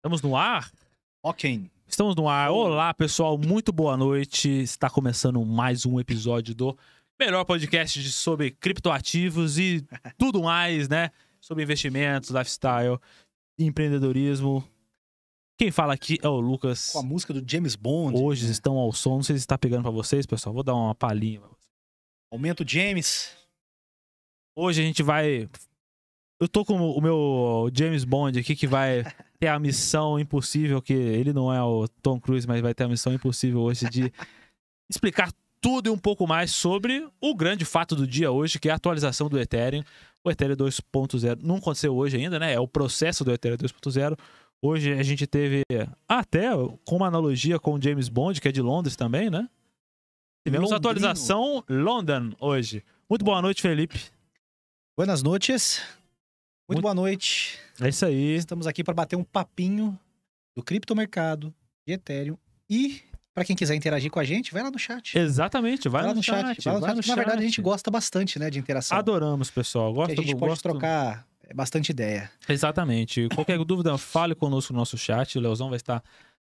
Estamos 0.00 0.22
no 0.22 0.34
ar? 0.36 0.70
Ok. 1.22 1.70
Estamos 1.86 2.16
no 2.16 2.28
ar. 2.28 2.50
Olá, 2.50 2.94
pessoal. 2.94 3.36
Muito 3.36 3.70
boa 3.72 3.96
noite. 3.96 4.48
Está 4.48 4.88
começando 4.88 5.44
mais 5.44 5.84
um 5.84 6.00
episódio 6.00 6.54
do 6.54 6.76
melhor 7.20 7.44
podcast 7.44 8.00
de- 8.02 8.10
sobre 8.10 8.50
criptoativos 8.52 9.58
e 9.58 9.86
tudo 10.16 10.42
mais, 10.42 10.88
né? 10.88 11.10
Sobre 11.40 11.64
investimentos, 11.64 12.30
lifestyle, 12.30 12.98
empreendedorismo. 13.58 14.64
Quem 15.58 15.70
fala 15.70 15.92
aqui 15.92 16.18
é 16.22 16.28
o 16.28 16.40
Lucas. 16.40 16.90
Com 16.92 17.00
a 17.00 17.02
música 17.02 17.34
do 17.34 17.44
James 17.46 17.76
Bond. 17.76 18.16
Hoje 18.18 18.46
né? 18.46 18.52
estão 18.52 18.78
ao 18.78 18.92
som. 18.92 19.16
Não 19.16 19.22
sei 19.22 19.36
se 19.36 19.40
está 19.40 19.58
pegando 19.58 19.82
pra 19.82 19.90
vocês, 19.90 20.24
pessoal. 20.24 20.54
Vou 20.54 20.62
dar 20.62 20.74
uma 20.74 20.94
palhinha. 20.94 21.40
pra 21.40 21.48
vocês. 21.50 21.68
Aumenta 22.32 22.62
o 22.62 22.68
James. 22.68 23.36
Hoje 24.56 24.80
a 24.80 24.84
gente 24.84 25.02
vai. 25.02 25.46
Eu 26.40 26.48
tô 26.48 26.64
com 26.64 26.78
o 26.78 27.00
meu 27.02 27.70
James 27.74 28.04
Bond 28.04 28.38
aqui 28.38 28.56
que 28.56 28.66
vai 28.66 29.02
ter 29.40 29.48
a 29.48 29.58
missão 29.58 30.20
impossível, 30.20 30.82
que 30.82 30.92
ele 30.92 31.32
não 31.32 31.52
é 31.52 31.62
o 31.62 31.88
Tom 32.02 32.20
Cruise, 32.20 32.46
mas 32.46 32.60
vai 32.60 32.74
ter 32.74 32.84
a 32.84 32.88
missão 32.88 33.12
impossível 33.14 33.60
hoje 33.60 33.88
de 33.88 34.12
explicar 34.88 35.32
tudo 35.62 35.88
e 35.88 35.90
um 35.90 35.98
pouco 35.98 36.26
mais 36.26 36.50
sobre 36.50 37.08
o 37.20 37.34
grande 37.34 37.64
fato 37.64 37.96
do 37.96 38.06
dia 38.06 38.30
hoje, 38.30 38.58
que 38.58 38.68
é 38.68 38.72
a 38.72 38.76
atualização 38.76 39.30
do 39.30 39.40
Ethereum. 39.40 39.82
O 40.22 40.30
Ethereum 40.30 40.56
2.0 40.56 41.38
não 41.42 41.56
aconteceu 41.56 41.96
hoje 41.96 42.18
ainda, 42.18 42.38
né? 42.38 42.52
É 42.52 42.60
o 42.60 42.68
processo 42.68 43.24
do 43.24 43.32
Ethereum 43.32 43.56
2.0. 43.56 44.18
Hoje 44.62 44.92
a 44.92 45.02
gente 45.02 45.26
teve 45.26 45.62
até 46.06 46.50
com 46.84 46.96
uma 46.96 47.06
analogia 47.06 47.58
com 47.58 47.74
o 47.74 47.82
James 47.82 48.10
Bond, 48.10 48.38
que 48.40 48.48
é 48.48 48.52
de 48.52 48.60
Londres 48.60 48.94
também, 48.94 49.30
né? 49.30 49.48
Tivemos 50.46 50.70
Londrino. 50.70 50.76
atualização 50.76 51.64
London 51.66 52.32
hoje. 52.38 52.84
Muito 53.08 53.24
boa 53.24 53.40
noite, 53.40 53.62
Felipe. 53.62 54.00
Buenas 54.96 55.22
noites. 55.22 55.82
Muito, 56.70 56.82
boa 56.82 56.94
noite. 56.94 57.58
É 57.80 57.88
isso 57.88 58.04
aí. 58.06 58.36
Estamos 58.36 58.66
aqui 58.66 58.84
para 58.84 58.94
bater 58.94 59.16
um 59.16 59.24
papinho 59.24 59.98
do 60.56 60.62
criptomercado, 60.62 61.52
de 61.86 61.94
Ethereum. 61.94 62.36
E, 62.68 63.00
para 63.34 63.44
quem 63.44 63.56
quiser 63.56 63.74
interagir 63.74 64.10
com 64.10 64.20
a 64.20 64.24
gente, 64.24 64.52
vai 64.52 64.62
lá 64.62 64.70
no 64.70 64.78
chat. 64.78 65.18
Exatamente, 65.18 65.88
vai, 65.88 66.04
lá 66.04 66.14
no 66.14 66.22
chat. 66.22 66.32
Vai 66.34 66.42
lá 66.44 66.48
no 66.50 66.54
chat. 66.54 66.64
vai 66.80 66.94
no 66.94 67.02
Na 67.08 67.14
verdade, 67.16 67.38
a 67.38 67.42
gente 67.44 67.56
chat. 67.56 67.64
gosta 67.64 67.90
bastante, 67.90 68.38
né, 68.38 68.50
de 68.50 68.58
interação. 68.58 68.96
Adoramos, 68.96 69.50
pessoal. 69.50 69.90
Que 69.90 69.96
Gosto, 69.96 70.12
a 70.12 70.14
gente 70.22 70.36
pode 70.36 70.50
gosto- 70.50 70.62
trocar 70.62 71.26
é, 71.48 71.52
bastante 71.54 71.90
ideia. 71.90 72.30
Exatamente. 72.48 73.28
Qualquer 73.34 73.58
dúvida, 73.64 73.96
fale 73.98 74.34
conosco 74.34 74.72
no 74.72 74.78
nosso 74.78 74.96
chat. 74.96 75.36
O 75.36 75.40
Leozão 75.40 75.68
vai 75.70 75.76
estar 75.76 76.02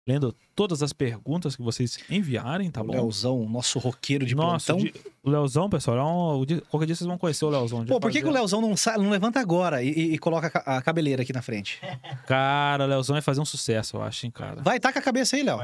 lendo 0.07 0.35
todas 0.55 0.83
as 0.83 0.93
perguntas 0.93 1.55
que 1.57 1.63
vocês 1.63 1.99
enviarem, 2.09 2.71
tá 2.71 2.81
o 2.81 2.85
bom? 2.85 2.93
Leozão, 2.93 3.47
nosso 3.49 3.79
roqueiro 3.79 4.25
de 4.25 4.35
Nossa, 4.35 4.73
plantão. 4.75 4.91
de- 4.91 5.14
o 5.25 5.31
Leozão, 5.31 5.69
pessoal, 5.71 5.97
é 5.99 6.03
um- 6.05 6.45
qualquer 6.69 6.87
dia 6.87 6.95
vocês 6.95 7.07
vão 7.09 7.17
conhecer 7.19 7.45
o 7.45 7.49
Leozão. 7.49 7.83
de 7.85 7.91
Pô, 7.91 7.99
por 7.99 8.11
que, 8.11 8.21
que 8.21 8.29
o 8.29 8.31
Leozão 8.31 8.61
não, 8.61 8.77
sa- 8.77 8.99
não 8.99 9.09
levanta 9.11 9.41
agora 9.41 9.83
e, 9.83 9.89
e- 9.89 10.15
e 10.15 10.19
coloca 10.19 10.47
a 10.47 10.51
ca- 10.51 10.63
a 10.67 10.83
cabeleira 10.83 11.23
aqui 11.23 11.33
na 11.33 11.41
frente? 11.43 11.81
Cara, 12.27 12.85
o 12.85 12.87
Leozão 12.87 13.15
vai 13.15 13.23
fazer 13.23 13.41
um 13.41 13.45
sucesso, 13.45 13.97
eu 13.97 14.03
acho, 14.03 14.27
hein, 14.27 14.33
cara. 14.35 14.63
Vai, 14.63 14.79
taca 14.79 14.99
a 14.99 15.03
cabeça 15.03 15.37
aí, 15.37 15.43
Léo. 15.43 15.59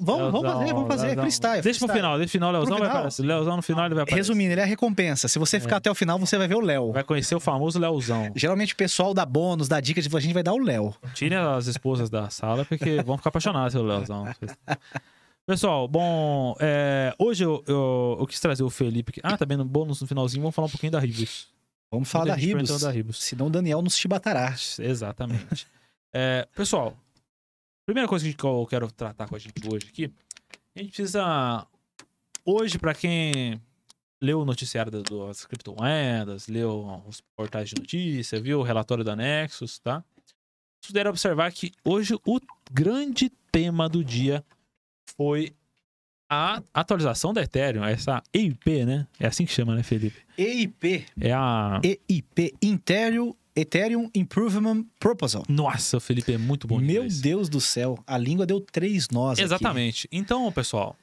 Vamos, 0.00 0.32
vamos 0.32 0.42
fazer, 0.52 0.72
vamos 0.72 0.88
fazer. 0.88 1.04
É 1.04 1.08
Leozão. 1.08 1.22
freestyle. 1.24 1.62
Deixa 1.62 1.78
pro 1.78 1.88
freestyle. 1.88 1.98
final, 1.98 2.18
deixa 2.18 2.30
pro 2.30 2.32
final, 2.32 2.48
o 2.48 2.52
Leozão 2.52 2.70
vai 2.78 2.86
final? 2.86 2.96
aparecer. 2.96 3.22
O 3.22 3.26
Leozão 3.26 3.56
no 3.56 3.62
final 3.62 3.84
ele 3.86 3.94
vai 3.94 4.02
aparecer. 4.04 4.16
Resumindo, 4.16 4.52
ele 4.52 4.60
é 4.60 4.64
a 4.64 4.66
recompensa. 4.66 5.28
Se 5.28 5.38
você 5.38 5.58
ficar 5.60 5.76
até 5.78 5.90
o 5.90 5.94
final, 5.94 6.18
você 6.18 6.38
vai 6.38 6.46
ver 6.48 6.54
o 6.56 6.60
Léo. 6.60 6.92
Vai 6.92 7.04
conhecer 7.04 7.34
o 7.34 7.40
famoso 7.40 7.78
Leozão. 7.78 8.30
Geralmente 8.34 8.74
o 8.74 8.76
pessoal 8.76 9.12
dá 9.12 9.26
bônus, 9.26 9.68
dá 9.68 9.80
dica 9.80 10.00
de 10.00 10.14
a 10.14 10.20
gente 10.20 10.32
vai 10.34 10.42
dar 10.42 10.52
o 10.52 10.58
Léo. 10.58 10.94
Tire 11.14 11.34
as 11.34 11.66
esposas 11.66 12.08
da 12.08 12.30
sala, 12.30 12.64
porque 12.64 13.02
vão 13.02 13.16
ficar 13.16 13.30
apaixonadas 13.30 13.72
pelo 13.72 13.84
Leozão. 13.86 14.24
Pessoal, 15.46 15.86
bom, 15.86 16.56
é, 16.58 17.14
hoje 17.18 17.44
eu, 17.44 17.62
eu, 17.66 18.16
eu 18.18 18.26
quis 18.26 18.40
trazer 18.40 18.62
o 18.62 18.70
Felipe. 18.70 19.20
Ah, 19.22 19.36
também 19.36 19.58
no 19.58 19.64
bônus 19.64 20.00
no 20.00 20.06
finalzinho, 20.06 20.40
vamos 20.40 20.54
falar 20.54 20.68
um 20.68 20.70
pouquinho 20.70 20.92
da 20.92 20.98
Ribos. 20.98 21.52
Vamos 21.92 22.10
falar 22.10 22.24
da 22.24 22.34
Ribos. 22.34 22.80
da 22.80 22.90
Ribos. 22.90 23.22
Senão 23.22 23.48
o 23.48 23.50
Daniel 23.50 23.82
nos 23.82 23.94
chibatará. 23.94 24.54
Exatamente. 24.80 25.66
É, 26.14 26.48
pessoal, 26.54 26.96
primeira 27.84 28.08
coisa 28.08 28.32
que 28.32 28.44
eu 28.44 28.66
quero 28.66 28.90
tratar 28.90 29.28
com 29.28 29.36
a 29.36 29.38
gente 29.38 29.52
hoje 29.70 29.86
aqui, 29.88 30.10
a 30.74 30.80
gente 30.80 30.92
precisa. 30.92 31.66
Hoje, 32.42 32.78
para 32.78 32.94
quem 32.94 33.60
leu 34.22 34.40
o 34.40 34.44
noticiário 34.46 34.90
das, 34.90 35.02
das 35.02 35.44
criptomoedas, 35.44 36.48
leu 36.48 37.02
os 37.06 37.20
portais 37.36 37.68
de 37.68 37.74
notícia, 37.74 38.40
viu 38.40 38.60
o 38.60 38.62
relatório 38.62 39.04
da 39.04 39.14
Nexus, 39.14 39.78
tá? 39.78 40.02
Vocês 40.80 40.88
puderam 40.88 41.10
observar 41.10 41.52
que 41.52 41.70
hoje 41.84 42.14
o 42.26 42.40
grande 42.72 43.28
tema 43.52 43.90
do 43.90 44.02
dia 44.02 44.42
foi 45.16 45.54
a 46.28 46.62
atualização 46.72 47.32
da 47.32 47.42
Ethereum, 47.42 47.84
essa 47.84 48.22
EIP, 48.32 48.84
né? 48.84 49.06
É 49.20 49.26
assim 49.26 49.44
que 49.44 49.52
chama, 49.52 49.74
né, 49.74 49.82
Felipe? 49.82 50.20
EIP. 50.36 51.06
É 51.20 51.32
a. 51.32 51.80
EIP. 51.82 52.54
Ethereum, 52.62 53.34
Ethereum 53.54 54.10
Improvement 54.14 54.84
Proposal. 54.98 55.44
Nossa, 55.48 56.00
Felipe 56.00 56.32
é 56.32 56.38
muito 56.38 56.66
bom 56.66 56.78
Meu 56.78 57.04
inglês. 57.04 57.20
Deus 57.20 57.48
do 57.48 57.60
céu. 57.60 57.98
A 58.06 58.18
língua 58.18 58.46
deu 58.46 58.60
três 58.60 59.08
nós 59.10 59.38
aqui. 59.38 59.44
Exatamente. 59.44 60.08
Então, 60.10 60.50
pessoal, 60.50 60.96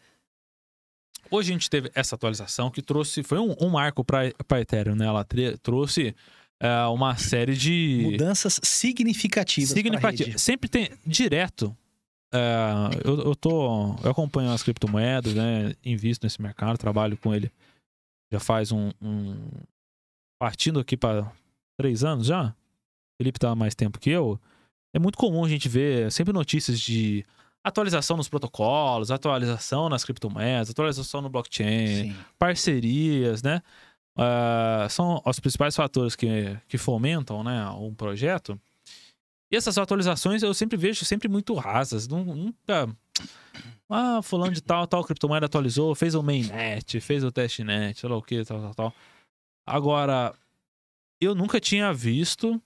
hoje 1.29 1.51
a 1.51 1.53
gente 1.53 1.69
teve 1.69 1.89
essa 1.95 2.15
atualização 2.15 2.69
que 2.69 2.81
trouxe, 2.81 3.23
foi 3.23 3.39
um, 3.39 3.55
um 3.61 3.69
marco 3.69 4.03
para 4.03 4.59
Ethereum, 4.59 4.95
né? 4.95 5.05
Ela 5.05 5.25
trouxe 5.61 6.15
é, 6.59 6.85
uma 6.87 7.15
série 7.15 7.55
de 7.55 8.01
Mudanças 8.03 8.59
significativas 8.63 9.69
significativas. 9.69 10.41
Sempre 10.41 10.69
tem 10.69 10.89
direto. 11.05 11.75
É, 12.33 13.07
eu, 13.07 13.19
eu 13.19 13.35
tô, 13.35 13.95
eu 14.03 14.11
acompanho 14.11 14.51
as 14.51 14.63
criptomoedas, 14.63 15.33
né? 15.33 15.73
Invisto 15.83 16.25
nesse 16.25 16.41
mercado, 16.41 16.77
trabalho 16.77 17.17
com 17.17 17.33
ele 17.33 17.51
já 18.31 18.39
faz 18.39 18.71
um, 18.71 18.91
um 19.01 19.49
partindo 20.39 20.79
aqui 20.79 20.95
para 20.95 21.31
três 21.77 22.03
anos 22.03 22.27
já. 22.27 22.47
O 22.47 22.53
Felipe 23.21 23.39
tá 23.39 23.51
há 23.51 23.55
mais 23.55 23.75
tempo 23.75 23.99
que 23.99 24.09
eu. 24.09 24.39
É 24.95 24.99
muito 24.99 25.17
comum 25.17 25.43
a 25.43 25.49
gente 25.49 25.67
ver 25.67 26.11
sempre 26.11 26.33
notícias 26.33 26.79
de 26.79 27.25
atualização 27.63 28.17
nos 28.17 28.29
protocolos, 28.29 29.11
atualização 29.11 29.89
nas 29.89 30.03
criptomoedas, 30.03 30.69
atualização 30.69 31.21
no 31.21 31.29
blockchain, 31.29 32.11
Sim. 32.11 32.15
parcerias, 32.39 33.43
né? 33.43 33.61
Ah, 34.17 34.87
são 34.89 35.21
os 35.25 35.39
principais 35.39 35.75
fatores 35.75 36.15
que, 36.15 36.57
que 36.67 36.77
fomentam 36.77 37.43
né, 37.43 37.69
um 37.71 37.93
projeto. 37.93 38.59
E 39.51 39.55
essas 39.55 39.77
atualizações 39.77 40.41
eu 40.43 40.53
sempre 40.53 40.77
vejo 40.77 41.03
sempre 41.05 41.27
muito 41.27 41.53
rasas. 41.55 42.07
nu- 42.07 42.23
Nunca. 42.23 42.89
Ah, 43.89 44.21
fulano 44.21 44.53
de 44.53 44.61
tal, 44.61 44.87
tal 44.87 45.03
criptomoeda 45.03 45.45
atualizou, 45.47 45.93
fez 45.93 46.15
o 46.15 46.23
mainnet, 46.23 46.99
fez 47.01 47.23
o 47.25 47.31
testnet, 47.31 47.99
sei 47.99 48.09
lá 48.09 48.15
o 48.15 48.21
que, 48.21 48.43
tal, 48.45 48.61
tal, 48.61 48.73
tal. 48.73 48.93
Agora, 49.67 50.33
eu 51.19 51.35
nunca 51.35 51.59
tinha 51.59 51.91
visto. 51.93 52.61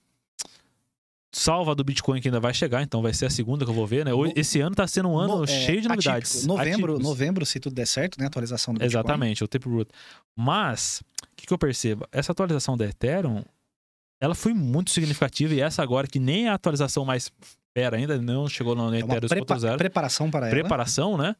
Salva 1.32 1.74
do 1.74 1.84
Bitcoin 1.84 2.18
que 2.20 2.28
ainda 2.28 2.40
vai 2.40 2.54
chegar, 2.54 2.82
então 2.82 3.02
vai 3.02 3.12
ser 3.12 3.26
a 3.26 3.30
segunda 3.30 3.62
que 3.64 3.70
eu 3.70 3.74
vou 3.74 3.86
ver, 3.86 4.06
né? 4.06 4.12
Esse 4.34 4.58
ano 4.60 4.74
tá 4.74 4.86
sendo 4.86 5.10
um 5.10 5.18
ano 5.18 5.38
No- 5.38 5.44
é, 5.44 5.46
cheio 5.48 5.82
de 5.82 5.86
atípico. 5.88 5.96
novidades. 5.96 6.46
Novembro, 6.46 6.92
Atípicos. 6.94 7.02
novembro, 7.02 7.44
se 7.46 7.60
tudo 7.60 7.74
der 7.74 7.86
certo, 7.86 8.18
né? 8.18 8.26
Atualização 8.26 8.72
do 8.72 8.78
Bitcoin. 8.78 8.88
Exatamente, 9.00 9.44
o 9.44 9.48
Taproot. 9.48 9.90
Mas, 10.34 11.02
o 11.24 11.26
que, 11.36 11.46
que 11.46 11.52
eu 11.52 11.58
percebo? 11.58 12.06
Essa 12.10 12.32
atualização 12.32 12.74
da 12.74 12.86
Ethereum, 12.86 13.44
ela 14.20 14.34
foi 14.34 14.52
muito 14.54 14.90
significativa 14.90 15.54
e 15.54 15.60
essa 15.60 15.82
agora, 15.82 16.06
que 16.06 16.18
nem 16.18 16.46
é 16.46 16.48
a 16.50 16.54
atualização 16.54 17.04
mais 17.04 17.30
fera 17.76 17.96
ainda, 17.96 18.20
não 18.20 18.48
chegou 18.48 18.74
no 18.74 18.94
É 18.94 18.98
Ethereum 19.00 19.28
prepa- 19.28 19.54
2.0, 19.56 19.76
preparação 19.76 20.30
para 20.30 20.46
ela. 20.46 20.50
preparação, 20.54 21.16
né? 21.18 21.36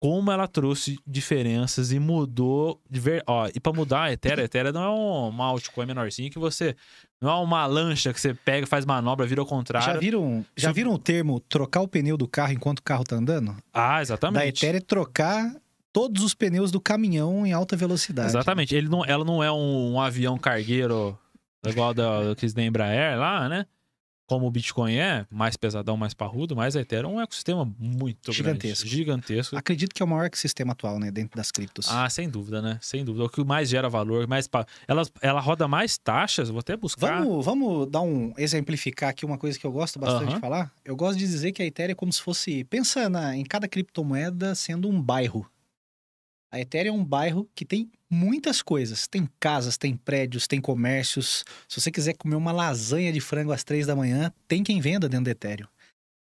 Como 0.00 0.30
ela 0.30 0.46
trouxe 0.46 0.96
diferenças 1.04 1.90
e 1.90 1.98
mudou. 1.98 2.80
De 2.88 3.00
ver... 3.00 3.24
Ó, 3.26 3.48
e 3.52 3.58
pra 3.58 3.72
mudar 3.72 4.02
a 4.04 4.12
Ethereum, 4.12 4.42
a 4.42 4.44
Ethereum 4.44 4.72
não 4.72 4.82
é 4.84 4.90
um- 4.90 5.28
uma 5.30 5.46
altcoin 5.46 5.86
menorzinha 5.86 6.30
que 6.30 6.38
você. 6.38 6.76
Não 7.20 7.28
é 7.30 7.34
uma 7.42 7.66
lancha 7.66 8.12
que 8.12 8.20
você 8.20 8.32
pega, 8.32 8.64
faz 8.64 8.84
manobra, 8.86 9.26
vira 9.26 9.40
ao 9.40 9.46
Já 9.46 9.50
contrário. 9.50 10.00
viram, 10.00 10.44
já 10.56 10.70
viram 10.70 10.92
o 10.94 10.98
termo 11.00 11.40
trocar 11.40 11.80
o 11.80 11.88
pneu 11.88 12.16
do 12.16 12.28
carro 12.28 12.52
enquanto 12.52 12.78
o 12.78 12.82
carro 12.84 13.02
tá 13.02 13.16
andando? 13.16 13.56
Ah, 13.74 13.96
Da 13.96 14.02
exatamente. 14.02 14.58
Ethereum 14.64 14.78
é 14.78 14.80
trocar 14.80 15.56
todos 15.92 16.22
os 16.22 16.32
pneus 16.32 16.70
do 16.70 16.80
caminhão 16.80 17.44
em 17.44 17.52
alta 17.52 17.74
velocidade. 17.76 18.28
Exatamente. 18.28 18.76
Ele 18.76 18.88
não, 18.88 19.04
ela 19.04 19.24
não 19.24 19.42
é 19.42 19.50
um, 19.50 19.94
um 19.94 20.00
avião 20.00 20.38
cargueiro 20.38 21.18
igual 21.70 21.92
da, 21.94 22.34
que 22.36 22.46
da 22.52 22.62
Embraer 22.62 23.18
lá, 23.18 23.48
né? 23.48 23.66
Como 24.26 24.46
o 24.46 24.50
Bitcoin 24.50 24.94
é, 24.94 25.26
mais 25.30 25.56
pesadão, 25.56 25.96
mais 25.96 26.12
parrudo, 26.12 26.54
mas 26.54 26.76
a 26.76 26.82
Ethereum 26.82 27.12
é 27.12 27.14
um 27.14 27.20
ecossistema 27.22 27.64
muito 27.78 28.30
Gigantesco. 28.30 28.82
grande. 28.84 28.96
Gigantesco. 28.96 29.56
Acredito 29.56 29.94
que 29.94 30.02
é 30.02 30.04
o 30.04 30.08
maior 30.08 30.28
sistema 30.34 30.72
atual, 30.72 30.98
né? 30.98 31.10
Dentro 31.10 31.34
das 31.38 31.50
criptos. 31.50 31.88
Ah, 31.90 32.10
sem 32.10 32.28
dúvida, 32.28 32.60
né? 32.60 32.78
Sem 32.82 33.02
dúvida. 33.06 33.24
O 33.24 33.30
que 33.30 33.42
mais 33.42 33.70
gera 33.70 33.88
valor, 33.88 34.26
mais. 34.26 34.46
pa- 34.46 34.66
Ela, 34.86 35.00
ela 35.22 35.40
roda 35.40 35.66
mais 35.66 35.96
taxas, 35.96 36.50
vou 36.50 36.58
até 36.60 36.76
buscar. 36.76 37.22
Vamos, 37.22 37.42
vamos 37.42 37.90
dar 37.90 38.02
um 38.02 38.34
exemplificar 38.36 39.08
aqui 39.08 39.24
uma 39.24 39.38
coisa 39.38 39.58
que 39.58 39.66
eu 39.66 39.72
gosto 39.72 39.98
bastante 39.98 40.34
de 40.34 40.40
falar. 40.40 40.70
Eu 40.84 40.94
gosto 40.94 41.18
de 41.18 41.24
dizer 41.26 41.52
que 41.52 41.62
a 41.62 41.64
Ethereum 41.64 41.92
é 41.92 41.94
como 41.94 42.12
se 42.12 42.20
fosse. 42.20 42.64
Pensa 42.64 43.08
na, 43.08 43.34
em 43.34 43.44
cada 43.44 43.66
criptomoeda 43.66 44.54
sendo 44.54 44.90
um 44.90 45.00
bairro. 45.00 45.50
A 46.52 46.60
Ethereum 46.60 46.96
é 46.96 46.98
um 46.98 47.04
bairro 47.04 47.48
que 47.54 47.64
tem 47.64 47.90
muitas 48.10 48.62
coisas. 48.62 49.06
Tem 49.06 49.28
casas, 49.38 49.76
tem 49.76 49.96
prédios, 49.96 50.46
tem 50.46 50.60
comércios. 50.60 51.44
Se 51.68 51.80
você 51.80 51.90
quiser 51.90 52.14
comer 52.14 52.36
uma 52.36 52.52
lasanha 52.52 53.12
de 53.12 53.20
frango 53.20 53.52
às 53.52 53.64
três 53.64 53.86
da 53.86 53.96
manhã, 53.96 54.32
tem 54.46 54.62
quem 54.62 54.80
venda 54.80 55.08
dentro 55.08 55.26
da 55.26 55.30
Ethereum. 55.30 55.68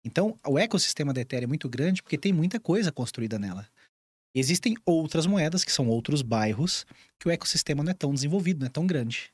Então, 0.06 0.38
o 0.46 0.58
ecossistema 0.58 1.14
da 1.14 1.22
Ethereum 1.22 1.46
é 1.46 1.48
muito 1.48 1.68
grande 1.68 2.02
porque 2.02 2.18
tem 2.18 2.32
muita 2.32 2.60
coisa 2.60 2.92
construída 2.92 3.38
nela. 3.38 3.68
Existem 4.36 4.76
outras 4.86 5.26
moedas, 5.26 5.64
que 5.64 5.72
são 5.72 5.88
outros 5.88 6.22
bairros, 6.22 6.86
que 7.20 7.28
o 7.28 7.32
ecossistema 7.32 7.84
não 7.84 7.92
é 7.92 7.94
tão 7.94 8.14
desenvolvido, 8.14 8.60
não 8.60 8.68
é 8.68 8.70
tão 8.70 8.86
grande. 8.86 9.32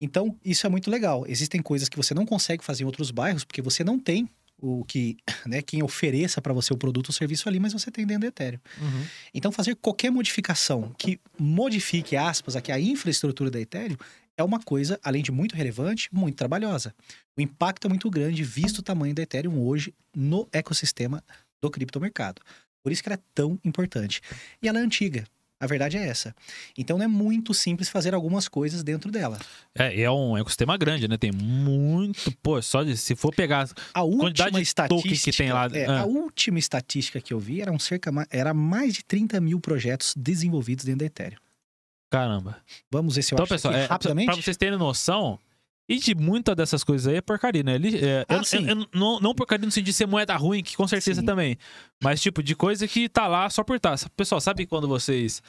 Então, 0.00 0.36
isso 0.44 0.66
é 0.66 0.70
muito 0.70 0.90
legal. 0.90 1.24
Existem 1.28 1.62
coisas 1.62 1.88
que 1.88 1.96
você 1.96 2.12
não 2.12 2.26
consegue 2.26 2.64
fazer 2.64 2.82
em 2.82 2.86
outros 2.86 3.10
bairros 3.10 3.44
porque 3.44 3.62
você 3.62 3.84
não 3.84 4.00
tem 4.00 4.28
o 4.62 4.84
que, 4.84 5.16
né, 5.44 5.60
quem 5.60 5.82
ofereça 5.82 6.40
para 6.40 6.52
você 6.52 6.72
o 6.72 6.76
produto 6.76 7.08
ou 7.08 7.12
serviço 7.12 7.48
ali, 7.48 7.58
mas 7.58 7.72
você 7.72 7.90
tem 7.90 8.06
dentro 8.06 8.22
do 8.22 8.26
Ethereum. 8.26 8.60
Uhum. 8.80 9.04
Então, 9.34 9.50
fazer 9.50 9.74
qualquer 9.74 10.10
modificação 10.10 10.94
que 10.96 11.20
modifique, 11.36 12.16
aspas, 12.16 12.54
aqui 12.54 12.70
a 12.70 12.78
infraestrutura 12.78 13.50
da 13.50 13.60
Ethereum 13.60 13.96
é 14.36 14.44
uma 14.44 14.60
coisa, 14.60 14.98
além 15.02 15.22
de 15.22 15.32
muito 15.32 15.56
relevante, 15.56 16.08
muito 16.12 16.36
trabalhosa. 16.36 16.94
O 17.36 17.40
impacto 17.40 17.86
é 17.86 17.88
muito 17.88 18.08
grande, 18.08 18.44
visto 18.44 18.78
o 18.78 18.82
tamanho 18.82 19.14
da 19.14 19.22
Ethereum 19.22 19.60
hoje 19.60 19.92
no 20.14 20.48
ecossistema 20.52 21.22
do 21.60 21.68
criptomercado. 21.68 22.40
Por 22.82 22.92
isso 22.92 23.02
que 23.02 23.08
ela 23.08 23.16
é 23.16 23.22
tão 23.34 23.58
importante. 23.64 24.20
E 24.62 24.68
ela 24.68 24.78
é 24.78 24.82
antiga. 24.82 25.24
A 25.62 25.66
verdade 25.68 25.96
é 25.96 26.08
essa. 26.08 26.34
Então 26.76 26.98
não 26.98 27.04
é 27.04 27.08
muito 27.08 27.54
simples 27.54 27.88
fazer 27.88 28.14
algumas 28.14 28.48
coisas 28.48 28.82
dentro 28.82 29.12
dela. 29.12 29.38
É, 29.72 29.96
e 29.96 30.02
é 30.02 30.10
um 30.10 30.36
ecossistema 30.36 30.76
grande, 30.76 31.06
né? 31.06 31.16
Tem 31.16 31.30
muito. 31.30 32.32
Pô, 32.42 32.60
só 32.60 32.82
de, 32.82 32.96
se 32.96 33.14
for 33.14 33.32
pegar. 33.32 33.68
A 33.94 34.00
Quantidade 34.02 34.56
última 34.56 34.62
de 34.62 34.74
tokens 34.74 35.22
estatística 35.22 35.30
que 35.30 35.36
tem 35.36 35.52
lá, 35.52 35.68
é, 35.72 35.86
ah. 35.86 36.00
A 36.00 36.04
última 36.04 36.58
estatística 36.58 37.20
que 37.20 37.32
eu 37.32 37.38
vi 37.38 37.60
eram 37.60 37.78
cerca 37.78 38.10
ma- 38.10 38.26
era 38.28 38.52
mais 38.52 38.92
de 38.94 39.04
30 39.04 39.40
mil 39.40 39.60
projetos 39.60 40.14
desenvolvidos 40.16 40.84
dentro 40.84 40.98
da 40.98 41.04
Ethereum. 41.06 41.38
Caramba. 42.10 42.56
Vamos 42.90 43.14
ver 43.14 43.22
se 43.22 43.32
eu 43.32 43.36
Então, 43.36 43.44
acho 43.44 43.54
pessoal, 43.54 43.72
é, 43.74 43.84
rapidamente. 43.86 44.26
pra 44.26 44.34
vocês 44.34 44.56
terem 44.56 44.76
noção. 44.78 45.38
E 45.92 45.98
de 45.98 46.14
muitas 46.14 46.56
dessas 46.56 46.82
coisas 46.82 47.06
aí 47.06 47.16
é 47.16 47.20
porcaria, 47.20 47.62
né? 47.62 47.74
Ele, 47.74 47.98
é, 47.98 48.24
Ah, 48.28 48.36
eu- 48.36 48.60
eu- 48.60 48.66
eu 48.80 48.86
não, 48.94 49.20
não 49.20 49.34
porcaria 49.34 49.66
no 49.66 49.70
sentido 49.72 49.86
de 49.86 49.92
ser 49.92 50.06
moeda 50.06 50.34
ruim, 50.36 50.62
que 50.62 50.76
com 50.76 50.88
certeza 50.88 51.20
Sim. 51.20 51.26
também. 51.26 51.56
Mas, 52.02 52.20
tipo, 52.20 52.42
de 52.42 52.54
coisa 52.54 52.88
que 52.88 53.08
tá 53.08 53.26
lá 53.26 53.48
só 53.50 53.62
por 53.62 53.78
tá. 53.78 53.94
Pessoal, 54.16 54.40
sabe 54.40 54.64
quando 54.66 54.88
vocês 54.88 55.42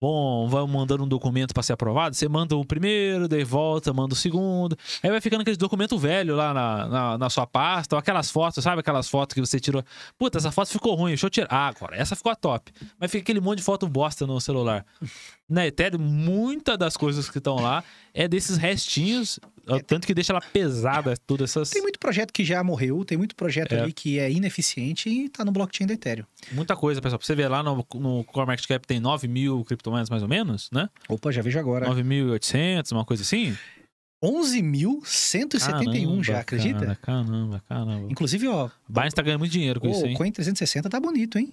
vão, 0.00 0.48
vão 0.48 0.66
mandando 0.66 1.04
um 1.04 1.08
documento 1.08 1.54
pra 1.54 1.62
ser 1.62 1.74
aprovado? 1.74 2.16
Você 2.16 2.26
manda 2.28 2.56
o 2.56 2.64
primeiro, 2.64 3.28
daí 3.28 3.44
volta, 3.44 3.92
manda 3.92 4.14
o 4.14 4.16
segundo. 4.16 4.76
Aí 5.02 5.10
vai 5.10 5.20
ficando 5.20 5.42
aquele 5.42 5.56
documento 5.56 5.96
velho 5.98 6.34
lá 6.34 6.52
na, 6.52 6.88
na, 6.88 7.18
na 7.18 7.30
sua 7.30 7.46
pasta, 7.46 7.94
ou 7.94 7.98
aquelas 8.00 8.30
fotos, 8.30 8.64
sabe 8.64 8.80
aquelas 8.80 9.08
fotos 9.08 9.34
que 9.34 9.40
você 9.40 9.60
tirou? 9.60 9.84
Puta, 10.18 10.38
essa 10.38 10.50
foto 10.50 10.70
ficou 10.70 10.94
ruim, 10.96 11.10
deixa 11.10 11.26
eu 11.26 11.30
tirar. 11.30 11.48
Ah, 11.50 11.68
agora, 11.68 11.96
essa 11.96 12.16
ficou 12.16 12.32
a 12.32 12.34
top. 12.34 12.72
Mas 12.98 13.10
fica 13.12 13.22
aquele 13.22 13.40
monte 13.40 13.58
de 13.58 13.64
foto 13.64 13.86
bosta 13.86 14.26
no 14.26 14.40
celular. 14.40 14.84
Na 15.52 15.66
Ethereum, 15.66 15.98
muitas 16.00 16.78
das 16.78 16.96
coisas 16.96 17.28
que 17.28 17.36
estão 17.36 17.56
lá 17.56 17.84
é 18.14 18.26
desses 18.26 18.56
restinhos, 18.56 19.38
tanto 19.86 20.06
que 20.06 20.14
deixa 20.14 20.32
ela 20.32 20.40
pesada, 20.40 21.14
todas 21.26 21.50
essas. 21.50 21.68
Tem 21.68 21.82
muito 21.82 21.98
projeto 21.98 22.32
que 22.32 22.42
já 22.42 22.64
morreu, 22.64 23.04
tem 23.04 23.18
muito 23.18 23.36
projeto 23.36 23.72
É. 23.72 23.80
ali 23.82 23.92
que 23.92 24.18
é 24.18 24.32
ineficiente 24.32 25.10
e 25.10 25.28
tá 25.28 25.44
no 25.44 25.52
blockchain 25.52 25.86
da 25.86 25.92
Ethereum. 25.92 26.24
Muita 26.52 26.74
coisa, 26.74 27.02
pessoal. 27.02 27.18
Pra 27.18 27.26
você 27.26 27.34
ver 27.34 27.48
lá 27.48 27.62
no, 27.62 27.86
no 27.94 28.24
Core 28.24 28.46
Market 28.46 28.66
Cap 28.66 28.86
tem 28.86 28.98
9 28.98 29.28
mil 29.28 29.62
criptomoedas 29.64 30.08
mais 30.08 30.22
ou 30.22 30.28
menos, 30.28 30.70
né? 30.72 30.88
Opa, 31.06 31.30
já 31.30 31.42
vejo 31.42 31.58
agora. 31.58 31.86
9.800, 31.86 32.90
uma 32.92 33.04
coisa 33.04 33.22
assim. 33.22 33.54
11.171 34.24 36.22
já, 36.24 36.40
acredita? 36.40 36.78
Cara, 36.80 36.96
caramba, 36.96 37.62
caramba. 37.68 38.10
Inclusive, 38.10 38.48
ó, 38.48 38.70
Binance 38.88 39.14
tá 39.14 39.22
ganhando 39.22 39.40
muito 39.40 39.52
dinheiro 39.52 39.80
com 39.80 39.88
isso, 39.88 40.06
o? 40.06 40.14
Coin 40.14 40.30
360 40.30 40.88
tá 40.88 41.00
bonito, 41.00 41.38
hein? 41.38 41.52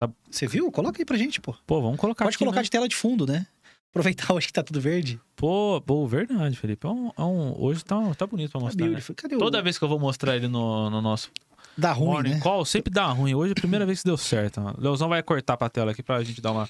Tá- 0.00 0.10
Você 0.30 0.46
viu? 0.46 0.70
Coloca 0.72 1.00
aí 1.00 1.04
pra 1.04 1.16
gente, 1.16 1.40
pô. 1.40 1.54
Pô, 1.66 1.80
vamos 1.82 1.98
colocar 2.00 2.24
Pode 2.24 2.34
aqui, 2.34 2.44
colocar 2.44 2.60
né? 2.60 2.62
de 2.64 2.70
tela 2.70 2.88
de 2.88 2.96
fundo, 2.96 3.26
né? 3.26 3.46
Aproveitar 3.90 4.32
hoje 4.34 4.46
que 4.46 4.52
tá 4.52 4.62
tudo 4.62 4.80
verde. 4.80 5.20
Pô, 5.36 5.80
pô, 5.84 6.06
verdade, 6.06 6.56
Felipe. 6.56 6.86
É 6.86 6.90
um, 6.90 7.10
é 7.18 7.22
um- 7.22 7.60
hoje 7.62 7.84
tá, 7.84 7.96
tá 8.14 8.26
bonito 8.26 8.50
pra 8.50 8.60
Tá 8.60 8.64
mostrar. 8.66 8.86
né? 8.88 9.00
Cadê 9.16 9.36
o... 9.36 9.38
Toda 9.38 9.62
vez 9.62 9.78
que 9.78 9.84
eu 9.84 9.88
vou 9.88 9.98
mostrar 9.98 10.36
ele 10.36 10.48
no, 10.48 10.88
no 10.90 11.02
nosso 11.02 11.30
Dá 11.76 11.92
ruim, 11.92 12.06
Morning 12.08 12.30
né? 12.30 12.40
Call, 12.40 12.64
sempre 12.64 12.92
dá 12.92 13.06
ruim. 13.06 13.34
Hoje 13.34 13.50
é 13.52 13.54
a 13.56 13.60
primeira 13.60 13.84
vez 13.86 14.00
que 14.00 14.04
deu 14.06 14.16
certo. 14.16 14.60
ó. 14.60 14.74
Leozão 14.78 15.08
vai 15.08 15.22
cortar 15.22 15.56
pra 15.56 15.68
tela 15.68 15.92
aqui 15.92 16.02
pra 16.02 16.22
gente 16.22 16.40
dar 16.40 16.52
uma. 16.52 16.68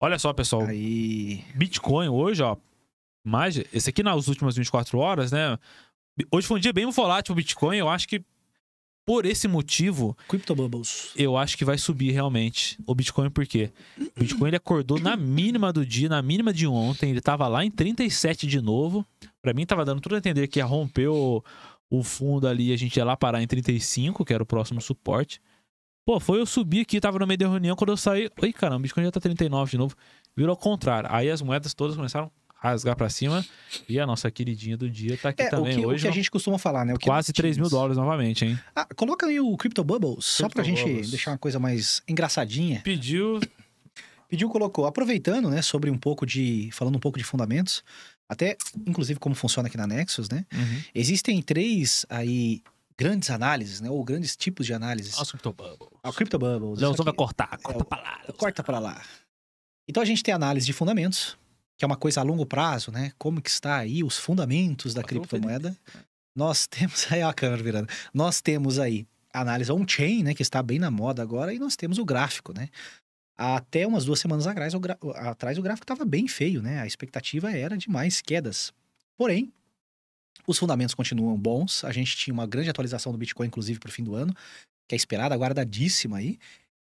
Olha 0.00 0.18
só, 0.18 0.32
pessoal. 0.32 0.62
Aí... 0.62 1.44
Bitcoin 1.54 2.08
hoje, 2.08 2.42
ó. 2.42 2.56
Mais, 3.26 3.56
esse 3.72 3.88
aqui 3.90 4.02
nas 4.02 4.28
últimas 4.28 4.56
24 4.56 4.98
horas, 4.98 5.32
né? 5.32 5.58
Hoje 6.30 6.46
foi 6.46 6.58
um 6.58 6.60
dia 6.60 6.72
bem 6.72 6.88
volátil 6.90 7.32
o 7.32 7.36
Bitcoin. 7.36 7.76
Eu 7.78 7.88
acho 7.88 8.06
que 8.06 8.22
por 9.06 9.26
esse 9.26 9.46
motivo, 9.46 10.16
Crypto 10.28 10.54
Bubbles. 10.54 11.12
eu 11.16 11.36
acho 11.36 11.58
que 11.58 11.64
vai 11.64 11.76
subir 11.76 12.10
realmente 12.10 12.78
o 12.86 12.94
Bitcoin, 12.94 13.30
por 13.30 13.46
quê? 13.46 13.70
O 14.16 14.20
Bitcoin 14.20 14.48
ele 14.48 14.56
acordou 14.56 14.98
na 14.98 15.16
mínima 15.16 15.72
do 15.72 15.84
dia, 15.84 16.08
na 16.08 16.22
mínima 16.22 16.52
de 16.52 16.66
ontem, 16.66 17.10
ele 17.10 17.20
tava 17.20 17.46
lá 17.46 17.64
em 17.64 17.70
37 17.70 18.46
de 18.46 18.60
novo. 18.60 19.04
Pra 19.42 19.52
mim 19.52 19.66
tava 19.66 19.84
dando 19.84 20.00
tudo 20.00 20.14
a 20.14 20.18
entender 20.18 20.48
que 20.48 20.58
ia 20.58 20.64
romper 20.64 21.08
o, 21.08 21.44
o 21.90 22.02
fundo 22.02 22.48
ali, 22.48 22.72
a 22.72 22.76
gente 22.76 22.96
ia 22.96 23.04
lá 23.04 23.16
parar 23.16 23.42
em 23.42 23.46
35, 23.46 24.24
que 24.24 24.32
era 24.32 24.42
o 24.42 24.46
próximo 24.46 24.80
suporte. 24.80 25.40
Pô, 26.06 26.18
foi 26.20 26.40
eu 26.40 26.46
subir 26.46 26.80
aqui, 26.80 27.00
tava 27.00 27.18
no 27.18 27.26
meio 27.26 27.38
da 27.38 27.48
reunião, 27.48 27.76
quando 27.76 27.90
eu 27.90 27.96
saí, 27.96 28.30
oi 28.40 28.52
caramba, 28.52 28.78
o 28.78 28.82
Bitcoin 28.82 29.04
já 29.04 29.10
tá 29.10 29.20
39 29.20 29.70
de 29.70 29.78
novo. 29.78 29.94
Virou 30.36 30.50
ao 30.50 30.56
contrário. 30.56 31.08
Aí 31.12 31.30
as 31.30 31.40
moedas 31.40 31.72
todas 31.74 31.96
começaram 31.96 32.30
rasgar 32.64 32.96
pra 32.96 33.10
cima 33.10 33.44
e 33.88 34.00
a 34.00 34.06
nossa 34.06 34.30
queridinha 34.30 34.76
do 34.76 34.88
dia 34.90 35.16
tá 35.18 35.28
aqui 35.28 35.42
É, 35.42 35.46
o 35.48 35.50
também 35.50 35.78
que, 35.78 35.84
o 35.84 35.88
hoje. 35.90 36.02
que 36.02 36.08
a 36.08 36.12
gente 36.12 36.30
costuma 36.30 36.56
falar, 36.58 36.84
né? 36.86 36.94
O 36.94 36.98
que 36.98 37.06
Quase 37.06 37.28
nós 37.30 37.34
3 37.36 37.58
mil 37.58 37.68
dólares 37.68 37.96
novamente, 37.96 38.44
hein? 38.46 38.58
Ah, 38.74 38.86
coloca 38.96 39.26
aí 39.26 39.38
o 39.38 39.56
Crypto 39.56 39.84
Bubbles, 39.84 40.24
só 40.24 40.48
pra 40.48 40.62
Crypto 40.62 40.78
gente 40.80 40.88
Bubbles. 40.88 41.10
deixar 41.10 41.32
uma 41.32 41.38
coisa 41.38 41.58
mais 41.58 42.02
engraçadinha. 42.08 42.80
Pediu. 42.82 43.38
Pediu, 44.28 44.48
colocou. 44.48 44.86
Aproveitando, 44.86 45.50
né, 45.50 45.60
sobre 45.62 45.90
um 45.90 45.98
pouco 45.98 46.24
de... 46.26 46.70
Falando 46.72 46.96
um 46.96 47.00
pouco 47.00 47.18
de 47.18 47.24
fundamentos, 47.24 47.84
até, 48.28 48.56
inclusive, 48.86 49.20
como 49.20 49.34
funciona 49.34 49.68
aqui 49.68 49.76
na 49.76 49.86
Nexus, 49.86 50.28
né? 50.30 50.46
Uhum. 50.52 50.82
Existem 50.94 51.40
três 51.42 52.06
aí 52.08 52.62
grandes 52.98 53.28
análises, 53.30 53.80
né? 53.80 53.90
Ou 53.90 54.02
grandes 54.02 54.34
tipos 54.34 54.64
de 54.66 54.72
análises. 54.72 55.16
Nossa, 55.18 55.32
Crypto 55.32 55.52
Bubble. 55.52 55.88
Ah, 56.02 56.08
o 56.08 56.12
Crypto 56.12 56.38
Bubbles. 56.38 56.80
Leozão 56.80 57.04
vai 57.04 57.12
cortar, 57.14 57.58
corta 57.58 57.82
o- 57.82 57.84
pra 57.84 57.98
lá. 57.98 58.16
Leozão. 58.20 58.36
Corta 58.38 58.62
pra 58.64 58.78
lá. 58.78 59.02
Então 59.88 60.02
a 60.02 60.06
gente 60.06 60.22
tem 60.22 60.32
análise 60.32 60.64
de 60.64 60.72
fundamentos, 60.72 61.36
que 61.76 61.84
é 61.84 61.86
uma 61.86 61.96
coisa 61.96 62.20
a 62.20 62.22
longo 62.22 62.46
prazo, 62.46 62.90
né? 62.90 63.12
Como 63.18 63.42
que 63.42 63.50
está 63.50 63.76
aí 63.76 64.02
os 64.04 64.16
fundamentos 64.16 64.94
da 64.94 65.02
Passou 65.02 65.20
criptomoeda. 65.20 65.76
Nós 66.36 66.66
temos 66.68 67.10
aí 67.12 67.22
ó, 67.22 67.28
a 67.28 67.34
câmera 67.34 67.62
virando. 67.62 67.88
Nós 68.12 68.40
temos 68.40 68.78
aí 68.78 69.06
a 69.32 69.40
análise 69.40 69.70
on-chain, 69.72 70.22
né, 70.22 70.32
que 70.34 70.42
está 70.42 70.62
bem 70.62 70.78
na 70.78 70.90
moda 70.90 71.20
agora, 71.20 71.52
e 71.52 71.58
nós 71.58 71.74
temos 71.74 71.98
o 71.98 72.04
gráfico, 72.04 72.52
né? 72.52 72.68
Até 73.36 73.84
umas 73.84 74.04
duas 74.04 74.20
semanas 74.20 74.46
atrás, 74.46 74.74
o, 74.74 74.78
gra- 74.80 74.98
atrás, 75.16 75.58
o 75.58 75.62
gráfico 75.62 75.82
estava 75.84 76.04
bem 76.04 76.28
feio, 76.28 76.62
né? 76.62 76.80
A 76.80 76.86
expectativa 76.86 77.50
era 77.50 77.76
de 77.76 77.90
mais 77.90 78.22
quedas. 78.22 78.72
Porém, 79.16 79.52
os 80.46 80.56
fundamentos 80.56 80.94
continuam 80.94 81.36
bons. 81.36 81.82
A 81.84 81.90
gente 81.90 82.16
tinha 82.16 82.32
uma 82.32 82.46
grande 82.46 82.70
atualização 82.70 83.10
do 83.10 83.18
Bitcoin, 83.18 83.48
inclusive, 83.48 83.80
para 83.80 83.88
o 83.88 83.92
fim 83.92 84.04
do 84.04 84.14
ano, 84.14 84.32
que 84.86 84.94
é 84.94 84.96
esperada, 84.96 85.34
aguardadíssima 85.34 86.18
aí. 86.18 86.38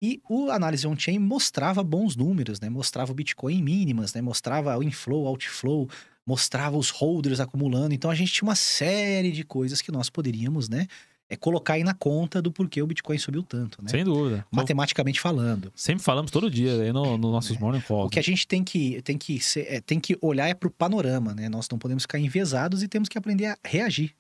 E 0.03 0.21
o 0.29 0.51
análise 0.51 0.87
on-chain 0.87 1.19
mostrava 1.19 1.83
bons 1.83 2.17
números, 2.17 2.61
né? 2.61 2.69
Mostrava 2.69 3.13
o 3.13 3.15
Bitcoin 3.15 3.55
em 3.59 3.63
mínimas, 3.63 4.13
né? 4.13 4.21
Mostrava 4.21 4.77
o 4.77 4.83
inflow, 4.83 5.27
outflow, 5.27 5.89
mostrava 6.27 6.77
os 6.77 6.91
holders 6.91 7.41
acumulando. 7.41 7.95
Então 7.95 8.11
a 8.11 8.15
gente 8.15 8.33
tinha 8.33 8.47
uma 8.47 8.55
série 8.57 9.33
de 9.33 9.43
coisas 9.43 9.81
que 9.81 9.91
nós 9.91 10.11
poderíamos, 10.11 10.69
né? 10.69 10.87
É 11.29 11.35
colocar 11.35 11.73
aí 11.75 11.83
na 11.83 11.95
conta 11.95 12.41
do 12.41 12.53
porquê 12.53 12.81
o 12.81 12.87
Bitcoin 12.87 13.19
subiu 13.19 13.43
tanto, 13.43 13.83
né? 13.83 13.89
Sem 13.89 14.05
dúvida. 14.05 14.47
Matematicamente 14.53 15.21
falando. 15.21 15.73
Sempre 15.75 16.05
falamos 16.05 16.31
todo 16.31 16.49
dia 16.51 16.83
aí 16.83 16.93
no, 16.93 17.17
no 17.19 17.33
nossos 17.33 17.57
É. 17.57 17.59
morning 17.59 17.81
calls. 17.81 18.07
O 18.07 18.11
que 18.11 18.19
a 18.21 18.23
gente 18.23 18.47
tem 18.47 18.63
que, 18.63 19.03
tem 19.03 19.19
que, 19.19 19.41
ser- 19.41 19.67
é, 19.69 19.81
tem 19.81 19.99
que 19.99 20.17
olhar 20.21 20.47
é 20.49 20.55
pro 20.55 20.71
panorama, 20.71 21.35
né? 21.35 21.49
Nós 21.49 21.69
não 21.69 21.79
podemos 21.79 22.05
ficar 22.05 22.19
enviesados 22.21 22.83
e 22.83 22.87
temos 22.87 23.09
que 23.09 23.19
aprender 23.19 23.47
a 23.47 23.59
reagir. 23.65 24.15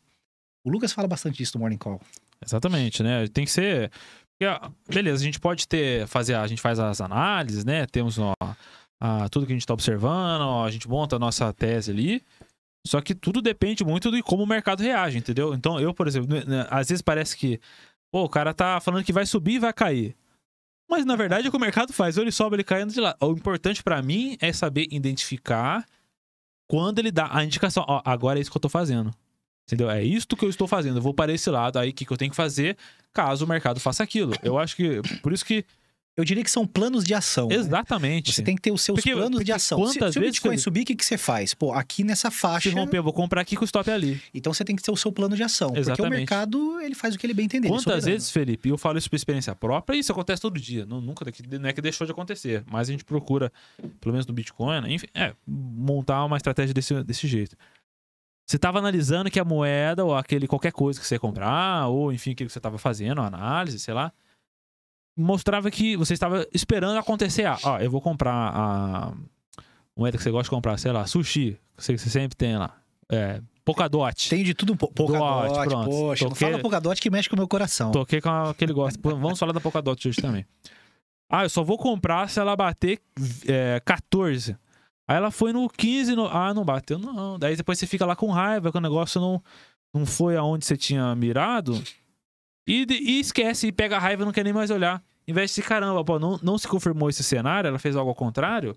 O 0.65 0.71
Lucas 0.71 0.93
fala 0.93 1.07
bastante 1.07 1.37
disso 1.39 1.53
no 1.57 1.61
Morning 1.61 1.77
Call. 1.79 2.01
Exatamente, 2.45 3.03
né? 3.05 3.29
Tem 3.29 3.45
que 3.45 3.51
ser. 3.53 3.91
Beleza, 4.89 5.23
a 5.23 5.25
gente 5.25 5.41
pode 5.41 5.67
ter. 5.67 6.07
fazer 6.07 6.35
A 6.35 6.47
gente 6.47 6.61
faz 6.61 6.79
as 6.79 7.01
análises, 7.01 7.65
né? 7.65 7.87
Temos 7.87 8.19
ó, 8.19 8.35
a- 9.01 9.29
tudo 9.31 9.47
que 9.47 9.53
a 9.53 9.55
gente 9.55 9.63
está 9.63 9.75
observando, 9.75 10.43
ó, 10.43 10.65
a 10.65 10.71
gente 10.71 10.89
monta 10.89 11.17
a 11.17 11.19
nossa 11.19 11.53
tese 11.53 11.91
ali. 11.91 12.23
Só 12.87 13.01
que 13.01 13.15
tudo 13.15 13.43
depende 13.43 13.85
muito 13.85 14.11
de 14.13 14.23
como 14.23 14.45
o 14.45 14.47
mercado 14.47 14.81
reage, 14.83 15.19
entendeu? 15.19 15.53
Então, 15.55 15.81
eu, 15.81 15.93
por 15.93 16.07
exemplo, 16.07 16.29
às 16.71 16.89
vezes 16.89 17.03
parece 17.03 17.37
que. 17.37 17.61
Pô, 18.13 18.23
o 18.25 18.29
cara 18.29 18.55
tá 18.55 18.79
falando 18.81 19.05
que 19.05 19.13
vai 19.13 19.27
subir 19.27 19.55
e 19.55 19.59
vai 19.59 19.73
cair. 19.73 20.15
Mas 20.89 21.05
na 21.05 21.17
verdade 21.17 21.47
é 21.47 21.49
o 21.49 21.51
que 21.51 21.57
o 21.57 21.61
mercado 21.61 21.93
faz. 21.93 22.17
Ou 22.17 22.23
ele 22.23 22.31
sobe, 22.31 22.57
ele 22.57 22.65
cai 22.65 22.85
de 22.87 23.01
lá. 23.01 23.17
O 23.21 23.33
importante 23.33 23.83
pra 23.83 24.01
mim 24.01 24.37
é 24.41 24.53
saber 24.53 24.87
identificar 24.91 25.85
quando 26.71 27.01
ele 27.01 27.11
dá 27.11 27.29
a 27.35 27.43
indicação. 27.45 27.85
Ó, 27.89 28.01
agora 28.05 28.39
é 28.39 28.43
isso 28.43 28.51
que 28.51 28.57
eu 28.57 28.61
tô 28.61 28.69
fazendo. 28.69 29.11
Entendeu? 29.67 29.91
É 29.91 30.03
isto 30.03 30.37
que 30.37 30.45
eu 30.45 30.49
estou 30.49 30.69
fazendo. 30.69 30.99
Eu 30.99 31.03
vou 31.03 31.13
para 31.13 31.33
esse 31.33 31.51
lado. 31.51 31.79
Aí 31.79 31.91
o 31.91 31.93
que, 31.93 32.05
que 32.05 32.13
eu 32.13 32.17
tenho 32.17 32.31
que 32.31 32.37
fazer 32.37 32.77
caso 33.13 33.45
o 33.45 33.49
mercado 33.49 33.81
faça 33.81 34.03
aquilo? 34.03 34.33
Eu 34.43 34.59
acho 34.59 34.77
que. 34.77 35.01
Por 35.23 35.33
isso 35.33 35.45
que. 35.45 35.65
Eu 36.17 36.25
diria 36.25 36.43
que 36.43 36.51
são 36.51 36.67
planos 36.67 37.05
de 37.05 37.13
ação. 37.13 37.49
né? 37.49 37.57
Exatamente. 37.57 38.33
Você 38.33 38.43
tem 38.43 38.57
que 38.57 38.63
ter 38.63 38.71
os 38.71 38.81
seus 38.81 38.97
Porque- 38.99 39.13
planos 39.13 39.33
de 39.33 39.37
porque 39.39 39.53
ação. 39.53 39.77
Se, 39.87 39.99
quantas 39.99 40.15
se 40.15 40.19
o 40.19 40.23
vezes, 40.23 40.37
Bitcoin 40.37 40.51
Felipe? 40.53 40.63
subir, 40.63 40.81
o 40.81 40.85
que, 40.87 40.95
que 40.97 41.05
você 41.05 41.19
faz? 41.19 41.53
Pô, 41.53 41.75
aqui 41.75 42.03
nessa 42.05 42.31
faixa. 42.31 42.71
Se 42.71 42.75
romper, 42.75 42.97
eu 42.97 43.03
vou 43.03 43.13
comprar 43.13 43.43
aqui 43.43 43.55
com 43.55 43.61
o 43.61 43.67
stop 43.67 43.91
ali. 43.91 44.19
Então 44.33 44.51
você 44.55 44.65
tem 44.65 44.75
que 44.75 44.83
ter 44.83 44.91
o 44.91 44.97
seu 44.97 45.13
plano 45.13 45.37
de 45.37 45.43
ação. 45.43 45.69
Porque 45.69 45.81
o 45.81 45.83
Exatamente. 45.83 46.21
mercado, 46.21 46.81
ele 46.81 46.95
faz 46.95 47.15
o 47.15 47.19
que 47.19 47.27
ele 47.27 47.35
bem 47.35 47.45
entender. 47.45 47.69
é 47.69 47.71
Quantas 47.71 48.07
vezes, 48.07 48.31
Felipe, 48.31 48.67
e 48.67 48.73
eu 48.73 48.79
falo 48.79 48.97
isso 48.97 49.11
por 49.11 49.17
experiência 49.17 49.55
própria, 49.55 49.95
isso 49.99 50.11
acontece 50.11 50.41
todo 50.41 50.59
dia. 50.59 50.87
Não, 50.87 51.03
nunca, 51.03 51.23
não 51.61 51.69
é 51.69 51.73
que 51.75 51.83
deixou 51.83 52.07
de 52.07 52.13
acontecer, 52.13 52.65
mas 52.71 52.89
a 52.89 52.93
gente 52.93 53.05
procura, 53.05 53.53
pelo 54.01 54.13
menos 54.15 54.27
no 54.27 54.33
Bitcoin, 54.33 54.91
enfim, 54.95 55.09
é, 55.13 55.35
montar 55.47 56.25
uma 56.25 56.39
estratégia 56.39 56.73
desse, 56.73 56.95
desse 57.05 57.27
jeito. 57.27 57.55
Você 58.47 58.57
estava 58.57 58.79
analisando 58.79 59.31
que 59.31 59.41
a 59.41 59.45
moeda, 59.45 60.05
ou 60.05 60.15
aquele 60.15 60.47
qualquer 60.47 60.73
coisa 60.73 61.01
que 61.01 61.07
você 61.07 61.17
ia 61.17 61.21
comprar, 61.21 61.89
ou 61.89 62.13
enfim, 62.13 62.31
aquilo 62.31 62.47
que 62.47 62.53
você 62.53 62.59
estava 62.61 62.79
fazendo, 62.79 63.21
a 63.21 63.27
análise, 63.27 63.79
sei 63.81 63.93
lá, 63.93 64.13
mostrava 65.17 65.71
que 65.71 65.97
você 65.97 66.15
estava 66.15 66.47
esperando 66.53 66.99
acontecer. 66.99 67.45
Ah, 67.47 67.59
ó, 67.65 67.79
eu 67.79 67.91
vou 67.91 68.01
comprar 68.01 68.33
a 68.55 69.13
moeda 69.97 70.17
que 70.17 70.23
você 70.23 70.31
gosta 70.31 70.45
de 70.45 70.51
comprar, 70.51 70.79
sei 70.79 70.93
lá, 70.93 71.07
sushi, 71.07 71.59
que 71.77 71.83
você, 71.83 71.99
sempre 71.99 72.37
tem 72.37 72.57
lá. 72.57 72.77
É, 73.11 73.41
Polkadot. 73.65 74.29
Tem 74.31 74.45
de 74.45 74.55
tudo. 74.55 74.77
Polkadot, 74.77 75.49
Dot, 75.55 75.69
pronto. 75.69 75.91
poxa. 75.91 76.25
Não 76.25 76.31
Toquei- 76.31 76.49
fala 76.51 76.63
Polkadot 76.63 77.01
que 77.03 77.11
mexe 77.11 77.29
com 77.29 77.35
o 77.35 77.39
meu 77.39 77.49
coração. 77.49 77.91
Toquei 77.91 78.21
com 78.21 78.29
aquele 78.31 78.73
gosto. 78.73 79.01
Vamos 79.03 79.39
falar 79.41 79.53
da 79.53 79.61
Polkadot 79.61 80.07
hoje 80.09 80.21
também. 80.23 80.47
Ah, 81.29 81.45
eu 81.45 81.51
só 81.51 81.65
vou 81.65 81.77
comprar 81.77 82.29
se 82.31 82.39
ela 82.39 82.55
bater 82.55 83.01
é, 83.49 83.81
14. 83.85 84.57
Aí 85.09 85.17
ela 85.17 85.31
foi 85.31 85.53
no 85.53 85.69
15. 85.69 86.15
No... 86.15 86.27
Ah, 86.27 86.53
não 86.53 86.65
bateu, 86.65 86.99
não. 86.99 87.39
Daí 87.39 87.57
depois 87.57 87.79
você 87.79 87.87
fica 87.87 88.05
lá 88.05 88.17
com 88.17 88.31
raiva, 88.31 88.71
que 88.71 88.79
o 88.79 88.81
negócio 88.81 89.21
não, 89.21 89.43
não 89.95 90.05
foi 90.05 90.37
aonde 90.37 90.65
você 90.65 90.77
tinha 90.77 91.15
mirado. 91.15 91.83
E, 92.67 92.87
e 92.91 93.21
esquece, 93.21 93.69
e 93.69 93.73
pega 93.73 93.97
a 93.97 94.01
raiva 94.01 94.23
e 94.23 94.27
não 94.27 94.33
quer 94.33 94.45
nem 94.45 94.53
mais 94.53 94.71
olhar. 94.71 95.03
Em 95.27 95.33
vez 95.33 95.55
de 95.55 95.63
caramba, 95.63 96.05
pô, 96.05 96.19
não, 96.19 96.39
não 96.43 96.59
se 96.59 96.67
confirmou 96.67 97.09
esse 97.09 97.23
cenário, 97.23 97.69
ela 97.69 97.79
fez 97.79 97.97
algo 97.97 98.11
ao 98.11 98.15
contrário. 98.15 98.77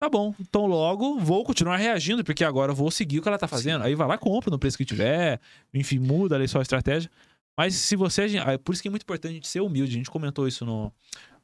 Tá 0.00 0.08
bom, 0.08 0.34
então 0.38 0.66
logo 0.66 1.18
vou 1.18 1.44
continuar 1.44 1.76
reagindo, 1.76 2.22
porque 2.22 2.44
agora 2.44 2.74
vou 2.74 2.90
seguir 2.90 3.18
o 3.18 3.22
que 3.22 3.28
ela 3.28 3.38
tá 3.38 3.48
fazendo. 3.48 3.82
Aí 3.84 3.94
vai 3.94 4.06
lá, 4.06 4.18
compra 4.18 4.50
no 4.50 4.58
preço 4.58 4.76
que 4.76 4.84
tiver, 4.84 5.40
enfim, 5.72 5.98
muda 5.98 6.34
ali 6.34 6.46
sua 6.48 6.62
estratégia. 6.62 7.10
Mas 7.56 7.74
se 7.74 7.96
você. 7.96 8.26
ah, 8.38 8.58
Por 8.58 8.72
isso 8.72 8.82
que 8.82 8.88
é 8.88 8.90
muito 8.90 9.04
importante 9.04 9.30
a 9.30 9.34
gente 9.34 9.48
ser 9.48 9.60
humilde. 9.60 9.92
A 9.92 9.96
gente 9.96 10.10
comentou 10.10 10.48
isso 10.48 10.64
no, 10.66 10.92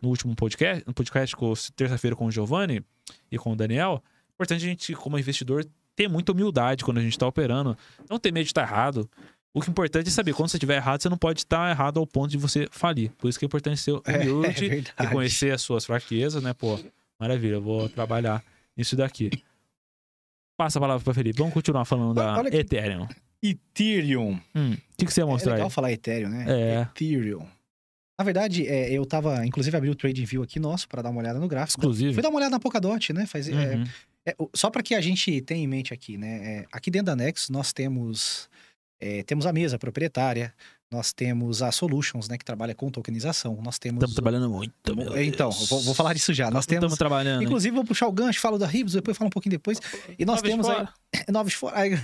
no 0.01 0.09
último 0.09 0.35
podcast, 0.35 0.83
no 0.87 0.93
podcast 0.95 1.37
com, 1.37 1.53
terça-feira 1.77 2.17
com 2.17 2.27
o 2.27 2.31
Giovanni 2.31 2.83
e 3.31 3.39
com 3.39 3.53
o 3.53 3.57
Daniel. 3.57 4.03
É 4.29 4.33
importante 4.33 4.65
a 4.65 4.69
gente, 4.69 4.95
como 4.95 5.19
investidor, 5.19 5.67
ter 5.95 6.09
muita 6.09 6.33
humildade 6.33 6.85
quando 6.85 6.99
a 6.99 7.03
gente 7.03 7.19
tá 7.19 7.27
operando. 7.27 7.77
Não 8.09 8.19
ter 8.19 8.33
medo 8.33 8.45
de 8.45 8.51
estar 8.51 8.63
errado. 8.63 9.09
O 9.53 9.61
que 9.61 9.69
é 9.69 9.71
importante 9.73 10.07
é 10.09 10.11
saber, 10.11 10.33
quando 10.33 10.49
você 10.49 10.57
estiver 10.57 10.77
errado, 10.77 11.03
você 11.03 11.09
não 11.09 11.19
pode 11.19 11.41
estar 11.41 11.69
errado 11.71 11.99
ao 11.99 12.07
ponto 12.07 12.31
de 12.31 12.39
você 12.39 12.69
falir. 12.71 13.11
Por 13.19 13.29
isso 13.29 13.39
que 13.39 13.45
é 13.45 13.47
importante 13.47 13.79
ser 13.81 13.91
É, 14.07 14.27
é 14.27 14.31
humilde 14.33 14.65
e 14.65 14.69
verdade. 14.69 15.11
conhecer 15.13 15.53
as 15.53 15.61
suas 15.61 15.85
fraquezas, 15.85 16.43
né? 16.43 16.55
Pô, 16.55 16.79
maravilha, 17.19 17.55
eu 17.55 17.61
vou 17.63 17.89
trabalhar 17.89 18.43
nisso 18.77 18.95
daqui. 18.97 19.31
Passa 20.57 20.79
a 20.79 20.81
palavra 20.81 21.03
para 21.05 21.15
Felipe. 21.15 21.39
Vamos 21.39 21.53
continuar 21.55 21.85
falando 21.85 22.15
da 22.15 22.39
Olha 22.39 22.51
que- 22.51 22.57
Ethereum. 22.59 23.09
Ethereum. 23.43 24.39
Hum, 24.55 24.73
o 24.75 24.77
que, 24.99 25.07
que 25.07 25.13
você 25.13 25.21
ia 25.21 25.25
É 25.25 25.27
mostrar 25.27 25.53
legal 25.53 25.69
aí? 25.69 25.73
falar 25.73 25.93
Ethereum, 25.93 26.29
né? 26.29 26.45
É. 26.49 26.81
Ethereum. 26.83 27.47
Na 28.21 28.25
verdade, 28.25 28.67
é, 28.67 28.93
eu 28.93 29.07
tava, 29.07 29.47
inclusive, 29.47 29.75
abri 29.75 29.89
o 29.89 29.95
Trading 29.95 30.27
View 30.27 30.43
aqui 30.43 30.61
nosso 30.61 30.87
para 30.87 31.01
dar 31.01 31.09
uma 31.09 31.21
olhada 31.23 31.39
no 31.41 31.49
gráfico. 31.49 31.81
Exclusivo. 31.81 32.13
Fui 32.13 32.23
dar 32.23 32.29
uma 32.29 32.37
olhada 32.37 32.51
na 32.51 32.61
Polkadot, 32.61 33.15
né? 33.15 33.25
Faz, 33.25 33.49
é, 33.49 33.53
Uhum. 33.53 33.85
é, 34.27 34.35
o- 34.39 34.51
só 34.55 34.69
para 34.69 34.83
que 34.83 34.95
a 34.95 35.01
gente 35.01 35.41
tenha 35.41 35.65
em 35.65 35.67
mente 35.67 35.95
aqui, 35.95 36.19
né? 36.19 36.59
é, 36.59 36.67
aqui 36.71 36.91
dentro 36.91 37.07
da 37.07 37.17
Nexus 37.17 37.49
nós 37.49 37.73
temos 37.73 38.47
é, 39.01 39.23
temos 39.23 39.47
a 39.47 39.53
mesa 39.55 39.79
proprietária, 39.79 40.53
nós 40.93 41.15
temos 41.15 41.63
a 41.63 41.73
Solutions, 41.73 42.29
né? 42.29 42.37
Que 42.37 42.45
trabalha 42.45 42.75
com 42.75 42.91
tokenização. 42.91 43.59
Nós 43.63 43.79
temos 43.79 43.97
Estamos 44.03 44.15
trabalhando 44.15 44.51
muito. 44.51 44.75
É, 45.17 45.25
Então, 45.25 45.51
vou, 45.51 45.81
vou 45.81 45.95
falar 45.95 46.13
disso 46.13 46.35
já. 46.35 46.51
Nós 46.51 46.65
Estamos 46.65 46.81
temos 46.83 46.99
trabalhando. 46.99 47.43
Inclusive, 47.43 47.75
vou 47.75 47.87
puxar 47.87 48.07
o 48.07 48.13
gancho, 48.13 48.39
falo 48.39 48.59
da 48.59 48.67
Ribs, 48.67 48.93
depois 48.93 49.17
falo 49.17 49.29
um 49.29 49.31
pouquinho 49.31 49.53
depois. 49.53 49.79
E 50.19 50.27
nós 50.27 50.37
Nove 50.43 50.49
temos 50.51 50.69
aí. 50.69 50.75
fora. 50.77 50.93
Novos 51.33 51.55
fora. 51.55 51.77
Boa 51.89 51.99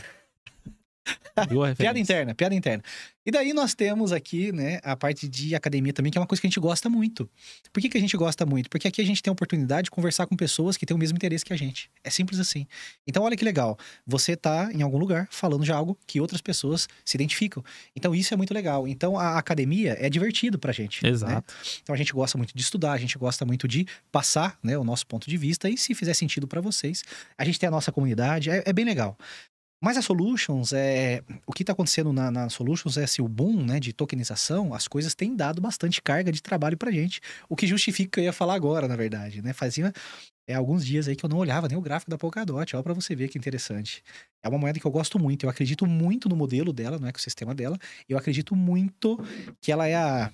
Piada 1.76 1.98
interna, 1.98 2.34
piada 2.34 2.54
interna. 2.54 2.82
E 3.24 3.30
daí 3.30 3.52
nós 3.52 3.74
temos 3.74 4.12
aqui, 4.12 4.52
né, 4.52 4.78
a 4.84 4.96
parte 4.96 5.28
de 5.28 5.54
academia 5.54 5.92
também, 5.92 6.12
que 6.12 6.16
é 6.16 6.20
uma 6.20 6.26
coisa 6.26 6.40
que 6.40 6.46
a 6.46 6.50
gente 6.50 6.60
gosta 6.60 6.88
muito. 6.88 7.28
Por 7.72 7.80
que, 7.80 7.88
que 7.88 7.98
a 7.98 8.00
gente 8.00 8.16
gosta 8.16 8.46
muito? 8.46 8.70
Porque 8.70 8.86
aqui 8.86 9.02
a 9.02 9.04
gente 9.04 9.20
tem 9.20 9.30
a 9.30 9.32
oportunidade 9.32 9.86
de 9.86 9.90
conversar 9.90 10.26
com 10.26 10.36
pessoas 10.36 10.76
que 10.76 10.86
têm 10.86 10.94
o 10.94 10.98
mesmo 10.98 11.16
interesse 11.16 11.44
que 11.44 11.52
a 11.52 11.56
gente. 11.56 11.90
É 12.04 12.10
simples 12.10 12.38
assim. 12.38 12.66
Então, 13.06 13.24
olha 13.24 13.36
que 13.36 13.44
legal. 13.44 13.76
Você 14.06 14.36
tá 14.36 14.70
em 14.72 14.80
algum 14.80 14.96
lugar 14.96 15.26
falando 15.30 15.64
de 15.64 15.72
algo 15.72 15.98
que 16.06 16.20
outras 16.20 16.40
pessoas 16.40 16.88
se 17.04 17.16
identificam. 17.16 17.64
Então, 17.96 18.14
isso 18.14 18.32
é 18.32 18.36
muito 18.36 18.54
legal. 18.54 18.86
Então, 18.86 19.18
a 19.18 19.36
academia 19.36 19.96
é 19.98 20.08
divertido 20.08 20.56
pra 20.56 20.72
gente. 20.72 21.02
né? 21.02 21.10
Exato. 21.10 21.54
Então 21.82 21.94
a 21.94 21.98
gente 21.98 22.12
gosta 22.12 22.38
muito 22.38 22.54
de 22.54 22.62
estudar, 22.62 22.92
a 22.92 22.98
gente 22.98 23.18
gosta 23.18 23.44
muito 23.44 23.66
de 23.66 23.86
passar 24.10 24.58
né, 24.62 24.76
o 24.78 24.84
nosso 24.84 25.06
ponto 25.06 25.28
de 25.28 25.36
vista 25.36 25.68
e 25.68 25.76
se 25.76 25.94
fizer 25.94 26.14
sentido 26.14 26.46
para 26.46 26.60
vocês, 26.60 27.02
a 27.36 27.44
gente 27.44 27.58
tem 27.58 27.66
a 27.66 27.70
nossa 27.70 27.90
comunidade, 27.90 28.50
é, 28.50 28.62
é 28.64 28.72
bem 28.72 28.84
legal. 28.84 29.16
Mas 29.86 29.96
a 29.96 30.02
Solutions, 30.02 30.72
é, 30.72 31.22
o 31.46 31.52
que 31.52 31.62
está 31.62 31.72
acontecendo 31.72 32.12
na, 32.12 32.28
na 32.28 32.48
Solutions 32.48 32.96
é 32.96 33.06
se 33.06 33.22
o 33.22 33.28
boom 33.28 33.64
né, 33.64 33.78
de 33.78 33.92
tokenização, 33.92 34.74
as 34.74 34.88
coisas 34.88 35.14
têm 35.14 35.36
dado 35.36 35.60
bastante 35.60 36.02
carga 36.02 36.32
de 36.32 36.42
trabalho 36.42 36.76
para 36.76 36.90
gente, 36.90 37.20
o 37.48 37.54
que 37.54 37.68
justifica 37.68 38.08
o 38.08 38.10
que 38.10 38.18
eu 38.18 38.24
ia 38.24 38.32
falar 38.32 38.54
agora, 38.54 38.88
na 38.88 38.96
verdade. 38.96 39.40
Né? 39.40 39.52
Fazia 39.52 39.92
é, 40.44 40.54
alguns 40.54 40.84
dias 40.84 41.06
aí 41.06 41.14
que 41.14 41.24
eu 41.24 41.28
não 41.30 41.36
olhava 41.36 41.68
nem 41.68 41.78
o 41.78 41.80
gráfico 41.80 42.10
da 42.10 42.18
Polkadot, 42.18 42.74
olha 42.74 42.82
para 42.82 42.94
você 42.94 43.14
ver 43.14 43.28
que 43.28 43.38
interessante. 43.38 44.02
É 44.42 44.48
uma 44.48 44.58
moeda 44.58 44.80
que 44.80 44.84
eu 44.84 44.90
gosto 44.90 45.20
muito, 45.20 45.46
eu 45.46 45.50
acredito 45.50 45.86
muito 45.86 46.28
no 46.28 46.34
modelo 46.34 46.72
dela, 46.72 46.98
no 46.98 47.06
ecossistema 47.06 47.54
dela, 47.54 47.78
eu 48.08 48.18
acredito 48.18 48.56
muito 48.56 49.24
que 49.60 49.70
ela 49.70 49.86
é 49.86 49.94
a, 49.94 50.32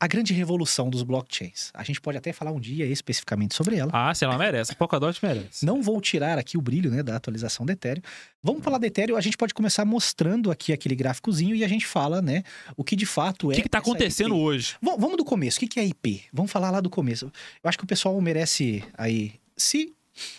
a 0.00 0.06
grande 0.06 0.32
revolução 0.34 0.90
dos 0.90 1.02
blockchains. 1.02 1.70
A 1.72 1.82
gente 1.84 2.00
pode 2.00 2.18
até 2.18 2.32
falar 2.32 2.50
um 2.52 2.60
dia 2.60 2.84
especificamente 2.86 3.54
sobre 3.54 3.76
ela. 3.76 3.90
Ah, 3.94 4.14
se 4.14 4.24
ela 4.24 4.36
merece. 4.36 4.72
A 4.72 4.74
Polkadot 4.74 5.18
merece. 5.22 5.64
Não 5.64 5.82
vou 5.82 6.00
tirar 6.00 6.38
aqui 6.38 6.58
o 6.58 6.60
brilho 6.60 6.90
né, 6.90 7.02
da 7.02 7.16
atualização 7.16 7.64
do 7.64 7.72
Ethereum. 7.72 8.02
Vamos 8.42 8.62
falar 8.62 8.78
do 8.78 8.84
Ethereum, 8.84 9.16
a 9.16 9.20
gente 9.20 9.36
pode 9.36 9.54
começar 9.54 9.84
mostrando 9.84 10.50
aqui 10.50 10.72
aquele 10.72 10.94
gráficozinho 10.94 11.54
e 11.56 11.64
a 11.64 11.68
gente 11.68 11.86
fala, 11.86 12.20
né, 12.20 12.42
o 12.76 12.84
que 12.84 12.94
de 12.96 13.06
fato 13.06 13.48
O 13.48 13.52
é. 13.52 13.56
que, 13.56 13.62
que 13.62 13.68
tá 13.68 13.78
essa 13.78 13.88
acontecendo 13.88 14.34
IP. 14.34 14.40
hoje? 14.42 14.74
V- 14.82 14.96
vamos 14.98 15.16
do 15.16 15.24
começo. 15.24 15.56
O 15.56 15.60
que 15.60 15.68
que 15.68 15.80
é 15.80 15.84
IP? 15.86 16.22
Vamos 16.32 16.50
falar 16.50 16.70
lá 16.70 16.80
do 16.80 16.90
começo. 16.90 17.26
Eu 17.62 17.68
acho 17.68 17.78
que 17.78 17.84
o 17.84 17.86
pessoal 17.86 18.20
merece 18.20 18.84
aí. 18.98 19.32
Se. 19.56 19.92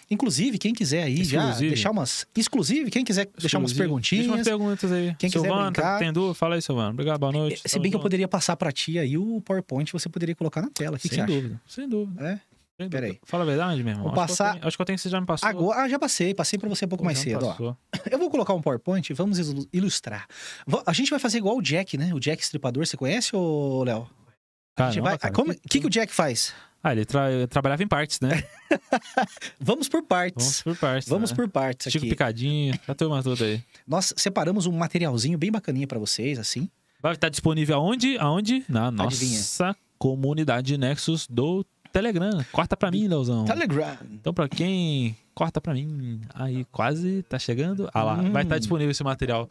Inclusive, 0.10 0.58
quem 0.58 0.74
quiser 0.74 1.03
aí 1.03 1.24
já 1.24 1.39
Exclusive. 1.41 1.67
deixar 1.70 1.91
umas. 1.91 2.25
Exclusive, 2.36 2.89
quem 2.91 3.03
quiser 3.03 3.27
deixar 3.38 3.58
umas 3.60 3.72
Exclusivo. 3.72 4.00
Deixa 4.00 4.15
umas 4.25 4.44
perguntinhas. 4.44 4.48
perguntas 4.48 4.91
aí. 4.91 5.15
Quem 5.17 5.29
quiser 5.29 5.46
Silvano, 5.48 5.72
brincar. 5.72 5.82
tá, 5.94 6.00
tem 6.00 6.13
dúvida? 6.13 6.34
Fala 6.34 6.55
aí, 6.55 6.62
Silvano. 6.62 6.89
Obrigado, 6.91 7.20
boa 7.20 7.32
noite. 7.32 7.62
Se 7.65 7.79
bem 7.79 7.89
que 7.91 7.98
eu 7.98 8.01
poderia 8.01 8.27
passar 8.27 8.55
pra 8.55 8.72
ti 8.72 8.98
aí 9.00 9.17
o 9.17 9.41
PowerPoint, 9.41 9.91
você 9.91 10.08
poderia 10.10 10.36
colocar 10.36 10.62
na 10.62 10.70
tela. 10.70 10.96
O 10.98 11.00
que, 11.00 11.10
que 11.10 11.15
Sem 11.15 11.24
acha? 11.24 11.34
dúvida, 11.34 11.62
sem 11.67 11.89
dúvida. 11.89 12.24
É? 12.27 12.39
Sem 12.77 12.89
dúvida. 12.89 13.08
aí. 13.08 13.20
Fala 13.24 13.44
a 13.44 13.46
verdade, 13.46 13.84
meu 13.84 13.91
irmão. 13.94 14.03
Vou 14.10 14.12
Acho 14.13 14.22
que 14.22 14.27
passar- 14.38 14.53
tenho- 14.55 14.67
Acho 14.67 14.77
que 14.77 14.82
eu 14.82 14.86
tenho 14.86 14.98
que 14.98 15.01
você 15.03 15.10
já 15.10 15.20
me 15.22 15.25
passou. 15.27 15.48
Agora, 15.48 15.82
ah, 15.84 15.89
já 15.89 15.98
passei, 16.00 16.34
passei 16.34 16.60
pra 16.60 16.67
você 16.70 16.86
um 16.86 16.89
pouco 16.89 17.03
Pô, 17.03 17.05
mais 17.05 17.17
já 17.17 17.24
cedo, 17.24 17.46
ó. 17.46 17.75
Eu 18.12 18.17
vou 18.20 18.29
colocar 18.29 18.53
um 18.53 18.62
PowerPoint, 18.62 19.13
vamos 19.13 19.39
ilu- 19.39 19.67
ilustrar. 19.74 20.27
A 20.86 20.91
gente 20.94 21.10
vai 21.10 21.20
fazer 21.20 21.38
igual 21.38 21.58
o 21.58 21.62
Jack, 21.62 21.98
né? 21.98 22.13
O 22.13 22.20
Jack 22.20 22.44
Stripador, 22.44 22.86
você 22.86 22.98
conhece, 22.98 23.36
ô 23.36 23.84
Léo? 23.84 24.08
A 24.77 24.91
gente 24.91 25.01
Caramba, 25.01 25.17
vai- 25.17 25.32
que- 25.32 25.51
O 25.65 25.70
que, 25.70 25.79
que 25.79 25.88
o 25.88 25.89
Jack 25.89 26.13
faz? 26.13 26.53
Ah, 26.87 26.91
ele 26.91 27.03
tra- 27.03 27.47
trabalhava 27.49 27.81
em 27.81 27.87
partes, 27.87 28.19
né? 28.19 28.43
Vamos 29.59 29.87
por 29.89 29.97
Vamos 30.01 30.07
partes. 30.07 30.61
por 30.61 30.75
partes. 30.77 31.09
Vamos 31.09 31.31
né? 31.31 31.35
por 31.35 31.49
partes 31.49 31.91
Chico 31.91 32.05
aqui. 32.05 32.09
Picadinho, 32.11 32.77
a 32.87 32.93
turma 32.93 33.23
toda 33.23 33.43
aí. 33.43 33.59
Nós 33.87 34.13
separamos 34.15 34.65
um 34.67 34.71
materialzinho 34.71 35.35
bem 35.37 35.51
bacaninha 35.51 35.87
pra 35.87 35.97
vocês, 35.97 36.37
assim. 36.37 36.69
Vai 37.01 37.13
estar 37.13 37.29
disponível 37.29 37.75
aonde? 37.77 38.17
Aonde? 38.19 38.63
Na 38.69 38.87
Adivinha. 38.89 39.37
nossa 39.37 39.75
comunidade 39.97 40.77
Nexus 40.77 41.27
do 41.27 41.65
Telegram. 41.91 42.43
Corta 42.51 42.77
pra 42.77 42.91
mim, 42.91 43.07
Leozão. 43.07 43.45
Telegram. 43.45 43.97
Então, 44.11 44.33
pra 44.33 44.47
quem 44.47 45.15
corta 45.33 45.59
pra 45.59 45.73
mim, 45.73 46.21
aí 46.33 46.65
quase 46.71 47.23
tá 47.23 47.39
chegando. 47.39 47.89
Ah 47.93 48.03
lá, 48.03 48.13
Hum. 48.19 48.31
vai 48.31 48.43
estar 48.43 48.57
disponível 48.59 48.91
esse 48.91 49.03
material 49.03 49.49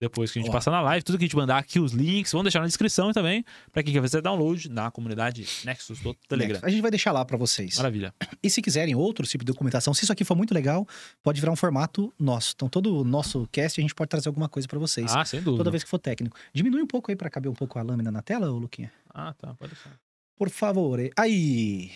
depois 0.00 0.32
que 0.32 0.38
a 0.38 0.42
gente 0.42 0.50
passar 0.50 0.70
na 0.70 0.80
live. 0.80 1.04
Tudo 1.04 1.18
que 1.18 1.24
a 1.24 1.26
gente 1.26 1.36
mandar 1.36 1.58
aqui, 1.58 1.78
os 1.78 1.92
links, 1.92 2.32
vamos 2.32 2.44
deixar 2.44 2.60
na 2.60 2.66
descrição 2.66 3.12
também, 3.12 3.44
pra 3.70 3.82
quem 3.82 3.92
quer 3.92 4.00
fazer 4.00 4.22
download 4.22 4.68
na 4.70 4.90
comunidade 4.90 5.46
Nexus 5.64 6.00
do 6.00 6.14
Telegram. 6.26 6.58
A 6.62 6.70
gente 6.70 6.80
vai 6.80 6.90
deixar 6.90 7.12
lá 7.12 7.24
pra 7.24 7.36
vocês. 7.36 7.76
Maravilha. 7.76 8.14
E 8.42 8.48
se 8.48 8.62
quiserem 8.62 8.94
outro 8.94 9.26
tipo 9.26 9.44
de 9.44 9.52
documentação, 9.52 9.92
se 9.92 10.02
isso 10.04 10.12
aqui 10.12 10.24
for 10.24 10.34
muito 10.34 10.54
legal, 10.54 10.86
pode 11.22 11.38
virar 11.40 11.52
um 11.52 11.56
formato 11.56 12.12
nosso. 12.18 12.52
Então, 12.56 12.68
todo 12.68 12.96
o 13.00 13.04
nosso 13.04 13.46
cast, 13.52 13.78
a 13.78 13.82
gente 13.82 13.94
pode 13.94 14.08
trazer 14.08 14.28
alguma 14.28 14.48
coisa 14.48 14.66
pra 14.66 14.78
vocês. 14.78 15.14
Ah, 15.14 15.24
sem 15.24 15.40
dúvida. 15.42 15.58
Toda 15.58 15.70
vez 15.70 15.84
que 15.84 15.90
for 15.90 15.98
técnico. 15.98 16.36
Diminui 16.54 16.80
um 16.82 16.86
pouco 16.86 17.10
aí 17.10 17.16
pra 17.16 17.28
caber 17.28 17.50
um 17.50 17.54
pouco 17.54 17.78
a 17.78 17.82
lâmina 17.82 18.10
na 18.10 18.22
tela, 18.22 18.50
ô 18.50 18.58
Luquinha? 18.58 18.90
Ah, 19.12 19.34
tá, 19.34 19.54
pode 19.54 19.74
deixar. 19.74 19.90
Por 20.38 20.48
favor. 20.48 20.98
Aí. 21.18 21.90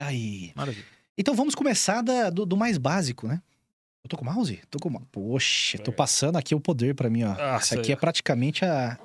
Aí. 0.00 0.50
Maravilha. 0.54 0.84
Então 1.16 1.34
vamos 1.34 1.54
começar 1.54 2.02
da- 2.02 2.28
do, 2.30 2.44
do 2.44 2.56
mais 2.56 2.76
básico, 2.78 3.26
né? 3.26 3.40
Eu 4.06 4.08
tô 4.08 4.16
com 4.16 4.22
o 4.24 4.32
mouse? 4.32 4.60
Tô 4.70 4.78
com 4.78 4.88
o 4.88 4.92
mouse. 4.92 5.06
Poxa, 5.10 5.78
tô 5.78 5.92
passando 5.92 6.36
aqui 6.38 6.54
o 6.54 6.60
poder 6.60 6.94
pra 6.94 7.10
mim, 7.10 7.24
ó. 7.24 7.30
Nossa, 7.30 7.74
Essa 7.74 7.80
aqui 7.80 7.90
é 7.92 7.96
praticamente 7.96 8.64
a 8.64 8.96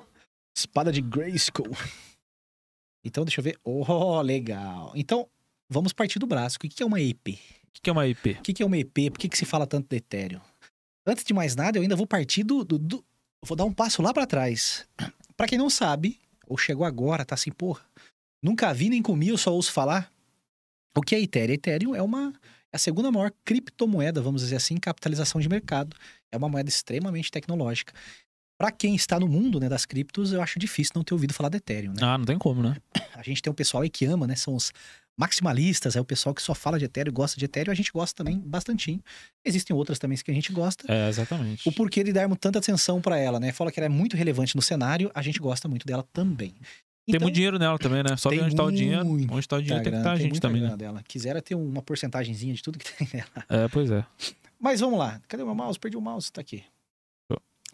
espada 0.56 0.92
de 0.92 1.00
Grayskull. 1.02 1.66
Então, 3.04 3.24
deixa 3.24 3.40
eu 3.40 3.44
ver. 3.44 3.58
Oh, 3.64 4.20
legal. 4.22 4.92
Então, 4.94 5.28
vamos 5.68 5.92
partir 5.92 6.20
do 6.20 6.26
braço. 6.26 6.56
O 6.56 6.60
que 6.60 6.80
é 6.82 6.86
uma 6.86 7.00
EP? 7.00 7.30
O 7.76 7.80
que 7.82 7.90
é 7.90 7.92
uma 7.92 8.06
IP? 8.06 8.30
O 8.38 8.42
que 8.42 8.62
é 8.62 8.64
uma 8.66 8.78
EP? 8.78 9.10
Por 9.10 9.18
que, 9.18 9.28
que 9.28 9.36
se 9.36 9.44
fala 9.44 9.66
tanto 9.66 9.88
de 9.88 9.96
Ethereum? 9.96 10.40
Antes 11.04 11.24
de 11.24 11.34
mais 11.34 11.56
nada, 11.56 11.76
eu 11.78 11.82
ainda 11.82 11.96
vou 11.96 12.06
partir 12.06 12.44
do. 12.44 12.64
do- 12.64 12.78
do- 12.78 13.04
Vou 13.44 13.56
dar 13.56 13.64
um 13.64 13.72
passo 13.72 14.00
lá 14.02 14.14
pra 14.14 14.24
trás. 14.24 14.86
Pra 15.36 15.48
quem 15.48 15.58
não 15.58 15.68
sabe, 15.68 16.20
ou 16.46 16.56
chegou 16.56 16.86
agora, 16.86 17.24
tá 17.24 17.34
assim, 17.34 17.50
porra. 17.50 17.84
Nunca 18.40 18.72
vi 18.72 18.88
nem 18.88 19.02
comi, 19.02 19.28
eu 19.30 19.36
só 19.38 19.52
ouço 19.52 19.72
falar. 19.72 20.12
O 20.96 21.00
que 21.00 21.16
é 21.16 21.20
Ethereum? 21.20 21.54
Ethereum 21.54 21.94
é 21.96 22.02
uma. 22.02 22.32
É 22.72 22.76
a 22.76 22.78
segunda 22.78 23.10
maior 23.12 23.30
criptomoeda, 23.44 24.22
vamos 24.22 24.42
dizer 24.42 24.56
assim, 24.56 24.74
em 24.74 24.80
capitalização 24.80 25.40
de 25.40 25.48
mercado. 25.48 25.94
É 26.32 26.36
uma 26.36 26.48
moeda 26.48 26.68
extremamente 26.68 27.30
tecnológica. 27.30 27.92
Pra 28.58 28.70
quem 28.70 28.94
está 28.94 29.20
no 29.20 29.28
mundo 29.28 29.60
né, 29.60 29.68
das 29.68 29.84
criptos, 29.84 30.32
eu 30.32 30.40
acho 30.40 30.58
difícil 30.58 30.92
não 30.94 31.04
ter 31.04 31.12
ouvido 31.12 31.34
falar 31.34 31.48
de 31.48 31.58
Ethereum, 31.58 31.92
né? 31.92 31.98
Ah, 32.00 32.16
não 32.16 32.24
tem 32.24 32.38
como, 32.38 32.62
né? 32.62 32.76
A 33.14 33.22
gente 33.22 33.42
tem 33.42 33.50
um 33.50 33.54
pessoal 33.54 33.82
aí 33.82 33.90
que 33.90 34.06
ama, 34.06 34.26
né? 34.26 34.36
São 34.36 34.54
os 34.54 34.72
maximalistas, 35.18 35.96
é 35.96 36.00
o 36.00 36.04
pessoal 36.04 36.34
que 36.34 36.40
só 36.40 36.54
fala 36.54 36.78
de 36.78 36.86
Ethereum, 36.86 37.12
gosta 37.12 37.38
de 37.38 37.44
Ethereum, 37.44 37.72
a 37.72 37.74
gente 37.74 37.92
gosta 37.92 38.16
também 38.16 38.38
bastantinho. 38.38 39.02
Existem 39.44 39.76
outras 39.76 39.98
também 39.98 40.16
que 40.16 40.30
a 40.30 40.34
gente 40.34 40.52
gosta. 40.52 40.90
É, 40.90 41.08
exatamente. 41.08 41.68
O 41.68 41.72
porquê 41.72 42.02
de 42.02 42.12
darmos 42.12 42.38
tanta 42.40 42.58
atenção 42.58 43.00
pra 43.02 43.18
ela, 43.18 43.38
né? 43.38 43.52
Fala 43.52 43.70
que 43.70 43.78
ela 43.78 43.86
é 43.86 43.88
muito 43.90 44.16
relevante 44.16 44.56
no 44.56 44.62
cenário, 44.62 45.10
a 45.14 45.20
gente 45.20 45.38
gosta 45.38 45.68
muito 45.68 45.86
dela 45.86 46.04
também. 46.12 46.54
Tem 47.06 47.18
muito 47.18 47.34
dinheiro 47.34 47.58
nela 47.58 47.78
também, 47.78 48.02
né? 48.02 48.16
Só 48.16 48.30
ver 48.30 48.36
tem 48.36 48.44
onde 48.46 48.54
tá 48.56 48.64
o 48.64 48.70
dinheiro. 48.70 49.06
Onde 49.06 49.48
tá 49.48 49.56
o 49.56 49.62
dinheiro 49.62 49.82
tem 49.82 49.92
que 49.92 49.98
estar 49.98 50.12
a 50.12 50.16
gente 50.16 50.40
também, 50.40 50.62
né? 50.62 50.76
dela. 50.76 51.02
Quisera 51.02 51.42
ter 51.42 51.54
uma 51.54 51.82
porcentagenzinha 51.82 52.54
de 52.54 52.62
tudo 52.62 52.78
que 52.78 52.84
tem 52.96 53.08
nela. 53.12 53.44
É, 53.48 53.68
pois 53.68 53.90
é. 53.90 54.04
Mas 54.58 54.80
vamos 54.80 54.98
lá. 54.98 55.20
Cadê 55.26 55.42
o 55.42 55.46
meu 55.46 55.54
mouse? 55.54 55.78
Perdi 55.78 55.96
o 55.96 56.00
mouse, 56.00 56.30
tá 56.30 56.40
aqui. 56.40 56.64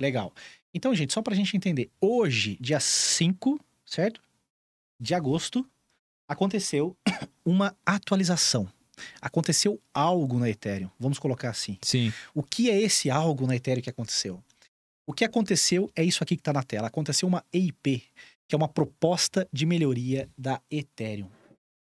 Legal. 0.01 0.33
Então, 0.73 0.95
gente, 0.95 1.13
só 1.13 1.21
pra 1.21 1.35
gente 1.35 1.57
entender. 1.57 1.91
Hoje, 2.01 2.57
dia 2.61 2.81
5, 2.81 3.61
certo? 3.85 4.23
De 5.01 5.15
agosto, 5.15 5.69
aconteceu 6.27 6.97
uma 7.45 7.77
atualização. 7.85 8.69
Aconteceu 9.21 9.81
algo 9.93 10.39
na 10.39 10.49
Ethereum. 10.49 10.91
Vamos 10.99 11.19
colocar 11.19 11.51
assim. 11.51 11.79
Sim. 11.83 12.13
O 12.35 12.43
que 12.43 12.71
é 12.71 12.81
esse 12.81 13.11
algo 13.11 13.47
na 13.47 13.57
Ethereum 13.57 13.83
que 13.83 13.91
aconteceu? 13.91 14.43
O 15.07 15.13
que 15.13 15.25
aconteceu 15.25 15.91
é 15.95 16.03
isso 16.05 16.23
aqui 16.23 16.37
que 16.37 16.41
está 16.41 16.53
na 16.53 16.63
tela. 16.63 16.89
Aconteceu 16.89 17.29
uma 17.29 17.45
EIP, 17.53 18.03
que 18.49 18.55
é 18.55 18.59
uma 18.59 18.69
proposta 18.69 19.47
de 19.53 19.67
melhoria 19.67 20.29
da 20.37 20.61
Ethereum. 20.71 21.29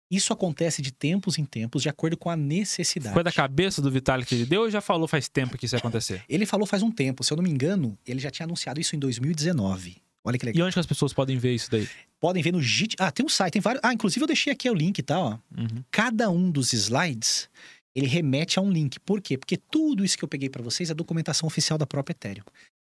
Isso 0.09 0.31
acontece 0.31 0.81
de 0.81 0.91
tempos 0.91 1.37
em 1.37 1.45
tempos, 1.45 1.81
de 1.81 1.89
acordo 1.89 2.15
com 2.15 2.29
a 2.29 2.35
necessidade. 2.35 3.13
Foi 3.13 3.23
da 3.23 3.31
cabeça 3.31 3.81
do 3.81 3.89
Vitalik 3.89 4.27
que 4.27 4.35
ele 4.35 4.45
deu 4.45 4.61
ou 4.61 4.69
já 4.69 4.81
falou 4.81 5.07
faz 5.07 5.27
tempo 5.27 5.57
que 5.57 5.65
isso 5.65 5.75
ia 5.75 5.79
acontecer? 5.79 6.23
Ele 6.29 6.45
falou 6.45 6.65
faz 6.65 6.83
um 6.83 6.91
tempo, 6.91 7.23
se 7.23 7.33
eu 7.33 7.37
não 7.37 7.43
me 7.43 7.49
engano, 7.49 7.97
ele 8.05 8.19
já 8.19 8.29
tinha 8.29 8.45
anunciado 8.45 8.79
isso 8.79 8.95
em 8.95 8.99
2019. 8.99 9.97
Olha 10.23 10.37
que 10.37 10.45
legal. 10.45 10.59
E 10.59 10.63
onde 10.63 10.73
que 10.73 10.79
as 10.79 10.85
pessoas 10.85 11.13
podem 11.13 11.37
ver 11.37 11.53
isso 11.53 11.69
daí? 11.69 11.87
Podem 12.19 12.41
ver 12.41 12.51
no 12.51 12.61
JIT. 12.61 12.95
Ah, 12.99 13.11
tem 13.11 13.25
um 13.25 13.29
site, 13.29 13.53
tem 13.53 13.61
vários. 13.61 13.81
Ah, 13.83 13.93
inclusive 13.93 14.23
eu 14.23 14.27
deixei 14.27 14.51
aqui 14.51 14.69
o 14.69 14.73
link, 14.73 15.01
tá? 15.03 15.19
Ó. 15.19 15.37
Uhum. 15.55 15.83
Cada 15.91 16.29
um 16.29 16.49
dos 16.49 16.73
slides, 16.73 17.47
ele 17.95 18.07
remete 18.07 18.57
a 18.57 18.61
um 18.61 18.71
link. 18.71 18.99
Por 18.99 19.21
quê? 19.21 19.37
Porque 19.37 19.57
tudo 19.57 20.03
isso 20.03 20.17
que 20.17 20.23
eu 20.23 20.27
peguei 20.27 20.49
para 20.49 20.63
vocês 20.63 20.89
é 20.89 20.93
documentação 20.93 21.45
oficial 21.45 21.77
da 21.77 21.85
própria 21.85 22.13
Ethereum. 22.13 22.43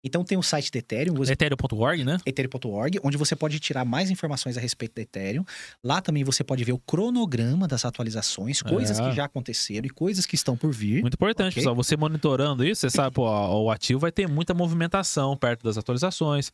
Então 0.06 0.22
tem 0.22 0.38
o 0.38 0.42
site 0.42 0.70
da 0.70 0.78
Ethereum, 0.78 1.18
o 1.18 1.24
Ethereum.org, 1.24 2.04
né? 2.04 2.16
ethereum.org, 2.24 3.00
onde 3.02 3.16
você 3.16 3.34
pode 3.34 3.58
tirar 3.58 3.84
mais 3.84 4.08
informações 4.08 4.56
a 4.56 4.60
respeito 4.60 4.94
da 4.94 5.02
Ethereum. 5.02 5.44
Lá 5.82 6.00
também 6.00 6.22
você 6.22 6.44
pode 6.44 6.62
ver 6.62 6.72
o 6.72 6.78
cronograma 6.78 7.66
das 7.66 7.84
atualizações, 7.84 8.62
coisas 8.62 9.00
É. 9.00 9.08
que 9.10 9.16
já 9.16 9.24
aconteceram 9.24 9.84
e 9.86 9.90
coisas 9.90 10.24
que 10.24 10.36
estão 10.36 10.56
por 10.56 10.72
vir. 10.72 11.00
Muito 11.02 11.14
importante, 11.14 11.48
Ok. 11.54 11.54
pessoal. 11.62 11.74
Você 11.74 11.96
monitorando 11.96 12.64
isso, 12.64 12.82
você 12.82 12.90
sabe, 12.90 13.14
pô, 13.14 13.24
o 13.28 13.70
ativo 13.70 13.98
vai 14.00 14.12
ter 14.12 14.28
muita 14.28 14.54
movimentação 14.54 15.36
perto 15.36 15.64
das 15.64 15.76
atualizações. 15.76 16.52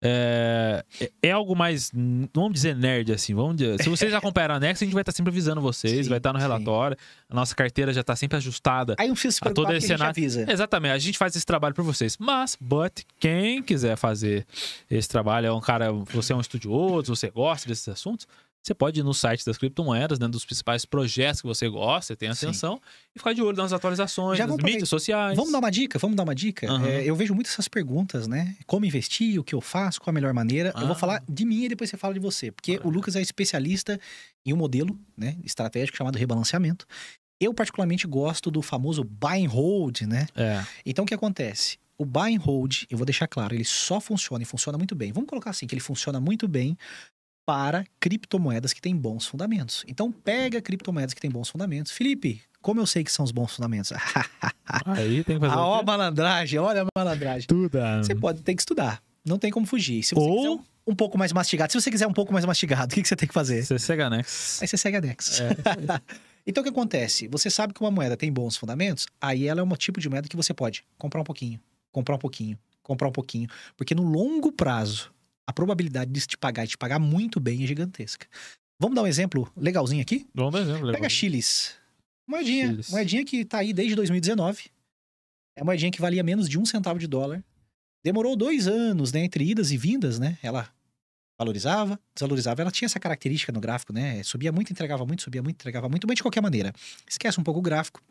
É, 0.00 0.84
é- 1.22 1.30
algo 1.32 1.56
mais, 1.56 1.90
não 1.92 2.28
vamos 2.34 2.52
dizer 2.54 2.74
nerd 2.76 3.12
assim, 3.12 3.34
vamos 3.34 3.56
dizer, 3.56 3.82
se 3.82 3.88
vocês 3.88 4.14
acompanham 4.14 4.52
a 4.54 4.60
Next, 4.60 4.82
a 4.82 4.86
gente 4.86 4.94
vai 4.94 5.02
estar 5.02 5.12
sempre 5.12 5.30
avisando 5.30 5.60
vocês, 5.60 6.04
Sim, 6.06 6.08
vai 6.10 6.18
estar 6.18 6.32
no 6.32 6.38
sim. 6.38 6.44
relatório, 6.44 6.96
a 7.28 7.34
nossa 7.34 7.54
carteira 7.54 7.92
já 7.92 8.00
está 8.02 8.14
sempre 8.14 8.36
ajustada. 8.36 8.94
Aí 8.98 9.08
não 9.08 9.14
precisa 9.14 9.32
se 9.32 9.38
A 9.42 9.46
todo 9.46 9.54
preocupar 9.66 9.76
esse 9.76 9.86
cenário- 9.88 10.10
avisa. 10.10 10.46
Exatamente, 10.50 10.92
a 10.92 10.98
gente 10.98 11.18
faz 11.18 11.34
esse 11.34 11.44
trabalho 11.44 11.74
por 11.74 11.82
vocês. 11.84 12.16
Mas, 12.18 12.56
but, 12.60 13.00
quem 13.18 13.62
quiser 13.62 13.96
fazer 13.96 14.46
esse 14.90 15.08
trabalho, 15.08 15.46
é 15.48 15.52
um 15.52 15.60
cara, 15.60 15.92
você 15.92 16.32
é 16.32 16.36
um 16.36 16.40
estudioso, 16.40 17.14
você 17.14 17.28
gosta 17.30 17.68
desses 17.68 17.88
assuntos, 17.88 18.26
você 18.62 18.74
pode 18.74 19.00
ir 19.00 19.02
no 19.02 19.14
site 19.14 19.44
das 19.46 19.56
criptomoedas, 19.56 20.18
né, 20.18 20.28
dos 20.28 20.44
principais 20.44 20.84
projetos 20.84 21.40
que 21.40 21.46
você 21.46 21.68
gosta, 21.68 22.14
tem 22.16 22.32
Sim. 22.34 22.46
atenção, 22.46 22.80
e 23.14 23.18
ficar 23.18 23.32
de 23.32 23.40
olho 23.40 23.56
nas 23.56 23.72
atualizações, 23.72 24.36
Já 24.36 24.46
nas 24.46 24.56
mídias 24.58 24.88
sociais. 24.88 25.36
Vamos 25.36 25.52
dar 25.52 25.58
uma 25.58 25.70
dica? 25.70 25.98
Vamos 25.98 26.16
dar 26.16 26.24
uma 26.24 26.34
dica? 26.34 26.70
Aham. 26.70 26.86
É, 26.86 27.02
eu 27.04 27.16
vejo 27.16 27.34
muito 27.34 27.46
essas 27.48 27.66
perguntas, 27.68 28.26
né? 28.28 28.56
Como 28.66 28.84
investir, 28.84 29.38
o 29.40 29.44
que 29.44 29.54
eu 29.54 29.60
faço, 29.60 30.00
qual 30.00 30.10
a 30.10 30.14
melhor 30.14 30.34
maneira. 30.34 30.72
Eu 30.76 30.82
vou 30.86 30.92
Ah. 30.92 30.94
falar 30.94 31.22
de 31.28 31.44
mim 31.46 31.64
e 31.64 31.68
depois 31.70 31.88
você 31.88 31.96
fala 31.96 32.12
de 32.12 32.20
você. 32.20 32.50
Porque 32.52 32.78
Ah. 32.82 32.86
o 32.86 32.90
Lucas 32.90 33.16
é 33.16 33.22
especialista 33.22 33.98
em 34.44 34.52
um 34.52 34.56
modelo 34.56 34.98
né, 35.16 35.36
estratégico 35.44 35.96
chamado 35.96 36.16
rebalanceamento. 36.16 36.86
Eu, 37.40 37.54
particularmente, 37.54 38.06
gosto 38.06 38.50
do 38.50 38.60
famoso 38.60 39.04
buy 39.04 39.44
and 39.46 39.48
hold, 39.48 40.00
né? 40.02 40.26
É. 40.34 40.62
Então, 40.84 41.04
o 41.04 41.08
que 41.08 41.14
acontece? 41.14 41.78
O 41.96 42.04
buy 42.04 42.34
and 42.34 42.40
hold, 42.40 42.82
eu 42.90 42.98
vou 42.98 43.04
deixar 43.04 43.26
claro, 43.28 43.54
ele 43.54 43.64
só 43.64 44.00
funciona 44.00 44.42
e 44.42 44.46
funciona 44.46 44.76
muito 44.76 44.94
bem. 44.94 45.12
Vamos 45.12 45.28
colocar 45.28 45.50
assim, 45.50 45.66
que 45.66 45.74
ele 45.74 45.80
funciona 45.80 46.20
muito 46.20 46.46
bem 46.48 46.76
para 47.48 47.86
criptomoedas 47.98 48.74
que 48.74 48.80
têm 48.82 48.94
bons 48.94 49.24
fundamentos. 49.24 49.82
Então, 49.88 50.12
pega 50.12 50.60
criptomoedas 50.60 51.14
que 51.14 51.20
têm 51.22 51.30
bons 51.30 51.48
fundamentos. 51.48 51.90
Felipe, 51.90 52.42
como 52.60 52.78
eu 52.78 52.84
sei 52.86 53.02
que 53.02 53.10
são 53.10 53.24
os 53.24 53.30
bons 53.30 53.54
fundamentos? 53.56 53.90
Aí 54.84 55.24
tem 55.24 55.36
que 55.36 55.40
fazer 55.40 55.54
Ah, 55.54 55.66
ó, 55.66 55.80
a 55.80 55.82
malandragem, 55.82 56.58
olha 56.58 56.82
a 56.82 56.86
malandragem. 56.94 57.46
ah. 57.82 58.02
Você 58.02 58.14
pode 58.14 58.42
ter 58.42 58.54
que 58.54 58.60
estudar. 58.60 59.02
Não 59.24 59.38
tem 59.38 59.50
como 59.50 59.64
fugir. 59.64 60.02
Se 60.02 60.14
você 60.14 60.28
Ou- 60.28 60.56
um, 60.58 60.64
um 60.88 60.94
pouco 60.94 61.16
mais 61.16 61.32
mastigado, 61.32 61.72
se 61.72 61.80
você 61.80 61.90
quiser 61.90 62.06
um 62.06 62.12
pouco 62.12 62.34
mais 62.34 62.44
mastigado, 62.44 62.92
o 62.92 62.94
que, 62.94 63.00
que 63.00 63.08
você 63.08 63.16
tem 63.16 63.26
que 63.26 63.32
fazer? 63.32 63.64
CC 63.64 63.96
Next. 64.10 64.62
Aí 64.62 64.68
você 64.68 64.76
segue 64.76 64.98
a 64.98 65.00
Dex. 65.00 65.40
É. 65.40 65.48
então 66.46 66.60
o 66.60 66.64
que 66.64 66.68
acontece? 66.70 67.28
Você 67.28 67.48
sabe 67.48 67.72
que 67.72 67.80
uma 67.80 67.90
moeda 67.90 68.14
tem 68.14 68.30
bons 68.30 68.58
fundamentos, 68.58 69.06
aí 69.18 69.48
ela 69.48 69.60
é 69.62 69.64
um 69.64 69.68
tipo 69.70 70.00
de 70.02 70.08
moeda 70.10 70.28
que 70.28 70.36
você 70.36 70.52
pode 70.52 70.84
comprar 70.98 71.22
um 71.22 71.24
pouquinho, 71.24 71.58
comprar 71.90 72.14
um 72.16 72.18
pouquinho, 72.18 72.58
comprar 72.82 73.08
um 73.08 73.12
pouquinho. 73.12 73.48
Porque 73.74 73.94
no 73.94 74.02
longo 74.02 74.52
prazo, 74.52 75.10
a 75.48 75.52
probabilidade 75.52 76.12
de 76.12 76.20
te 76.26 76.36
pagar 76.36 76.66
e 76.66 76.68
te 76.68 76.76
pagar 76.76 76.98
muito 76.98 77.40
bem 77.40 77.64
é 77.64 77.66
gigantesca. 77.66 78.26
Vamos 78.78 78.94
dar 78.94 79.02
um 79.02 79.06
exemplo 79.06 79.50
legalzinho 79.56 80.02
aqui? 80.02 80.26
Vamos 80.34 80.52
dar 80.52 80.60
exemplo. 80.60 80.80
Pega 80.80 80.92
legal. 80.92 81.10
Chiles. 81.10 81.74
Moedinha. 82.26 82.68
Chiles. 82.68 82.90
Moedinha 82.90 83.24
que 83.24 83.46
tá 83.46 83.58
aí 83.58 83.72
desde 83.72 83.94
2019. 83.94 84.64
É 85.56 85.62
uma 85.62 85.70
moedinha 85.72 85.90
que 85.90 86.02
valia 86.02 86.22
menos 86.22 86.50
de 86.50 86.58
um 86.58 86.66
centavo 86.66 86.98
de 86.98 87.06
dólar. 87.06 87.42
Demorou 88.04 88.36
dois 88.36 88.68
anos, 88.68 89.10
né? 89.10 89.20
Entre 89.20 89.42
idas 89.42 89.72
e 89.72 89.78
vindas, 89.78 90.18
né? 90.18 90.36
Ela 90.42 90.68
valorizava, 91.40 91.98
desvalorizava. 92.14 92.60
Ela 92.60 92.70
tinha 92.70 92.84
essa 92.84 93.00
característica 93.00 93.50
no 93.50 93.58
gráfico, 93.58 93.94
né? 93.94 94.22
Subia 94.22 94.52
muito, 94.52 94.70
entregava 94.70 95.06
muito, 95.06 95.22
subia 95.22 95.42
muito, 95.42 95.56
entregava 95.56 95.88
muito, 95.88 96.06
mas 96.06 96.16
de 96.16 96.22
qualquer 96.22 96.42
maneira. 96.42 96.74
Esquece 97.08 97.40
um 97.40 97.42
pouco 97.42 97.58
o 97.58 97.62
gráfico. 97.62 98.02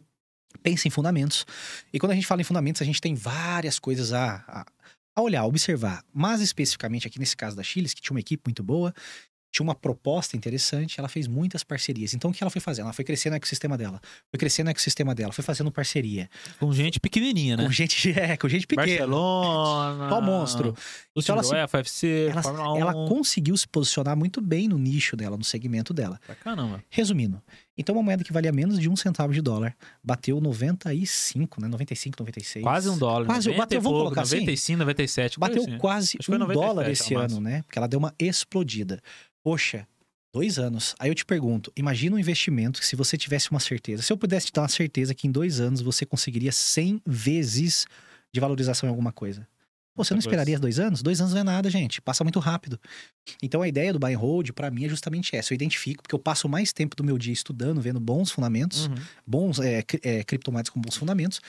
Pensa 0.64 0.88
em 0.88 0.92
fundamentos. 0.92 1.46
E 1.94 2.00
quando 2.00 2.14
a 2.14 2.16
gente 2.16 2.26
fala 2.26 2.42
em 2.42 2.44
fundamentos, 2.44 2.82
a 2.82 2.86
gente 2.86 3.00
tem 3.00 3.14
várias 3.14 3.78
coisas 3.78 4.12
a, 4.12 4.44
a, 4.48 4.66
a 5.18 5.22
olhar, 5.22 5.42
a 5.42 5.46
observar. 5.46 6.04
Mas 6.14 6.42
especificamente 6.42 7.08
aqui 7.08 7.20
nesse 7.20 7.36
caso 7.36 7.56
da 7.56 7.64
Chiles, 7.64 7.94
que 7.94 8.02
tinha 8.02 8.14
uma 8.14 8.20
equipe 8.20 8.44
muito 8.46 8.62
boa, 8.62 8.94
tinha 9.52 9.64
uma 9.64 9.74
proposta 9.74 10.38
interessante, 10.38 11.00
ela 11.00 11.10
fez 11.10 11.28
muitas 11.28 11.64
parcerias. 11.64 12.14
Então 12.14 12.30
o 12.30 12.34
que 12.34 12.44
ela 12.44 12.52
foi 12.52 12.62
fazendo? 12.62 12.86
Ela 12.86 12.94
foi 12.94 13.04
crescendo 13.04 13.34
o 13.34 13.38
ecossistema 13.38 13.76
dela. 13.76 14.00
Foi 14.30 14.38
crescendo 14.38 14.68
o 14.68 14.70
ecossistema 14.70 15.16
dela, 15.16 15.34
foi 15.34 15.44
fazendo 15.44 15.72
parceria. 15.72 16.30
Com 16.60 16.72
gente 16.72 17.00
pequenininha, 17.00 17.58
né? 17.58 17.66
Com 17.66 17.72
gente, 17.72 18.12
é, 18.14 18.38
com 18.38 18.48
gente 18.48 18.68
pequena. 18.68 18.86
Barcelona. 18.86 20.10
Só 20.10 20.22
monstro. 20.22 20.76
O 21.16 21.20
Então 21.20 21.36
ela 21.40 21.48
UEFA, 21.48 21.78
UFC, 21.80 22.28
Ela, 22.30 22.44
Fórmula 22.44 22.74
1. 22.74 22.78
ela 22.78 22.94
conseguiu 22.94 23.58
se 23.58 23.68
posicionar 23.68 24.16
muito 24.16 24.40
bem 24.40 24.68
no 24.68 24.78
nicho 24.78 25.16
dela, 25.16 25.36
no 25.36 25.44
segmento 25.44 25.94
dela. 25.96 26.20
Pra 26.28 26.36
caramba. 26.36 26.84
Resumindo, 26.92 27.42
então 27.78 27.96
uma 27.96 28.04
moeda 28.04 28.24
que 28.24 28.34
valia 28.34 28.52
menos 28.52 28.80
de 28.80 28.90
um 28.90 28.96
centavo 28.96 29.34
de 29.34 29.42
dólar 29.42 29.76
bateu 30.04 30.40
95, 30.42 31.62
né? 31.62 31.68
95, 31.68 32.16
96. 32.20 32.64
Quase 32.64 32.90
um 32.90 32.98
dólar. 32.98 33.26
Quase, 33.26 33.48
90 33.50 33.64
bateu, 33.64 33.82
pouco, 33.82 34.00
colocar 34.00 34.22
assim? 34.22 34.36
95, 34.38 34.80
97. 34.80 35.40
coisa 35.40 35.54
Bateu 35.54 35.64
assim. 35.68 35.78
quase 35.80 36.18
Acho 36.20 36.32
um 36.34 36.38
97 36.38 36.68
dólar 36.68 36.90
esse 36.90 37.14
máximo. 37.14 37.40
ano, 37.40 37.50
né? 37.50 37.62
Porque 37.64 37.78
ela 37.78 37.88
deu 37.88 38.00
uma 38.00 38.14
explodida. 38.20 39.02
Poxa, 39.44 39.88
dois 40.34 40.60
anos. 40.60 40.96
Aí 41.00 41.10
eu 41.10 41.16
te 41.16 41.26
pergunto, 41.26 41.72
imagina 41.76 42.16
um 42.16 42.20
investimento 42.20 42.80
que 42.80 42.86
se 42.86 42.96
você 42.96 43.18
tivesse 43.18 43.50
uma 43.52 43.60
certeza, 43.60 44.04
se 44.04 44.12
eu 44.12 44.18
pudesse 44.18 44.48
te 44.48 44.54
dar 44.54 44.62
uma 44.64 44.68
certeza 44.68 45.14
que 45.14 45.28
em 45.28 45.32
dois 45.32 45.60
anos 45.60 45.82
você 45.82 46.06
conseguiria 46.06 46.52
100 46.52 47.02
vezes 47.06 47.86
de 48.34 48.40
valorização 48.40 48.88
em 48.88 48.90
alguma 48.90 49.12
coisa. 49.12 49.48
Pô, 49.98 50.04
você 50.04 50.14
não 50.14 50.20
esperaria 50.20 50.60
dois 50.60 50.80
anos? 50.80 51.02
Dois 51.02 51.20
anos 51.20 51.34
não 51.34 51.42
é 51.42 51.44
nada, 51.44 51.70
gente. 51.70 52.00
Passa 52.00 52.24
muito 52.24 52.40
rápido. 52.40 52.80
Então 53.42 53.62
a 53.64 53.68
ideia 53.68 53.92
do 53.92 53.98
buy 54.00 54.14
and 54.14 54.20
hold, 54.20 54.52
pra 54.52 54.70
mim, 54.70 54.86
é 54.86 54.90
justamente 54.90 55.36
essa. 55.36 55.52
Eu 55.52 55.56
identifico, 55.56 56.04
porque 56.04 56.14
eu 56.14 56.20
passo 56.20 56.48
mais 56.48 56.72
tempo 56.72 56.96
do 56.96 57.04
meu 57.04 57.18
dia 57.18 57.34
estudando, 57.34 57.82
vendo 57.82 58.00
bons 58.00 58.30
fundamentos, 58.32 58.86
Uhum. 58.88 58.96
bons 59.26 59.60
é, 59.60 59.84
é, 60.04 60.24
criptomoedas 60.24 60.70
com 60.70 60.80
bons 60.80 60.96
fundamentos. 60.96 61.42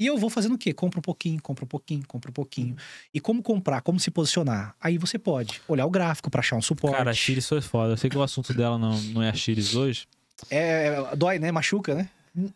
E 0.00 0.06
eu 0.06 0.16
vou 0.16 0.30
fazendo 0.30 0.54
o 0.54 0.58
quê? 0.58 0.72
Compra 0.72 1.00
um 1.00 1.02
pouquinho, 1.02 1.42
compra 1.42 1.64
um 1.64 1.68
pouquinho, 1.68 2.04
compra 2.06 2.30
um 2.30 2.32
pouquinho. 2.32 2.76
E 3.12 3.18
como 3.18 3.42
comprar, 3.42 3.80
como 3.80 3.98
se 3.98 4.12
posicionar? 4.12 4.76
Aí 4.80 4.96
você 4.96 5.18
pode 5.18 5.60
olhar 5.66 5.84
o 5.86 5.90
gráfico 5.90 6.30
pra 6.30 6.38
achar 6.38 6.54
um 6.54 6.62
suporte. 6.62 6.96
Cara, 6.96 7.10
a 7.10 7.14
Chiles 7.14 7.48
foi 7.48 7.60
foda. 7.60 7.94
Eu 7.94 7.96
sei 7.96 8.08
que 8.08 8.16
o 8.16 8.22
assunto 8.22 8.54
dela 8.54 8.78
não, 8.78 8.96
não 9.02 9.20
é 9.24 9.30
a 9.30 9.34
Chiles 9.34 9.74
hoje. 9.74 10.06
É, 10.48 10.86
é, 11.10 11.16
dói, 11.16 11.40
né? 11.40 11.50
Machuca, 11.50 11.96
né? 11.96 12.08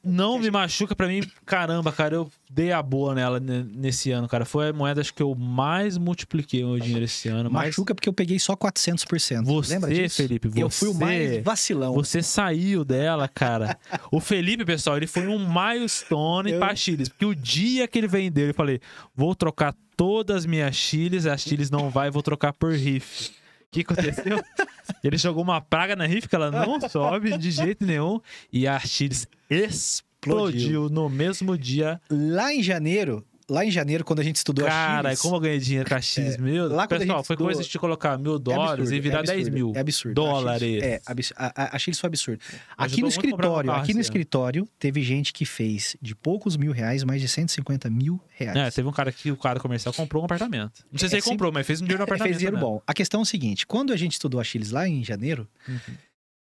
Não 0.04 0.38
me 0.38 0.50
machuca 0.50 0.94
pra 0.94 1.08
mim. 1.08 1.22
Caramba, 1.44 1.90
cara, 1.92 2.14
eu 2.14 2.30
dei 2.50 2.70
a 2.72 2.82
boa 2.82 3.14
nela 3.14 3.40
ne- 3.40 3.64
nesse 3.64 4.10
ano, 4.10 4.28
cara. 4.28 4.44
Foi 4.44 4.68
a 4.68 4.72
moeda 4.72 5.00
acho 5.00 5.12
que 5.14 5.22
eu 5.22 5.34
mais 5.34 5.96
multipliquei 5.98 6.62
o 6.62 6.68
meu 6.68 6.78
dinheiro 6.80 7.04
esse 7.04 7.28
ano. 7.28 7.50
Mas 7.50 7.66
Machuca 7.68 7.94
porque 7.94 8.08
eu 8.08 8.12
peguei 8.12 8.38
só 8.38 8.54
400%. 8.54 9.44
você, 9.44 9.74
Lembra 9.74 9.92
disso? 9.92 10.16
Felipe, 10.16 10.48
você, 10.48 10.62
Eu 10.62 10.70
fui 10.70 10.88
o 10.88 10.94
mais 10.94 11.42
vacilão. 11.42 11.94
você 11.94 12.22
saiu 12.22 12.84
dela, 12.84 13.26
cara. 13.28 13.76
o 14.10 14.20
Felipe, 14.20 14.64
pessoal, 14.64 14.96
ele 14.96 15.06
foi 15.06 15.26
um 15.26 15.38
milestone 15.48 16.52
Eu- 16.52 16.58
pra 16.58 16.74
Chiles. 16.76 17.08
Porque 17.08 17.24
o 17.26 17.34
dia 17.34 17.88
que 17.88 17.98
ele 17.98 18.08
vendeu, 18.08 18.46
eu 18.48 18.54
falei, 18.54 18.80
vou 19.14 19.34
trocar 19.34 19.74
todas 19.96 20.38
as 20.38 20.46
minhas 20.46 20.74
Chiles, 20.76 21.26
a 21.26 21.36
Chiles 21.36 21.70
não 21.70 21.90
vai, 21.90 22.10
vou 22.10 22.22
trocar 22.22 22.52
por 22.52 22.72
riff. 22.72 23.30
O 23.72 23.74
que 23.74 23.80
aconteceu? 23.80 24.44
ele 25.02 25.16
jogou 25.16 25.42
uma 25.42 25.58
praga 25.58 25.96
na 25.96 26.04
riff 26.04 26.28
que 26.28 26.36
ela 26.36 26.50
não 26.50 26.78
sobe 26.90 27.38
de 27.38 27.50
jeito 27.50 27.86
nenhum. 27.86 28.20
E 28.52 28.68
a 28.68 28.78
Chiles 28.78 29.26
explodiu 29.48 30.90
no 30.90 31.08
mesmo 31.08 31.56
dia. 31.56 31.98
Lá 32.10 32.52
em 32.52 32.62
janeiro, 32.62 33.24
lá 33.52 33.64
em 33.64 33.70
janeiro, 33.70 34.04
quando 34.04 34.20
a 34.20 34.22
gente 34.24 34.36
estudou 34.36 34.66
a 34.66 34.68
Cara, 34.68 35.08
Chiles, 35.10 35.20
como 35.20 35.36
eu 35.36 35.40
ganhei 35.40 35.58
dinheiro 35.58 35.88
com 35.88 35.94
a 35.94 36.00
Chiles, 36.00 36.36
meu 36.38 36.68
lá 36.68 36.86
quando 36.88 36.96
a 36.96 36.98
Pessoal, 37.00 37.18
gente 37.18 37.26
foi 37.26 37.34
estudou- 37.34 37.46
coisa 37.54 37.62
de 37.68 37.78
colocar 37.78 38.18
mil 38.18 38.36
é 38.36 38.38
dólares 38.38 38.72
absurdo, 38.72 38.94
e 38.94 39.00
virar 39.00 39.16
é 39.16 39.20
absurdo, 39.20 39.36
10 39.36 39.48
mil 39.50 39.72
É 39.76 39.80
absurdo. 39.80 40.14
dólares. 40.14 40.82
A 40.82 40.86
é, 40.86 41.00
abs- 41.06 41.32
a, 41.36 41.62
a, 41.64 41.76
a 41.76 41.78
foi 41.78 42.06
absurdo. 42.08 42.40
Aqui 42.42 42.84
Ajudou 42.84 43.00
no 43.00 43.06
a 43.06 43.08
escritório, 43.10 43.70
aqui 43.72 43.94
no 43.94 44.00
escritório, 44.00 44.68
teve 44.78 45.02
gente 45.02 45.32
que 45.32 45.44
fez 45.44 45.96
de 46.00 46.14
poucos 46.14 46.56
mil 46.56 46.72
reais 46.72 47.04
mais 47.04 47.20
de 47.20 47.28
150 47.28 47.88
mil 47.90 48.20
reais. 48.30 48.56
É, 48.56 48.70
teve 48.70 48.88
um 48.88 48.92
cara 48.92 49.12
que 49.12 49.30
o 49.30 49.36
cara 49.36 49.60
comercial 49.60 49.92
comprou 49.92 50.22
um 50.22 50.24
apartamento. 50.26 50.84
Não 50.90 50.98
sei 50.98 51.08
se 51.08 51.14
É, 51.14 51.18
ele 51.18 51.22
comprou, 51.24 51.52
mas 51.52 51.66
fez 51.66 51.80
um 51.80 51.84
dinheiro 51.84 51.98
no 52.00 52.04
Ele 52.04 52.10
apartamento. 52.10 52.32
fez 52.32 52.38
dinheiro 52.38 52.56
né? 52.56 52.62
bom. 52.62 52.80
A 52.86 52.94
questão 52.94 53.20
é 53.20 53.22
o 53.22 53.26
seguinte: 53.26 53.66
quando 53.66 53.92
a 53.92 53.96
gente 53.96 54.12
estudou 54.12 54.40
a 54.40 54.44
Chiles 54.44 54.70
lá 54.70 54.88
em 54.88 55.04
janeiro, 55.04 55.46
Uhum. 55.68 55.76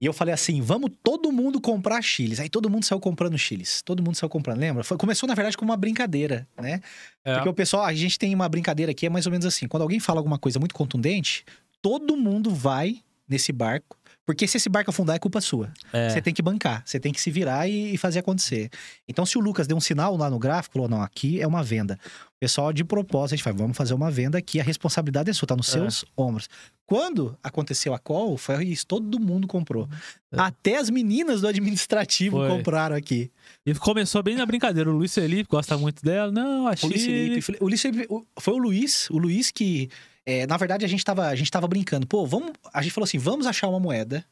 E 0.01 0.05
eu 0.05 0.13
falei 0.13 0.33
assim: 0.33 0.61
vamos 0.61 0.91
todo 1.03 1.31
mundo 1.31 1.59
comprar 1.59 2.01
chiles. 2.01 2.39
Aí 2.39 2.49
todo 2.49 2.69
mundo 2.69 2.85
saiu 2.85 2.99
comprando 2.99 3.37
chiles. 3.37 3.81
Todo 3.81 4.01
mundo 4.01 4.15
saiu 4.15 4.29
comprando, 4.29 4.59
lembra? 4.59 4.83
Foi- 4.83 4.97
começou, 4.97 5.27
na 5.27 5.35
verdade, 5.35 5.57
como 5.57 5.71
uma 5.71 5.77
brincadeira, 5.77 6.47
né? 6.59 6.81
É. 7.23 7.33
Porque 7.35 7.49
o 7.49 7.53
pessoal, 7.53 7.83
a 7.83 7.93
gente 7.93 8.17
tem 8.17 8.33
uma 8.33 8.47
brincadeira 8.47 8.91
aqui, 8.91 9.05
é 9.05 9.09
mais 9.09 9.25
ou 9.25 9.31
menos 9.31 9.45
assim: 9.45 9.67
quando 9.67 9.83
alguém 9.83 9.99
fala 9.99 10.19
alguma 10.19 10.39
coisa 10.39 10.57
muito 10.59 10.73
contundente, 10.73 11.43
todo 11.81 12.15
mundo 12.15 12.49
vai 12.49 13.01
nesse 13.27 13.51
barco. 13.51 13.97
Porque 14.29 14.47
se 14.47 14.57
esse 14.57 14.69
barco 14.69 14.91
afundar, 14.91 15.15
é 15.15 15.19
culpa 15.19 15.41
sua. 15.41 15.73
É. 15.91 16.07
Você 16.07 16.21
tem 16.21 16.31
que 16.31 16.41
bancar, 16.43 16.83
você 16.85 16.99
tem 16.99 17.11
que 17.11 17.19
se 17.19 17.31
virar 17.31 17.67
e, 17.67 17.95
e 17.95 17.97
fazer 17.97 18.19
acontecer. 18.19 18.69
Então, 19.07 19.25
se 19.25 19.39
o 19.39 19.41
Lucas 19.41 19.65
deu 19.65 19.75
um 19.75 19.79
sinal 19.81 20.15
lá 20.15 20.29
no 20.29 20.37
gráfico, 20.37 20.73
falou: 20.73 20.87
não, 20.87 21.01
aqui 21.01 21.41
é 21.41 21.47
uma 21.47 21.63
venda. 21.63 21.97
O 22.05 22.39
pessoal, 22.39 22.71
de 22.71 22.83
propósito, 22.83 23.33
a 23.33 23.37
gente 23.37 23.43
fala: 23.43 23.55
vamos 23.57 23.75
fazer 23.75 23.95
uma 23.95 24.11
venda 24.11 24.37
aqui, 24.37 24.59
a 24.59 24.63
responsabilidade 24.63 25.31
é 25.31 25.33
sua, 25.33 25.47
tá 25.47 25.55
nos 25.55 25.67
É. 25.69 25.71
seus 25.71 26.05
ombros. 26.15 26.47
Quando 26.85 27.35
aconteceu 27.43 27.91
a 27.91 27.97
call, 27.97 28.37
foi 28.37 28.65
isso, 28.65 28.85
todo 28.85 29.19
mundo 29.19 29.47
comprou. 29.47 29.89
É. 30.31 30.39
Até 30.39 30.77
as 30.77 30.91
meninas 30.91 31.41
do 31.41 31.47
administrativo 31.47 32.37
Foi. 32.37 32.49
compraram 32.49 32.95
aqui. 32.95 33.31
E 33.65 33.73
começou 33.73 34.21
bem 34.21 34.35
na 34.35 34.45
brincadeira. 34.45 34.91
O 34.91 34.93
Luiz 34.93 35.11
Felipe 35.13 35.49
gosta 35.49 35.75
muito 35.75 36.03
dela. 36.03 36.31
Não, 36.31 36.67
a 36.67 36.75
O 36.83 36.87
Luiz. 36.87 37.03
Felipe, 37.03 37.57
o 37.59 37.65
Luiz 37.67 37.81
Felipe- 37.81 38.07
foi 38.39 38.53
o 38.53 38.57
Luiz, 38.59 39.09
o 39.09 39.17
Luiz 39.17 39.49
que, 39.49 39.89
é, 40.29 40.45
na 40.45 40.57
verdade, 40.57 40.85
a 40.85 40.87
gente, 40.87 41.03
tava, 41.03 41.27
a 41.27 41.35
gente 41.35 41.49
tava 41.49 41.67
brincando. 41.67 42.05
Pô, 42.05 42.23
vamos. 42.23 42.51
A 42.71 42.83
gente 42.83 42.93
falou 42.93 43.05
assim: 43.05 43.17
vamos 43.17 43.47
achar 43.47 43.67
uma 43.67 43.79
moeda 43.79 44.23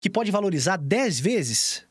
que 0.00 0.08
pode 0.08 0.30
valorizar 0.30 0.78
10 0.78 1.20
vezes. 1.20 1.84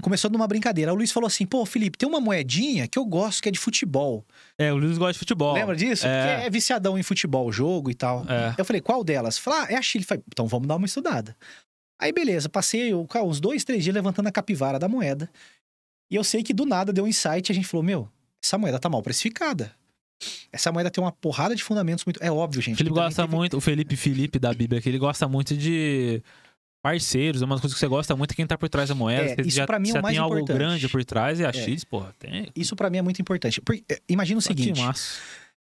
Começou 0.00 0.30
numa 0.30 0.46
brincadeira. 0.46 0.92
O 0.92 0.96
Luiz 0.96 1.10
falou 1.10 1.26
assim: 1.26 1.44
pô, 1.44 1.66
Felipe, 1.66 1.98
tem 1.98 2.08
uma 2.08 2.20
moedinha 2.20 2.86
que 2.86 2.96
eu 2.96 3.04
gosto, 3.04 3.42
que 3.42 3.48
é 3.48 3.52
de 3.52 3.58
futebol. 3.58 4.24
É, 4.56 4.72
o 4.72 4.76
Luiz 4.76 4.96
gosta 4.96 5.14
de 5.14 5.18
futebol. 5.18 5.54
Lembra 5.54 5.74
disso? 5.74 6.06
É. 6.06 6.46
É 6.46 6.50
viciadão 6.50 6.96
em 6.96 7.02
futebol, 7.02 7.50
jogo 7.50 7.90
e 7.90 7.94
tal. 7.94 8.24
É. 8.28 8.54
Eu 8.56 8.64
falei, 8.64 8.80
qual 8.80 9.02
delas? 9.02 9.38
Falei, 9.38 9.60
ah, 9.60 9.72
é 9.72 9.76
a 9.76 9.82
Chile. 9.82 10.04
Falei, 10.04 10.22
então 10.28 10.46
vamos 10.46 10.68
dar 10.68 10.76
uma 10.76 10.86
estudada. 10.86 11.36
Aí, 12.00 12.12
beleza, 12.12 12.48
passei 12.48 12.94
uns 12.94 13.40
dois, 13.40 13.64
três 13.64 13.82
dias 13.82 13.94
levantando 13.94 14.28
a 14.28 14.32
capivara 14.32 14.78
da 14.78 14.88
moeda. 14.88 15.28
E 16.10 16.14
eu 16.14 16.22
sei 16.22 16.42
que 16.44 16.52
do 16.52 16.64
nada 16.64 16.92
deu 16.92 17.04
um 17.04 17.08
insight 17.08 17.48
e 17.48 17.52
a 17.52 17.54
gente 17.54 17.66
falou, 17.66 17.82
meu, 17.82 18.08
essa 18.42 18.56
moeda 18.56 18.78
tá 18.78 18.88
mal 18.88 19.02
precificada. 19.02 19.72
Essa 20.52 20.70
moeda 20.72 20.90
tem 20.90 21.02
uma 21.02 21.12
porrada 21.12 21.54
de 21.56 21.62
fundamentos 21.62 22.04
muito. 22.04 22.22
É 22.22 22.30
óbvio, 22.30 22.62
gente. 22.62 22.74
O 22.74 22.78
Felipe 22.78 22.94
gosta 22.94 23.22
teve- 23.22 23.34
muito, 23.34 23.56
o 23.56 23.60
Felipe 23.60 23.96
Felipe 23.96 24.38
da 24.38 24.52
Bíblia, 24.54 24.80
que 24.80 24.88
ele 24.88 24.98
gosta 24.98 25.26
muito 25.28 25.56
de 25.56 26.22
parceiros, 26.82 27.40
é 27.42 27.44
uma 27.44 27.54
das 27.54 27.60
coisas 27.62 27.74
que 27.74 27.80
você 27.80 27.88
gosta 27.88 28.14
muito 28.14 28.32
é 28.32 28.34
quem 28.34 28.46
tá 28.46 28.56
por 28.58 28.68
trás 28.68 28.88
da 28.90 28.94
moeda. 28.94 29.40
É, 29.40 29.46
isso 29.46 29.56
já, 29.56 29.66
pra 29.66 29.78
mim 29.78 29.90
é 29.90 29.98
o 29.98 30.02
mais 30.02 30.14
tem 30.14 30.22
algo 30.22 30.36
importante. 30.36 30.56
grande 30.58 30.88
por 30.88 31.04
trás 31.04 31.40
e 31.40 31.44
a 31.44 31.48
É. 31.48 31.52
X, 31.52 31.82
porra, 31.84 32.14
tem. 32.18 32.48
Isso 32.54 32.76
pra 32.76 32.90
mim 32.90 32.98
é 32.98 33.02
muito 33.02 33.20
importante. 33.20 33.60
Por- 33.60 33.74
eh, 33.88 34.00
Imagina 34.08 34.38
o 34.38 34.42
Só 34.42 34.48
seguinte: 34.48 34.80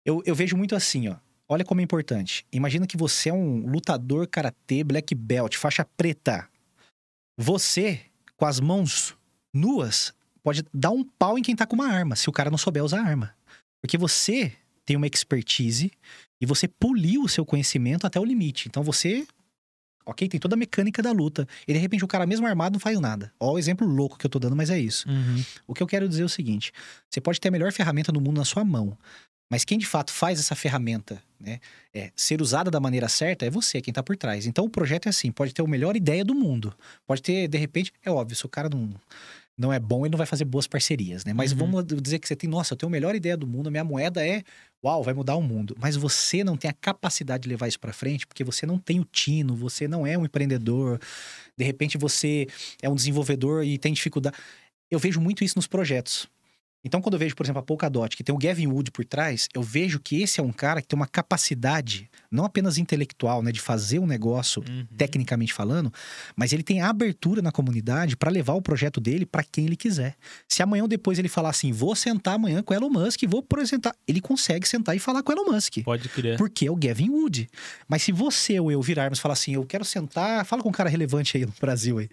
eu, 0.04 0.22
eu 0.26 0.34
vejo 0.34 0.56
muito 0.56 0.74
assim, 0.74 1.08
ó. 1.08 1.16
Olha 1.48 1.64
como 1.64 1.80
é 1.80 1.84
importante. 1.84 2.44
Imagina 2.52 2.88
que 2.88 2.96
você 2.96 3.28
é 3.30 3.32
um 3.32 3.68
lutador 3.70 4.26
karatê 4.26 4.82
black 4.82 5.14
belt, 5.14 5.56
faixa 5.56 5.84
preta. 5.96 6.48
Você, 7.38 8.00
com 8.36 8.44
as 8.46 8.58
mãos 8.58 9.14
nuas, 9.54 10.12
pode 10.42 10.64
dar 10.74 10.90
um 10.90 11.04
pau 11.04 11.38
em 11.38 11.42
quem 11.42 11.54
tá 11.54 11.64
com 11.66 11.76
uma 11.76 11.86
arma, 11.88 12.16
se 12.16 12.28
o 12.28 12.32
cara 12.32 12.50
não 12.50 12.58
souber 12.58 12.82
usar 12.84 13.00
a 13.00 13.04
arma. 13.06 13.32
Porque 13.80 13.98
você 13.98 14.52
tem 14.84 14.96
uma 14.96 15.06
expertise 15.06 15.90
e 16.40 16.46
você 16.46 16.68
poliu 16.68 17.22
o 17.22 17.28
seu 17.28 17.44
conhecimento 17.44 18.06
até 18.06 18.18
o 18.20 18.24
limite. 18.24 18.68
Então 18.68 18.82
você. 18.82 19.26
Ok, 20.08 20.28
tem 20.28 20.38
toda 20.38 20.54
a 20.54 20.56
mecânica 20.56 21.02
da 21.02 21.10
luta. 21.10 21.48
E 21.66 21.72
de 21.72 21.80
repente 21.80 22.04
o 22.04 22.08
cara 22.08 22.24
mesmo 22.24 22.46
armado 22.46 22.74
não 22.74 22.80
faz 22.80 23.00
nada. 23.00 23.32
Ó, 23.40 23.54
o 23.54 23.58
exemplo 23.58 23.84
louco 23.84 24.16
que 24.16 24.24
eu 24.24 24.30
tô 24.30 24.38
dando, 24.38 24.54
mas 24.54 24.70
é 24.70 24.78
isso. 24.78 25.08
Uhum. 25.08 25.44
O 25.66 25.74
que 25.74 25.82
eu 25.82 25.86
quero 25.86 26.08
dizer 26.08 26.22
é 26.22 26.24
o 26.24 26.28
seguinte: 26.28 26.72
você 27.10 27.20
pode 27.20 27.40
ter 27.40 27.48
a 27.48 27.50
melhor 27.50 27.72
ferramenta 27.72 28.12
do 28.12 28.20
mundo 28.20 28.36
na 28.36 28.44
sua 28.44 28.64
mão, 28.64 28.96
mas 29.50 29.64
quem 29.64 29.78
de 29.78 29.86
fato 29.86 30.12
faz 30.12 30.38
essa 30.38 30.54
ferramenta 30.54 31.22
né, 31.38 31.60
é, 31.94 32.12
ser 32.16 32.40
usada 32.40 32.70
da 32.70 32.80
maneira 32.80 33.08
certa 33.08 33.46
é 33.46 33.50
você, 33.50 33.80
quem 33.80 33.92
tá 33.92 34.02
por 34.02 34.16
trás. 34.16 34.46
Então 34.46 34.64
o 34.64 34.70
projeto 34.70 35.06
é 35.06 35.10
assim: 35.10 35.30
pode 35.30 35.52
ter 35.52 35.62
a 35.62 35.66
melhor 35.66 35.96
ideia 35.96 36.24
do 36.24 36.34
mundo, 36.34 36.74
pode 37.06 37.22
ter, 37.22 37.48
de 37.48 37.58
repente, 37.58 37.92
é 38.04 38.10
óbvio, 38.10 38.36
se 38.36 38.46
o 38.46 38.48
cara 38.48 38.68
não. 38.68 38.94
Não 39.58 39.72
é 39.72 39.78
bom, 39.78 40.04
ele 40.04 40.12
não 40.12 40.18
vai 40.18 40.26
fazer 40.26 40.44
boas 40.44 40.66
parcerias, 40.66 41.24
né? 41.24 41.32
Mas 41.32 41.52
Uhum. 41.52 41.58
vamos 41.58 41.84
dizer 42.02 42.18
que 42.18 42.28
você 42.28 42.36
tem, 42.36 42.48
nossa, 42.48 42.74
eu 42.74 42.76
tenho 42.76 42.88
a 42.88 42.92
melhor 42.92 43.14
ideia 43.14 43.36
do 43.36 43.46
mundo, 43.46 43.68
a 43.68 43.70
minha 43.70 43.84
moeda 43.84 44.26
é, 44.26 44.42
uau, 44.84 45.02
vai 45.02 45.14
mudar 45.14 45.34
o 45.36 45.42
mundo. 45.42 45.74
Mas 45.80 45.96
você 45.96 46.44
não 46.44 46.56
tem 46.56 46.70
a 46.70 46.74
capacidade 46.74 47.44
de 47.44 47.48
levar 47.48 47.66
isso 47.66 47.80
pra 47.80 47.92
frente, 47.92 48.26
porque 48.26 48.44
você 48.44 48.66
não 48.66 48.78
tem 48.78 49.00
o 49.00 49.04
tino, 49.04 49.56
você 49.56 49.88
não 49.88 50.06
é 50.06 50.16
um 50.18 50.24
empreendedor. 50.26 51.00
De 51.56 51.64
repente 51.64 51.96
você 51.96 52.46
é 52.82 52.88
um 52.88 52.94
desenvolvedor 52.94 53.64
e 53.64 53.78
tem 53.78 53.92
dificuldade 53.92 54.36
eu 54.90 54.98
vejo 54.98 55.20
muito 55.20 55.42
isso 55.42 55.56
nos 55.56 55.66
projetos. 55.66 56.28
Então, 56.84 57.00
quando 57.00 57.14
eu 57.14 57.18
vejo, 57.18 57.34
por 57.34 57.44
exemplo, 57.44 57.60
a 57.60 57.62
Polkadot, 57.64 58.16
que 58.16 58.22
tem 58.22 58.32
o 58.34 58.38
Gavin 58.38 58.68
Wood 58.68 58.92
por 58.92 59.04
trás, 59.04 59.48
eu 59.52 59.62
vejo 59.62 59.98
que 59.98 60.22
esse 60.22 60.38
é 60.38 60.42
um 60.42 60.52
cara 60.52 60.80
que 60.80 60.86
tem 60.86 60.96
uma 60.96 61.06
capacidade, 61.08 62.08
não 62.30 62.44
apenas 62.44 62.78
intelectual, 62.78 63.42
né, 63.42 63.50
de 63.50 63.60
fazer 63.60 63.98
um 63.98 64.06
negócio, 64.06 64.62
Uhum. 64.68 64.86
tecnicamente 64.96 65.52
falando, 65.52 65.92
mas 66.36 66.52
ele 66.52 66.62
tem 66.62 66.80
a 66.80 66.88
abertura 66.88 67.42
na 67.42 67.50
comunidade 67.50 68.16
para 68.16 68.30
levar 68.30 68.54
o 68.54 68.62
projeto 68.62 69.00
dele 69.00 69.26
para 69.26 69.42
quem 69.42 69.66
ele 69.66 69.76
quiser. 69.76 70.14
Se 70.48 70.62
amanhã 70.62 70.82
ou 70.82 70.88
depois 70.88 71.18
ele 71.18 71.28
falar 71.28 71.50
assim, 71.50 71.72
vou 71.72 71.94
sentar 71.96 72.34
amanhã 72.34 72.62
com 72.62 72.72
Elon 72.72 72.88
Musk 72.90 73.22
vou 73.26 73.40
apresentar, 73.40 73.94
ele 74.06 74.20
consegue 74.20 74.68
sentar 74.68 74.94
e 74.94 74.98
falar 74.98 75.22
com 75.22 75.32
Elon 75.32 75.52
Musk. 75.52 75.78
Pode 75.84 76.08
crer. 76.08 76.36
Porque 76.38 76.66
é 76.66 76.70
o 76.70 76.76
Gavin 76.76 77.10
Wood. 77.10 77.48
Mas 77.88 78.02
se 78.02 78.12
você 78.12 78.60
ou 78.60 78.70
eu 78.70 78.80
virarmos 78.80 79.18
e 79.18 79.22
falar 79.22 79.32
assim, 79.32 79.54
eu 79.54 79.64
quero 79.64 79.84
sentar, 79.84 80.44
fala 80.44 80.62
com 80.62 80.68
um 80.68 80.72
cara 80.72 80.88
relevante 80.88 81.36
aí 81.36 81.44
no 81.44 81.52
Brasil 81.60 81.98
aí. 81.98 82.08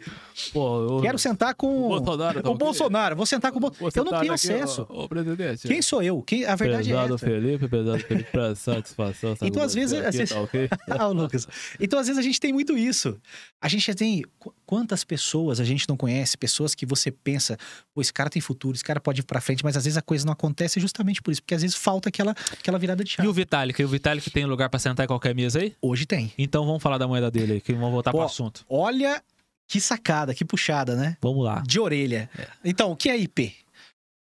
Pô, 0.52 0.98
eu... 0.98 1.02
Quero 1.02 1.20
sentar 1.20 1.54
com 1.54 1.86
O 1.86 2.00
Bolsonaro 2.00 2.42
tá 2.42 2.50
o? 2.50 2.56
Bolsonaro, 2.56 3.16
vou 3.16 3.26
sentar 3.26 3.52
com 3.52 3.58
o 3.58 3.62
Bolsonaro. 3.62 3.94
Eu 3.96 4.06
não 4.06 4.20
tenho 4.20 4.34
aqui, 4.34 4.48
acesso. 4.62 4.86
Ô, 4.90 5.04
ô, 5.04 5.10
presidente. 5.10 5.68
Quem 5.68 5.82
sou 5.82 6.02
eu? 6.04 6.22
Quem... 6.22 6.46
A 6.46 6.56
verdade 6.56 6.90
pesado 6.90 7.14
é 7.14 7.16
essa. 7.16 7.26
Felipe, 7.26 7.68
pesado 7.68 8.00
Felipe, 8.00 8.32
pra 8.32 8.56
satisfação. 8.56 9.36
Então, 9.42 9.62
às 9.64 9.74
vezes, 9.74 9.94
é 10.00 10.02
que 10.12 10.22
assim- 10.22 10.34
tá 10.34 10.42
ok? 10.42 10.70
Ah, 10.90 11.08
o 11.08 11.14
Lucas. 11.14 11.48
Então, 11.80 12.00
às 12.00 12.08
vezes, 12.08 12.20
a 12.20 12.24
gente 12.24 12.40
tem 12.40 12.52
muito 12.54 12.78
isso. 12.78 13.18
A 13.62 13.68
gente 13.68 13.86
já 13.88 13.94
tem. 13.94 14.24
qu- 14.40 14.54
Quantas 14.66 15.04
pessoas 15.04 15.60
a 15.60 15.64
gente 15.64 15.88
não 15.88 15.96
conhece? 15.96 16.36
Pessoas 16.38 16.74
que 16.74 16.86
você 16.86 17.12
pensa, 17.12 17.58
pô, 17.94 18.02
esse 18.02 18.12
cara 18.12 18.30
tem 18.30 18.42
futuro, 18.42 18.76
esse 18.76 18.84
cara 18.84 19.00
pode 19.00 19.20
ir 19.22 19.24
pra 19.24 19.40
frente, 19.40 19.64
mas 19.64 19.78
às 19.78 19.84
vezes 19.84 19.98
a 19.98 20.02
coisa 20.02 20.26
não 20.26 20.34
acontece 20.34 20.80
justamente 20.80 21.22
por 21.22 21.32
isso, 21.32 21.42
porque 21.44 21.54
às 21.54 21.62
vezes 21.62 21.76
falta 21.76 22.10
aquela, 22.10 22.32
aquela 22.52 22.80
virada 22.80 23.04
de 23.04 23.12
E 23.12 23.14
chave. 23.14 23.28
o 23.30 23.34
Vitalik? 23.34 23.80
E 23.80 23.86
o 23.86 23.88
Vitalik 23.88 24.32
tem 24.32 24.46
lugar 24.46 24.70
pra 24.70 24.80
sentar 24.80 25.04
em 25.04 25.08
qualquer 25.08 25.36
mesa 25.36 25.60
aí? 25.60 25.76
Hoje 25.82 26.06
tem. 26.08 26.34
Então 26.38 26.66
vamos 26.66 26.82
falar 26.82 26.98
da 26.98 27.08
moeda 27.08 27.30
dele 27.30 27.54
aí, 27.54 27.62
que 27.62 27.74
vamos 27.74 27.92
voltar 27.92 28.10
pro 28.12 28.22
Pô. 28.22 28.26
assunto. 28.26 28.66
Olha 28.68 29.22
que 29.68 29.80
sacada, 29.80 30.34
que 30.34 30.44
puxada, 30.44 30.96
né? 30.96 31.18
Vamos 31.22 31.44
lá. 31.46 31.62
de 31.68 31.80
orelha. 31.80 32.30
Então, 32.66 32.92
o 32.92 32.96
que 32.96 33.10
é 33.10 33.18
IP? 33.18 33.54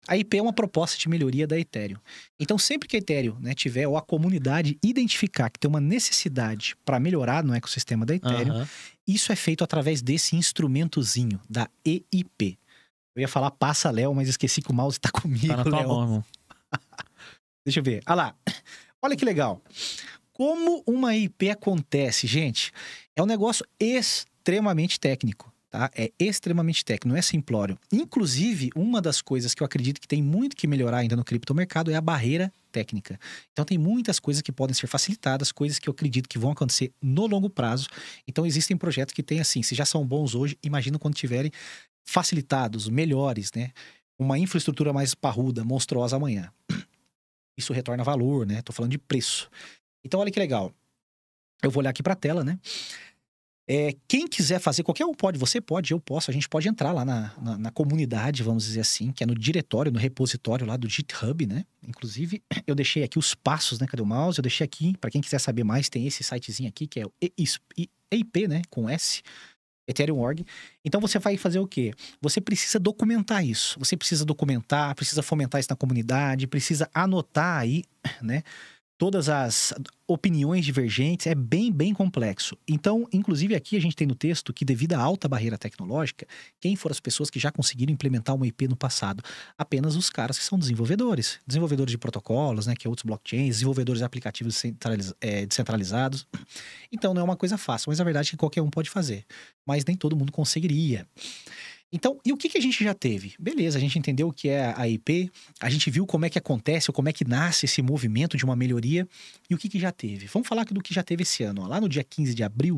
A 0.10 0.18
IP 0.18 0.38
é 0.38 0.42
uma 0.42 0.52
proposta 0.52 0.98
de 0.98 1.08
melhoria 1.08 1.46
da 1.46 1.58
Ethereum. 1.60 2.00
Então, 2.40 2.58
sempre 2.58 2.88
que 2.88 2.96
a 2.96 3.00
Ethereum 3.00 3.38
né, 3.40 3.54
tiver, 3.54 3.88
ou 3.88 3.96
a 3.96 4.02
comunidade 4.02 4.78
identificar 4.84 5.50
que 5.52 5.60
tem 5.60 5.70
uma 5.70 5.80
necessidade 5.80 6.76
para 6.84 7.00
melhorar 7.00 7.44
no 7.44 7.54
ecossistema 7.54 8.06
da 8.08 8.16
Ethereum, 8.16 8.54
Aham. 8.56 8.68
isso 9.08 9.32
é 9.32 9.36
feito 9.36 9.64
através 9.64 10.02
desse 10.02 10.36
instrumentozinho, 10.36 11.40
da 11.48 11.70
EIP. 11.86 12.58
Eu 13.16 13.22
ia 13.22 13.28
falar 13.28 13.52
passa, 13.52 13.92
Léo, 13.92 14.16
mas 14.16 14.28
esqueci 14.30 14.62
que 14.64 14.72
o 14.72 14.74
mouse 14.74 15.00
tá 15.00 15.12
comigo, 15.14 15.48
Tá 15.48 15.58
na 15.58 15.64
tua 15.64 15.80
Léo. 15.80 15.88
mão. 15.90 16.26
Deixa 17.66 17.80
eu 17.80 17.84
ver. 17.84 18.02
Olha 18.08 18.16
lá. 18.16 18.36
Olha 19.02 19.16
que 19.16 19.24
legal. 19.26 19.62
Como 20.34 20.84
uma 20.88 21.16
IP 21.16 21.50
acontece, 21.52 22.26
gente? 22.26 22.72
É 23.16 23.22
um 23.22 23.26
negócio 23.28 23.66
extremamente 23.80 25.00
técnico. 25.00 25.54
Tá? 25.70 25.92
É 25.96 26.12
extremamente 26.20 26.84
técnico, 26.84 27.10
não 27.10 27.16
é 27.16 27.22
simplório. 27.22 27.78
Inclusive, 27.92 28.72
uma 28.76 29.00
das 29.02 29.22
coisas 29.22 29.54
que 29.54 29.62
eu 29.62 29.66
acredito 29.66 30.02
que 30.02 30.08
tem 30.08 30.22
muito 30.22 30.56
que 30.56 30.66
melhorar 30.66 30.98
ainda 30.98 31.16
no 31.16 31.24
criptomercado 31.24 31.92
é 31.92 31.96
a 31.96 32.02
barreira 32.02 32.52
técnica. 32.72 33.20
Então, 33.52 33.64
tem 33.64 33.78
muitas 33.78 34.20
coisas 34.20 34.42
que 34.42 34.52
podem 34.52 34.74
ser 34.74 34.88
facilitadas, 34.88 35.52
coisas 35.52 35.78
que 35.78 35.88
eu 35.88 35.92
acredito 35.92 36.28
que 36.28 36.40
vão 36.40 36.52
acontecer 36.52 36.92
no 37.02 37.28
longo 37.28 37.50
prazo. 37.50 37.88
Então, 38.28 38.46
existem 38.46 38.76
projetos 38.76 39.14
que 39.14 39.22
têm 39.22 39.40
assim, 39.40 39.62
se 39.62 39.76
já 39.76 39.86
são 39.86 40.06
bons 40.06 40.34
hoje, 40.34 40.58
imagina 40.64 40.98
quando 40.98 41.14
tiverem 41.14 41.52
facilitados, 42.04 42.90
melhores, 42.90 43.52
né? 43.56 43.72
Uma 44.18 44.40
infraestrutura 44.40 44.92
mais 44.92 45.14
parruda, 45.14 45.64
monstruosa 45.64 46.16
amanhã 46.16 46.52
isso 47.60 47.74
retorna 47.74 48.04
valor, 48.04 48.46
né? 48.48 48.62
Tô 48.62 48.74
falando 48.74 48.92
de 48.92 48.98
preço. 48.98 49.50
Então, 50.04 50.20
olha 50.20 50.32
que 50.32 50.40
legal. 50.40 50.74
Eu 51.62 51.70
vou 51.70 51.82
olhar 51.82 51.90
aqui 51.90 52.02
para 52.02 52.14
a 52.14 52.16
tela, 52.16 52.44
né? 52.44 52.58
É, 53.72 53.96
quem 54.08 54.28
quiser 54.28 54.60
fazer, 54.60 54.82
qualquer 54.82 55.06
um 55.06 55.14
pode, 55.14 55.38
você 55.38 55.62
pode, 55.62 55.92
eu 55.92 56.00
posso, 56.00 56.32
a 56.32 56.34
gente 56.34 56.50
pode 56.50 56.68
entrar 56.68 56.92
lá 56.92 57.06
na, 57.06 57.32
na, 57.40 57.56
na 57.56 57.72
comunidade, 57.72 58.42
vamos 58.42 58.64
dizer 58.66 58.80
assim, 58.80 59.12
que 59.12 59.24
é 59.24 59.28
no 59.28 59.36
diretório, 59.36 59.92
no 59.92 60.00
repositório 60.00 60.66
lá 60.66 60.76
do 60.76 60.90
GitHub, 60.90 61.46
né? 61.46 61.64
Inclusive, 61.88 62.42
eu 62.66 62.74
deixei 62.74 63.04
aqui 63.04 63.20
os 63.20 63.36
passos, 63.36 63.80
né? 63.80 63.86
Cadê 63.86 64.02
o 64.02 64.08
mouse? 64.08 64.40
Eu 64.40 64.42
deixei 64.42 64.66
aqui, 64.66 64.98
para 64.98 65.12
quem 65.12 65.22
quiser 65.22 65.38
saber 65.38 65.64
mais, 65.64 65.88
tem 65.88 66.08
esse 66.08 66.24
sitezinho 66.24 66.68
aqui, 66.68 66.88
que 66.88 67.00
é 67.00 67.06
o 67.06 67.14
EIP, 67.22 68.48
né? 68.48 68.64
Com 68.72 68.90
S, 68.90 69.22
Ethereum.org. 69.88 70.44
Então 70.84 71.00
você 71.00 71.20
vai 71.20 71.38
fazer 71.38 71.60
o 71.60 71.68
quê? 71.68 71.94
Você 72.20 72.42
precisa 72.42 72.80
documentar 72.80 73.46
isso. 73.46 73.78
Você 73.78 73.96
precisa 73.96 74.26
documentar, 74.26 74.96
precisa 74.96 75.22
fomentar 75.22 75.60
isso 75.60 75.70
na 75.70 75.76
comunidade, 75.76 76.48
precisa 76.48 76.90
anotar 76.92 77.60
aí, 77.60 77.84
né? 78.20 78.42
Todas 79.00 79.30
as 79.30 79.74
opiniões 80.06 80.66
divergentes, 80.66 81.26
é 81.26 81.34
bem, 81.34 81.72
bem 81.72 81.94
complexo. 81.94 82.58
Então, 82.68 83.08
inclusive 83.14 83.56
aqui 83.56 83.78
a 83.78 83.80
gente 83.80 83.96
tem 83.96 84.06
no 84.06 84.14
texto 84.14 84.52
que 84.52 84.66
devido 84.66 84.94
à 84.94 85.00
alta 85.00 85.26
barreira 85.26 85.58
tecnológica, 85.58 86.28
quem 86.60 86.76
foram 86.76 86.92
as 86.92 87.00
pessoas 87.00 87.30
que 87.30 87.40
já 87.40 87.50
conseguiram 87.50 87.94
implementar 87.94 88.36
uma 88.36 88.46
IP 88.46 88.68
no 88.68 88.76
passado? 88.76 89.24
Apenas 89.58 89.96
os 89.96 90.10
caras 90.10 90.38
que 90.38 90.44
são 90.44 90.60
desenvolvedores, 90.60 91.40
desenvolvedores 91.48 91.92
de 91.92 91.98
protocolos, 91.98 92.68
né, 92.68 92.76
que 92.76 92.88
é 92.88 92.90
outros 92.90 93.06
blockchains, 93.06 93.56
desenvolvedores 93.56 94.00
de 94.00 94.06
aplicativos 94.06 94.62
é, 95.22 95.46
descentralizados. 95.46 96.28
Então, 96.92 97.14
não 97.14 97.22
é 97.22 97.24
uma 97.24 97.38
coisa 97.38 97.58
fácil, 97.58 97.92
mas 97.92 98.02
a 98.02 98.04
verdade 98.04 98.28
é 98.28 98.32
que 98.32 98.38
qualquer 98.38 98.62
um 98.62 98.70
pode 98.70 98.90
fazer, 98.90 99.26
mas 99.66 99.86
nem 99.86 99.96
todo 99.96 100.14
mundo 100.14 100.32
conseguiria. 100.32 101.08
Então, 101.92 102.20
e 102.24 102.32
o 102.32 102.38
que, 102.38 102.50
que 102.50 102.58
a 102.58 102.62
gente 102.62 102.84
já 102.84 102.94
teve? 102.94 103.34
Beleza, 103.40 103.78
a 103.78 103.82
gente 103.82 103.98
entendeu 103.98 104.28
o 104.28 104.34
que 104.34 104.48
é 104.50 104.74
a 104.78 104.88
IP, 104.88 105.32
a 105.60 105.70
gente 105.70 105.90
viu 105.90 106.06
como 106.06 106.26
é 106.26 106.30
que 106.30 106.38
acontece, 106.38 106.90
ou 106.90 106.94
como 106.94 107.10
é 107.10 107.14
que 107.14 107.26
nasce 107.26 107.66
esse 107.66 107.82
movimento 107.82 108.38
de 108.38 108.46
uma 108.46 108.56
melhoria, 108.56 109.08
e 109.50 109.56
o 109.56 109.58
que, 109.58 109.68
que 109.68 109.80
já 109.80 109.92
teve? 109.92 110.28
Vamos 110.28 110.48
falar 110.48 110.66
do 110.66 110.82
que 110.82 110.94
já 110.94 111.02
teve 111.02 111.24
esse 111.24 111.44
ano. 111.44 111.68
Lá 111.68 111.82
no 111.82 111.90
dia 111.90 112.04
15 112.04 112.36
de 112.36 112.44
abril, 112.44 112.78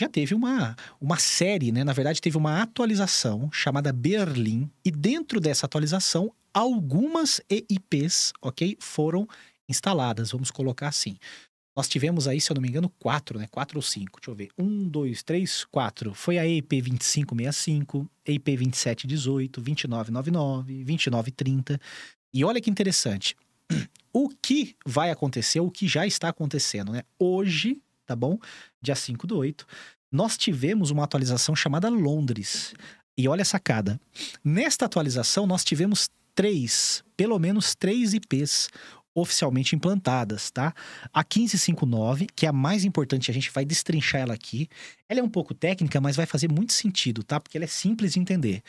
já 0.00 0.08
teve 0.08 0.34
uma, 0.34 0.76
uma 1.00 1.18
série, 1.18 1.72
né? 1.72 1.82
Na 1.82 1.92
verdade, 1.92 2.20
teve 2.20 2.36
uma 2.36 2.62
atualização 2.62 3.50
chamada 3.52 3.92
Berlim, 3.92 4.70
e 4.84 4.90
dentro 4.90 5.40
dessa 5.40 5.66
atualização, 5.66 6.32
algumas 6.54 7.40
EIPs, 7.50 8.32
ok, 8.40 8.76
foram 8.80 9.28
instaladas, 9.68 10.30
vamos 10.30 10.50
colocar 10.50 10.88
assim. 10.88 11.16
Nós 11.76 11.88
tivemos 11.88 12.26
aí, 12.26 12.40
se 12.40 12.50
eu 12.50 12.54
não 12.54 12.62
me 12.62 12.68
engano, 12.68 12.90
quatro, 12.98 13.38
né? 13.38 13.46
Quatro 13.50 13.78
ou 13.78 13.82
cinco. 13.82 14.20
Deixa 14.20 14.30
eu 14.30 14.34
ver. 14.34 14.50
Um, 14.58 14.88
dois, 14.88 15.22
três, 15.22 15.64
quatro. 15.64 16.12
Foi 16.14 16.38
a 16.38 16.46
EP 16.46 16.68
2565, 16.68 18.10
EP 18.26 18.44
2718, 18.44 19.60
2999, 19.60 20.84
2930. 20.84 21.80
E 22.32 22.44
olha 22.44 22.60
que 22.60 22.70
interessante. 22.70 23.36
O 24.12 24.28
que 24.28 24.74
vai 24.84 25.12
acontecer, 25.12 25.60
o 25.60 25.70
que 25.70 25.86
já 25.86 26.04
está 26.04 26.30
acontecendo, 26.30 26.90
né? 26.90 27.02
Hoje, 27.16 27.80
tá 28.04 28.16
bom? 28.16 28.40
Dia 28.82 28.96
5 28.96 29.24
do 29.24 29.36
8, 29.36 29.64
nós 30.10 30.36
tivemos 30.36 30.90
uma 30.90 31.04
atualização 31.04 31.54
chamada 31.54 31.88
Londres. 31.88 32.74
E 33.16 33.28
olha 33.28 33.42
a 33.42 33.44
sacada. 33.44 34.00
Nesta 34.42 34.86
atualização, 34.86 35.46
nós 35.46 35.62
tivemos 35.62 36.10
três, 36.34 37.04
pelo 37.16 37.38
menos 37.38 37.74
três 37.76 38.12
IPs 38.12 38.68
oficialmente 39.14 39.74
implantadas, 39.74 40.50
tá? 40.50 40.72
A 41.12 41.20
1559, 41.20 42.26
que 42.34 42.46
é 42.46 42.48
a 42.48 42.52
mais 42.52 42.84
importante, 42.84 43.30
a 43.30 43.34
gente 43.34 43.50
vai 43.50 43.64
destrinchar 43.64 44.20
ela 44.20 44.34
aqui. 44.34 44.68
Ela 45.08 45.20
é 45.20 45.22
um 45.22 45.28
pouco 45.28 45.52
técnica, 45.52 46.00
mas 46.00 46.16
vai 46.16 46.26
fazer 46.26 46.50
muito 46.50 46.72
sentido, 46.72 47.22
tá? 47.22 47.40
Porque 47.40 47.58
ela 47.58 47.64
é 47.64 47.68
simples 47.68 48.12
de 48.12 48.20
entender. 48.20 48.62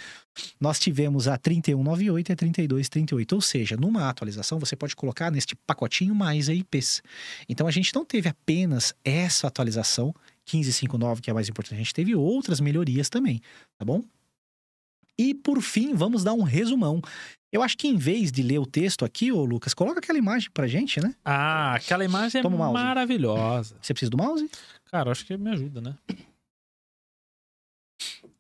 Nós 0.60 0.80
tivemos 0.80 1.28
a 1.28 1.38
3198 1.38 2.30
e 2.30 2.34
a 2.34 2.36
3238, 2.36 3.34
ou 3.34 3.42
seja, 3.42 3.78
numa 3.78 4.10
atualização 4.10 4.60
você 4.60 4.76
pode 4.76 4.96
colocar 4.96 5.32
neste 5.32 5.56
pacotinho 5.56 6.16
mais 6.16 6.50
EIPs. 6.50 7.04
Então 7.48 7.68
a 7.68 7.72
gente 7.72 7.94
não 7.94 8.04
teve 8.04 8.28
apenas 8.28 8.94
essa 9.04 9.48
atualização 9.48 10.14
1559, 10.52 11.22
que 11.22 11.30
é 11.30 11.32
a 11.32 11.36
mais 11.36 11.48
importante, 11.48 11.76
a 11.76 11.78
gente 11.78 11.94
teve 11.94 12.16
outras 12.16 12.60
melhorias 12.60 13.10
também, 13.10 13.42
tá 13.78 13.86
bom? 13.86 14.04
E 15.18 15.36
por 15.36 15.62
fim, 15.62 15.94
vamos 15.94 16.24
dar 16.24 16.34
um 16.34 16.42
resumão. 16.42 17.00
Eu 17.52 17.62
acho 17.62 17.78
que 17.78 17.88
em 17.88 17.98
vez 17.98 18.32
de 18.32 18.42
ler 18.42 18.60
o 18.60 18.66
texto 18.66 19.04
aqui, 19.04 19.32
ô 19.32 19.44
Lucas, 19.44 19.74
coloca 19.74 20.00
aquela 20.00 20.18
imagem 20.18 20.50
pra 20.52 20.68
gente, 20.68 21.02
né? 21.02 21.14
Ah, 21.26 21.76
aquela 21.76 22.06
imagem 22.06 22.42
é 22.42 22.50
maravilhosa. 22.50 23.76
Você 23.82 23.94
precisa 23.94 24.10
do 24.10 24.18
mouse? 24.18 24.50
Cara, 24.86 25.12
acho 25.12 25.26
que 25.26 25.36
me 25.36 25.50
ajuda, 25.50 25.82
né? 25.82 25.98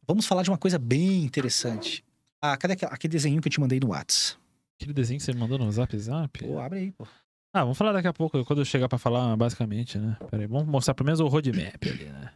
Vamos 0.07 0.25
falar 0.25 0.43
de 0.43 0.49
uma 0.49 0.57
coisa 0.57 0.79
bem 0.79 1.23
interessante. 1.23 2.03
Ah, 2.41 2.55
cadê 2.57 2.73
aquele 2.85 3.11
desenho 3.11 3.41
que 3.41 3.47
eu 3.47 3.51
te 3.51 3.59
mandei 3.59 3.79
no 3.79 3.89
Whats? 3.89 4.37
Aquele 4.79 4.93
desenho 4.93 5.19
que 5.19 5.25
você 5.25 5.33
me 5.33 5.39
mandou 5.39 5.59
no 5.59 5.71
Zap 5.71 5.95
Zap? 5.97 6.39
Pô, 6.39 6.59
abre 6.59 6.79
aí, 6.79 6.91
pô. 6.91 7.05
Ah, 7.53 7.63
vamos 7.63 7.77
falar 7.77 7.91
daqui 7.91 8.07
a 8.07 8.13
pouco, 8.13 8.43
quando 8.45 8.59
eu 8.59 8.65
chegar 8.65 8.87
pra 8.87 8.97
falar, 8.97 9.35
basicamente, 9.35 9.97
né? 9.97 10.15
Pera 10.29 10.43
aí, 10.43 10.47
vamos 10.47 10.67
mostrar 10.67 10.93
pelo 10.93 11.05
menos 11.05 11.19
o 11.19 11.27
roadmap 11.27 11.83
ali, 11.85 12.05
né? 12.05 12.33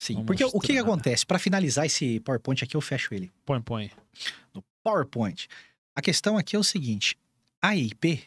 Sim, 0.00 0.14
Vamos 0.14 0.26
porque 0.28 0.44
mostrar. 0.44 0.58
o 0.58 0.60
que, 0.60 0.72
que 0.72 0.78
acontece? 0.78 1.26
Para 1.26 1.38
finalizar 1.38 1.86
esse 1.86 2.20
PowerPoint 2.20 2.64
aqui, 2.64 2.76
eu 2.76 2.80
fecho 2.80 3.12
ele. 3.14 3.32
Põe, 3.44 3.60
põe. 3.60 3.90
No 4.54 4.62
PowerPoint. 4.82 5.48
A 5.94 6.02
questão 6.02 6.36
aqui 6.36 6.56
é 6.56 6.58
o 6.58 6.64
seguinte: 6.64 7.16
a 7.60 7.76
IP, 7.76 8.22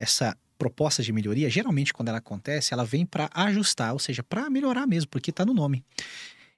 essa 0.00 0.36
proposta 0.58 1.02
de 1.02 1.12
melhoria, 1.12 1.48
geralmente 1.48 1.92
quando 1.92 2.08
ela 2.08 2.18
acontece, 2.18 2.74
ela 2.74 2.84
vem 2.84 3.06
para 3.06 3.30
ajustar, 3.32 3.92
ou 3.92 3.98
seja, 3.98 4.22
para 4.22 4.50
melhorar 4.50 4.86
mesmo, 4.86 5.08
porque 5.08 5.30
está 5.30 5.44
no 5.44 5.54
nome. 5.54 5.84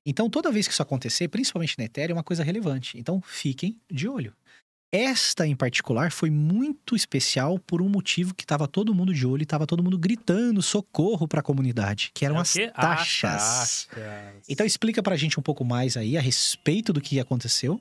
Então, 0.04 0.30
toda 0.30 0.50
vez 0.50 0.66
que 0.66 0.72
isso 0.72 0.82
acontecer, 0.82 1.28
principalmente 1.28 1.76
na 1.78 1.84
Ethereum, 1.84 2.14
é 2.14 2.16
uma 2.16 2.24
coisa 2.24 2.42
relevante. 2.42 2.98
Então, 2.98 3.20
fiquem 3.20 3.78
de 3.90 4.08
olho. 4.08 4.34
Esta 4.92 5.46
em 5.46 5.54
particular 5.54 6.10
foi 6.10 6.30
muito 6.30 6.96
especial 6.96 7.60
por 7.60 7.80
um 7.80 7.88
motivo 7.88 8.34
que 8.34 8.42
estava 8.42 8.66
todo 8.66 8.92
mundo 8.92 9.14
de 9.14 9.24
olho 9.24 9.42
e 9.42 9.44
estava 9.44 9.64
todo 9.64 9.84
mundo 9.84 9.96
gritando 9.96 10.60
socorro 10.62 11.28
para 11.28 11.38
a 11.38 11.42
comunidade, 11.42 12.10
que 12.12 12.24
eram 12.24 12.36
é 12.36 12.40
as 12.40 12.54
taxas. 12.74 13.86
taxas. 13.86 13.88
Então 14.48 14.66
explica 14.66 15.00
para 15.00 15.14
a 15.14 15.16
gente 15.16 15.38
um 15.38 15.42
pouco 15.42 15.64
mais 15.64 15.96
aí 15.96 16.18
a 16.18 16.20
respeito 16.20 16.92
do 16.92 17.00
que 17.00 17.20
aconteceu 17.20 17.80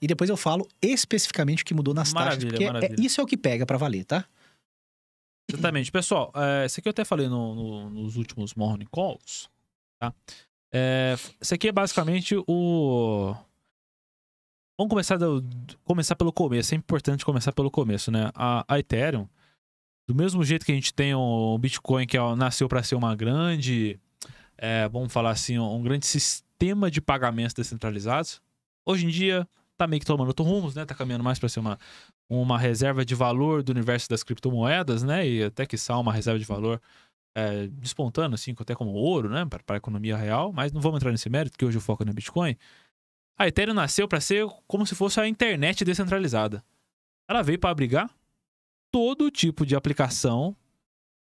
e 0.00 0.06
depois 0.06 0.30
eu 0.30 0.36
falo 0.36 0.66
especificamente 0.80 1.62
o 1.62 1.66
que 1.66 1.74
mudou 1.74 1.94
nas 1.94 2.12
maravilha, 2.12 2.50
taxas, 2.50 2.70
porque 2.70 3.00
é, 3.00 3.04
isso 3.04 3.20
é 3.20 3.24
o 3.24 3.26
que 3.26 3.36
pega 3.36 3.66
para 3.66 3.78
valer, 3.78 4.04
tá? 4.04 4.24
Exatamente. 5.50 5.90
Pessoal, 5.90 6.32
é, 6.34 6.66
isso 6.66 6.80
aqui 6.80 6.88
eu 6.88 6.90
até 6.90 7.04
falei 7.04 7.28
no, 7.28 7.54
no, 7.54 7.90
nos 7.90 8.16
últimos 8.16 8.54
morning 8.54 8.86
calls, 8.92 9.50
tá? 9.98 10.14
É, 10.72 11.16
isso 11.40 11.54
aqui 11.54 11.68
é 11.68 11.72
basicamente 11.72 12.36
o 12.46 13.34
Vamos 14.80 14.92
começar, 14.92 15.18
do, 15.18 15.44
começar 15.84 16.16
pelo 16.16 16.32
começo. 16.32 16.74
É 16.74 16.78
importante 16.78 17.22
começar 17.22 17.52
pelo 17.52 17.70
começo, 17.70 18.10
né? 18.10 18.30
A, 18.34 18.64
a 18.66 18.78
Ethereum, 18.78 19.28
do 20.08 20.14
mesmo 20.14 20.42
jeito 20.42 20.64
que 20.64 20.72
a 20.72 20.74
gente 20.74 20.94
tem 20.94 21.14
o 21.14 21.58
Bitcoin, 21.58 22.06
que 22.06 22.16
ó, 22.16 22.34
nasceu 22.34 22.66
para 22.66 22.82
ser 22.82 22.94
uma 22.94 23.14
grande, 23.14 24.00
é, 24.56 24.88
vamos 24.88 25.12
falar 25.12 25.32
assim, 25.32 25.58
um 25.58 25.82
grande 25.82 26.06
sistema 26.06 26.90
de 26.90 26.98
pagamentos 26.98 27.52
descentralizados, 27.52 28.40
hoje 28.84 29.06
em 29.06 29.08
dia 29.08 29.48
tá 29.76 29.86
meio 29.86 30.00
que 30.00 30.06
tomando 30.06 30.28
outros 30.28 30.46
rumos, 30.46 30.74
né? 30.74 30.84
Tá 30.84 30.94
caminhando 30.94 31.24
mais 31.24 31.38
para 31.38 31.48
ser 31.48 31.60
uma, 31.60 31.78
uma 32.28 32.58
reserva 32.58 33.04
de 33.04 33.14
valor 33.14 33.62
do 33.62 33.70
universo 33.70 34.08
das 34.08 34.22
criptomoedas, 34.22 35.02
né? 35.02 35.26
E 35.26 35.44
até 35.44 35.64
que 35.64 35.78
sal 35.78 36.00
uma 36.00 36.12
reserva 36.12 36.38
de 36.38 36.44
valor 36.44 36.80
é, 37.34 37.66
despontando, 37.68 38.34
assim, 38.34 38.54
até 38.58 38.74
como 38.74 38.90
ouro, 38.92 39.30
né? 39.30 39.46
Para 39.46 39.62
a 39.74 39.76
economia 39.76 40.16
real. 40.16 40.52
Mas 40.52 40.70
não 40.70 40.80
vamos 40.80 40.98
entrar 40.98 41.10
nesse 41.10 41.30
mérito, 41.30 41.56
que 41.56 41.64
hoje 41.64 41.78
o 41.78 41.80
foco 41.80 42.02
é 42.02 42.06
no 42.06 42.12
Bitcoin. 42.12 42.56
A 43.38 43.48
Ethereum 43.48 43.72
nasceu 43.72 44.06
para 44.06 44.20
ser 44.20 44.46
como 44.66 44.84
se 44.86 44.94
fosse 44.94 45.18
a 45.18 45.26
internet 45.26 45.82
descentralizada. 45.82 46.62
Ela 47.26 47.42
veio 47.42 47.58
para 47.58 47.70
abrigar 47.70 48.10
todo 48.92 49.30
tipo 49.30 49.64
de 49.64 49.74
aplicação 49.74 50.54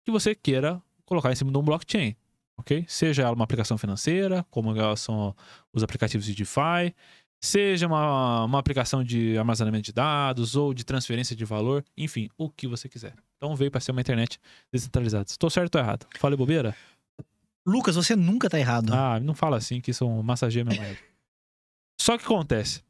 que 0.04 0.10
você 0.10 0.34
queira 0.34 0.82
colocar 1.06 1.32
em 1.32 1.36
cima 1.36 1.50
de 1.50 1.56
um 1.56 1.62
blockchain, 1.62 2.16
ok? 2.58 2.84
Seja 2.88 3.22
ela 3.22 3.32
uma 3.32 3.44
aplicação 3.44 3.78
financeira, 3.78 4.44
como 4.50 4.74
são 4.96 5.34
os 5.72 5.82
aplicativos 5.82 6.26
de 6.26 6.34
DeFi, 6.34 6.94
seja 7.42 7.88
uma, 7.88 8.44
uma 8.44 8.58
aplicação 8.58 9.02
de 9.02 9.36
armazenamento 9.36 9.86
de 9.86 9.92
dados 9.92 10.54
ou 10.54 10.72
de 10.72 10.84
transferência 10.84 11.34
de 11.34 11.44
valor, 11.44 11.84
enfim, 11.96 12.28
o 12.38 12.48
que 12.48 12.68
você 12.68 12.88
quiser. 12.88 13.14
Então 13.36 13.56
veio 13.56 13.70
para 13.70 13.80
ser 13.80 13.90
uma 13.90 14.00
internet 14.00 14.38
descentralizada. 14.72 15.26
Estou 15.28 15.50
certo 15.50 15.74
ou 15.74 15.80
errado? 15.80 16.06
Falei 16.18 16.36
bobeira? 16.36 16.76
Lucas, 17.66 17.96
você 17.96 18.14
nunca 18.14 18.48
tá 18.48 18.58
errado. 18.58 18.94
Ah, 18.94 19.18
não 19.18 19.34
fala 19.34 19.56
assim 19.56 19.80
que 19.80 19.90
isso 19.90 20.08
massageia 20.22 20.64
meu 20.64 20.76
marido. 20.76 20.98
Só 22.00 22.16
que 22.16 22.24
acontece. 22.24 22.82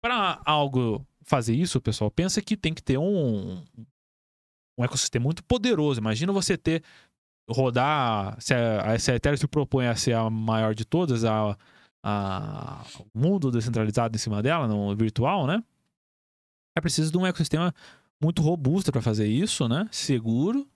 Para 0.00 0.40
algo 0.44 1.04
fazer 1.22 1.54
isso, 1.54 1.80
pessoal, 1.80 2.10
pensa 2.10 2.40
que 2.40 2.56
tem 2.56 2.72
que 2.72 2.82
ter 2.82 2.98
um, 2.98 3.64
um 4.78 4.84
ecossistema 4.84 5.24
muito 5.24 5.42
poderoso. 5.42 6.00
Imagina 6.00 6.32
você 6.32 6.56
ter 6.56 6.84
rodar 7.48 8.40
se 8.40 8.54
a, 8.54 8.98
se 8.98 9.10
a 9.10 9.16
Ethereum 9.16 9.36
se 9.36 9.48
propõe 9.48 9.86
a 9.86 9.96
ser 9.96 10.12
a 10.12 10.30
maior 10.30 10.74
de 10.74 10.84
todas, 10.84 11.24
a, 11.24 11.56
a, 12.08 12.84
o 13.12 13.18
mundo 13.18 13.50
descentralizado 13.50 14.14
em 14.14 14.18
cima 14.18 14.40
dela, 14.40 14.68
no 14.68 14.94
virtual, 14.94 15.44
né? 15.44 15.60
É 16.76 16.80
preciso 16.80 17.10
de 17.10 17.18
um 17.18 17.26
ecossistema 17.26 17.74
muito 18.22 18.42
robusto 18.42 18.92
para 18.92 19.02
fazer 19.02 19.26
isso, 19.26 19.66
né? 19.66 19.88
Seguro 19.90 20.68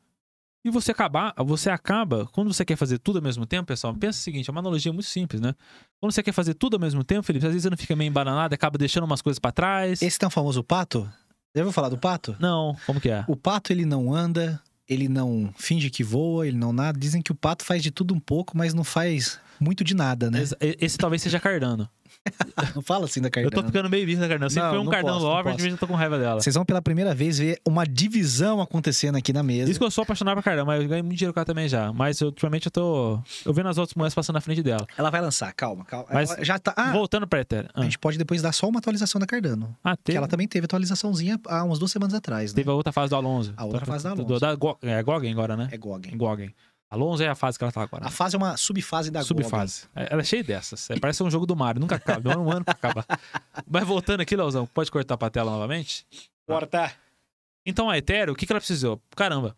e 0.65 0.71
você 0.71 0.91
acabar, 0.91 1.33
você 1.39 1.71
acaba, 1.71 2.27
quando 2.33 2.53
você 2.53 2.65
quer 2.65 2.77
fazer 2.77 2.99
tudo 2.99 3.17
ao 3.17 3.23
mesmo 3.23 3.47
tempo, 3.47 3.67
pessoal, 3.67 3.95
pensa 3.95 4.19
o 4.19 4.23
seguinte, 4.23 4.51
é 4.51 4.53
uma 4.53 4.61
analogia 4.61 4.93
muito 4.93 5.07
simples, 5.07 5.41
né? 5.41 5.55
Quando 6.01 6.13
você 6.13 6.23
quer 6.23 6.33
fazer 6.33 6.55
tudo 6.55 6.75
ao 6.75 6.81
mesmo 6.81 7.05
tempo, 7.05 7.23
Felipe, 7.23 7.47
às 7.47 7.53
vezes 7.53 7.63
você 7.63 7.71
não 7.71 7.77
fica 7.77 7.95
meio 7.95 8.09
embananado, 8.09 8.53
acaba 8.53 8.77
deixando 8.77 9.05
umas 9.05 9.23
coisas 9.23 9.39
para 9.39 9.53
trás. 9.53 10.03
Esse 10.03 10.19
tem 10.19 10.27
o 10.27 10.31
famoso 10.31 10.65
pato? 10.65 11.11
Já 11.55 11.63
ouviu 11.63 11.73
falar 11.73 11.89
do 11.89 11.97
pato? 11.97 12.37
Não, 12.41 12.77
como 12.85 13.01
que 13.01 13.09
é? 13.09 13.25
O 13.29 13.37
pato, 13.37 13.73
ele 13.73 13.87
não 13.87 14.13
anda, 14.13 14.61
ele 14.89 15.09
não 15.09 15.55
finge 15.57 15.89
que 15.89 16.05
voa, 16.05 16.47
ele 16.47 16.59
não 16.59 16.73
nada. 16.73 16.99
Dizem 16.99 17.23
que 17.23 17.33
o 17.33 17.35
pato 17.35 17.65
faz 17.65 17.83
de 17.83 17.91
tudo 17.91 18.13
um 18.13 18.21
pouco, 18.21 18.57
mas 18.59 18.75
não 18.75 18.85
faz 18.85 19.41
muito 19.61 19.85
de 19.85 19.95
nada, 19.95 20.31
né? 20.31 20.43
Esse, 20.43 20.57
esse 20.61 20.99
talvez 20.99 21.23
seja 21.23 21.39
Cardano. 21.39 21.89
Não 22.75 22.83
fala 22.83 23.07
assim 23.07 23.21
da 23.21 23.29
Eu 23.29 23.31
Cardano. 23.31 23.63
tô 23.63 23.67
ficando 23.69 23.89
meio 23.89 24.05
bicho 24.05 24.21
da 24.21 24.29
Cardano. 24.29 24.47
Eu 24.47 24.51
sempre 24.51 24.65
Não, 24.69 24.75
fui 24.75 24.87
um 24.87 24.91
Cardano 24.91 25.15
posso, 25.15 25.27
lover, 25.27 25.55
de 25.57 25.63
vez 25.63 25.73
eu 25.73 25.79
tô 25.79 25.87
com 25.87 25.95
raiva 25.95 26.19
dela. 26.19 26.41
Vocês 26.41 26.55
vão 26.55 26.65
pela 26.65 26.83
primeira 26.83 27.15
vez 27.15 27.39
ver 27.39 27.59
uma 27.67 27.85
divisão 27.87 28.61
acontecendo 28.61 29.17
aqui 29.17 29.33
na 29.33 29.43
mesa. 29.43 29.71
Isso 29.71 29.79
que 29.81 29.87
eu 29.87 29.91
sou 29.91 30.03
apaixonado 30.03 30.35
pra 30.35 30.43
Cardano, 30.43 30.67
mas 30.67 30.83
eu 30.83 30.89
ganhei 30.89 31.03
muito 31.03 31.17
dinheiro 31.17 31.33
com 31.33 31.41
ela 31.41 31.45
também 31.47 31.69
já. 31.69 31.93
Mas 31.93 32.21
eu, 32.21 32.27
ultimamente 32.29 32.67
eu 32.67 32.71
tô. 32.73 33.19
Eu 33.45 33.55
vendo 33.55 33.69
as 33.69 33.79
outras 33.79 33.95
moedas 33.95 34.15
passando 34.15 34.35
na 34.35 34.41
frente 34.41 34.63
dela. 34.63 34.87
Ela 34.99 35.09
vai 35.09 35.21
lançar, 35.21 35.53
calma, 35.55 35.85
calma. 35.85 36.07
Mas- 36.13 36.31
Ela 36.33 36.45
já 36.45 36.59
tá. 36.59 36.75
Ah, 36.77 36.93
Voltando 36.93 37.27
pra 37.27 37.41
Ethereum. 37.41 37.69
a 37.75 37.81
Ah, 37.81 37.85
gente 37.85 37.99
pode 37.99 38.19
depois 38.19 38.43
dar 38.43 38.53
só 38.53 38.69
uma 38.69 38.81
atualização 38.81 39.19
da 39.21 39.27
Cardano. 39.27 39.75
ah 39.83 39.97
Que 39.97 40.03
teve, 40.05 40.19
ela 40.19 40.29
também 40.29 40.47
teve 40.47 40.65
atualizaçãozinha 40.67 41.41
há 41.47 41.65
umas 41.65 41.79
duas 41.79 41.91
semanas 41.91 42.13
atrás, 42.15 42.53
né? 42.53 42.57
teve 42.57 42.69
a 42.71 42.75
outra 42.75 42.93
fase 42.93 43.11
do 43.11 43.17
Alonso. 43.17 43.55
A 43.57 43.65
outra 43.65 43.87
fase 43.87 44.05
do 44.05 44.11
Alonso. 44.23 44.41
Da 44.41 44.55
Go- 44.55 44.77
é 44.83 45.03
Gogen 45.03 45.33
agora, 45.33 45.57
né? 45.57 45.69
É 45.73 45.79
Gogen. 45.79 46.17
Gogen. 46.17 46.55
Alonso 46.91 47.23
é 47.23 47.29
a 47.29 47.35
fase 47.37 47.57
que 47.57 47.63
ela 47.65 47.73
tá 47.73 47.83
agora. 47.83 48.05
A 48.07 48.11
fase 48.11 48.35
é 48.35 48.39
uma 48.39 48.57
subfase 48.57 49.11
da. 49.11 49.23
Subfase. 49.23 49.85
É, 49.95 50.09
Ela 50.13 50.23
é 50.23 50.25
cheia 50.25 50.43
dessas. 50.43 50.91
É, 50.91 50.99
parece 50.99 51.23
um 51.23 51.31
jogo 51.31 51.47
do 51.47 51.55
Mario. 51.55 51.81
Nunca 51.81 51.95
acaba. 51.95 52.21
Demora 52.21 52.41
um 52.41 52.51
ano 52.51 52.65
pra 52.65 52.73
acabar. 52.75 53.07
Mas 53.71 53.87
voltando 53.87 54.21
aqui, 54.23 54.35
Leozão, 54.35 54.67
pode 54.67 54.91
cortar 54.91 55.17
pra 55.17 55.31
tela 55.31 55.51
novamente? 55.53 56.05
Corta. 56.47 56.93
Então 57.65 57.89
a 57.89 57.97
Ethereum, 57.97 58.33
o 58.33 58.37
que, 58.37 58.45
que 58.45 58.53
ela 58.53 58.59
precisou? 58.61 59.01
Caramba, 59.15 59.57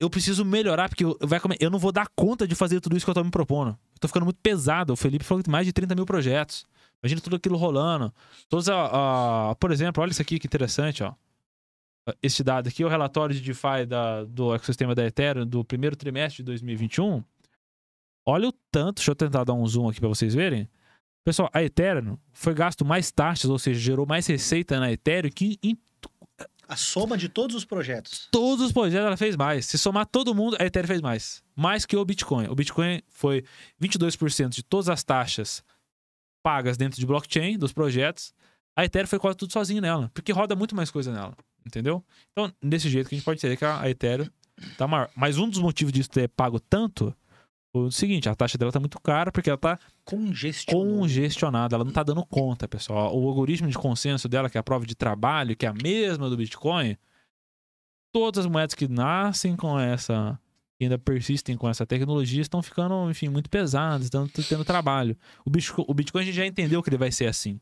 eu 0.00 0.08
preciso 0.08 0.42
melhorar, 0.44 0.88
porque 0.88 1.04
eu, 1.04 1.18
vai 1.20 1.38
eu 1.60 1.68
não 1.70 1.78
vou 1.78 1.92
dar 1.92 2.08
conta 2.16 2.48
de 2.48 2.54
fazer 2.54 2.80
tudo 2.80 2.96
isso 2.96 3.04
que 3.04 3.10
eu 3.10 3.14
tô 3.14 3.22
me 3.24 3.30
propondo. 3.30 3.70
Eu 3.70 3.98
tô 4.00 4.08
ficando 4.08 4.24
muito 4.24 4.38
pesado. 4.42 4.92
O 4.92 4.96
Felipe 4.96 5.24
falou 5.24 5.40
que 5.42 5.44
tem 5.46 5.52
mais 5.52 5.66
de 5.66 5.72
30 5.72 5.94
mil 5.94 6.06
projetos. 6.06 6.64
Imagina 7.02 7.20
tudo 7.20 7.36
aquilo 7.36 7.58
rolando. 7.58 8.10
Todos 8.48 8.68
a, 8.70 9.50
a- 9.50 9.54
por 9.56 9.70
exemplo, 9.70 10.02
olha 10.02 10.10
isso 10.12 10.22
aqui 10.22 10.38
que 10.38 10.46
interessante, 10.46 11.02
ó. 11.04 11.12
Este 12.22 12.42
dado 12.42 12.68
aqui 12.68 12.84
o 12.84 12.88
relatório 12.88 13.34
de 13.34 13.40
DeFi 13.40 13.86
da, 13.86 14.24
do 14.24 14.54
ecossistema 14.54 14.94
da 14.94 15.04
Ethereum 15.06 15.46
do 15.46 15.64
primeiro 15.64 15.96
trimestre 15.96 16.38
de 16.38 16.44
2021. 16.44 17.24
Olha 18.26 18.48
o 18.48 18.52
tanto, 18.70 18.96
deixa 18.96 19.10
eu 19.10 19.14
tentar 19.14 19.44
dar 19.44 19.54
um 19.54 19.66
zoom 19.66 19.88
aqui 19.88 20.00
para 20.00 20.08
vocês 20.08 20.34
verem. 20.34 20.68
Pessoal, 21.24 21.48
a 21.52 21.62
Ethereum 21.62 22.18
foi 22.32 22.52
gasto 22.52 22.84
mais 22.84 23.10
taxas, 23.10 23.50
ou 23.50 23.58
seja, 23.58 23.80
gerou 23.80 24.04
mais 24.06 24.26
receita 24.26 24.78
na 24.78 24.92
Ethereum 24.92 25.30
que 25.30 25.58
em 25.62 25.78
A 26.68 26.76
soma 26.76 27.16
de 27.16 27.30
todos 27.30 27.56
os 27.56 27.64
projetos. 27.64 28.28
todos 28.30 28.66
os 28.66 28.72
projetos 28.72 29.06
ela 29.06 29.16
fez 29.16 29.34
mais. 29.36 29.64
Se 29.64 29.78
somar 29.78 30.04
todo 30.06 30.34
mundo, 30.34 30.56
a 30.60 30.64
Ethereum 30.64 30.88
fez 30.88 31.00
mais. 31.00 31.42
Mais 31.56 31.86
que 31.86 31.96
o 31.96 32.04
Bitcoin. 32.04 32.48
O 32.48 32.54
Bitcoin 32.54 33.00
foi 33.08 33.44
22% 33.80 34.50
de 34.50 34.62
todas 34.62 34.90
as 34.90 35.02
taxas 35.02 35.64
pagas 36.42 36.76
dentro 36.76 37.00
de 37.00 37.06
blockchain 37.06 37.56
dos 37.56 37.72
projetos. 37.72 38.34
A 38.76 38.84
Ethereum 38.84 39.08
foi 39.08 39.18
quase 39.18 39.38
tudo 39.38 39.52
sozinho 39.52 39.80
nela, 39.80 40.10
porque 40.12 40.32
roda 40.32 40.54
muito 40.54 40.74
mais 40.76 40.90
coisa 40.90 41.10
nela, 41.12 41.34
entendeu? 41.66 42.04
Então, 42.32 42.52
desse 42.62 42.88
jeito 42.88 43.08
que 43.08 43.14
a 43.14 43.18
gente 43.18 43.24
pode 43.24 43.40
dizer 43.40 43.56
que 43.56 43.64
a 43.64 43.80
a 43.80 43.90
Ethereum 43.90 44.28
tá 44.76 44.86
maior. 44.86 45.10
Mas 45.14 45.38
um 45.38 45.48
dos 45.48 45.58
motivos 45.58 45.92
disso 45.92 46.10
ter 46.10 46.28
pago 46.28 46.60
tanto 46.60 47.14
foi 47.74 47.82
o 47.82 47.90
seguinte, 47.90 48.28
a 48.28 48.34
taxa 48.36 48.56
dela 48.56 48.70
tá 48.70 48.78
muito 48.78 49.00
cara 49.00 49.32
porque 49.32 49.50
ela 49.50 49.58
tá 49.58 49.78
congestionada, 50.04 51.74
ela 51.74 51.84
não 51.84 51.90
tá 51.90 52.04
dando 52.04 52.24
conta, 52.24 52.68
pessoal. 52.68 53.12
O 53.18 53.28
algoritmo 53.28 53.68
de 53.68 53.76
consenso 53.76 54.28
dela, 54.28 54.48
que 54.48 54.56
é 54.56 54.60
a 54.60 54.62
prova 54.62 54.86
de 54.86 54.94
trabalho, 54.94 55.56
que 55.56 55.66
é 55.66 55.68
a 55.68 55.74
mesma 55.74 56.30
do 56.30 56.36
Bitcoin, 56.36 56.96
todas 58.12 58.46
as 58.46 58.50
moedas 58.50 58.76
que 58.76 58.86
nascem 58.86 59.56
com 59.56 59.76
essa, 59.76 60.38
que 60.78 60.84
ainda 60.84 60.96
persistem 60.96 61.56
com 61.56 61.68
essa 61.68 61.84
tecnologia, 61.84 62.40
estão 62.40 62.62
ficando, 62.62 63.10
enfim, 63.10 63.28
muito 63.28 63.50
pesadas, 63.50 64.04
estão 64.04 64.28
tendo 64.28 64.64
trabalho. 64.64 65.16
O 65.44 65.50
Bitcoin, 65.50 65.84
o 65.88 65.94
Bitcoin 65.94 66.22
a 66.22 66.24
gente 66.26 66.36
já 66.36 66.46
entendeu 66.46 66.80
que 66.80 66.88
ele 66.88 66.96
vai 66.96 67.10
ser 67.10 67.26
assim. 67.26 67.58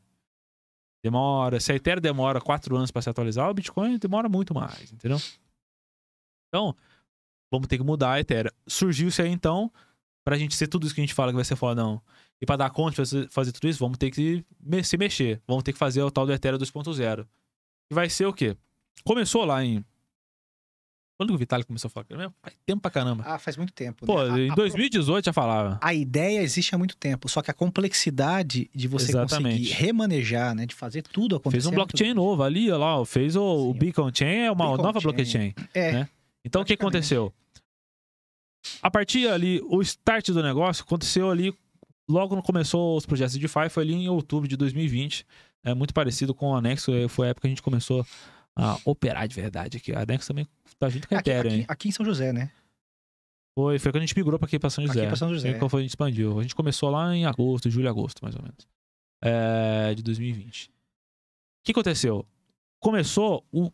Demora, 1.04 1.58
se 1.58 1.72
a 1.72 1.74
Ethereum 1.74 2.00
demora 2.00 2.40
quatro 2.40 2.76
anos 2.76 2.90
para 2.90 3.02
se 3.02 3.10
atualizar, 3.10 3.50
o 3.50 3.54
Bitcoin 3.54 3.98
demora 3.98 4.28
muito 4.28 4.54
mais, 4.54 4.92
entendeu? 4.92 5.20
Então, 6.48 6.76
vamos 7.50 7.66
ter 7.66 7.76
que 7.76 7.82
mudar 7.82 8.12
a 8.12 8.20
Ethereum. 8.20 8.52
Surgiu-se 8.66 9.20
aí, 9.20 9.28
então, 9.30 9.72
pra 10.24 10.38
gente 10.38 10.54
ser 10.54 10.68
tudo 10.68 10.86
isso 10.86 10.94
que 10.94 11.00
a 11.00 11.04
gente 11.04 11.14
fala 11.14 11.32
que 11.32 11.36
vai 11.36 11.44
ser 11.44 11.56
fodão. 11.56 12.00
E 12.40 12.46
pra 12.46 12.56
dar 12.56 12.70
conta 12.70 13.02
de 13.02 13.28
fazer, 13.28 13.52
tudo 13.52 13.68
isso, 13.68 13.78
vamos 13.78 13.98
ter 13.98 14.10
que 14.10 14.44
se 14.84 14.96
mexer. 14.96 15.42
Vamos 15.46 15.62
ter 15.62 15.72
que 15.72 15.78
fazer 15.78 16.02
o 16.02 16.10
tal 16.10 16.26
do 16.26 16.32
Ethereum 16.32 16.58
2.0. 16.58 17.26
E 17.90 17.94
vai 17.94 18.08
ser 18.08 18.26
o 18.26 18.32
quê? 18.32 18.56
Começou 19.04 19.44
lá 19.44 19.64
em. 19.64 19.84
Quando 21.18 21.34
o 21.34 21.38
Vitalik 21.38 21.66
começou 21.66 21.88
a 21.88 21.90
falar? 21.90 22.06
Meu, 22.16 22.32
Faz 22.42 22.56
tempo 22.66 22.80
pra 22.82 22.90
caramba. 22.90 23.22
Ah, 23.26 23.38
faz 23.38 23.56
muito 23.56 23.72
tempo. 23.72 24.04
Pô, 24.06 24.22
né? 24.24 24.46
Em 24.46 24.50
a- 24.50 24.54
2018 24.54 25.26
já 25.26 25.32
falava. 25.32 25.78
A 25.80 25.94
ideia 25.94 26.40
existe 26.40 26.74
há 26.74 26.78
muito 26.78 26.96
tempo, 26.96 27.28
só 27.28 27.40
que 27.42 27.50
a 27.50 27.54
complexidade 27.54 28.68
de 28.74 28.88
você 28.88 29.12
Exatamente. 29.12 29.58
conseguir 29.58 29.70
remanejar, 29.84 30.54
né, 30.54 30.66
de 30.66 30.74
fazer 30.74 31.02
tudo 31.02 31.36
acontecer. 31.36 31.62
Fez 31.62 31.66
um 31.66 31.68
é 31.68 31.76
muito- 31.76 31.88
blockchain 31.92 32.14
novo 32.14 32.42
ali, 32.42 32.70
ó 32.70 32.78
lá, 32.78 33.06
fez 33.06 33.36
o, 33.36 33.42
o 33.42 33.72
Sim. 33.72 33.78
Beacon 33.78 34.10
Chain, 34.12 34.38
é 34.46 34.50
uma 34.50 34.66
Beacon 34.68 34.82
nova 34.82 35.00
Chain. 35.00 35.12
blockchain. 35.12 35.54
É, 35.74 35.92
né? 35.92 36.08
Então 36.44 36.62
o 36.62 36.64
que 36.64 36.72
aconteceu? 36.72 37.32
A 38.80 38.90
partir 38.90 39.28
ali, 39.28 39.60
o 39.68 39.80
start 39.82 40.28
do 40.30 40.42
negócio 40.42 40.82
aconteceu 40.84 41.30
ali, 41.30 41.52
logo 42.08 42.34
no 42.34 42.42
começou 42.42 42.96
os 42.96 43.06
projetos 43.06 43.34
de 43.34 43.40
DeFi, 43.40 43.68
foi 43.70 43.82
ali 43.84 43.92
em 43.94 44.08
outubro 44.08 44.48
de 44.48 44.56
2020. 44.56 45.24
É 45.64 45.74
muito 45.74 45.94
parecido 45.94 46.34
com 46.34 46.50
o 46.50 46.54
Anexo, 46.56 46.92
eh, 46.92 47.06
foi 47.06 47.26
a 47.28 47.30
época 47.30 47.42
que 47.42 47.46
a 47.48 47.50
gente 47.50 47.62
começou 47.62 48.04
a 48.56 48.78
operar 48.84 49.26
de 49.28 49.34
verdade 49.34 49.76
aqui. 49.78 49.92
A 49.92 50.00
Anexo 50.02 50.28
também 50.28 50.46
tá 50.78 50.88
junto 50.88 51.08
com 51.08 51.14
a 51.14 51.18
aqui, 51.18 51.30
Ethereum, 51.30 51.50
aqui- 51.52 51.60
hein? 51.60 51.66
aqui 51.68 51.88
em 51.88 51.92
São 51.92 52.04
José, 52.04 52.32
né? 52.32 52.50
Foi, 53.58 53.78
foi 53.78 53.92
quando 53.92 54.02
a 54.02 54.06
gente 54.06 54.16
migrou 54.16 54.38
pra 54.38 54.46
aqui 54.46 54.58
pra 54.58 54.70
São 54.70 54.82
Aqui 54.84 54.94
José. 54.94 55.06
pra 55.06 55.16
São 55.16 55.28
José. 55.32 55.50
Foi 55.58 55.68
quando 55.68 55.76
a 55.78 55.82
gente 55.82 55.90
expandiu. 55.90 56.38
A 56.38 56.42
gente 56.42 56.54
começou 56.54 56.88
lá 56.90 57.14
em 57.14 57.26
agosto, 57.26 57.68
julho, 57.70 57.88
agosto, 57.88 58.20
mais 58.22 58.34
ou 58.34 58.42
menos. 58.42 58.66
É, 59.22 59.94
de 59.94 60.02
2020. 60.02 60.68
O 60.68 60.70
que 61.64 61.72
aconteceu? 61.72 62.26
Começou, 62.80 63.44
o, 63.52 63.70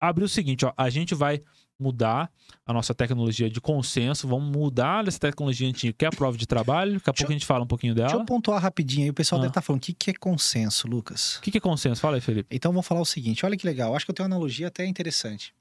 abriu 0.00 0.26
o 0.26 0.28
seguinte, 0.28 0.64
ó. 0.66 0.72
A 0.76 0.88
gente 0.90 1.14
vai 1.14 1.42
mudar 1.78 2.30
a 2.64 2.72
nossa 2.72 2.94
tecnologia 2.94 3.50
de 3.50 3.60
consenso, 3.60 4.28
vamos 4.28 4.54
mudar 4.54 5.06
essa 5.08 5.18
tecnologia 5.18 5.68
antiga, 5.68 5.92
que 5.92 6.04
é 6.04 6.08
a 6.08 6.12
prova 6.12 6.36
de 6.38 6.46
trabalho. 6.46 6.94
Daqui 6.94 7.10
a 7.10 7.12
pouco 7.12 7.32
a 7.32 7.34
gente 7.34 7.46
fala 7.46 7.64
um 7.64 7.66
pouquinho 7.66 7.94
Deixa 7.94 8.10
eu 8.10 8.18
dela. 8.18 8.24
pontuar 8.26 8.62
rapidinho 8.62 9.04
aí, 9.04 9.10
o 9.10 9.14
pessoal 9.14 9.40
Ah. 9.40 9.42
deve 9.42 9.50
estar 9.50 9.62
falando, 9.62 9.82
o 9.82 9.84
que, 9.84 9.92
que 9.92 10.10
é 10.10 10.14
consenso, 10.14 10.86
Lucas? 10.86 11.36
O 11.38 11.40
que, 11.42 11.50
que 11.50 11.58
é 11.58 11.60
consenso? 11.60 12.00
Fala 12.00 12.16
aí, 12.16 12.20
Felipe. 12.20 12.54
Então 12.54 12.70
vamos 12.72 12.86
falar 12.86 13.00
o 13.00 13.04
seguinte, 13.06 13.44
olha 13.44 13.56
que 13.56 13.66
legal, 13.66 13.96
acho 13.96 14.04
que 14.04 14.10
eu 14.10 14.14
tenho 14.14 14.28
uma 14.28 14.34
analogia 14.36 14.68
até 14.68 14.86
interessante. 14.86 15.54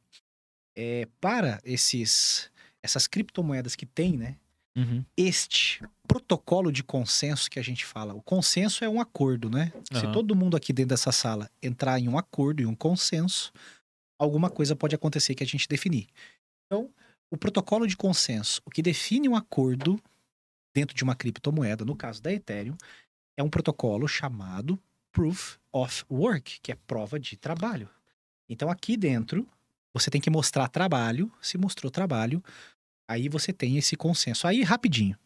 É, 0.78 1.08
para 1.20 1.60
esses 1.66 2.50
essas 2.84 3.06
criptomoedas 3.08 3.76
que 3.76 3.86
tem, 3.86 4.18
né? 4.18 4.38
Uhum. 4.76 5.04
Este 5.18 5.84
protocolo 6.08 6.72
de 6.72 6.82
consenso 6.84 7.50
que 7.50 7.60
a 7.60 7.64
gente 7.64 7.86
fala, 7.86 8.14
o 8.14 8.22
consenso 8.22 8.84
é 8.84 8.90
um 8.90 9.00
acordo, 9.02 9.50
né? 9.50 9.72
Se 9.92 10.06
Aham. 10.06 10.12
todo 10.14 10.36
mundo 10.36 10.56
aqui 10.58 10.72
dentro 10.74 10.90
dessa 10.90 11.12
sala 11.12 11.50
entrar 11.62 12.00
em 12.00 12.08
um 12.08 12.18
acordo, 12.18 12.64
em 12.64 12.66
um 12.66 12.74
consenso, 12.74 13.52
alguma 14.24 14.50
coisa 14.50 14.76
pode 14.76 14.94
acontecer 14.94 15.34
que 15.34 15.44
a 15.44 15.48
gente 15.48 15.68
definir. 15.68 16.08
Então, 16.66 16.94
o 17.32 17.38
protocolo 17.38 17.88
de 17.88 17.98
consenso, 17.98 18.62
o 18.66 18.70
que 18.70 18.82
define 18.82 19.28
um 19.28 19.36
acordo 19.36 20.00
dentro 20.74 20.96
de 20.96 21.04
uma 21.04 21.16
criptomoeda, 21.16 21.84
no 21.84 21.96
caso 21.96 22.22
da 22.22 22.32
Ethereum, 22.32 22.78
é 23.38 23.44
um 23.44 23.50
protocolo 23.50 24.08
chamado 24.08 24.80
Proof 25.12 25.58
of 25.74 26.06
Work, 26.10 26.60
que 26.62 26.72
é 26.72 26.76
prova 26.76 27.20
de 27.20 27.36
trabalho. 27.36 27.90
Então, 28.48 28.70
aqui 28.70 28.96
dentro, 28.96 29.48
você 29.94 30.12
tem 30.12 30.22
que 30.22 30.30
mostrar 30.30 30.68
trabalho. 30.68 31.32
Se 31.42 31.58
mostrou 31.58 31.92
trabalho, 31.92 32.44
aí 33.10 33.28
você 33.28 33.52
tem 33.52 33.78
esse 33.78 33.96
consenso. 33.96 34.46
Aí, 34.46 34.62
rapidinho, 34.62 35.18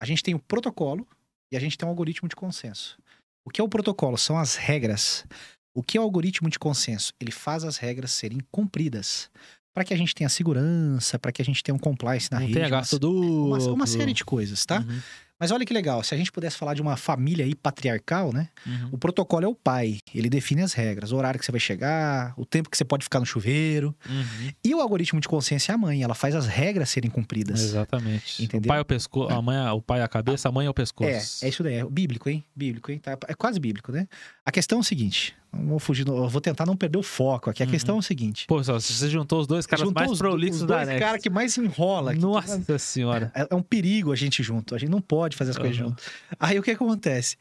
a 0.00 0.04
gente 0.04 0.22
tem 0.22 0.34
o 0.34 0.38
protocolo 0.38 1.08
e 1.50 1.56
a 1.56 1.60
gente 1.60 1.78
tem 1.78 1.86
um 1.86 1.90
algoritmo 1.90 2.28
de 2.28 2.36
consenso. 2.36 2.98
O 3.44 3.50
que 3.50 3.60
é 3.60 3.64
o 3.64 3.68
protocolo? 3.68 4.18
São 4.18 4.38
as 4.38 4.56
regras. 4.56 5.24
O 5.74 5.82
que 5.82 5.96
é 5.96 6.00
o 6.00 6.04
algoritmo 6.04 6.50
de 6.50 6.58
consenso? 6.58 7.12
Ele 7.20 7.30
faz 7.30 7.64
as 7.64 7.76
regras 7.76 8.12
serem 8.12 8.38
cumpridas. 8.50 9.30
Para 9.74 9.84
que 9.84 9.94
a 9.94 9.96
gente 9.96 10.14
tenha 10.14 10.28
segurança, 10.28 11.18
para 11.18 11.32
que 11.32 11.40
a 11.40 11.44
gente 11.44 11.62
tenha 11.62 11.74
um 11.74 11.78
compliance 11.78 12.30
na 12.30 12.38
Não 12.40 12.46
rede. 12.46 12.68
gasto 12.68 12.98
do. 12.98 13.46
uma, 13.46 13.58
uma 13.72 13.86
série 13.86 14.12
de 14.12 14.22
coisas, 14.22 14.66
tá? 14.66 14.80
Uhum, 14.80 15.00
Mas 15.40 15.50
olha 15.50 15.64
que 15.64 15.72
legal, 15.72 16.02
se 16.04 16.14
a 16.14 16.18
gente 16.18 16.30
pudesse 16.30 16.58
falar 16.58 16.74
de 16.74 16.82
uma 16.82 16.94
família 16.94 17.42
aí 17.46 17.54
patriarcal, 17.54 18.34
né? 18.34 18.50
uhum. 18.66 18.90
O 18.92 18.98
protocolo 18.98 19.46
é 19.46 19.48
o 19.48 19.54
pai, 19.54 19.98
ele 20.14 20.28
define 20.28 20.60
as 20.60 20.74
regras, 20.74 21.10
o 21.10 21.16
horário 21.16 21.40
que 21.40 21.46
você 21.46 21.50
vai 21.50 21.58
chegar, 21.58 22.34
o 22.36 22.44
tempo 22.44 22.68
que 22.68 22.76
você 22.76 22.84
pode 22.84 23.02
ficar 23.02 23.18
no 23.18 23.24
chuveiro. 23.24 23.96
Uhum. 24.06 24.50
E 24.62 24.74
o 24.74 24.80
algoritmo 24.82 25.18
de 25.22 25.26
consciência 25.26 25.72
é 25.72 25.74
a 25.74 25.78
mãe, 25.78 26.02
ela 26.02 26.14
faz 26.14 26.34
as 26.34 26.46
regras 26.46 26.90
serem 26.90 27.10
cumpridas. 27.10 27.62
Exatamente. 27.62 28.44
Entendeu? 28.44 28.66
O 28.66 28.68
pai 28.68 28.78
é 28.78 28.82
o 28.82 28.84
pescoço, 28.84 29.32
a 29.34 29.40
mãe 29.40 29.56
é, 29.56 29.70
o 29.72 29.80
pai 29.80 30.00
é 30.00 30.02
a 30.02 30.08
cabeça, 30.08 30.50
a 30.50 30.52
mãe 30.52 30.66
é 30.66 30.70
o 30.70 30.74
pescoço. 30.74 31.08
É, 31.08 31.46
é 31.46 31.48
isso 31.48 31.62
daí, 31.62 31.76
é 31.76 31.84
bíblico, 31.86 32.28
hein? 32.28 32.44
Bíblico, 32.54 32.92
hein? 32.92 32.98
Tá- 32.98 33.16
É 33.26 33.32
quase 33.34 33.58
bíblico, 33.58 33.90
né? 33.90 34.06
A 34.44 34.52
questão 34.52 34.76
é 34.76 34.80
o 34.82 34.84
seguinte, 34.84 35.34
vou 35.52 35.78
fugir, 35.78 36.04
vou 36.06 36.40
tentar 36.40 36.64
não 36.66 36.76
perder 36.76 36.98
o 36.98 37.02
foco 37.02 37.50
aqui. 37.50 37.62
A 37.62 37.66
Uhum. 37.66 37.72
questão 37.72 37.96
é 37.96 37.98
o 37.98 38.02
seguinte, 38.02 38.46
Pô, 38.46 38.62
só, 38.64 38.78
você 38.80 39.08
juntou 39.10 39.40
os 39.40 39.46
dois 39.46 39.66
caras 39.66 39.90
mais 39.92 40.10
os, 40.10 40.18
prolixos 40.18 40.62
os 40.62 40.66
da 40.66 40.76
dois 40.76 40.88
Next. 40.88 41.00
caras 41.04 41.22
que 41.22 41.30
mais 41.30 41.56
enrola. 41.58 42.14
que- 42.14 42.20
Nossa 42.20 42.78
senhora. 42.78 43.30
É 43.34 43.46
é 43.50 43.54
um 43.54 43.62
perigo 43.62 44.12
a 44.12 44.16
gente 44.16 44.42
junto. 44.42 44.74
A 44.74 44.78
gente 44.78 44.90
não 44.90 45.00
pode 45.00 45.36
fazer 45.36 45.50
as 45.50 45.58
coisas 45.58 45.78
Aham. 45.78 45.88
junto. 45.90 46.02
Aí 46.40 46.58
o 46.58 46.62
que 46.62 46.70
acontece? 46.70 47.36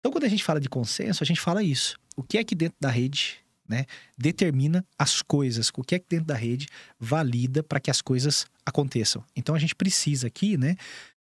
Então, 0.00 0.10
quando 0.10 0.24
a 0.24 0.28
gente 0.28 0.42
fala 0.42 0.58
de 0.60 0.68
consenso, 0.68 1.22
a 1.22 1.26
gente 1.26 1.40
fala 1.40 1.62
isso. 1.62 1.96
O 2.16 2.22
que 2.22 2.38
é 2.38 2.42
que 2.44 2.54
dentro 2.54 2.76
da 2.80 2.90
rede, 2.90 3.36
né, 3.68 3.84
determina 4.18 4.84
as 4.98 5.22
coisas? 5.22 5.70
O 5.76 5.82
que 5.82 5.94
é 5.94 5.98
que 5.98 6.06
dentro 6.08 6.26
da 6.26 6.34
rede 6.34 6.66
valida 6.98 7.62
para 7.62 7.78
que 7.78 7.90
as 7.90 8.00
coisas 8.02 8.46
aconteçam? 8.66 9.22
Então, 9.36 9.54
a 9.54 9.58
gente 9.58 9.74
precisa 9.74 10.26
aqui, 10.26 10.56
né, 10.56 10.76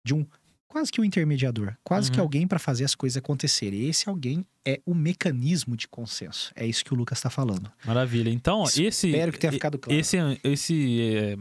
de 0.04 0.12
um 0.14 0.26
quase 0.68 0.90
que 0.92 1.00
um 1.00 1.04
intermediador, 1.04 1.74
quase 1.82 2.10
que 2.10 2.18
Uhum. 2.18 2.24
alguém 2.24 2.46
para 2.46 2.58
fazer 2.58 2.84
as 2.84 2.94
coisas 2.94 3.16
acontecerem. 3.16 3.88
Esse 3.88 4.08
alguém 4.08 4.44
é 4.64 4.80
o 4.84 4.94
mecanismo 4.94 5.76
de 5.76 5.88
consenso. 5.88 6.52
É 6.54 6.66
isso 6.66 6.84
que 6.84 6.92
o 6.92 6.96
Lucas 6.96 7.18
está 7.18 7.30
falando. 7.30 7.70
Maravilha. 7.84 8.30
Então, 8.30 8.64
esse. 8.64 9.08
Espero 9.08 9.32
que 9.32 9.38
tenha 9.38 9.52
ficado 9.52 9.78
claro. 9.78 9.98
Esse, 9.98 10.16
esse 10.44 11.36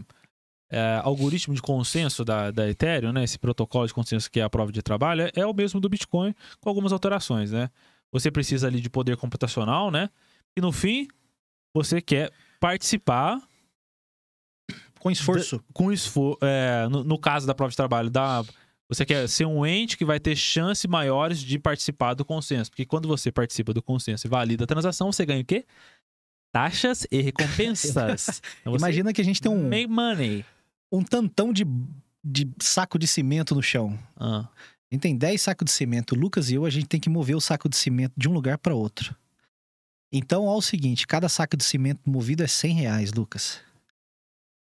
é, 0.72 0.78
é, 0.78 1.02
algoritmo 1.04 1.54
de 1.54 1.62
consenso 1.62 2.24
da, 2.24 2.52
da 2.52 2.70
Ethereum, 2.70 3.12
né? 3.12 3.24
Esse 3.24 3.38
protocolo 3.40 3.88
de 3.88 3.94
consenso 3.94 4.30
que 4.32 4.40
é 4.40 4.44
a 4.44 4.50
prova 4.50 4.72
de 4.72 4.82
trabalho, 4.82 5.24
é, 5.24 5.32
é 5.36 5.46
o 5.46 5.54
mesmo 5.54 5.80
do 5.80 5.90
Bitcoin, 5.90 6.34
com 6.60 6.70
algumas 6.70 6.92
alterações, 6.92 7.52
né? 7.52 7.70
você 8.12 8.32
precisa 8.32 8.68
ali 8.68 8.80
de 8.80 8.90
poder 8.90 9.18
computacional, 9.18 9.92
né? 9.92 10.10
E 10.58 10.62
no 10.62 10.72
fim, 10.72 11.06
você 11.76 12.00
quer 12.02 12.32
participar 12.62 13.42
Com 15.02 15.12
esforço. 15.12 15.62
com 15.74 15.92
esforço. 15.92 16.40
no, 16.90 17.04
no 17.04 17.20
caso 17.20 17.46
da 17.46 17.54
prova 17.54 17.72
de 17.72 17.76
trabalho, 17.76 18.10
da, 18.10 18.42
você 18.90 19.06
quer 19.06 19.28
ser 19.28 19.46
um 19.46 19.66
ente 19.66 19.98
que 19.98 20.06
vai 20.06 20.20
ter 20.20 20.36
chances 20.36 20.86
maiores 20.86 21.40
de 21.40 21.58
participar 21.58 22.14
do 22.14 22.24
consenso. 22.24 22.70
Porque 22.70 22.86
quando 22.86 23.08
você 23.08 23.32
participa 23.32 23.74
do 23.74 23.82
consenso 23.82 24.28
e 24.28 24.30
valida 24.30 24.64
a 24.64 24.68
transação, 24.68 25.12
você 25.12 25.26
ganha 25.26 25.42
o 25.42 25.46
quê? 25.46 25.66
Taxas 26.54 27.06
e 27.12 27.22
recompensas. 27.22 28.42
Então 28.62 28.76
Imagina 28.76 29.12
que 29.12 29.22
a 29.22 29.26
gente 29.26 29.42
tem 29.42 29.52
um, 29.52 29.68
make 29.68 29.88
money. 29.92 30.46
um 30.92 31.04
tantão 31.04 31.52
de, 31.52 31.66
de 32.24 32.50
saco 32.62 32.98
de 32.98 33.08
cimento 33.08 33.54
no 33.54 33.62
chão. 33.62 34.00
Ah, 34.16 34.48
A 34.92 34.96
gente 34.96 35.02
tem 35.02 35.18
10 35.18 35.42
sacos 35.42 35.66
de 35.66 35.72
cimento. 35.72 36.16
O 36.16 36.18
Lucas 36.18 36.50
e 36.50 36.56
eu, 36.56 36.66
a 36.66 36.70
gente 36.70 36.88
tem 36.88 37.00
que 37.00 37.10
mover 37.10 37.36
o 37.36 37.42
saco 37.42 37.68
de 37.68 37.76
cimento 37.76 38.14
de 38.16 38.30
um 38.30 38.34
lugar 38.34 38.58
para 38.58 38.74
outro. 38.74 39.16
Então, 40.14 40.46
ó, 40.46 40.56
o 40.56 40.62
seguinte: 40.62 41.06
cada 41.06 41.28
saco 41.28 41.58
de 41.58 41.64
cimento 41.64 42.00
movido 42.10 42.44
é 42.44 42.48
100 42.48 42.74
reais, 42.74 43.12
Lucas. 43.12 43.60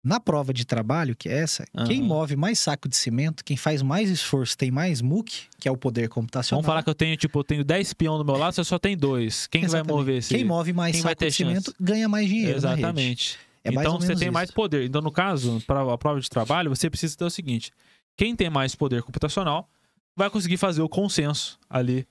Na 0.07 0.21
prova 0.21 0.55
de 0.55 0.65
trabalho, 0.65 1.17
que 1.17 1.29
é 1.29 1.39
essa, 1.39 1.67
quem 1.85 1.99
Aham. 1.99 2.07
move 2.07 2.37
mais 2.37 2.61
saco 2.61 2.89
de 2.89 2.95
cimento, 2.95 3.45
quem 3.45 3.57
faz 3.57 3.83
mais 3.83 4.09
esforço, 4.09 4.57
tem 4.57 4.71
mais 4.71 5.03
MOOC, 5.03 5.49
que 5.59 5.67
é 5.67 5.73
o 5.73 5.77
poder 5.77 6.09
computacional. 6.09 6.63
Vamos 6.63 6.71
falar 6.71 6.85
que 6.85 6.89
eu 6.89 6.95
tenho, 6.95 7.17
tipo, 7.17 7.41
eu 7.41 7.43
tenho 7.43 7.65
10 7.65 7.93
peão 7.95 8.17
do 8.17 8.25
meu 8.25 8.37
lado, 8.37 8.55
você 8.55 8.63
só 8.63 8.79
tem 8.79 8.97
dois. 8.97 9.49
Quem 9.49 9.63
que 9.63 9.67
vai 9.67 9.81
Exatamente. 9.81 9.99
mover 9.99 10.19
esse? 10.19 10.33
Quem 10.33 10.45
move 10.45 10.73
mais 10.73 10.93
quem 10.93 11.03
saco 11.03 11.25
de 11.25 11.33
cimento 11.33 11.75
ganha 11.81 12.09
mais 12.09 12.29
dinheiro. 12.29 12.57
Exatamente. 12.57 13.37
É 13.65 13.73
mais 13.73 13.85
então 13.85 14.01
você 14.01 14.15
tem 14.15 14.31
mais 14.31 14.49
isso. 14.49 14.55
poder. 14.55 14.85
Então, 14.85 15.03
no 15.03 15.11
caso, 15.11 15.61
para 15.67 15.93
a 15.93 15.99
prova 15.99 16.21
de 16.21 16.31
trabalho, 16.31 16.71
você 16.71 16.89
precisa 16.89 17.17
ter 17.17 17.25
o 17.25 17.31
seguinte: 17.31 17.73
quem 18.17 18.37
tem 18.37 18.49
mais 18.49 18.77
poder 18.77 19.03
computacional 19.03 19.69
vai 20.15 20.31
conseguir 20.31 20.57
fazer 20.57 20.83
o 20.83 20.89
consenso 20.89 21.59
ali. 21.69 22.07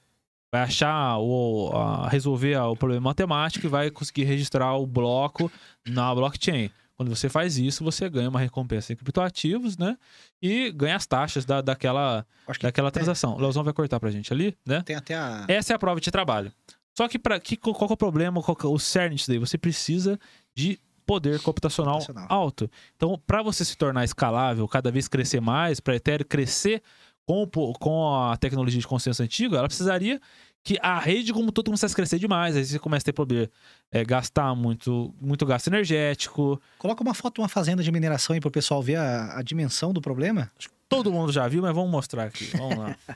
Vai 0.54 0.64
achar 0.64 1.18
ou 1.18 1.72
resolver 2.08 2.58
o 2.58 2.76
problema 2.76 3.02
matemático 3.02 3.66
e 3.66 3.70
vai 3.70 3.90
conseguir 3.90 4.26
registrar 4.26 4.76
o 4.76 4.86
bloco 4.86 5.50
na 5.88 6.14
blockchain. 6.14 6.70
Quando 6.98 7.14
você 7.14 7.28
faz 7.28 7.58
isso, 7.58 7.84
você 7.84 8.10
ganha 8.10 8.30
uma 8.30 8.40
recompensa 8.40 8.94
em 8.94 8.96
criptoativos, 8.96 9.78
né? 9.78 9.98
E 10.42 10.72
ganha 10.72 10.96
as 10.96 11.06
taxas 11.06 11.44
da, 11.44 11.60
daquela, 11.62 12.26
daquela 12.62 12.90
transação. 12.90 13.36
O 13.36 13.40
Leozão 13.40 13.64
vai 13.64 13.74
cortar 13.74 14.00
pra 14.00 14.10
gente 14.12 14.32
ali, 14.32 14.58
né? 14.66 14.82
tem 14.82 14.96
até 14.96 15.14
a. 15.16 15.46
Essa 15.48 15.74
é 15.74 15.76
a 15.76 15.80
prova 15.80 16.00
de 16.00 16.10
trabalho. 16.10 16.52
Só 16.98 17.10
que, 17.10 17.20
pra, 17.20 17.38
que 17.40 17.58
qual 17.58 17.76
que 17.76 17.84
é 17.84 17.94
o 17.94 17.98
problema, 17.98 18.42
qual 18.42 18.58
é 18.64 18.68
o 18.68 18.80
cerne 18.80 19.16
disso 19.18 19.30
daí? 19.30 19.38
Você 19.38 19.58
precisa 19.58 20.18
de 20.56 20.80
poder 21.06 21.42
computacional, 21.42 22.00
Computacional. 22.00 22.28
alto. 22.32 22.72
Então, 22.96 23.22
para 23.28 23.44
você 23.44 23.66
se 23.66 23.76
tornar 23.78 24.06
escalável, 24.06 24.66
cada 24.68 24.90
vez 24.90 25.08
crescer 25.10 25.42
mais, 25.42 25.82
para 25.82 25.96
Ethereum 25.98 26.26
crescer 26.28 26.82
com, 27.26 27.46
com 27.80 28.16
a 28.16 28.38
tecnologia 28.38 28.80
de 28.80 28.88
consenso 28.88 29.22
antigo, 29.22 29.56
ela 29.56 29.68
precisaria 29.68 30.22
que 30.66 30.80
a 30.82 30.98
rede 31.00 31.32
como 31.32 31.52
todo 31.52 31.66
começasse 31.68 31.94
a 31.94 31.96
crescer 31.96 32.18
demais. 32.18 32.56
Aí 32.58 32.66
você 32.66 32.80
começa 32.80 33.04
a 33.04 33.06
ter 33.06 33.14
poder 33.14 33.52
é, 33.92 34.04
gastar 34.04 34.56
muito, 34.56 35.14
muito 35.22 35.46
gasto 35.46 35.68
energético. 35.68 36.60
Coloca 36.80 37.04
uma 37.04 37.14
foto 37.14 37.36
de 37.36 37.42
uma 37.42 37.48
fazenda 37.48 37.84
de 37.84 37.92
mineração 37.92 38.34
aí 38.34 38.42
pro 38.42 38.50
pessoal 38.50 38.82
ver 38.82 38.96
a, 38.96 39.38
a 39.38 39.44
dimensão 39.44 39.94
do 39.94 40.02
problema. 40.02 40.52
Todo 40.90 41.12
mundo 41.12 41.32
já 41.32 41.48
viu, 41.48 41.62
mas 41.62 41.74
vamos 41.74 41.92
mostrar 41.92 42.24
aqui. 42.26 42.46
Vamos 42.58 42.78
lá. 42.80 42.98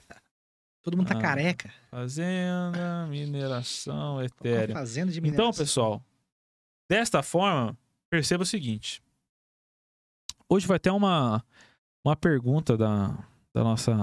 Todo 0.84 0.95
mundo 0.95 1.08
tá 1.08 1.18
Ah, 1.18 1.22
careca. 1.22 1.74
Fazenda, 1.89 3.08
mineração, 3.08 4.24
Ethereum. 4.24 4.76
fazenda 4.76 5.12
de 5.12 5.18
Então, 5.18 5.30
mineração. 5.32 5.54
pessoal, 5.54 6.04
desta 6.89 7.24
forma, 7.24 7.76
perceba 8.12 8.43
o 8.43 8.45
seguinte. 8.45 9.02
Hoje 10.47 10.68
vai 10.68 10.80
ter 10.80 10.91
uma, 10.91 11.43
uma 12.06 12.16
pergunta 12.16 12.78
da, 12.78 13.08
da 13.54 13.64
nossa 13.64 13.93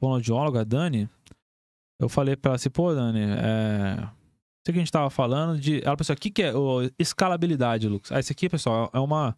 fonoaudióloga, 0.00 0.64
Dani. 0.64 1.08
Eu 1.98 2.08
falei 2.08 2.36
pra 2.36 2.50
ela 2.50 2.56
assim, 2.56 2.70
pô, 2.70 2.94
Dani, 2.94 3.20
é... 3.20 3.96
Isso 4.00 4.72
que 4.72 4.78
a 4.78 4.82
gente 4.82 4.92
tava 4.92 5.10
falando 5.10 5.60
de... 5.60 5.84
Ela 5.84 5.96
pensou, 5.96 6.14
o 6.14 6.18
que, 6.18 6.30
que 6.30 6.42
é 6.42 6.54
o 6.54 6.90
escalabilidade, 6.98 7.86
Lucas? 7.88 8.10
Ah, 8.12 8.18
isso 8.20 8.32
aqui, 8.32 8.48
pessoal, 8.48 8.90
é 8.94 8.98
uma, 8.98 9.36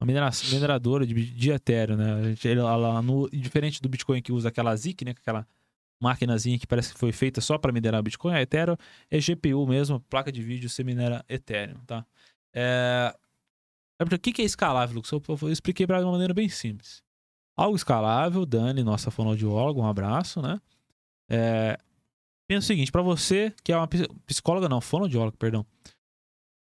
uma 0.00 0.06
minera- 0.06 0.30
mineradora 0.50 1.06
de, 1.06 1.14
de 1.14 1.50
Ethereum, 1.50 1.96
né? 1.96 2.14
A 2.14 2.22
gente- 2.30 2.48
Ela, 2.48 3.02
no, 3.02 3.28
diferente 3.30 3.80
do 3.82 3.88
Bitcoin 3.88 4.22
que 4.22 4.32
usa 4.32 4.48
aquela 4.48 4.74
ZIC, 4.74 5.04
né? 5.04 5.10
Aquela 5.10 5.46
maquinazinha 6.00 6.58
que 6.58 6.66
parece 6.66 6.92
que 6.94 6.98
foi 6.98 7.12
feita 7.12 7.40
só 7.40 7.58
para 7.58 7.72
minerar 7.72 8.02
Bitcoin, 8.02 8.34
a 8.34 8.42
Ethereum 8.42 8.76
é 9.10 9.18
GPU 9.18 9.66
mesmo, 9.66 10.00
placa 10.00 10.32
de 10.32 10.42
vídeo, 10.42 10.68
você 10.68 10.82
minera 10.82 11.24
Ethereum, 11.28 11.78
tá? 11.86 12.04
É... 12.52 13.14
é 13.98 14.02
O 14.02 14.18
que 14.18 14.32
que 14.32 14.42
é 14.42 14.44
escalável, 14.44 14.96
Lucas? 14.96 15.12
Eu, 15.12 15.22
eu 15.42 15.50
expliquei 15.50 15.86
para 15.86 15.98
de 15.98 16.04
uma 16.04 16.12
maneira 16.12 16.32
bem 16.34 16.48
simples. 16.48 17.02
Algo 17.56 17.76
escalável, 17.76 18.44
Dani, 18.44 18.82
nossa 18.82 19.10
fonoaudióloga, 19.10 19.80
um 19.80 19.86
abraço, 19.86 20.40
né? 20.42 20.58
É... 21.28 21.78
Pensa 22.46 22.64
o 22.64 22.66
seguinte, 22.66 22.92
para 22.92 23.00
você, 23.02 23.52
que 23.64 23.72
é 23.72 23.76
uma 23.76 23.88
ps- 23.88 24.06
psicóloga, 24.26 24.68
não, 24.68 24.80
fonoaudióloga, 24.80 25.36
perdão. 25.38 25.64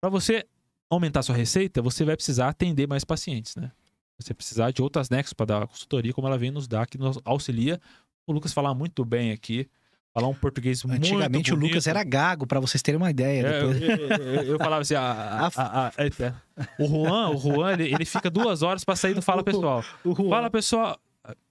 Para 0.02 0.10
você 0.10 0.44
aumentar 0.90 1.22
sua 1.22 1.34
receita, 1.34 1.80
você 1.80 2.04
vai 2.04 2.14
precisar 2.16 2.48
atender 2.48 2.86
mais 2.86 3.04
pacientes, 3.04 3.56
né? 3.56 3.72
Você 4.20 4.34
precisar 4.34 4.70
de 4.70 4.82
outras 4.82 5.08
nexos 5.08 5.32
para 5.32 5.46
dar 5.46 5.66
consultoria, 5.66 6.12
como 6.12 6.26
ela 6.28 6.36
vem 6.36 6.50
nos 6.50 6.68
dar, 6.68 6.86
que 6.86 6.98
nos 6.98 7.18
auxilia. 7.24 7.80
O 8.26 8.32
Lucas 8.32 8.52
falar 8.52 8.74
muito 8.74 9.04
bem 9.04 9.32
aqui, 9.32 9.66
falar 10.12 10.28
um 10.28 10.34
português 10.34 10.84
muito 10.84 10.98
Antigamente 10.98 11.52
o. 11.52 11.56
Lucas 11.56 11.86
era 11.86 12.04
gago, 12.04 12.46
pra 12.46 12.60
vocês 12.60 12.82
terem 12.82 12.98
uma 13.00 13.10
ideia. 13.10 13.46
É, 13.46 13.62
eu, 13.62 13.72
eu- 13.72 14.06
eu- 14.08 14.42
eu 14.44 14.58
falava 14.58 14.82
assim, 14.82 14.94
a- 14.94 15.00
a- 15.00 15.46
a- 15.56 15.88
a- 15.88 15.92
é, 15.96 16.34
o 16.78 16.86
Juan, 16.86 17.30
o 17.30 17.38
Juan, 17.38 17.72
ele, 17.72 17.94
ele 17.94 18.04
fica 18.04 18.30
duas 18.30 18.62
horas 18.62 18.84
pra 18.84 18.94
sair 18.94 19.14
do 19.14 19.22
Fala 19.22 19.42
Pessoal. 19.42 19.82
Fala 20.28 20.50
Pessoal, 20.50 21.00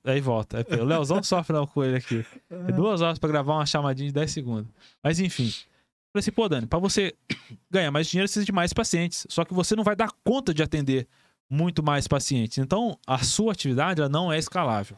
aí 0.03 0.19
volta. 0.19 0.65
O 0.80 0.84
Leozão 0.84 1.22
sofre 1.24 1.55
não 1.55 1.65
com 1.65 1.84
ele 1.84 1.97
aqui. 1.97 2.26
É 2.49 2.72
duas 2.72 3.01
horas 3.01 3.19
pra 3.19 3.30
gravar 3.30 3.55
uma 3.55 3.65
chamadinha 3.65 4.07
de 4.07 4.13
10 4.13 4.32
segundos. 4.32 4.72
Mas 5.03 5.19
enfim. 5.19 5.49
Falei 5.49 6.19
assim, 6.19 6.32
pô, 6.32 6.49
Dani, 6.49 6.67
pra 6.67 6.80
você 6.80 7.15
ganhar 7.72 7.89
mais 7.91 8.07
dinheiro, 8.07 8.28
precisa 8.28 8.45
de 8.45 8.51
mais 8.51 8.74
pacientes. 8.74 9.26
Só 9.30 9.45
que 9.45 9.53
você 9.53 9.76
não 9.76 9.84
vai 9.84 9.95
dar 9.95 10.11
conta 10.26 10.53
de 10.53 10.61
atender 10.61 11.07
muito 11.49 11.82
mais 11.82 12.07
pacientes. 12.07 12.57
Então, 12.57 12.97
a 13.07 13.19
sua 13.19 13.53
atividade 13.53 14.01
ela 14.01 14.09
não 14.09 14.32
é 14.32 14.38
escalável. 14.38 14.97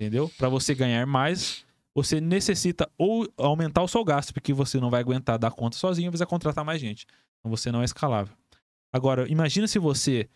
Entendeu? 0.00 0.30
Pra 0.36 0.48
você 0.48 0.74
ganhar 0.74 1.06
mais, 1.06 1.64
você 1.94 2.20
necessita 2.20 2.90
ou 2.98 3.30
aumentar 3.36 3.82
o 3.82 3.88
seu 3.88 4.04
gasto, 4.04 4.32
porque 4.32 4.52
você 4.52 4.80
não 4.80 4.90
vai 4.90 5.00
aguentar 5.00 5.38
dar 5.38 5.50
conta 5.50 5.76
sozinho, 5.76 6.10
você 6.10 6.18
vai 6.18 6.26
contratar 6.26 6.64
mais 6.64 6.80
gente. 6.80 7.06
Então 7.38 7.50
você 7.50 7.70
não 7.70 7.82
é 7.82 7.84
escalável. 7.84 8.34
Agora, 8.92 9.30
imagina 9.30 9.66
se 9.66 9.78
você, 9.78 10.28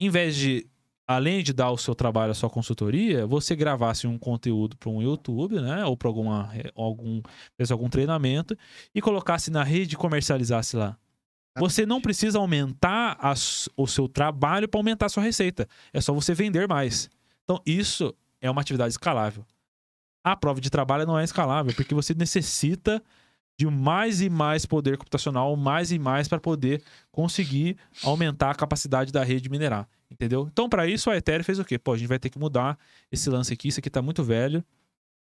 em 0.00 0.08
vez 0.08 0.36
de, 0.36 0.66
além 1.06 1.42
de 1.42 1.52
dar 1.52 1.70
o 1.70 1.78
seu 1.78 1.94
trabalho, 1.94 2.32
a 2.32 2.34
sua 2.34 2.50
consultoria, 2.50 3.26
você 3.26 3.54
gravasse 3.54 4.06
um 4.06 4.18
conteúdo 4.18 4.76
para 4.76 4.90
um 4.90 5.02
YouTube, 5.02 5.60
né? 5.60 5.84
Ou 5.84 5.96
para 5.96 6.08
alguma 6.08 6.50
algum, 6.74 7.20
fizesse 7.56 7.72
algum 7.72 7.88
treinamento 7.88 8.56
e 8.94 9.00
colocasse 9.00 9.50
na 9.50 9.62
rede 9.62 9.94
e 9.94 9.98
comercializasse 9.98 10.76
lá. 10.76 10.96
Você 11.56 11.86
não 11.86 12.00
precisa 12.00 12.38
aumentar 12.38 13.16
o 13.76 13.86
seu 13.86 14.08
trabalho 14.08 14.68
para 14.68 14.78
aumentar 14.78 15.06
a 15.06 15.08
sua 15.08 15.22
receita. 15.22 15.68
É 15.92 16.00
só 16.00 16.12
você 16.12 16.34
vender 16.34 16.66
mais. 16.66 17.08
Então, 17.44 17.60
isso 17.64 18.12
é 18.40 18.50
uma 18.50 18.60
atividade 18.60 18.90
escalável. 18.90 19.46
A 20.24 20.34
prova 20.34 20.60
de 20.60 20.68
trabalho 20.68 21.06
não 21.06 21.18
é 21.18 21.22
escalável, 21.22 21.72
porque 21.74 21.94
você 21.94 22.12
necessita 22.14 23.00
de 23.56 23.66
mais 23.66 24.20
e 24.20 24.28
mais 24.28 24.66
poder 24.66 24.96
computacional, 24.98 25.54
mais 25.56 25.92
e 25.92 25.98
mais 25.98 26.26
para 26.26 26.40
poder 26.40 26.82
conseguir 27.12 27.76
aumentar 28.02 28.50
a 28.50 28.54
capacidade 28.54 29.12
da 29.12 29.22
rede 29.22 29.42
de 29.42 29.50
minerar. 29.50 29.88
Entendeu? 30.10 30.48
Então, 30.52 30.68
para 30.68 30.86
isso, 30.86 31.10
a 31.10 31.16
Ethereum 31.16 31.44
fez 31.44 31.58
o 31.58 31.64
quê? 31.64 31.78
Pô, 31.78 31.92
a 31.92 31.96
gente 31.96 32.08
vai 32.08 32.18
ter 32.18 32.30
que 32.30 32.38
mudar 32.38 32.78
esse 33.10 33.28
lance 33.30 33.52
aqui, 33.52 33.68
isso 33.68 33.80
aqui 33.80 33.90
tá 33.90 34.02
muito 34.02 34.22
velho. 34.22 34.64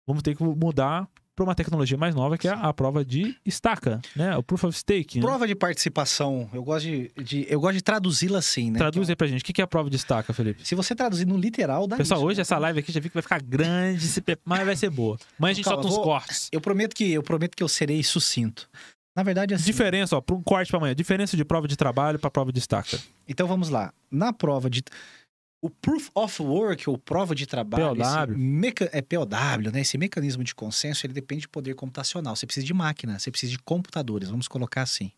Vamos 0.06 0.22
ter 0.22 0.34
que 0.36 0.42
mudar 0.42 1.08
para 1.34 1.44
uma 1.44 1.54
tecnologia 1.54 1.96
mais 1.96 2.14
nova, 2.14 2.36
que 2.36 2.46
é 2.46 2.50
a 2.52 2.72
prova 2.74 3.04
de 3.04 3.34
estaca, 3.44 4.00
né? 4.14 4.36
O 4.36 4.42
Proof 4.42 4.64
of 4.64 4.78
Stake. 4.78 5.18
né? 5.18 5.24
Prova 5.24 5.46
de 5.46 5.54
participação, 5.54 6.48
eu 6.52 6.62
gosto 6.62 6.84
de, 6.86 7.10
de- 7.24 7.46
eu 7.48 7.58
gosto 7.60 7.74
de 7.76 7.82
traduzi-la 7.82 8.38
assim, 8.38 8.70
né? 8.70 8.78
Traduz 8.78 9.08
aí 9.08 9.16
pra 9.16 9.26
gente. 9.26 9.40
O 9.40 9.44
que 9.44 9.60
é 9.60 9.64
a 9.64 9.66
prova 9.66 9.88
de 9.88 9.96
estaca, 9.96 10.32
Felipe? 10.32 10.66
Se 10.66 10.74
você 10.74 10.94
traduzir 10.94 11.26
no 11.26 11.36
literal, 11.36 11.86
dá 11.86 11.96
Pessoal, 11.96 12.20
isso, 12.20 12.26
hoje 12.26 12.36
né? 12.36 12.42
essa 12.42 12.58
live 12.58 12.80
aqui 12.80 12.92
já 12.92 13.00
vi 13.00 13.08
que 13.08 13.14
vai 13.14 13.22
ficar 13.22 13.40
grande, 13.40 14.06
mas 14.44 14.64
vai 14.66 14.76
ser 14.76 14.90
boa. 14.90 15.16
Mas 15.38 15.50
a 15.50 15.54
gente 15.54 15.64
Calma, 15.64 15.82
solta 15.82 15.88
uns 15.88 15.96
vou- 15.96 16.04
cortes. 16.04 16.48
Eu 16.52 16.60
prometo 16.60 16.94
que 16.94 17.10
eu 17.12 17.22
prometo 17.22 17.56
que 17.56 17.62
eu 17.62 17.68
serei 17.68 18.02
sucinto. 18.02 18.68
Na 19.16 19.22
verdade, 19.22 19.52
assim. 19.54 19.64
Diferença, 19.64 20.16
ó, 20.16 20.20
para 20.22 20.34
um 20.34 20.42
corte 20.42 20.70
pra 20.70 20.78
amanhã. 20.78 20.94
Diferença 20.94 21.36
de 21.36 21.44
prova 21.44 21.68
de 21.68 21.76
trabalho 21.76 22.18
pra 22.18 22.30
prova 22.30 22.50
de 22.50 22.58
estaca. 22.58 22.98
Então 23.28 23.46
vamos 23.46 23.68
lá. 23.68 23.92
Na 24.10 24.32
prova 24.32 24.70
de. 24.70 24.82
O 25.64 25.70
Proof 25.70 26.10
of 26.14 26.42
Work, 26.42 26.90
ou 26.90 26.98
prova 26.98 27.34
de 27.36 27.46
trabalho, 27.46 27.84
POW. 27.94 28.36
meca- 28.36 28.90
é 28.92 29.00
POW, 29.00 29.70
né? 29.72 29.80
Esse 29.80 29.96
mecanismo 29.96 30.42
de 30.42 30.54
consenso, 30.54 31.06
ele 31.06 31.12
depende 31.12 31.42
de 31.42 31.48
poder 31.48 31.74
computacional. 31.76 32.34
Você 32.34 32.44
precisa 32.46 32.66
de 32.66 32.74
máquina, 32.74 33.16
você 33.18 33.30
precisa 33.30 33.52
de 33.52 33.58
computadores, 33.60 34.28
vamos 34.28 34.48
colocar 34.48 34.82
assim. 34.82 35.12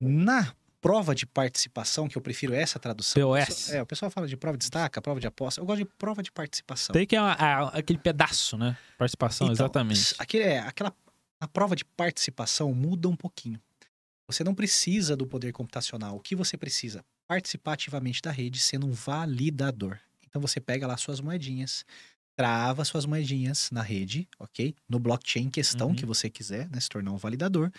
Na 0.00 0.54
prova 0.80 1.14
de 1.14 1.26
participação, 1.26 2.08
que 2.08 2.16
eu 2.16 2.22
prefiro 2.22 2.54
essa 2.54 2.78
tradução. 2.78 3.20
o 3.22 3.34
POS. 3.34 3.46
pessoal- 3.46 3.78
É, 3.78 3.82
o 3.82 3.86
pessoal 3.86 4.10
fala 4.10 4.28
de 4.28 4.36
prova 4.36 4.56
de 4.56 4.60
destaca, 4.62 5.00
prova 5.02 5.18
de 5.18 5.26
aposta. 5.26 5.60
Eu 5.60 5.64
gosto 5.66 5.78
de 5.78 5.84
prova 5.98 6.22
de 6.22 6.30
participação. 6.30 6.92
Tem 6.92 7.06
que 7.06 7.16
é 7.16 7.18
a- 7.18 7.68
aquele 7.68 7.98
pedaço, 7.98 8.56
né? 8.56 8.76
Participação, 8.98 9.46
Então, 9.46 9.54
exatamente. 9.54 10.14
Aquele, 10.18 10.44
é, 10.44 10.58
aquela, 10.60 10.94
a 11.40 11.48
prova 11.48 11.74
de 11.74 11.84
participação 11.84 12.72
muda 12.74 13.08
um 13.08 13.16
pouquinho. 13.16 13.60
Você 14.30 14.44
não 14.44 14.54
precisa 14.54 15.16
do 15.16 15.26
poder 15.26 15.52
computacional. 15.52 16.14
O 16.16 16.20
que 16.20 16.36
você 16.36 16.56
precisa? 16.56 17.02
Participar 17.28 17.74
ativamente 17.74 18.22
da 18.22 18.30
rede 18.30 18.58
sendo 18.58 18.86
um 18.86 18.92
validador. 18.92 19.98
Então 20.26 20.40
você 20.40 20.60
pega 20.60 20.86
lá 20.86 20.96
suas 20.96 21.20
moedinhas, 21.20 21.84
trava 22.36 22.84
suas 22.84 23.04
moedinhas 23.04 23.70
na 23.70 23.82
rede, 23.82 24.26
ok? 24.38 24.74
No 24.88 24.98
blockchain 24.98 25.44
em 25.46 25.50
questão 25.50 25.88
Uhum. 25.88 25.94
que 25.94 26.06
você 26.06 26.30
quiser, 26.30 26.68
né? 26.70 26.80
Se 26.80 26.88
tornar 26.88 27.12
um 27.12 27.16
validador. 27.18 27.70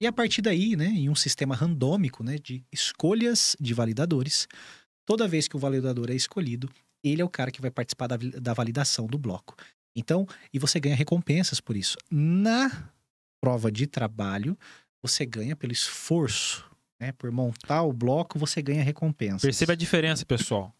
E 0.00 0.06
a 0.06 0.12
partir 0.12 0.42
daí, 0.42 0.76
né? 0.76 0.86
Em 0.86 1.08
um 1.08 1.14
sistema 1.14 1.54
randômico, 1.54 2.22
né? 2.22 2.38
De 2.38 2.64
escolhas 2.70 3.56
de 3.60 3.74
validadores, 3.74 4.46
toda 5.04 5.26
vez 5.26 5.48
que 5.48 5.56
o 5.56 5.58
validador 5.58 6.10
é 6.10 6.14
escolhido, 6.14 6.70
ele 7.02 7.20
é 7.20 7.24
o 7.24 7.28
cara 7.28 7.50
que 7.50 7.60
vai 7.60 7.70
participar 7.70 8.06
da, 8.06 8.16
da 8.16 8.54
validação 8.54 9.06
do 9.06 9.18
bloco. 9.18 9.56
Então, 9.96 10.26
e 10.52 10.58
você 10.58 10.78
ganha 10.80 10.96
recompensas 10.96 11.60
por 11.60 11.76
isso. 11.76 11.96
Na 12.10 12.90
prova 13.40 13.70
de 13.70 13.86
trabalho, 13.86 14.58
você 15.02 15.24
ganha 15.26 15.54
pelo 15.54 15.72
esforço, 15.72 16.64
né? 17.00 17.12
Por 17.12 17.30
montar 17.30 17.82
o 17.82 17.92
bloco, 17.92 18.38
você 18.38 18.62
ganha 18.62 18.82
recompensas. 18.82 19.42
Perceba 19.42 19.72
a 19.72 19.76
diferença, 19.76 20.24
pessoal. 20.24 20.72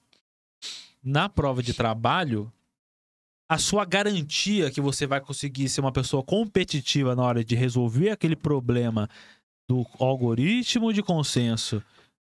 Na 1.02 1.28
prova 1.28 1.62
de 1.62 1.74
trabalho, 1.74 2.50
a 3.48 3.58
sua 3.58 3.84
garantia 3.84 4.70
que 4.70 4.80
você 4.80 5.06
vai 5.06 5.20
conseguir 5.20 5.68
ser 5.68 5.80
uma 5.80 5.92
pessoa 5.92 6.22
competitiva 6.22 7.14
na 7.14 7.22
hora 7.22 7.44
de 7.44 7.54
resolver 7.54 8.10
aquele 8.10 8.36
problema 8.36 9.08
do 9.68 9.86
algoritmo 9.98 10.92
de 10.92 11.02
consenso 11.02 11.82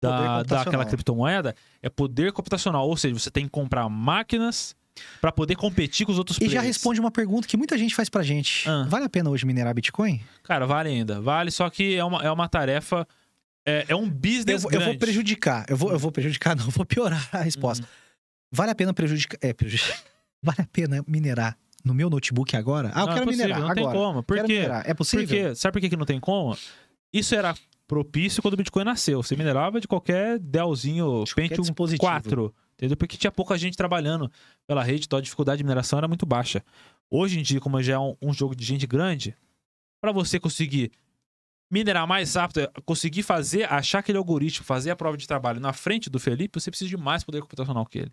da, 0.02 0.42
daquela 0.42 0.84
criptomoeda 0.84 1.54
é 1.82 1.88
poder 1.88 2.32
computacional. 2.32 2.88
Ou 2.88 2.96
seja, 2.96 3.18
você 3.18 3.30
tem 3.30 3.44
que 3.44 3.50
comprar 3.50 3.88
máquinas 3.88 4.74
para 5.20 5.32
poder 5.32 5.56
competir 5.56 6.06
com 6.06 6.12
os 6.12 6.18
outros 6.18 6.38
E 6.38 6.44
já 6.44 6.60
players. 6.60 6.66
responde 6.76 7.00
uma 7.00 7.10
pergunta 7.10 7.46
que 7.48 7.56
muita 7.56 7.76
gente 7.76 7.94
faz 7.94 8.08
pra 8.08 8.22
gente. 8.22 8.68
Ah. 8.68 8.86
Vale 8.88 9.04
a 9.04 9.08
pena 9.08 9.30
hoje 9.30 9.46
minerar 9.46 9.74
Bitcoin? 9.74 10.20
Cara, 10.42 10.66
vale 10.66 10.90
ainda. 10.90 11.20
Vale, 11.20 11.50
só 11.50 11.68
que 11.70 11.96
é 11.96 12.04
uma, 12.04 12.22
é 12.22 12.30
uma 12.30 12.48
tarefa. 12.48 13.06
É, 13.66 13.86
é 13.88 13.96
um 13.96 14.04
Eu, 14.04 14.10
business 14.10 14.62
vou- 14.62 14.72
eu 14.72 14.80
vou 14.80 14.98
prejudicar. 14.98 15.66
Eu 15.68 15.76
vou, 15.76 15.92
eu 15.92 15.98
vou 15.98 16.10
prejudicar, 16.12 16.54
não, 16.56 16.64
eu 16.64 16.70
vou 16.70 16.84
piorar 16.86 17.28
a 17.32 17.42
resposta. 17.42 17.84
Uhum. 17.84 17.90
Vale 18.52 18.70
a 18.70 18.74
pena 18.74 18.92
prejudicar. 18.92 19.38
É, 19.40 19.52
prejudicar. 19.52 19.98
Vale 20.42 20.60
a 20.62 20.66
pena 20.66 21.04
minerar 21.06 21.56
no 21.84 21.92
meu 21.92 22.08
notebook 22.08 22.56
agora? 22.56 22.90
Ah, 22.94 23.00
eu 23.02 23.06
não, 23.06 23.12
quero 23.12 23.22
é 23.22 23.26
possível, 23.26 23.46
minerar 23.46 23.68
não 23.68 23.74
tem 23.74 23.84
agora. 23.84 23.98
como. 23.98 24.22
Por 24.22 24.44
quê? 24.44 24.60
É 24.84 24.94
possível? 24.94 25.26
Porque, 25.26 25.54
sabe 25.54 25.72
por 25.80 25.88
que, 25.88 25.96
não 25.96 26.06
tem 26.06 26.18
como? 26.18 26.56
Isso 27.12 27.34
era 27.34 27.54
propício 27.86 28.40
quando 28.40 28.54
o 28.54 28.56
Bitcoin 28.56 28.84
nasceu. 28.84 29.22
Você 29.22 29.36
minerava 29.36 29.80
de 29.80 29.86
qualquer 29.86 30.38
Dellzinho 30.38 31.24
De 31.24 31.34
qualquer 31.34 31.48
Pentium 31.50 31.62
dispositivo. 31.62 32.00
4. 32.00 32.54
Entendeu? 32.74 32.96
Porque 32.96 33.18
tinha 33.18 33.30
pouca 33.30 33.58
gente 33.58 33.76
trabalhando 33.76 34.30
pela 34.66 34.82
rede, 34.82 35.04
então 35.04 35.18
a 35.18 35.22
dificuldade 35.22 35.58
de 35.58 35.64
mineração 35.64 35.98
era 35.98 36.08
muito 36.08 36.24
baixa. 36.24 36.64
Hoje 37.10 37.38
em 37.38 37.42
dia, 37.42 37.60
como 37.60 37.82
já 37.82 37.94
é 37.94 37.98
um, 37.98 38.16
um 38.22 38.32
jogo 38.32 38.56
de 38.56 38.64
gente 38.64 38.86
grande, 38.86 39.36
para 40.00 40.12
você 40.12 40.40
conseguir 40.40 40.90
minerar 41.70 42.06
mais 42.06 42.34
rápido, 42.34 42.68
conseguir 42.84 43.22
fazer, 43.22 43.70
achar 43.72 44.00
aquele 44.00 44.18
algoritmo, 44.18 44.64
fazer 44.64 44.90
a 44.90 44.96
prova 44.96 45.16
de 45.16 45.26
trabalho 45.26 45.60
na 45.60 45.72
frente 45.72 46.10
do 46.10 46.18
Felipe, 46.18 46.60
você 46.60 46.70
precisa 46.70 46.90
de 46.90 46.96
mais 46.96 47.22
poder 47.22 47.40
computacional 47.40 47.86
que 47.86 48.00
ele. 48.00 48.12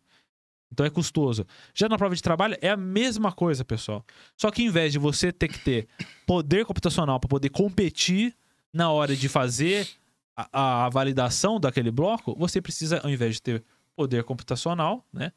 Então 0.72 0.86
é 0.86 0.90
custoso. 0.90 1.46
Já 1.74 1.88
na 1.88 1.98
prova 1.98 2.16
de 2.16 2.22
trabalho 2.22 2.58
é 2.62 2.70
a 2.70 2.78
mesma 2.78 3.32
coisa, 3.32 3.64
pessoal. 3.64 4.06
Só 4.36 4.52
que 4.52 4.64
em 4.64 4.70
vez 4.70 4.92
de 4.92 5.00
você 5.00 5.32
ter 5.32 5.48
que 5.48 5.60
ter 5.60 5.88
poder 6.26 6.66
computacional 6.66 7.20
para 7.20 7.30
poder 7.30 7.50
competir 7.50 8.36
na 8.72 8.92
hora 8.92 9.16
de 9.16 9.30
fazer 9.30 9.88
a, 10.36 10.86
a 10.86 10.90
validação 10.90 11.60
daquele 11.60 11.90
bloco, 11.90 12.36
você 12.38 12.62
precisa, 12.62 13.00
ao 13.00 13.10
invés 13.10 13.36
de 13.36 13.42
ter 13.42 13.64
poder 13.96 14.24
computacional, 14.24 15.04
né? 15.12 15.32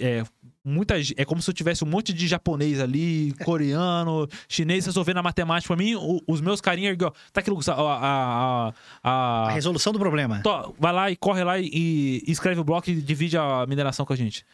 É, 0.00 0.22
muita, 0.64 1.02
ge- 1.02 1.14
é 1.16 1.24
como 1.24 1.42
se 1.42 1.50
eu 1.50 1.54
tivesse 1.54 1.82
um 1.82 1.86
monte 1.88 2.12
de 2.12 2.26
japonês 2.28 2.80
ali, 2.80 3.32
coreano, 3.44 4.28
chinês 4.48 4.86
resolvendo 4.86 5.16
a 5.18 5.22
matemática 5.22 5.74
pra 5.74 5.82
mim. 5.84 5.94
o- 5.96 6.20
os 6.26 6.40
meus 6.40 6.60
carinhas, 6.60 6.96
ó, 7.02 7.10
tá 7.32 7.40
aquilo, 7.40 7.58
a, 7.66 7.72
a, 7.72 8.68
a, 8.68 8.72
A 9.02 9.48
a, 9.48 9.50
resolução 9.50 9.92
do 9.92 9.98
problema. 9.98 10.40
Tó, 10.42 10.74
vai 10.78 10.92
lá 10.92 11.10
e 11.10 11.16
corre 11.16 11.42
lá 11.44 11.58
e, 11.58 11.68
e 11.72 12.30
escreve 12.30 12.60
o 12.60 12.64
bloco 12.64 12.88
e 12.90 13.02
divide 13.02 13.36
a 13.36 13.66
mineração 13.66 14.06
com 14.06 14.12
a 14.12 14.16
gente. 14.16 14.44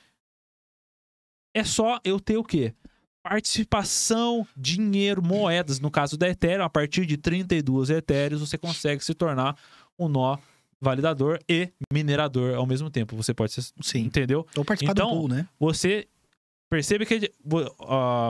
É 1.54 1.64
só 1.64 1.98
eu 2.04 2.18
ter 2.20 2.36
o 2.36 2.44
quê? 2.44 2.74
Participação, 3.22 4.46
dinheiro, 4.56 5.22
moedas. 5.22 5.80
No 5.80 5.90
caso 5.90 6.16
da 6.16 6.28
Ethereum, 6.28 6.64
a 6.64 6.70
partir 6.70 7.04
de 7.04 7.16
32 7.16 7.90
Ethereum, 7.90 8.38
você 8.38 8.56
consegue 8.56 9.04
se 9.04 9.12
tornar 9.14 9.56
um 9.98 10.08
nó 10.08 10.38
validador 10.80 11.38
e 11.48 11.72
minerador 11.92 12.54
ao 12.54 12.66
mesmo 12.66 12.90
tempo. 12.90 13.16
Você 13.16 13.34
pode 13.34 13.52
ser. 13.52 13.62
Sim. 13.80 14.00
Entendeu? 14.00 14.46
Ou 14.56 14.64
participar 14.64 14.92
Então, 14.92 15.08
do 15.08 15.14
pool, 15.16 15.28
né? 15.28 15.48
Você 15.58 16.06
percebe 16.70 17.06
que 17.06 17.32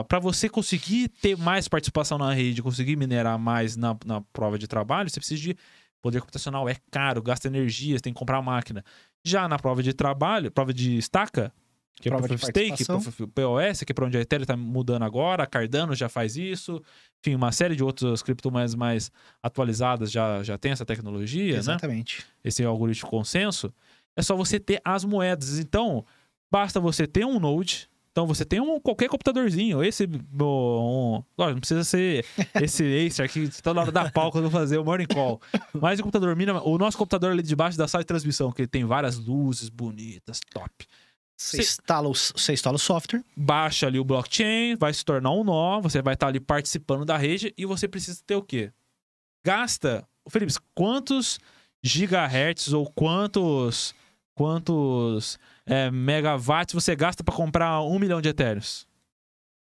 para 0.07 0.19
você 0.19 0.49
conseguir 0.49 1.09
ter 1.09 1.37
mais 1.37 1.67
participação 1.67 2.17
na 2.17 2.33
rede, 2.33 2.63
conseguir 2.63 2.95
minerar 2.95 3.37
mais 3.37 3.75
na, 3.75 3.95
na 4.05 4.21
prova 4.33 4.57
de 4.57 4.67
trabalho, 4.67 5.09
você 5.09 5.19
precisa 5.19 5.41
de 5.41 5.57
poder 6.01 6.21
computacional. 6.21 6.67
É 6.67 6.75
caro, 6.89 7.21
gasta 7.21 7.47
energia, 7.47 7.97
você 7.97 8.01
tem 8.01 8.13
que 8.13 8.19
comprar 8.19 8.41
máquina. 8.41 8.83
Já 9.23 9.47
na 9.47 9.59
prova 9.59 9.83
de 9.83 9.93
trabalho, 9.93 10.49
prova 10.51 10.73
de 10.73 10.97
estaca, 10.97 11.51
que 12.01 12.07
é 12.07 12.11
Prova 12.11 12.27
Proof 12.27 12.43
of 12.43 12.51
Stake. 12.51 12.85
Proof 12.85 13.07
of 13.07 13.27
POS, 13.27 13.83
que 13.83 13.91
é 13.91 13.93
para 13.93 14.05
onde 14.05 14.17
a 14.17 14.21
Ethereum 14.21 14.43
está 14.43 14.55
mudando 14.55 15.03
agora, 15.03 15.43
a 15.43 15.47
Cardano 15.47 15.93
já 15.93 16.07
faz 16.07 16.37
isso, 16.37 16.81
enfim, 17.19 17.35
uma 17.35 17.51
série 17.51 17.75
de 17.75 17.83
outras 17.83 18.21
criptomoedas 18.21 18.75
mais 18.75 19.11
atualizadas 19.43 20.11
já, 20.11 20.41
já 20.43 20.57
tem 20.57 20.71
essa 20.71 20.85
tecnologia, 20.85 21.53
né? 21.53 21.59
Exatamente. 21.59 22.25
esse 22.43 22.63
algoritmo 22.63 23.05
de 23.05 23.11
consenso, 23.11 23.73
é 24.15 24.21
só 24.21 24.35
você 24.35 24.59
ter 24.59 24.81
as 24.83 25.03
moedas. 25.03 25.59
Então, 25.59 26.05
basta 26.51 26.79
você 26.79 27.05
ter 27.05 27.25
um 27.25 27.39
Node. 27.39 27.89
Então, 28.11 28.25
você 28.25 28.43
tem 28.43 28.59
um, 28.59 28.79
qualquer 28.79 29.07
computadorzinho. 29.07 29.83
Esse, 29.83 30.05
um, 30.05 31.23
lógico, 31.37 31.53
não 31.53 31.59
precisa 31.59 31.83
ser 31.83 32.25
esse 32.61 33.07
Acer 33.07 33.23
aqui, 33.23 33.49
toda 33.61 33.79
hora 33.79 33.91
da 33.91 34.11
pau 34.11 34.31
quando 34.31 34.45
eu 34.45 34.49
vou 34.49 34.59
fazer 34.59 34.77
o 34.77 34.83
morning 34.83 35.05
call. 35.05 35.39
Mas 35.73 35.99
o 35.99 36.03
computador 36.03 36.35
mínimo, 36.35 36.59
o 36.65 36.77
nosso 36.77 36.97
computador 36.97 37.31
ali 37.31 37.43
debaixo 37.43 37.77
da 37.77 37.87
sala 37.87 38.03
de 38.03 38.07
transmissão, 38.07 38.51
que 38.51 38.61
ele 38.61 38.67
tem 38.67 38.83
várias 38.83 39.17
luzes 39.17 39.69
bonitas, 39.69 40.41
top. 40.51 40.85
Você 41.41 41.55
Cê- 41.57 41.63
instala, 41.63 42.09
o, 42.09 42.13
você 42.13 42.51
instala 42.51 42.75
o 42.75 42.79
software. 42.79 43.23
Baixa 43.35 43.87
ali 43.87 43.97
o 43.97 44.03
blockchain, 44.03 44.75
vai 44.75 44.93
se 44.93 45.05
tornar 45.05 45.31
um 45.31 45.43
nó, 45.43 45.79
você 45.79 46.01
vai 46.01 46.13
estar 46.13 46.27
ali 46.27 46.39
participando 46.39 47.05
da 47.05 47.15
rede 47.15 47.53
e 47.57 47.65
você 47.65 47.87
precisa 47.87 48.21
ter 48.27 48.35
o 48.35 48.43
quê? 48.43 48.73
Gasta, 49.45 50.05
Felipe, 50.29 50.51
quantos 50.75 51.39
gigahertz 51.81 52.73
ou 52.73 52.91
quantos 52.91 53.95
quantos 54.35 55.39
é, 55.65 55.89
megawatts 55.89 56.73
você 56.73 56.93
gasta 56.95 57.23
para 57.23 57.33
comprar 57.35 57.81
um 57.83 57.97
milhão 57.99 58.21
de 58.21 58.27
etéreos? 58.29 58.85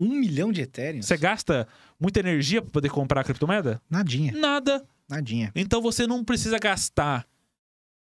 Um 0.01 0.09
milhão 0.17 0.51
de 0.53 0.61
Ethereum. 0.63 1.01
Você 1.01 1.17
gasta 1.17 1.67
muita 1.99 2.21
energia 2.21 2.61
para 2.61 2.71
poder 2.71 2.89
comprar 2.91 3.21
a 3.21 3.25
criptomoeda? 3.25 3.81
Nadinha, 3.89 4.33
Nada. 4.33 4.85
nadinha. 5.09 5.53
Então 5.55 5.81
você 5.81 6.07
não 6.07 6.25
precisa 6.25 6.59
gastar 6.59 7.25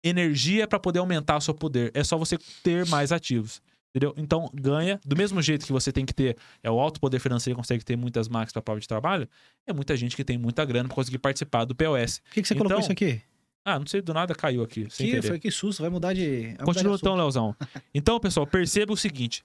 energia 0.03 0.67
para 0.67 0.79
poder 0.79 0.99
aumentar 0.99 1.37
o 1.37 1.41
seu 1.41 1.55
poder. 1.55 1.91
É 1.95 2.03
só 2.05 2.17
você 2.17 2.39
ter 2.63 2.87
mais 2.87 3.13
ativos. 3.13 3.61
Entendeu? 3.93 4.15
Então 4.17 4.49
ganha, 4.55 5.01
do 5.05 5.17
mesmo 5.17 5.43
jeito 5.43 5.67
que 5.67 5.73
você 5.73 5.91
tem 5.91 6.07
que 6.07 6.15
ter, 6.15 6.37
é 6.63 6.71
o 6.71 6.79
alto 6.79 7.01
poder 7.01 7.19
financeiro 7.19 7.57
consegue 7.57 7.85
ter 7.85 7.97
muitas 7.97 8.29
máquinas 8.29 8.53
para 8.53 8.63
prova 8.63 8.81
de 8.81 8.87
trabalho, 8.87 9.29
é 9.67 9.73
muita 9.73 9.97
gente 9.97 10.15
que 10.15 10.23
tem 10.23 10.39
muita 10.39 10.65
grana 10.65 10.89
para 10.89 10.95
conseguir 10.95 11.19
participar 11.19 11.65
do 11.65 11.75
POS. 11.75 12.21
Por 12.21 12.35
que, 12.35 12.43
que 12.43 12.47
você 12.49 12.55
Então, 12.55 12.67
colocou 12.67 12.83
isso 12.83 12.93
aqui? 12.93 13.21
Ah, 13.65 13.79
não 13.81 13.87
sei, 13.87 14.01
do 14.01 14.15
nada 14.15 14.33
caiu 14.33 14.63
aqui, 14.63 14.87
sem 14.91 15.07
Que, 15.07 15.13
querer. 15.17 15.27
foi 15.27 15.39
que 15.41 15.51
susto, 15.51 15.83
vai 15.83 15.91
mudar 15.91 16.13
de. 16.15 16.23
vai 16.31 16.41
mudar 16.51 16.57
de 16.59 16.65
Continua 16.65 16.95
então, 16.97 17.17
Leozão. 17.17 17.55
Então, 17.93 18.21
pessoal, 18.21 18.47
perceba 18.47 18.93
o 18.93 18.97
seguinte: 18.97 19.43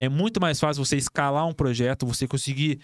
é 0.00 0.08
muito 0.08 0.40
mais 0.40 0.58
fácil 0.58 0.84
você 0.84 0.96
escalar 0.96 1.46
um 1.46 1.52
projeto, 1.54 2.04
você 2.04 2.26
conseguir 2.26 2.80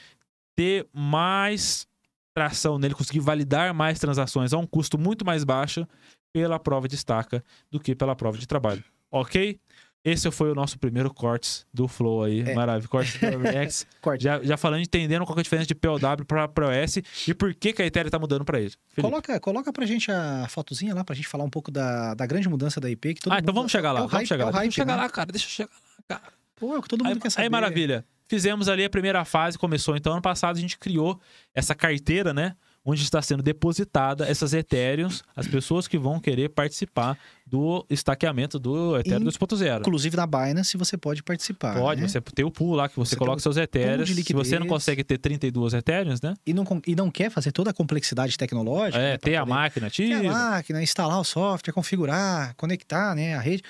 ter 0.55 0.87
mais 0.95 1.85
tração 2.33 2.79
nele, 2.79 2.95
conseguir 2.95 3.21
validar 3.21 3.75
mais 3.75 3.99
transações 3.99 4.53
a 4.53 4.59
um 4.59 4.67
custo 4.67 4.97
muito 4.97 5.25
mais 5.25 5.43
baixo 5.43 5.87
pela 6.33 6.59
prova 6.59 6.87
de 6.89 6.95
estaca 6.95 7.43
do 7.71 7.81
que 7.81 7.95
pela 7.95 8.15
prova 8.15 8.37
de 8.39 8.47
trabalho. 8.47 8.83
Ok? 9.11 9.59
Esse 10.05 10.31
foi 10.31 10.53
o 10.53 10.55
nosso 10.55 10.79
primeiro 10.79 11.13
cortes 11.13 11.67
do 11.75 11.89
Flow 11.89 12.23
aí. 12.23 12.41
É. 12.41 12.55
Maravilha. 12.55 12.89
Cortes 12.89 13.19
do 13.19 13.39
Rex. 13.39 13.85
Corte. 14.01 14.23
já, 14.23 14.41
já 14.41 14.57
falando, 14.57 14.81
entendendo 14.83 15.25
qual 15.27 15.37
é 15.37 15.41
a 15.41 15.43
diferença 15.43 15.67
de 15.67 15.75
POW 15.75 15.99
para 16.25 16.47
POS 16.47 16.99
e 17.27 17.35
por 17.35 17.53
que, 17.53 17.73
que 17.73 17.83
a 17.83 17.87
Ethereum 17.87 18.09
tá 18.11 18.19
mudando 18.19 18.45
para 18.45 18.61
ele. 18.61 18.71
Felipe. 18.91 19.03
Coloca, 19.03 19.41
coloca 19.41 19.73
pra 19.73 19.85
gente 19.85 20.09
a 20.13 20.47
fotozinha 20.49 20.95
lá, 20.95 21.03
pra 21.03 21.13
gente 21.17 21.27
falar 21.27 21.43
um 21.43 21.51
pouco 21.51 21.73
da, 21.73 22.15
da 22.15 22.25
grande 22.25 22.49
mudança 22.49 22.81
da 22.81 22.89
IP. 22.89 23.15
Que 23.15 23.21
todo 23.21 23.33
ah, 23.33 23.39
então 23.39 23.53
mundo- 23.53 23.57
vamos 23.63 23.73
chegar 23.73 23.91
lá. 23.91 23.99
é 23.99 24.03
vamos 24.03 24.13
hype, 24.13 24.27
chegar 24.29 24.43
é 24.43 24.45
lá. 24.45 24.51
o 24.51 24.53
Deixa 24.53 24.63
eu 24.63 24.63
hype, 24.63 24.75
chegar 24.75 24.97
né? 24.97 25.03
lá, 25.03 25.11
cara. 25.11 25.33
Deixa 25.33 25.47
eu 25.47 25.51
chegar 25.51 25.71
lá, 25.75 26.05
cara. 26.21 26.33
Pô, 26.55 26.75
é 26.75 26.79
o 26.79 26.83
que 26.83 26.89
todo 26.89 27.03
mundo 27.05 27.15
aí, 27.15 27.21
quer 27.21 27.31
saber. 27.31 27.43
aí, 27.47 27.51
maravilha. 27.51 28.05
Fizemos 28.29 28.69
ali 28.69 28.85
a 28.85 28.91
primeira 28.91 29.25
fase, 29.25 29.59
começou 29.59 29.97
então 29.97 30.13
ano 30.13 30.23
passado, 30.23 30.57
a 30.57 30.61
gente 30.61 30.79
criou 30.79 31.21
essa 31.53 31.75
carteira, 31.75 32.33
né? 32.33 32.55
Onde 32.89 33.03
está 33.03 33.21
sendo 33.21 33.43
depositada 33.43 34.29
essas 34.29 34.55
Ethereums, 34.55 35.25
as 35.35 35.49
pessoas 35.49 35.89
que 35.89 35.99
vão 35.99 36.21
querer 36.21 36.51
participar 36.51 37.19
do 37.45 37.85
estaqueamento 37.91 38.61
do 38.61 38.97
Ethereum 38.97 39.23
In- 39.23 39.25
2.0. 39.25 39.81
Inclusive 39.81 40.17
na 40.17 40.25
Binance 40.25 40.77
você 40.77 40.97
pode 40.97 41.21
participar. 41.25 41.75
Pode, 41.77 42.03
né? 42.03 42.07
você 42.09 42.21
tem 42.21 42.45
o 42.45 42.51
pool 42.51 42.77
lá 42.77 42.89
que 42.89 42.95
você, 42.95 43.11
Você 43.11 43.17
coloca 43.17 43.41
seus 43.43 43.57
Ethereums. 43.57 44.09
de 44.09 44.23
Se 44.23 44.33
você 44.33 44.57
não 44.61 44.69
consegue 44.69 45.03
ter 45.03 45.19
32 45.19 45.75
Ethereums, 45.75 46.21
né? 46.21 46.35
E, 46.47 46.55
não, 46.55 46.65
e 46.87 46.95
não 46.95 47.11
quer 47.11 47.29
fazer 47.29 47.51
toda 47.51 47.71
a 47.71 47.75
complexidade 47.75 48.39
tecnológica. 48.39 48.99
É, 49.03 49.13
né, 49.13 49.19
ter 49.19 49.35
a 49.35 49.41
poder- 49.41 49.51
máquina 49.55 49.91
ter 49.91 50.13
a 50.15 50.23
máquina, 50.23 50.81
instalar 50.81 51.19
o 51.21 51.25
software, 51.25 51.73
configurar, 51.73 52.55
conectar 52.57 53.17
né, 53.17 53.35
a 53.35 53.41
rede. 53.41 53.65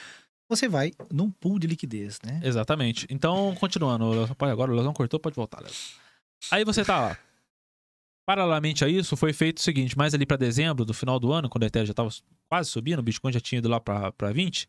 Você 0.48 0.68
vai 0.68 0.92
num 1.10 1.30
pool 1.30 1.58
de 1.58 1.66
liquidez, 1.66 2.20
né? 2.22 2.38
Exatamente. 2.44 3.06
Então, 3.08 3.56
continuando. 3.58 4.28
Agora 4.38 4.70
o 4.70 4.74
Leozão 4.74 4.92
cortou, 4.92 5.18
pode 5.18 5.34
voltar, 5.34 5.60
Leozão. 5.60 5.76
Aí 6.50 6.64
você 6.64 6.84
tá 6.84 7.00
lá. 7.00 7.18
Paralelamente 8.26 8.84
a 8.84 8.88
isso, 8.88 9.16
foi 9.16 9.32
feito 9.32 9.58
o 9.58 9.62
seguinte: 9.62 9.96
mais 9.96 10.12
ali 10.12 10.26
para 10.26 10.36
dezembro, 10.36 10.84
do 10.84 10.92
final 10.92 11.18
do 11.20 11.32
ano, 11.32 11.48
quando 11.48 11.62
a 11.62 11.66
Ethereum 11.66 11.86
já 11.86 11.94
tava 11.94 12.10
quase 12.48 12.68
subindo, 12.70 12.98
o 12.98 13.02
Bitcoin 13.02 13.32
já 13.32 13.40
tinha 13.40 13.60
ido 13.60 13.68
lá 13.68 13.78
para 13.80 14.32
20, 14.32 14.68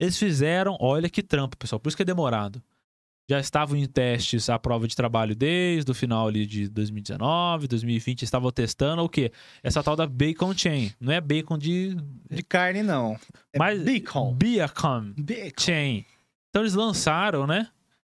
eles 0.00 0.18
fizeram, 0.18 0.76
olha 0.80 1.08
que 1.08 1.22
trampo, 1.22 1.56
pessoal, 1.56 1.78
por 1.78 1.88
isso 1.88 1.96
que 1.96 2.02
é 2.02 2.06
demorado. 2.06 2.60
já 3.30 3.38
estavam 3.38 3.76
em 3.76 3.86
testes 3.86 4.50
a 4.50 4.58
prova 4.58 4.88
de 4.88 4.96
trabalho 4.96 5.36
desde 5.36 5.88
o 5.88 5.94
final 5.94 6.26
ali 6.26 6.44
de 6.44 6.68
2019, 6.68 7.68
2020, 7.68 8.22
estavam 8.22 8.50
testando 8.50 9.02
o 9.04 9.08
quê? 9.08 9.30
Essa 9.62 9.84
tal 9.84 9.94
da 9.94 10.04
Bacon 10.06 10.52
Chain. 10.56 10.92
Não 10.98 11.12
é 11.12 11.20
bacon 11.20 11.56
de... 11.56 11.96
De 12.28 12.42
carne, 12.42 12.82
não. 12.82 13.16
É 13.52 13.58
Mas- 13.58 13.80
bacon. 13.84 14.34
Beacon 14.34 15.12
Bacon. 15.16 15.52
Chain. 15.60 16.04
Então 16.48 16.62
eles 16.62 16.74
lançaram, 16.74 17.46
né? 17.46 17.68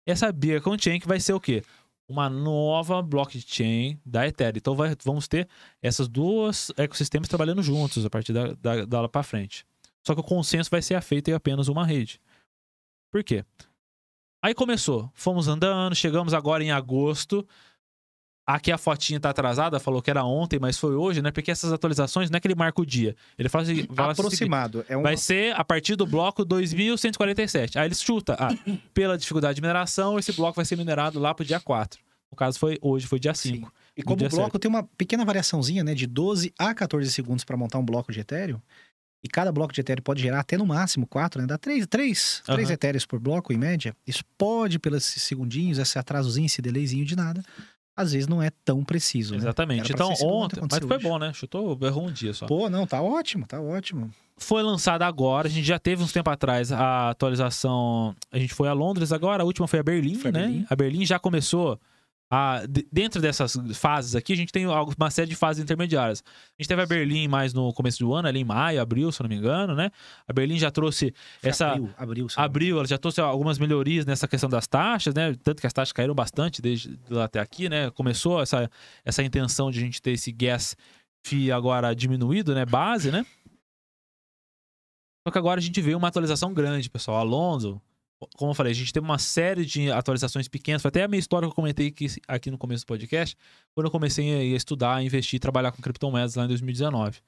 Essa 0.07 0.31
Beacon 0.31 0.77
Chain 0.79 1.01
que 1.01 1.09
vai 1.09 1.19
ser 1.19 1.33
o 1.33 1.41
quê? 1.41 1.65
Uma 2.09 2.31
nova 2.31 3.03
blockchain 3.03 4.01
da 4.05 4.27
Ethereum. 4.27 4.57
Então 4.59 4.75
vai- 4.75 4.97
vamos 5.05 5.29
ter 5.29 5.47
essas 5.83 6.09
duas 6.09 6.71
ecossistemas 6.77 7.29
trabalhando 7.29 7.63
juntos 7.63 8.05
a 8.05 8.11
partir 8.11 8.33
da, 8.33 8.55
da, 8.55 8.85
dela 8.87 9.09
para 9.09 9.23
frente. 9.23 9.67
Só 10.07 10.15
que 10.15 10.21
o 10.21 10.25
consenso 10.25 10.71
vai 10.71 10.81
ser 10.81 11.01
feito 11.03 11.29
em 11.29 11.35
apenas 11.35 11.69
uma 11.69 11.85
rede. 11.85 12.19
Por 13.13 13.23
quê? 13.23 13.45
Aí 14.43 14.55
começou. 14.55 15.11
Fomos 15.15 15.49
andando, 15.49 15.95
chegamos 15.95 16.33
agora 16.33 16.65
em 16.65 16.71
agosto. 16.71 17.47
Aqui 18.51 18.73
a 18.73 18.79
fotinha 18.79 19.21
tá 19.21 19.29
atrasada, 19.29 19.79
falou 19.79 20.01
que 20.01 20.09
era 20.09 20.25
ontem, 20.25 20.59
mas 20.59 20.79
foi 20.79 20.95
hoje, 20.95 21.21
né? 21.21 21.31
Porque 21.31 21.51
essas 21.51 21.71
atualizações 21.71 22.31
não 22.31 22.39
é 22.39 22.41
que 22.41 22.47
ele 22.47 22.55
marca 22.55 22.81
o 22.81 22.87
dia. 22.87 23.15
Ele 23.39 23.47
fala 23.47 23.65
assim, 23.65 23.87
fala 23.95 24.13
assim 24.13 24.23
o 24.23 24.25
Aproximado. 24.25 24.87
É. 24.89 24.97
Vai 24.97 25.19
ser 25.19 25.55
a 25.55 25.63
partir 25.63 25.97
do 25.97 26.07
bloco 26.07 26.47
2147. 26.47 27.79
Aí 27.79 27.87
eles 27.87 28.01
chuta, 28.01 28.39
ah, 28.41 28.49
pela 28.95 29.19
dificuldade 29.19 29.57
de 29.57 29.61
mineração, 29.61 30.19
esse 30.19 30.33
bloco 30.33 30.57
vai 30.57 30.65
ser 30.65 30.77
minerado 30.77 31.21
lá 31.21 31.35
pro 31.35 31.45
dia 31.45 31.61
4. 31.61 32.01
No 32.31 32.39
caso 32.39 32.59
foi 32.59 32.79
hoje, 32.81 33.07
foi 33.07 33.19
dia 33.19 33.35
5. 33.35 33.71
E 33.95 34.03
como 34.03 34.25
o 34.25 34.29
bloco 34.31 34.59
tem 34.59 34.71
uma 34.71 34.83
pequena 34.83 35.27
variaçãozinha, 35.27 35.85
né? 35.85 35.95
De 35.95 36.07
12 36.07 36.51
a 36.59 36.75
14 36.75 37.13
segundos 37.13 37.45
para 37.45 37.55
montar 37.55 37.79
um 37.79 37.85
bloco 37.85 38.11
de 38.11 38.21
Ethereum. 38.21 38.63
E 39.23 39.29
cada 39.29 39.53
bloco 39.53 39.75
de 39.75 39.83
Ethereum 39.83 40.03
pode 40.03 40.23
gerar 40.23 40.41
até 40.41 40.57
no 40.57 40.65
máximo 40.65 41.07
4, 41.07 41.43
né? 41.43 41.47
Dá 41.47 41.59
3, 41.59 41.87
3, 41.87 42.43
3 42.47 42.67
Aham. 42.67 42.73
Ethereums 42.73 43.05
por 43.05 43.21
bloco, 43.21 43.53
em 43.53 43.59
média. 43.59 43.95
Isso 44.07 44.25
pode, 44.39 44.79
pelos 44.79 45.05
segundinhos, 45.05 45.77
esse 45.77 45.99
atrasozinho, 45.99 46.47
esse 46.47 46.63
delayzinho 46.63 47.05
de 47.05 47.15
nada, 47.15 47.43
às 47.99 48.13
vezes 48.13 48.29
não 48.29 48.41
é 48.41 48.51
tão 48.65 48.85
preciso. 48.85 49.33
né? 49.33 49.39
Exatamente. 49.39 49.93
Pra 49.93 49.95
Então 49.95 50.29
ontem, 50.29 50.61
mas 50.71 50.79
foi 50.79 50.97
hoje. 50.97 51.03
bom, 51.09 51.19
né? 51.19 51.33
Chutou, 51.35 51.77
errou 51.83 52.07
um 52.07 52.13
dia 52.13 52.33
só. 52.33 52.47
Pô, 52.47 52.71
não, 52.71 52.87
tá 52.87 53.03
ótimo, 53.03 53.45
tá 53.47 53.61
ótimo. 53.61 54.09
Foi 54.37 54.63
lançada 54.63 55.05
agora, 55.05 55.49
a 55.49 55.51
gente 55.51 55.67
já 55.67 55.81
teve 55.81 56.01
uns 56.01 56.13
tempo 56.13 56.31
atrás 56.31 56.71
a 56.71 57.11
atualização. 57.11 58.15
A 58.31 58.39
gente 58.39 58.55
foi 58.55 58.69
a 58.69 58.73
Londres 58.73 59.13
agora, 59.13 59.43
a 59.43 59.47
última 59.47 59.67
foi 59.67 59.81
a 59.81 59.83
Berlim, 59.83 60.15
Foi 60.15 60.31
né? 60.31 60.43
Berlim. 60.43 60.67
A 60.71 60.77
Berlim 60.77 61.05
já 61.05 61.19
começou. 61.19 61.79
A, 62.31 62.67
de- 62.69 62.87
dentro 62.93 63.23
dessas 63.23 63.57
fases 63.75 64.15
aqui, 64.15 64.35
a 64.35 64.37
gente 64.37 64.53
tem 64.53 64.67
uma 64.67 65.11
série 65.11 65.29
de 65.31 65.35
fases 65.35 65.63
intermediárias. 65.63 66.23
A 66.27 66.63
gente 66.63 66.69
teve 66.69 66.83
a 66.83 66.87
Berlim 66.87 67.27
mais 67.27 67.55
no 67.55 67.73
começo 67.73 67.99
do 68.01 68.13
ano, 68.13 68.29
ali 68.29 68.41
em 68.41 68.45
maio, 68.45 68.83
abril, 68.83 69.11
se 69.11 69.23
eu 69.23 69.25
não 69.25 69.31
me 69.31 69.37
engano, 69.37 69.75
né? 69.75 69.91
A 70.27 70.33
Berlim 70.33 70.59
já 70.59 70.71
trouxe 70.71 71.15
Foi 71.41 71.49
essa. 71.51 71.73
Abril, 71.97 72.29
abril, 72.37 72.77
ela 72.79 72.87
já 72.87 72.99
trouxe 72.99 73.21
algumas 73.21 73.59
melhorias 73.59 74.05
nessa 74.05 74.29
questão 74.29 74.51
das 74.51 74.67
taxas, 74.67 75.15
né? 75.15 75.35
Tanto 75.43 75.61
que 75.61 75.67
as 75.67 75.73
taxas 75.73 75.93
caíram 75.93 76.15
bastante 76.15 76.61
desde 76.61 76.99
lá 77.09 77.25
até 77.25 77.41
aqui, 77.41 77.69
né? 77.69 77.91
Começou 77.93 78.43
essa, 78.43 78.71
essa 79.05 79.23
intenção 79.23 79.71
de 79.71 79.79
a 79.79 79.83
gente 79.83 80.03
ter 80.03 80.11
esse 80.11 80.31
gas 80.31 80.77
fee 81.27 81.51
agora 81.51 81.95
diminuído, 81.95 82.55
né? 82.55 82.67
Base, 82.67 83.11
né? 83.11 83.25
Só 85.27 85.33
que 85.33 85.39
agora 85.39 85.61
a 85.61 85.63
gente 85.63 85.81
vê 85.81 85.95
uma 85.95 86.09
atualização 86.09 86.53
grande, 86.55 86.89
pessoal. 86.91 87.19
Alonso, 87.19 87.81
como 88.37 88.51
eu 88.51 88.55
falei, 88.55 88.73
a 88.73 88.75
gente 88.75 88.93
teve 88.93 89.05
uma 89.05 89.19
série 89.19 89.65
de 89.65 89.91
atualizações 89.91 90.49
pequenas. 90.49 90.83
Foi 90.83 90.89
até 90.89 91.05
a 91.05 91.09
minha 91.09 91.19
história 91.19 91.47
que 91.47 91.53
eu 91.53 91.55
comentei 91.55 91.89
aqui, 91.89 92.07
aqui 92.27 92.51
no 92.51 92.59
começo 92.59 92.85
do 92.85 92.89
podcast, 92.89 93.37
quando 93.75 93.87
eu 93.87 93.91
comecei 93.91 94.53
a 94.53 94.57
estudar, 94.57 94.97
a 94.97 95.03
investir, 95.03 95.39
trabalhar 95.39 95.73
com 95.73 95.81
criptomoedas 95.81 96.35
lá 96.35 96.45
em 96.45 96.49
2019. 96.49 97.21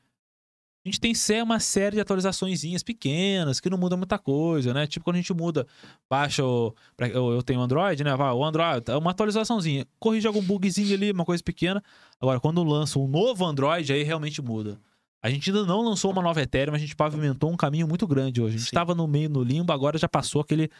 A 0.82 0.88
gente 0.88 0.98
tem 0.98 1.12
uma 1.42 1.60
série 1.60 1.96
de 1.96 2.00
atualizaçõezinhas 2.00 2.82
pequenas 2.82 3.60
que 3.60 3.68
não 3.68 3.76
muda 3.76 3.98
muita 3.98 4.18
coisa, 4.18 4.72
né? 4.72 4.86
Tipo 4.86 5.04
quando 5.04 5.16
a 5.16 5.18
gente 5.18 5.34
muda, 5.34 5.66
baixa 6.08 6.42
o. 6.42 6.74
Eu, 6.98 7.42
tenho 7.42 7.60
Android, 7.60 8.02
né? 8.02 8.16
Vai, 8.16 8.32
O 8.32 8.42
Android, 8.42 8.90
é 8.90 8.96
uma 8.96 9.10
atualizaçãozinha. 9.10 9.86
Corrige 9.98 10.26
algum 10.26 10.40
bugzinho 10.40 10.94
ali, 10.94 11.12
uma 11.12 11.26
coisa 11.26 11.42
pequena. 11.44 11.82
Agora, 12.18 12.40
quando 12.40 12.64
lança 12.64 12.98
um 12.98 13.06
novo 13.06 13.44
Android, 13.44 13.92
aí 13.92 14.02
realmente 14.02 14.40
muda. 14.40 14.80
A 15.22 15.28
gente 15.30 15.50
ainda 15.50 15.64
não 15.66 15.82
lançou 15.82 16.10
uma 16.12 16.22
nova 16.22 16.40
Ethereum, 16.40 16.74
a 16.74 16.78
gente 16.78 16.96
pavimentou 16.96 17.50
um 17.50 17.56
caminho 17.56 17.86
muito 17.86 18.06
grande 18.06 18.40
hoje. 18.40 18.54
A 18.54 18.58
gente 18.58 18.66
estava 18.68 18.94
no 18.94 19.06
meio, 19.06 19.28
no 19.28 19.42
limbo, 19.42 19.72
agora 19.72 19.98
já 19.98 20.08
passou 20.08 20.40
aquele 20.40 20.70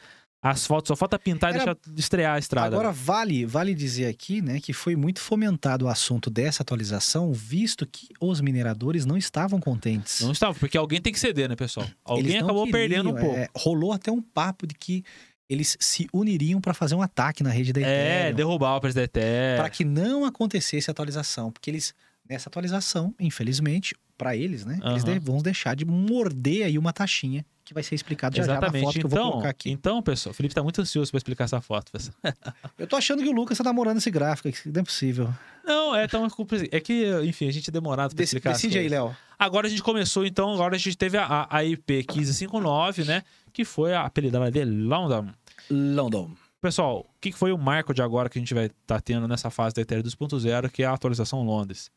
asfalto, 0.43 0.89
só 0.89 0.97
falta 0.97 1.19
pintar 1.19 1.51
e 1.53 1.57
Era- 1.59 1.75
deixar 1.75 1.99
estrear 1.99 2.37
a 2.37 2.39
estrada. 2.39 2.75
Agora 2.75 2.91
vale, 2.91 3.45
vale 3.45 3.75
dizer 3.75 4.07
aqui, 4.07 4.41
né, 4.41 4.59
que 4.59 4.73
foi 4.73 4.97
muito 4.97 5.21
fomentado 5.21 5.85
o 5.85 5.89
assunto 5.89 6.31
dessa 6.31 6.63
atualização, 6.63 7.31
visto 7.35 7.87
que 7.87 8.09
os 8.19 8.41
mineradores 8.41 9.05
não 9.05 9.19
estavam 9.19 9.61
contentes. 9.61 10.23
Não 10.23 10.33
estava, 10.33 10.55
porque 10.59 10.79
alguém 10.79 10.99
tem 11.03 11.13
que 11.13 11.21
ceder, 11.21 11.47
né, 11.47 11.55
pessoal? 11.57 11.87
Alguém 12.03 12.39
acabou 12.39 12.65
queriam, 12.65 12.73
perdendo 12.73 13.11
um 13.11 13.15
pouco. 13.15 13.37
é, 13.37 13.49
rolou 13.55 13.93
até 13.93 14.11
um 14.11 14.23
papo 14.23 14.67
de 14.67 14.75
que 14.75 15.05
eles 15.51 15.77
se 15.79 16.07
uniriam 16.15 16.59
para 16.61 16.73
fazer 16.73 16.95
um 16.95 17.03
ataque 17.03 17.43
na 17.43 17.51
rede 17.51 17.73
da 17.75 17.83
É, 17.83 17.85
Ethereum, 18.29 18.37
derrubar 18.37 18.77
o 18.77 18.81
preço 18.81 18.97
da 18.97 19.03
Ethereum. 19.03 19.59
para 19.61 19.69
que 19.69 19.85
não 19.85 20.25
acontecesse 20.25 20.89
a 20.89 20.93
atualização, 20.93 21.53
porque 21.53 21.69
eles 21.69 21.93
nessa 22.31 22.49
atualização, 22.49 23.15
infelizmente, 23.19 23.95
para 24.17 24.37
eles, 24.37 24.65
né, 24.65 24.79
eles 24.85 25.03
Aham. 25.05 25.13
de- 25.15 25.19
vão 25.19 25.39
deixar 25.39 25.75
de 25.75 25.85
morder 25.85 26.67
aí 26.67 26.79
uma 26.79 26.93
taxinha 26.93 27.45
que 27.65 27.73
vai 27.75 27.83
ser 27.83 27.95
explicado 27.95 28.37
já 28.37 28.43
já 28.43 28.49
na 28.49 28.59
Exatamente. 28.59 28.85
foto 28.85 28.99
que 28.99 29.05
eu 29.07 29.09
vou 29.09 29.19
então, 29.19 29.31
colocar 29.31 29.49
aqui. 29.49 29.71
então, 29.71 30.03
pessoal, 30.03 30.31
o 30.33 30.35
Felipe 30.35 30.55
tá 30.55 30.63
muito 30.63 30.81
ansioso 30.81 31.11
pra 31.11 31.19
explicar 31.19 31.45
essa 31.45 31.61
foto, 31.61 31.91
pessoal. 31.93 32.15
Eu 32.79 32.87
tô 32.87 32.97
achando 32.97 33.23
que 33.23 33.29
o 33.29 33.33
Lucas 33.33 33.57
tá 33.59 33.65
namorando 33.65 33.99
esse 33.99 34.11
gráfico, 34.11 34.49
não 34.67 34.81
é 34.81 34.85
possível. 34.85 35.33
Não, 35.65 35.95
é 35.95 36.07
tão 36.09 36.27
é 36.71 36.81
que, 36.81 37.05
enfim, 37.25 37.47
a 37.49 37.53
gente 37.53 37.69
é 37.71 37.73
demorado 37.73 38.11
pra 38.11 38.17
Dec- 38.19 38.25
explicar. 38.27 38.53
Decide 38.53 38.79
aí. 38.79 38.89
Léo. 38.89 39.15
Agora 39.39 39.67
a 39.67 39.71
gente 39.71 39.83
começou, 39.83 40.27
então, 40.27 40.53
agora 40.53 40.75
a 40.75 40.79
gente 40.79 40.97
teve 40.97 41.17
a, 41.17 41.47
a, 41.49 41.65
IP 41.65 41.93
1559, 42.09 43.05
né? 43.05 43.23
Que 43.53 43.65
foi 43.65 43.95
a 43.95 44.03
apelidada 44.05 44.51
de 44.51 44.65
London. 44.65 45.29
London. 45.71 46.31
Pessoal, 46.61 47.01
o 47.09 47.21
que 47.21 47.31
que 47.33 47.39
foi 47.39 47.53
o 47.53 47.59
marco 47.59 47.95
de 47.95 48.03
agora 48.03 48.29
que 48.29 48.39
a 48.39 48.41
gente 48.43 48.53
vai 48.53 48.67
estar 48.67 49.01
tendo 49.01 49.27
nessa 49.29 49.49
fase 49.49 49.75
da 49.75 49.83
Ethereum 49.83 50.03
2.0, 50.05 50.69
que 50.71 50.83
é 50.83 50.87
a 50.87 50.93
atualização 50.93 51.43
Londres? 51.43 51.91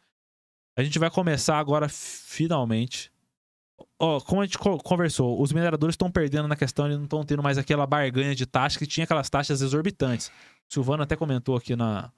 A 0.75 0.83
gente 0.83 0.97
vai 0.99 1.09
começar 1.09 1.57
agora, 1.59 1.87
finalmente. 1.89 3.11
Ó, 3.99 4.19
como 4.21 4.41
a 4.41 4.45
gente 4.45 4.57
co- 4.57 4.77
conversou, 4.79 5.41
os 5.41 5.51
mineradores 5.53 5.93
estão 5.93 6.09
perdendo 6.11 6.47
na 6.47 6.55
questão, 6.55 6.85
eles 6.85 6.97
não 6.97 7.03
estão 7.05 7.23
tendo 7.23 7.43
mais 7.43 7.57
aquela 7.57 7.85
barganha 7.85 8.33
de 8.35 8.45
taxa 8.45 8.77
que 8.79 8.85
tinha 8.87 9.03
aquelas 9.03 9.29
taxas 9.29 9.61
exorbitantes. 9.61 10.27
O 10.69 10.73
Silvano 10.73 11.03
até 11.03 11.15
comentou 11.15 11.55
aqui 11.55 11.75
na, 11.75 12.11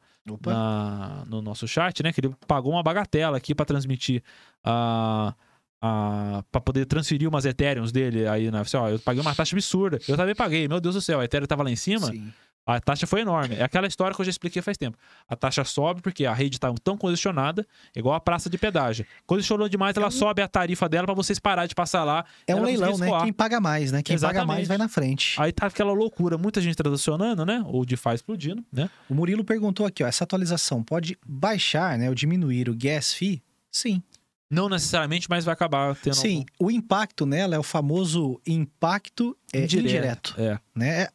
na- 0.53 1.23
no 1.27 1.41
nosso 1.41 1.67
chat, 1.67 2.01
né? 2.01 2.11
Que 2.13 2.21
ele 2.21 2.33
pagou 2.47 2.71
uma 2.71 2.83
bagatela 2.83 3.37
aqui 3.37 3.53
para 3.53 3.65
transmitir 3.65 4.23
a. 4.63 5.33
a 5.81 6.43
para 6.51 6.61
poder 6.61 6.85
transferir 6.85 7.27
umas 7.27 7.45
Ethereums 7.45 7.91
dele 7.91 8.27
aí 8.27 8.49
na. 8.49 8.61
Assim, 8.61 8.77
ó, 8.77 8.89
eu 8.89 8.99
paguei 8.99 9.21
uma 9.21 9.35
taxa 9.35 9.55
absurda. 9.55 9.99
Eu 10.07 10.15
também 10.17 10.35
paguei, 10.35 10.67
meu 10.67 10.79
Deus 10.79 10.95
do 10.95 11.01
céu, 11.01 11.19
a 11.19 11.25
Ethereum 11.25 11.47
tava 11.47 11.63
lá 11.63 11.69
em 11.71 11.75
cima. 11.75 12.07
Sim. 12.07 12.33
A 12.65 12.79
taxa 12.79 13.05
foi 13.05 13.21
enorme. 13.21 13.55
É 13.55 13.63
aquela 13.63 13.85
história 13.85 14.15
que 14.15 14.19
eu 14.21 14.25
já 14.25 14.31
expliquei 14.31 14.61
faz 14.61 14.75
tempo. 14.77 14.97
A 15.29 15.35
taxa 15.35 15.63
sobe 15.63 16.01
porque 16.01 16.25
a 16.25 16.33
rede 16.33 16.55
está 16.57 16.73
tão 16.83 16.97
congestionada, 16.97 17.65
igual 17.95 18.15
a 18.15 18.19
praça 18.19 18.49
de 18.49 18.57
pedágio. 18.57 19.05
Congestionou 19.27 19.69
demais, 19.69 19.95
ela 19.95 20.09
sobe 20.09 20.41
a 20.41 20.47
tarifa 20.47 20.89
dela 20.89 21.05
para 21.05 21.13
vocês 21.13 21.37
parar 21.37 21.67
de 21.67 21.75
passar 21.75 22.03
lá. 22.03 22.25
É 22.47 22.55
um 22.55 22.63
leilão, 22.63 22.97
né? 22.97 23.07
Quem 23.21 23.31
paga 23.31 23.61
mais, 23.61 23.91
né? 23.91 24.01
Quem 24.01 24.15
paga 24.17 24.29
Exatamente. 24.33 24.47
mais 24.47 24.67
vai 24.67 24.77
na 24.79 24.89
frente. 24.89 25.39
Aí 25.39 25.51
tá 25.51 25.67
aquela 25.67 25.93
loucura, 25.93 26.37
muita 26.37 26.59
gente 26.59 26.75
transacionando, 26.75 27.45
né? 27.45 27.63
O 27.67 27.85
DeFi 27.85 28.09
explodindo, 28.15 28.65
né? 28.73 28.89
O 29.07 29.13
Murilo 29.13 29.43
perguntou 29.43 29.85
aqui, 29.85 30.03
ó, 30.03 30.07
essa 30.07 30.23
atualização 30.23 30.83
pode 30.83 31.17
baixar, 31.25 31.97
né, 31.99 32.09
ou 32.09 32.15
diminuir 32.15 32.67
o 32.69 32.75
gas 32.75 33.13
fee? 33.13 33.43
Sim. 33.71 34.01
Não 34.49 34.69
necessariamente, 34.69 35.27
mas 35.29 35.43
vai 35.45 35.53
acabar 35.53 35.95
tendo 35.95 36.15
Sim, 36.15 36.45
o 36.59 36.71
impacto 36.71 37.25
nela 37.25 37.55
é 37.55 37.59
o 37.59 37.63
famoso 37.63 38.39
impacto 38.45 39.35
é, 39.53 39.63
Indireto. 39.63 39.85
indireto, 39.85 40.35
É. 40.39 40.59
né? 40.75 41.07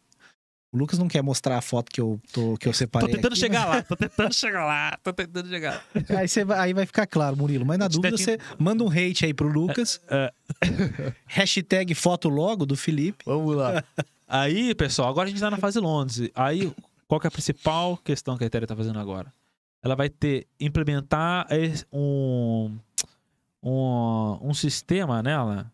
O 0.73 0.79
Lucas 0.79 0.99
não 1.01 1.09
quer 1.09 1.21
mostrar 1.21 1.59
a 1.59 1.61
foto 1.61 1.91
que 1.91 2.01
eu, 2.01 2.21
tô, 2.33 2.57
que 2.57 2.69
eu 2.69 2.73
Tô 2.73 2.79
separei 2.79 3.09
tentando 3.09 3.33
aqui, 3.33 3.41
chegar 3.41 3.67
lá, 3.67 3.83
tô 3.83 3.97
tentando 3.97 4.33
chegar 4.33 4.65
lá, 4.65 4.97
tô 5.03 5.13
tentando 5.13 5.49
chegar. 5.49 5.85
mas 5.93 6.11
Aí, 6.17 6.29
você 6.29 6.45
vai, 6.45 6.59
aí 6.61 6.73
vai 6.73 6.87
ficar 6.87 7.09
claro, 7.09 7.37
Murilo. 7.37 7.67
Mas 7.67 7.77
na 7.77 7.89
dúvida, 7.89 8.17
tem- 8.17 8.25
você 8.25 8.39
manda 8.57 8.85
um 8.85 8.89
hate 8.89 9.25
aí 9.27 9.35
pro 9.35 9.49
Lucas. 9.49 10.01
É. 10.09 10.33
Hashtag 11.27 11.93
foto 11.95 12.29
logo 12.29 12.65
do 12.65 12.77
Felipe. 12.77 13.25
Vamos 13.27 13.57
lá. 13.57 13.83
Aí, 14.33 14.73
pessoal, 14.77 15.09
agora 15.09 15.27
a 15.27 15.31
gente 15.31 15.41
tá 15.41 15.51
na 15.51 15.57
fase 15.57 15.81
Londres. 15.81 16.31
Aí, 16.37 16.73
qual 17.09 17.21
que 17.21 17.27
é 17.27 17.29
a 17.29 17.33
principal 17.33 17.97
questão 17.97 18.39
que 18.39 18.45
a 18.45 18.47
Ethereum 18.47 18.69
tá 18.69 18.77
fazendo 18.77 19.01
agora? 19.01 19.33
Ela 19.83 19.97
vai 19.97 20.09
ter, 20.09 20.47
implementar 20.61 21.49
um, 21.93 22.79
um, 23.61 24.39
um 24.41 24.55
sistema 24.55 25.21
nela 25.21 25.73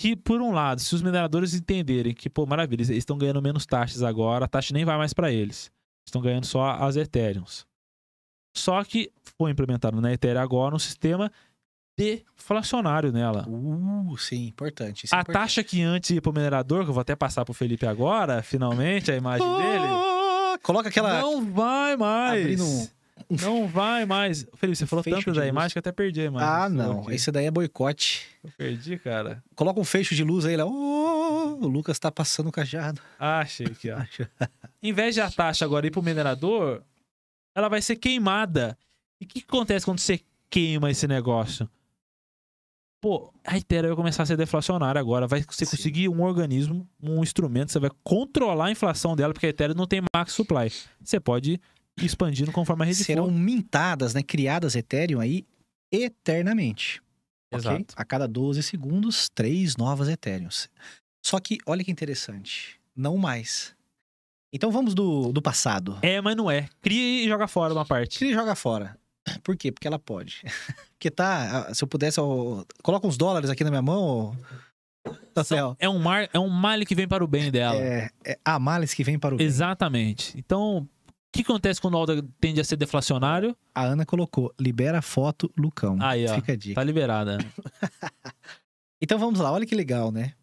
que, 0.00 0.16
por 0.16 0.40
um 0.40 0.50
lado, 0.50 0.80
se 0.80 0.94
os 0.94 1.02
mineradores 1.02 1.52
entenderem 1.52 2.14
que, 2.14 2.30
pô, 2.30 2.46
maravilha, 2.46 2.80
eles 2.80 2.88
estão 2.88 3.18
ganhando 3.18 3.42
menos 3.42 3.66
taxas 3.66 4.02
agora, 4.02 4.46
a 4.46 4.48
taxa 4.48 4.72
nem 4.72 4.82
vai 4.82 4.96
mais 4.96 5.12
para 5.12 5.30
eles. 5.30 5.70
Estão 6.06 6.22
ganhando 6.22 6.46
só 6.46 6.70
as 6.70 6.96
Ethereums. 6.96 7.66
Só 8.56 8.82
que 8.82 9.12
foi 9.36 9.50
implementado 9.50 10.00
na 10.00 10.10
Ethereum 10.10 10.40
agora 10.40 10.74
um 10.74 10.78
sistema 10.78 11.30
deflacionário 11.98 13.12
nela. 13.12 13.46
Uh, 13.46 14.16
sim, 14.16 14.46
importante. 14.46 15.04
é 15.04 15.14
A 15.14 15.20
importante. 15.20 15.34
taxa 15.42 15.62
que 15.62 15.82
antes 15.82 16.08
ia 16.08 16.22
pro 16.22 16.32
minerador, 16.32 16.84
que 16.84 16.88
eu 16.88 16.94
vou 16.94 17.02
até 17.02 17.14
passar 17.14 17.44
pro 17.44 17.52
Felipe 17.52 17.86
agora, 17.86 18.42
finalmente, 18.42 19.12
a 19.12 19.16
imagem 19.16 19.46
dele. 19.58 20.58
Coloca 20.62 20.88
aquela. 20.88 21.20
Não 21.20 21.44
vai 21.52 21.94
mais. 21.98 22.40
Abrindo 22.40 22.64
um 22.64 22.88
Não 23.42 23.68
vai 23.68 24.04
mais. 24.04 24.44
Felipe, 24.56 24.76
você 24.76 24.86
falou 24.86 25.04
tanto 25.04 25.32
da 25.32 25.46
imagem 25.46 25.72
que 25.72 25.78
eu 25.78 25.80
até 25.80 25.92
perdi 25.92 26.22
a 26.22 26.24
imagem. 26.24 26.48
Ah, 26.48 26.68
não. 26.68 27.02
aqui. 27.02 27.14
Esse 27.14 27.30
daí 27.30 27.46
é 27.46 27.50
boicote. 27.50 28.26
Eu 28.42 28.50
perdi, 28.58 28.98
cara. 28.98 29.42
Coloca 29.54 29.78
um 29.78 29.84
fecho 29.84 30.16
de 30.16 30.24
luz 30.24 30.44
aí 30.44 30.56
lá. 30.56 30.66
Ô, 30.66 31.58
o 31.60 31.68
Lucas 31.68 31.98
tá 31.98 32.10
passando 32.10 32.48
o 32.48 32.52
cajado. 32.52 33.00
Ah, 33.18 33.40
achei 33.40 33.66
aqui, 33.66 33.88
ó. 33.90 34.02
Em 34.82 34.92
vez 34.92 35.14
de 35.14 35.20
a 35.20 35.30
taxa 35.30 35.64
agora 35.64 35.86
ir 35.86 35.90
pro 35.92 36.02
minerador, 36.02 36.82
ela 37.54 37.68
vai 37.68 37.80
ser 37.80 37.96
queimada. 37.96 38.76
E 39.20 39.24
o 39.24 39.28
que, 39.28 39.40
que 39.40 39.46
acontece 39.46 39.84
quando 39.84 40.00
você 40.00 40.20
queima 40.48 40.90
esse 40.90 41.06
negócio? 41.06 41.70
Pô, 43.00 43.32
a 43.46 43.56
Ethereum 43.56 43.90
vai 43.90 43.96
começar 43.96 44.24
a 44.24 44.26
ser 44.26 44.36
deflacionária 44.36 45.00
agora. 45.00 45.26
Vai 45.26 45.42
você 45.42 45.64
Sim. 45.64 45.76
conseguir 45.76 46.08
um 46.08 46.22
organismo, 46.22 46.86
um 47.00 47.22
instrumento, 47.22 47.70
você 47.70 47.78
vai 47.78 47.90
controlar 48.02 48.66
a 48.66 48.70
inflação 48.70 49.14
dela, 49.14 49.32
porque 49.32 49.46
a 49.46 49.50
Ethereum 49.50 49.74
não 49.74 49.86
tem 49.86 50.02
max 50.14 50.32
supply. 50.32 50.70
Você 51.02 51.20
pode 51.20 51.60
expandindo 52.04 52.52
conforme 52.52 52.82
a 52.82 52.86
rede 52.86 53.04
Serão 53.04 53.26
for. 53.26 53.32
mintadas, 53.32 54.14
né? 54.14 54.22
Criadas 54.22 54.74
Ethereum 54.74 55.20
aí 55.20 55.44
eternamente. 55.92 57.02
Exato. 57.52 57.94
A 57.96 58.04
cada 58.04 58.28
12 58.28 58.62
segundos, 58.62 59.28
três 59.28 59.76
novas 59.76 60.08
Ethereums. 60.08 60.68
Só 61.24 61.38
que, 61.40 61.58
olha 61.66 61.84
que 61.84 61.90
interessante. 61.90 62.80
Não 62.94 63.16
mais. 63.16 63.74
Então 64.52 64.70
vamos 64.70 64.94
do, 64.94 65.32
do 65.32 65.42
passado. 65.42 65.98
É, 66.02 66.20
mas 66.20 66.36
não 66.36 66.50
é. 66.50 66.68
Cria 66.80 67.24
e 67.24 67.28
joga 67.28 67.46
fora 67.46 67.72
uma 67.72 67.84
parte. 67.84 68.18
Se 68.18 68.24
ele 68.24 68.34
joga 68.34 68.54
fora. 68.54 68.96
Por 69.42 69.56
quê? 69.56 69.70
Porque 69.70 69.86
ela 69.86 69.98
pode. 69.98 70.42
Porque 70.98 71.10
tá. 71.10 71.72
Se 71.72 71.82
eu 71.82 71.88
pudesse, 71.88 72.18
eu... 72.18 72.66
coloca 72.82 73.06
uns 73.06 73.16
dólares 73.16 73.48
aqui 73.48 73.64
na 73.64 73.70
minha 73.70 73.82
mão. 73.82 74.36
Rafael. 75.36 75.76
É 75.78 75.88
um, 75.88 75.98
mar, 75.98 76.28
é 76.32 76.38
um 76.38 76.48
mal 76.48 76.80
que 76.80 76.94
vem 76.94 77.08
para 77.08 77.24
o 77.24 77.26
bem 77.26 77.50
dela. 77.50 77.76
É, 77.76 78.10
é 78.24 78.38
a 78.44 78.58
males 78.58 78.92
que 78.92 79.02
vem 79.02 79.18
para 79.18 79.34
o 79.34 79.38
bem. 79.38 79.46
Exatamente. 79.46 80.36
Então, 80.36 80.86
o 81.30 81.32
que 81.32 81.42
acontece 81.42 81.80
quando 81.80 81.96
o 81.96 82.04
dólar 82.04 82.24
tende 82.40 82.60
a 82.60 82.64
ser 82.64 82.76
deflacionário? 82.76 83.56
A 83.72 83.84
Ana 83.84 84.04
colocou: 84.04 84.52
libera 84.58 84.98
a 84.98 85.02
foto, 85.02 85.50
Lucão. 85.56 85.96
Aí, 86.00 86.26
ó. 86.26 86.34
Fica 86.34 86.52
a 86.52 86.56
dica. 86.56 86.74
Tá 86.74 86.84
liberada. 86.84 87.38
Então 89.02 89.18
vamos 89.18 89.40
lá, 89.40 89.50
olha 89.50 89.64
que 89.64 89.74
legal, 89.74 90.12
né? 90.12 90.34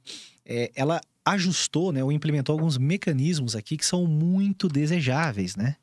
É, 0.44 0.72
ela 0.76 1.00
ajustou, 1.24 1.92
né, 1.92 2.04
ou 2.04 2.12
implementou 2.12 2.54
alguns 2.54 2.78
mecanismos 2.78 3.56
aqui 3.56 3.78
que 3.78 3.86
são 3.86 4.08
muito 4.08 4.68
desejáveis, 4.68 5.56
né? 5.56 5.76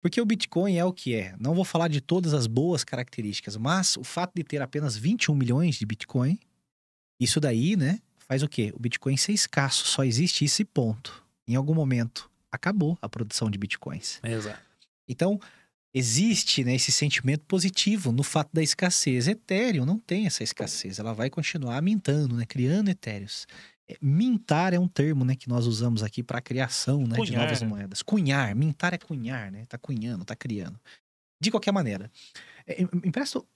Porque 0.00 0.20
o 0.20 0.24
Bitcoin 0.24 0.76
é 0.76 0.84
o 0.84 0.92
que 0.92 1.14
é. 1.14 1.34
Não 1.38 1.54
vou 1.54 1.64
falar 1.64 1.88
de 1.88 2.00
todas 2.00 2.32
as 2.32 2.46
boas 2.46 2.84
características, 2.84 3.56
mas 3.56 3.96
o 3.96 4.04
fato 4.04 4.32
de 4.34 4.44
ter 4.44 4.62
apenas 4.62 4.96
21 4.96 5.34
milhões 5.34 5.74
de 5.74 5.84
Bitcoin, 5.84 6.38
isso 7.20 7.40
daí, 7.40 7.76
né, 7.76 8.00
faz 8.16 8.42
o 8.42 8.48
quê? 8.48 8.72
O 8.74 8.78
Bitcoin 8.78 9.16
ser 9.16 9.32
escasso, 9.32 9.86
só 9.86 10.04
existe 10.04 10.44
esse 10.44 10.64
ponto. 10.64 11.22
Em 11.46 11.56
algum 11.56 11.74
momento, 11.74 12.30
acabou 12.50 12.98
a 13.00 13.08
produção 13.08 13.50
de 13.50 13.58
Bitcoins. 13.58 14.20
Exato. 14.22 14.60
Então, 15.08 15.38
existe 15.94 16.64
né, 16.64 16.74
esse 16.74 16.92
sentimento 16.92 17.44
positivo 17.46 18.12
no 18.12 18.22
fato 18.22 18.50
da 18.52 18.62
escassez. 18.62 19.26
Ethereum 19.26 19.84
não 19.84 19.98
tem 19.98 20.26
essa 20.26 20.42
escassez, 20.42 20.98
ela 20.98 21.12
vai 21.12 21.30
continuar 21.30 21.80
mintando, 21.82 22.36
né, 22.36 22.44
criando 22.46 22.88
etéreos. 22.88 23.46
É, 23.90 23.96
mintar 24.02 24.74
é 24.74 24.78
um 24.78 24.86
termo 24.88 25.24
né, 25.24 25.34
que 25.34 25.48
nós 25.48 25.66
usamos 25.66 26.02
aqui 26.02 26.22
para 26.22 26.38
a 26.38 26.42
criação 26.42 27.00
né, 27.06 27.16
de 27.24 27.32
novas 27.32 27.62
moedas. 27.62 28.02
Cunhar, 28.02 28.54
mintar 28.54 28.92
é 28.92 28.98
cunhar, 28.98 29.50
né? 29.50 29.64
Tá 29.66 29.78
cunhando, 29.78 30.24
tá 30.26 30.36
criando. 30.36 30.78
De 31.40 31.50
qualquer 31.50 31.72
maneira, 31.72 32.10
é, 32.66 32.82
em- 32.82 32.88
empresto. 33.04 33.46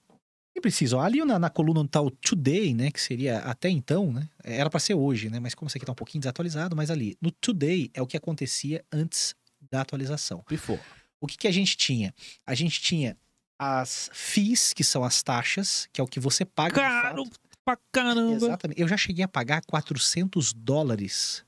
Nem 0.55 0.61
preciso. 0.61 0.97
ó, 0.97 1.01
Ali 1.01 1.23
na, 1.25 1.39
na 1.39 1.49
coluna 1.49 1.79
onde 1.81 1.89
tá 1.89 2.01
o 2.01 2.11
today, 2.11 2.73
né? 2.73 2.91
Que 2.91 3.01
seria 3.01 3.39
até 3.39 3.69
então, 3.69 4.11
né? 4.11 4.29
Era 4.43 4.69
para 4.69 4.79
ser 4.79 4.93
hoje, 4.93 5.29
né? 5.29 5.39
Mas 5.39 5.55
como 5.55 5.67
isso 5.67 5.77
aqui 5.77 5.85
tá 5.85 5.91
um 5.91 5.95
pouquinho 5.95 6.21
desatualizado, 6.21 6.75
mas 6.75 6.91
ali. 6.91 7.17
No 7.21 7.31
today 7.31 7.89
é 7.93 8.01
o 8.01 8.07
que 8.07 8.15
acontecia 8.17 8.83
antes 8.91 9.35
da 9.71 9.81
atualização. 9.81 10.43
Pifou. 10.47 10.79
O 11.19 11.27
que, 11.27 11.37
que 11.37 11.47
a 11.47 11.51
gente 11.51 11.75
tinha? 11.77 12.13
A 12.45 12.53
gente 12.53 12.81
tinha 12.81 13.17
as 13.57 14.09
fees, 14.13 14.73
que 14.73 14.83
são 14.83 15.03
as 15.03 15.23
taxas, 15.23 15.87
que 15.91 16.01
é 16.01 16.03
o 16.03 16.07
que 16.07 16.19
você 16.19 16.43
paga. 16.43 16.75
Caro 16.75 17.23
pra 17.63 17.77
caramba. 17.91 18.33
Exatamente. 18.35 18.79
Eu 18.79 18.87
já 18.87 18.97
cheguei 18.97 19.23
a 19.23 19.27
pagar 19.27 19.61
400 19.65 20.53
dólares 20.53 21.43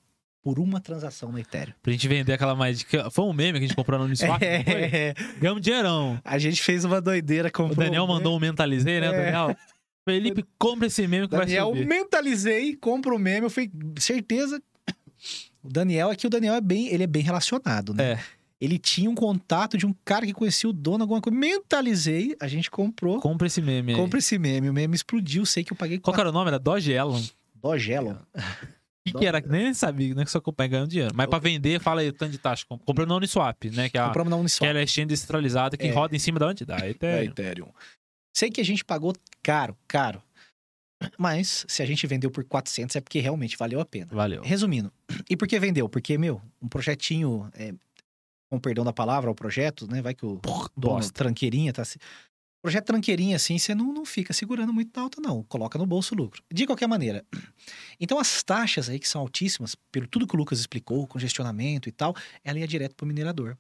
por 0.45 0.59
uma 0.59 0.79
transação 0.79 1.31
no 1.31 1.39
Ethereum. 1.39 1.73
Pra 1.81 1.91
gente 1.91 2.07
vender 2.07 2.31
aquela 2.31 2.53
mais. 2.53 2.83
que 2.83 2.97
Foi 3.09 3.25
um 3.25 3.33
meme 3.33 3.53
que 3.57 3.65
a 3.65 3.67
gente 3.67 3.75
comprou 3.75 3.97
no 3.97 4.05
Uniswap. 4.05 4.39
É, 4.45 5.15
Ganhamos 5.39 5.59
dinheirão. 5.63 6.21
a 6.23 6.37
gente 6.37 6.61
fez 6.61 6.85
uma 6.85 7.01
doideira. 7.01 7.49
O 7.49 7.51
Comprou 7.51 7.83
Daniel 7.83 8.03
um 8.03 8.07
mandou 8.07 8.37
um 8.37 8.39
mentalizei, 8.39 9.01
né, 9.01 9.07
É. 9.07 9.11
Daniel? 9.11 9.57
Felipe, 10.07 10.45
compra 10.59 10.85
esse 10.85 11.07
meme 11.07 11.27
que 11.27 11.35
Daniel, 11.35 11.71
vai 11.71 11.79
subir. 11.79 11.89
mentalizei, 11.89 12.75
compro 12.75 13.15
o 13.15 13.19
meme, 13.19 13.47
eu 13.47 13.49
fui 13.49 13.71
certeza. 13.97 14.61
O 15.63 15.67
Daniel 15.69 16.11
aqui, 16.11 16.27
o 16.27 16.29
Daniel 16.29 16.53
é 16.53 16.61
bem, 16.61 16.89
ele 16.93 17.01
é 17.03 17.07
bem 17.07 17.23
relacionado, 17.23 17.91
né? 17.95 18.11
É. 18.11 18.19
Ele 18.61 18.77
tinha 18.77 19.09
um 19.09 19.15
contato 19.15 19.79
de 19.79 19.85
um 19.87 19.95
cara 20.05 20.27
que 20.27 20.33
conhecia 20.33 20.69
o 20.69 20.73
dono, 20.73 21.03
alguma 21.05 21.19
coisa. 21.21 21.35
Mentalizei, 21.37 22.35
a 22.39 22.47
gente 22.47 22.69
comprou. 22.69 23.19
Compra 23.19 23.47
esse 23.47 23.63
meme 23.63 23.93
aí. 23.93 23.97
Compra 23.97 24.19
esse 24.19 24.37
meme. 24.37 24.69
O 24.69 24.73
meme 24.73 24.93
explodiu, 24.95 25.43
sei 25.43 25.63
que 25.63 25.73
eu 25.73 25.77
paguei 25.77 25.97
Qual 25.97 26.13
que 26.13 26.19
era 26.21 26.29
o 26.29 26.31
nome? 26.31 26.49
Era 26.49 26.59
Doge 26.59 26.91
Elon. 26.91 27.19
O 29.07 29.11
que, 29.11 29.19
que 29.19 29.25
era? 29.25 29.39
Nem 29.39 29.73
sabia, 29.73 30.15
né? 30.15 30.25
Que 30.25 30.31
só 30.31 30.41
comprei 30.41 30.67
ganhando 30.67 30.87
dinheiro. 30.89 31.13
Mas 31.15 31.27
pra 31.27 31.37
vender, 31.37 31.79
fala 31.79 32.01
aí 32.01 32.09
o 32.09 32.13
tanto 32.13 32.31
de 32.31 32.37
taxa. 32.39 32.65
Comprei 32.67 33.05
no 33.05 33.15
Uniswap, 33.17 33.65
né? 33.69 33.87
Que 33.89 33.97
é 33.97 34.01
a, 34.01 34.05
Compramos 34.07 34.31
na 34.31 34.37
que 34.37 34.41
Uniswap. 34.41 34.67
é 34.75 34.79
a 34.79 34.83
exchange 34.83 35.05
descentralizada 35.07 35.77
que 35.77 35.85
É. 35.87 35.91
roda 35.91 36.15
em 36.15 36.19
cima 36.19 36.39
da 36.39 36.47
onde? 36.47 36.65
Da 36.65 36.77
da 36.77 36.89
Ethereum. 36.89 37.31
Ethereum. 37.31 37.71
Sei 38.35 38.49
que 38.49 38.59
a 38.59 38.65
gente 38.65 38.83
pagou 38.83 39.13
caro, 39.43 39.77
caro. 39.87 40.21
Mas 41.17 41.65
se 41.67 41.83
a 41.83 41.85
gente 41.85 42.07
vendeu 42.07 42.31
por 42.31 42.43
400 42.43 42.95
é 42.95 43.01
porque 43.01 43.19
realmente 43.19 43.57
valeu 43.57 43.79
a 43.79 43.85
pena. 43.85 44.07
Valeu. 44.11 44.41
Resumindo, 44.41 44.91
e 45.29 45.35
por 45.37 45.47
que 45.47 45.59
vendeu? 45.59 45.87
Porque, 45.87 46.17
meu, 46.17 46.41
um 46.61 46.67
projetinho, 46.67 47.49
é, 47.53 47.73
com 48.49 48.59
perdão 48.59 48.83
da 48.83 48.93
palavra, 48.93 49.29
o 49.29 49.35
projeto, 49.35 49.87
né? 49.87 50.01
Vai 50.01 50.13
que 50.15 50.25
o 50.25 50.39
dono 50.75 50.95
bosta. 50.95 51.13
tranqueirinha 51.13 51.71
tá... 51.73 51.85
se- 51.85 51.99
Projeto 52.65 52.85
tranqueirinha, 52.85 53.35
assim, 53.35 53.59
você 53.59 53.75
não, 53.75 53.93
não 53.93 54.03
fica 54.03 54.33
segurando 54.33 54.73
muito 54.73 54.89
na 54.95 55.03
alta, 55.03 55.21
não. 55.21 55.43
Coloca 55.43 55.77
no 55.77 55.85
bolso 55.85 56.15
o 56.15 56.17
lucro. 56.17 56.41
De 56.51 56.65
qualquer 56.65 56.87
maneira. 56.87 57.23
Então, 57.97 58.19
as 58.19 58.43
taxas 58.43 58.89
aí, 58.89 58.99
que 58.99 59.07
são 59.07 59.21
altíssimas, 59.21 59.73
pelo 59.89 60.05
tudo 60.05 60.27
que 60.27 60.35
o 60.35 60.37
Lucas 60.37 60.59
explicou, 60.59 61.07
congestionamento 61.07 61.87
e 61.87 61.91
tal, 61.93 62.13
ela 62.43 62.59
ia 62.59 62.67
direto 62.67 62.93
pro 62.93 63.07
minerador. 63.07 63.55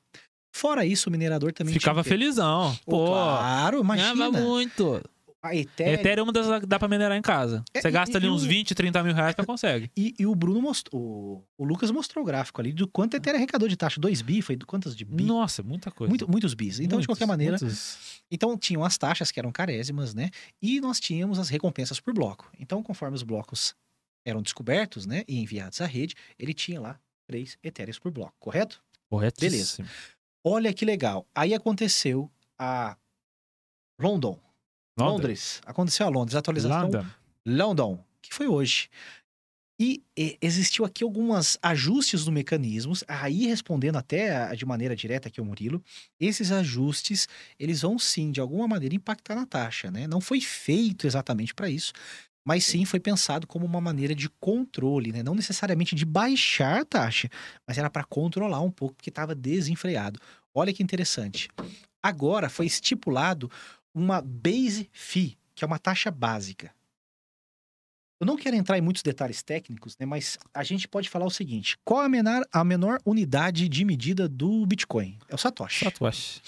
Fora 0.53 0.85
isso, 0.85 1.07
o 1.07 1.11
minerador 1.11 1.53
também 1.53 1.73
Ficava 1.73 2.03
felizão. 2.03 2.77
Ô, 2.85 2.91
Pô, 2.91 3.05
claro, 3.05 3.79
imagina. 3.79 4.13
ganhava 4.13 4.41
muito. 4.41 5.01
A 5.45 5.55
Ethereum... 5.55 5.93
Ethereum 5.93 6.19
é 6.21 6.23
uma 6.23 6.31
das 6.33 6.59
que 6.61 6.65
dá 6.65 6.77
pra 6.79 6.87
minerar 6.87 7.17
em 7.17 7.21
casa. 7.21 7.63
É, 7.73 7.81
Você 7.81 7.87
e- 7.87 7.91
gasta 7.91 8.13
e 8.13 8.17
ali 8.17 8.27
o- 8.27 8.33
uns 8.33 8.43
20, 8.43 8.73
30 8.75 9.03
mil 9.03 9.13
reais 9.13 9.35
pra 9.35 9.45
consegue. 9.45 9.91
E, 9.95 10.13
e 10.19 10.25
o 10.25 10.33
Bruno 10.35 10.61
mostrou, 10.61 11.01
o, 11.01 11.43
o 11.57 11.65
Lucas 11.65 11.91
mostrou 11.91 12.23
o 12.23 12.25
gráfico 12.27 12.59
ali 12.61 12.71
do 12.73 12.87
quanto 12.87 13.13
a 13.13 13.17
Ethereum 13.17 13.37
arrecadou 13.37 13.67
de 13.67 13.75
taxa. 13.77 13.99
2 13.99 14.21
bi, 14.21 14.41
foi 14.41 14.57
quantas 14.57 14.95
de 14.95 15.05
bi? 15.05 15.23
Nossa, 15.23 15.61
muita 15.63 15.91
coisa. 15.91 16.09
Muito, 16.09 16.29
muitos 16.29 16.53
bis. 16.53 16.79
Então, 16.79 16.87
de 16.87 16.93
Muitos, 16.95 17.07
qualquer 17.07 17.25
maneira, 17.27 17.57
muitos. 17.59 18.21
então 18.31 18.57
tinham 18.57 18.83
as 18.83 18.97
taxas 18.97 19.31
que 19.31 19.39
eram 19.39 19.51
carésimas, 19.51 20.13
né? 20.13 20.29
E 20.61 20.79
nós 20.81 20.99
tínhamos 20.99 21.37
as 21.39 21.49
recompensas 21.49 21.99
por 21.99 22.13
bloco. 22.13 22.51
Então, 22.59 22.81
conforme 22.83 23.15
os 23.15 23.23
blocos 23.23 23.75
eram 24.27 24.41
descobertos, 24.41 25.05
né, 25.05 25.23
e 25.27 25.39
enviados 25.39 25.79
à 25.81 25.85
rede, 25.85 26.15
ele 26.39 26.53
tinha 26.53 26.81
lá 26.81 26.99
três 27.27 27.57
etéreos 27.63 27.99
por 27.99 28.11
bloco, 28.11 28.33
correto? 28.39 28.81
Corretíssimo. 29.07 29.87
Olha 30.43 30.73
que 30.73 30.83
legal. 30.83 31.27
Aí 31.35 31.53
aconteceu 31.53 32.29
a 32.59 32.97
London, 33.99 34.39
Londres. 34.97 35.61
Aconteceu 35.65 36.05
a 36.05 36.09
Londres, 36.09 36.35
atualização 36.35 36.83
London. 36.83 37.05
London, 37.45 38.03
que 38.21 38.33
foi 38.33 38.47
hoje. 38.47 38.89
E, 39.77 40.01
e, 40.17 40.37
existiu 40.41 40.85
aqui 40.85 41.03
alguns 41.03 41.57
ajustes 41.61 42.25
no 42.25 42.31
mecanismos, 42.31 43.03
aí 43.09 43.45
respondendo 43.47 43.97
até 43.97 44.55
de 44.55 44.65
maneira 44.65 44.95
direta 44.95 45.27
aqui 45.27 45.41
o 45.41 45.45
Murilo, 45.45 45.83
esses 46.17 46.49
ajustes, 46.49 47.27
eles 47.59 47.81
vão 47.81 47.99
sim, 47.99 48.31
de 48.31 48.39
alguma 48.39 48.69
maneira, 48.69 48.95
impactar 48.95 49.35
na 49.35 49.45
taxa, 49.45 49.91
né? 49.91 50.07
Não 50.07 50.21
foi 50.21 50.39
feito 50.39 51.05
exatamente 51.05 51.53
para 51.53 51.69
isso, 51.69 51.91
mas 52.47 52.63
sim 52.63 52.85
foi 52.85 53.01
pensado 53.01 53.45
como 53.45 53.65
uma 53.65 53.81
maneira 53.81 54.15
de 54.15 54.29
controle, 54.39 55.11
né? 55.11 55.21
Não 55.21 55.35
necessariamente 55.35 55.93
de 55.93 56.05
baixar 56.05 56.81
a 56.81 56.85
taxa, 56.85 57.29
mas 57.67 57.77
era 57.77 57.89
para 57.89 58.05
controlar 58.05 58.61
um 58.61 58.71
pouco, 58.71 58.95
porque 58.95 59.09
estava 59.09 59.35
desenfreado. 59.35 60.21
Olha 60.53 60.71
que 60.71 60.83
interessante. 60.83 61.49
Agora 62.01 62.49
foi 62.49 62.67
estipulado 62.67 63.51
uma 63.95 64.21
base 64.21 64.89
fee, 64.91 65.37
que 65.55 65.63
é 65.63 65.67
uma 65.67 65.79
taxa 65.79 66.11
básica. 66.11 66.71
Eu 68.19 68.27
não 68.27 68.37
quero 68.37 68.55
entrar 68.55 68.77
em 68.77 68.81
muitos 68.81 69.01
detalhes 69.01 69.41
técnicos, 69.41 69.97
né? 69.97 70.05
Mas 70.05 70.37
a 70.53 70.63
gente 70.63 70.87
pode 70.87 71.09
falar 71.09 71.25
o 71.25 71.29
seguinte: 71.29 71.77
qual 71.83 72.03
é 72.03 72.05
a 72.05 72.09
menor, 72.09 72.43
a 72.51 72.63
menor 72.63 72.99
unidade 73.05 73.67
de 73.67 73.85
medida 73.85 74.27
do 74.27 74.65
Bitcoin? 74.65 75.17
É 75.27 75.35
o 75.35 75.37
Satoshi. 75.37 75.85
Satoshi. 75.85 76.41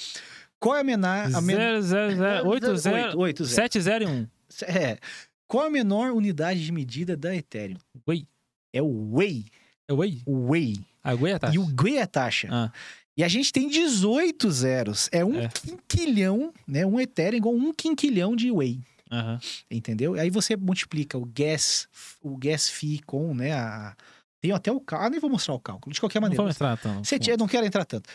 Qual 0.59 0.75
é 0.75 0.81
a 0.81 0.83
menor. 0.83 1.35
A 1.35 1.41
men... 1.41 1.57
00080 1.81 3.17
Oito, 3.17 3.45
zero. 3.45 3.69
701. 3.69 4.27
É. 4.63 4.97
Qual 5.45 5.65
é 5.65 5.67
a 5.67 5.69
menor 5.69 6.11
unidade 6.11 6.65
de 6.65 6.71
medida 6.71 7.15
da 7.15 7.35
Ethereum? 7.35 7.77
Wei. 8.07 8.27
É 8.73 8.81
o 8.81 9.13
Wei. 9.13 9.45
É 9.87 9.93
o 9.93 9.97
Wei? 9.97 10.21
O 10.25 10.49
Wei. 10.49 10.77
A 11.03 11.13
Wei 11.13 11.31
é 11.31 11.35
a 11.35 11.39
taxa. 11.39 11.55
E 11.55 11.59
o 11.59 11.65
Gwei 11.67 11.97
é 11.97 12.01
a 12.01 12.07
taxa. 12.07 12.47
Ah. 12.51 12.71
E 13.17 13.23
a 13.23 13.27
gente 13.27 13.51
tem 13.51 13.67
18 13.67 14.49
zeros. 14.51 15.09
É 15.11 15.25
um 15.25 15.39
É. 15.39 15.47
quinquilhão, 15.49 16.53
né? 16.67 16.85
Um 16.85 16.99
Ethereum 16.99 17.37
igual 17.37 17.55
um 17.55 17.73
quinquilhão 17.73 18.35
de 18.35 18.51
Wei. 18.51 18.79
Aham. 19.11 19.39
Entendeu? 19.71 20.13
Aí 20.15 20.29
você 20.29 20.55
multiplica 20.55 21.17
o 21.17 21.25
gas, 21.25 21.87
o 22.21 22.37
gas 22.37 22.69
fee 22.69 22.99
com, 23.03 23.33
né, 23.33 23.53
a... 23.53 23.95
Tem 24.39 24.51
até 24.51 24.71
o 24.71 24.79
cálculo, 24.79 25.07
ah, 25.07 25.09
nem 25.09 25.19
vou 25.19 25.29
mostrar 25.31 25.55
o 25.55 25.59
cálculo, 25.59 25.91
de 25.93 25.99
qualquer 25.99 26.19
Não 26.19 26.25
maneira. 26.27 26.43
vamos 26.43 26.55
entrar 26.55 26.77
tão. 26.77 27.03
Você 27.03 27.17
tinha, 27.17 27.33
eu 27.33 27.37
não 27.39 27.47
quero 27.47 27.65
entrar 27.65 27.85
tanto. 27.85 28.07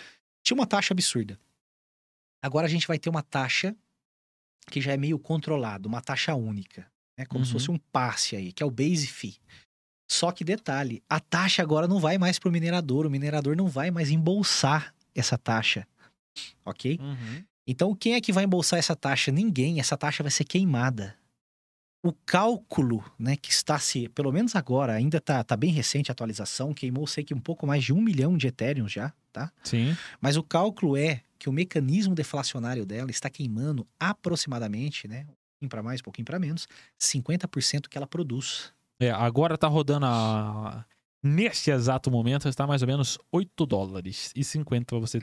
Tinha 0.44 0.54
uma 0.54 0.66
taxa 0.66 0.94
absurda. 0.94 1.36
Agora 2.40 2.66
a 2.66 2.70
gente 2.70 2.86
vai 2.86 2.98
ter 2.98 3.08
uma 3.10 3.22
taxa 3.22 3.74
que 4.70 4.80
já 4.80 4.92
é 4.92 4.96
meio 4.96 5.18
controlada, 5.18 5.88
uma 5.88 6.00
taxa 6.00 6.34
única, 6.36 6.86
né? 7.18 7.24
Como 7.26 7.44
se 7.44 7.52
Uhum. 7.52 7.58
fosse 7.58 7.70
um 7.72 7.78
passe 7.90 8.36
aí, 8.36 8.52
que 8.52 8.62
é 8.62 8.66
o 8.66 8.70
base 8.70 9.06
fee. 9.08 9.36
Só 10.12 10.30
que 10.30 10.44
detalhe, 10.44 11.02
a 11.08 11.18
taxa 11.18 11.62
agora 11.62 11.88
não 11.88 11.98
vai 11.98 12.18
mais 12.18 12.38
para 12.38 12.50
o 12.50 12.52
minerador, 12.52 13.06
o 13.06 13.10
minerador 13.10 13.56
não 13.56 13.66
vai 13.66 13.90
mais 13.90 14.10
embolsar 14.10 14.94
essa 15.14 15.38
taxa, 15.38 15.88
ok? 16.66 16.98
Uhum. 17.00 17.42
Então, 17.66 17.94
quem 17.94 18.12
é 18.12 18.20
que 18.20 18.30
vai 18.30 18.44
embolsar 18.44 18.78
essa 18.78 18.94
taxa? 18.94 19.32
Ninguém. 19.32 19.80
Essa 19.80 19.96
taxa 19.96 20.22
vai 20.22 20.30
ser 20.30 20.44
queimada. 20.44 21.16
O 22.04 22.12
cálculo, 22.12 23.02
né, 23.18 23.36
que 23.36 23.50
está 23.50 23.78
se, 23.78 24.06
pelo 24.10 24.30
menos 24.30 24.54
agora, 24.54 24.92
ainda 24.92 25.18
tá, 25.18 25.42
tá 25.42 25.56
bem 25.56 25.72
recente 25.72 26.10
a 26.10 26.12
atualização, 26.12 26.74
queimou, 26.74 27.06
sei 27.06 27.24
que 27.24 27.32
um 27.32 27.40
pouco 27.40 27.66
mais 27.66 27.82
de 27.82 27.94
um 27.94 28.02
milhão 28.02 28.36
de 28.36 28.48
Ethereum 28.48 28.86
já, 28.86 29.14
tá? 29.32 29.50
Sim. 29.64 29.96
Mas 30.20 30.36
o 30.36 30.42
cálculo 30.42 30.94
é 30.94 31.22
que 31.38 31.48
o 31.48 31.52
mecanismo 31.52 32.14
deflacionário 32.14 32.84
dela 32.84 33.10
está 33.10 33.30
queimando 33.30 33.86
aproximadamente, 33.98 35.08
né, 35.08 35.20
um 35.20 35.34
pouquinho 35.54 35.70
para 35.70 35.82
mais, 35.82 36.00
um 36.00 36.04
pouquinho 36.04 36.26
para 36.26 36.38
menos, 36.38 36.68
50% 37.00 37.88
que 37.88 37.96
ela 37.96 38.06
produz. 38.06 38.74
É, 39.02 39.10
agora 39.10 39.58
tá 39.58 39.66
rodando 39.66 40.06
a. 40.06 40.84
Neste 41.24 41.70
exato 41.70 42.10
momento 42.10 42.48
está 42.48 42.66
mais 42.66 42.82
ou 42.82 42.88
menos 42.88 43.16
8 43.30 43.64
dólares 43.64 44.32
e 44.34 44.42
50 44.42 44.86
para 44.86 44.98
você 44.98 45.20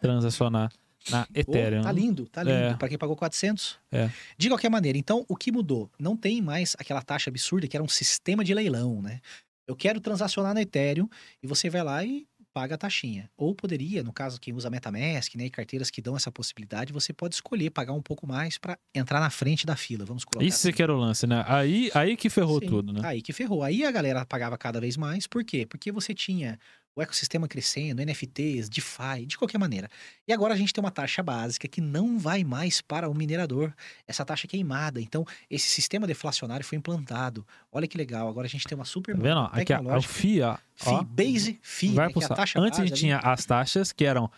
transacionar 0.00 0.72
na 1.10 1.26
Ethereum. 1.34 1.80
Oh, 1.80 1.84
tá 1.84 1.92
lindo, 1.92 2.26
tá 2.26 2.42
lindo. 2.42 2.56
É. 2.56 2.74
Para 2.74 2.88
quem 2.88 2.96
pagou 2.96 3.16
400. 3.16 3.78
É. 3.92 4.10
De 4.38 4.48
qualquer 4.48 4.70
maneira, 4.70 4.96
então, 4.96 5.24
o 5.28 5.36
que 5.36 5.52
mudou? 5.52 5.90
Não 5.98 6.16
tem 6.16 6.40
mais 6.40 6.74
aquela 6.78 7.02
taxa 7.02 7.28
absurda 7.28 7.68
que 7.68 7.76
era 7.76 7.84
um 7.84 7.88
sistema 7.88 8.42
de 8.42 8.54
leilão, 8.54 9.02
né? 9.02 9.20
Eu 9.66 9.76
quero 9.76 10.00
transacionar 10.00 10.54
na 10.54 10.62
Ethereum 10.62 11.08
e 11.42 11.46
você 11.46 11.68
vai 11.68 11.82
lá 11.82 12.04
e 12.04 12.26
paga 12.56 12.74
a 12.74 12.78
taxinha. 12.78 13.28
Ou 13.36 13.54
poderia, 13.54 14.02
no 14.02 14.14
caso 14.14 14.40
quem 14.40 14.54
usa 14.54 14.70
MetaMask, 14.70 15.34
né, 15.34 15.44
e 15.44 15.50
carteiras 15.50 15.90
que 15.90 16.00
dão 16.00 16.16
essa 16.16 16.32
possibilidade, 16.32 16.90
você 16.90 17.12
pode 17.12 17.34
escolher 17.34 17.68
pagar 17.68 17.92
um 17.92 18.00
pouco 18.00 18.26
mais 18.26 18.56
para 18.56 18.78
entrar 18.94 19.20
na 19.20 19.28
frente 19.28 19.66
da 19.66 19.76
fila, 19.76 20.06
vamos 20.06 20.24
colocar. 20.24 20.42
Isso 20.42 20.66
assim. 20.66 20.74
que 20.74 20.82
era 20.82 20.90
o 20.90 20.96
lance, 20.96 21.26
né? 21.26 21.44
Aí, 21.46 21.90
aí 21.92 22.16
que 22.16 22.30
ferrou 22.30 22.58
Sim, 22.58 22.66
tudo, 22.66 22.94
né? 22.94 23.02
Aí 23.04 23.20
que 23.20 23.34
ferrou. 23.34 23.62
Aí 23.62 23.84
a 23.84 23.90
galera 23.90 24.24
pagava 24.24 24.56
cada 24.56 24.80
vez 24.80 24.96
mais. 24.96 25.26
Por 25.26 25.44
quê? 25.44 25.66
Porque 25.66 25.92
você 25.92 26.14
tinha 26.14 26.58
o 26.96 27.02
ecossistema 27.02 27.46
crescendo, 27.46 28.02
NFTs, 28.02 28.70
DeFi, 28.70 29.26
de 29.26 29.36
qualquer 29.36 29.58
maneira. 29.58 29.90
E 30.26 30.32
agora 30.32 30.54
a 30.54 30.56
gente 30.56 30.72
tem 30.72 30.82
uma 30.82 30.90
taxa 30.90 31.22
básica 31.22 31.68
que 31.68 31.78
não 31.82 32.18
vai 32.18 32.42
mais 32.42 32.80
para 32.80 33.06
o 33.06 33.14
minerador. 33.14 33.70
Essa 34.08 34.24
taxa 34.24 34.46
é 34.46 34.48
queimada. 34.48 34.98
Então, 34.98 35.22
esse 35.50 35.68
sistema 35.68 36.06
deflacionário 36.06 36.64
foi 36.64 36.78
implantado. 36.78 37.46
Olha 37.70 37.86
que 37.86 37.98
legal. 37.98 38.26
Agora 38.28 38.46
a 38.46 38.50
gente 38.50 38.64
tem 38.66 38.74
uma 38.74 38.86
super 38.86 39.14
Tá 39.14 39.22
vendo? 39.22 39.40
Aqui, 39.40 39.60
o 39.60 39.64
tecnológica. 39.66 40.14
FII, 40.14 40.40
ó, 40.42 40.56
Fee, 40.74 40.92
ó, 40.94 41.02
base 41.04 41.58
fee, 41.60 41.92
vai 41.92 42.06
né, 42.08 42.12
é 42.18 42.24
a 42.24 42.28
taxa 42.28 42.58
Antes 42.58 42.78
a 42.78 42.82
base 42.82 42.88
gente 42.88 42.92
ali, 42.92 43.00
tinha 43.00 43.18
as 43.18 43.44
taxas 43.44 43.92
que 43.92 44.04
eram 44.06 44.30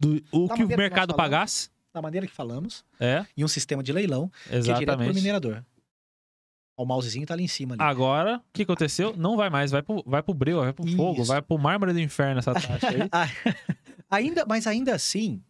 do, 0.00 0.20
o 0.32 0.48
que 0.48 0.64
o 0.64 0.68
mercado 0.68 1.12
falamos. 1.12 1.16
pagasse. 1.16 1.70
da 1.94 2.02
maneira 2.02 2.26
que 2.26 2.32
falamos, 2.32 2.84
É, 2.98 3.24
e 3.36 3.44
um 3.44 3.48
sistema 3.48 3.82
de 3.84 3.92
leilão 3.92 4.28
que 4.48 4.54
é 4.56 4.58
direto 4.60 4.64
para 4.64 4.72
o 4.74 4.82
exatamente. 4.82 5.14
minerador. 5.14 5.64
O 6.76 6.84
mousezinho 6.86 7.26
tá 7.26 7.34
ali 7.34 7.44
em 7.44 7.48
cima. 7.48 7.74
Ali. 7.74 7.82
Agora, 7.82 8.38
o 8.38 8.52
que 8.52 8.62
aconteceu? 8.62 9.14
Não 9.16 9.36
vai 9.36 9.50
mais, 9.50 9.70
vai 9.70 9.82
pro, 9.82 10.02
vai 10.06 10.22
pro 10.22 10.34
breu, 10.34 10.60
vai 10.60 10.72
pro 10.72 10.86
fogo, 10.96 11.20
Isso. 11.20 11.28
vai 11.28 11.42
pro 11.42 11.58
mármore 11.58 11.92
do 11.92 12.00
inferno 12.00 12.38
essa 12.38 12.54
taxa 12.54 12.88
aí. 12.88 13.08
Ainda, 14.10 14.44
mas 14.46 14.66
ainda 14.66 14.94
assim, 14.94 15.40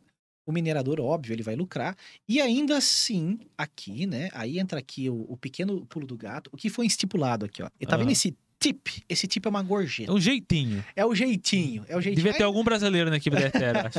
o 0.47 0.53
minerador, 0.53 1.01
óbvio, 1.01 1.33
ele 1.33 1.43
vai 1.43 1.57
lucrar. 1.57 1.97
E 2.29 2.41
ainda 2.41 2.77
assim, 2.77 3.41
aqui, 3.59 4.07
né? 4.07 4.29
Aí 4.33 4.59
entra 4.59 4.79
aqui 4.79 5.11
o, 5.11 5.27
o 5.29 5.37
pequeno 5.37 5.85
pulo 5.87 6.07
do 6.07 6.17
gato. 6.17 6.49
O 6.53 6.57
que 6.57 6.71
foi 6.71 6.87
estipulado 6.87 7.45
aqui, 7.45 7.61
ó. 7.61 7.69
E 7.81 7.87
tá 7.87 7.97
vendo 7.97 8.07
Aham. 8.07 8.13
esse 8.13 8.37
tip? 8.61 9.03
Esse 9.09 9.27
tip 9.27 9.45
é 9.45 9.49
uma 9.49 9.63
gorjeta. 9.63 10.13
um 10.13 10.21
jeitinho. 10.21 10.85
É 10.95 11.05
o 11.05 11.13
jeitinho. 11.13 11.85
É 11.89 11.97
o 11.97 12.01
jeitinho. 12.01 12.25
Devia 12.25 12.39
ter 12.39 12.45
algum 12.45 12.63
brasileiro 12.63 13.11
na 13.11 13.17
equipe 13.17 13.35
da 13.35 13.49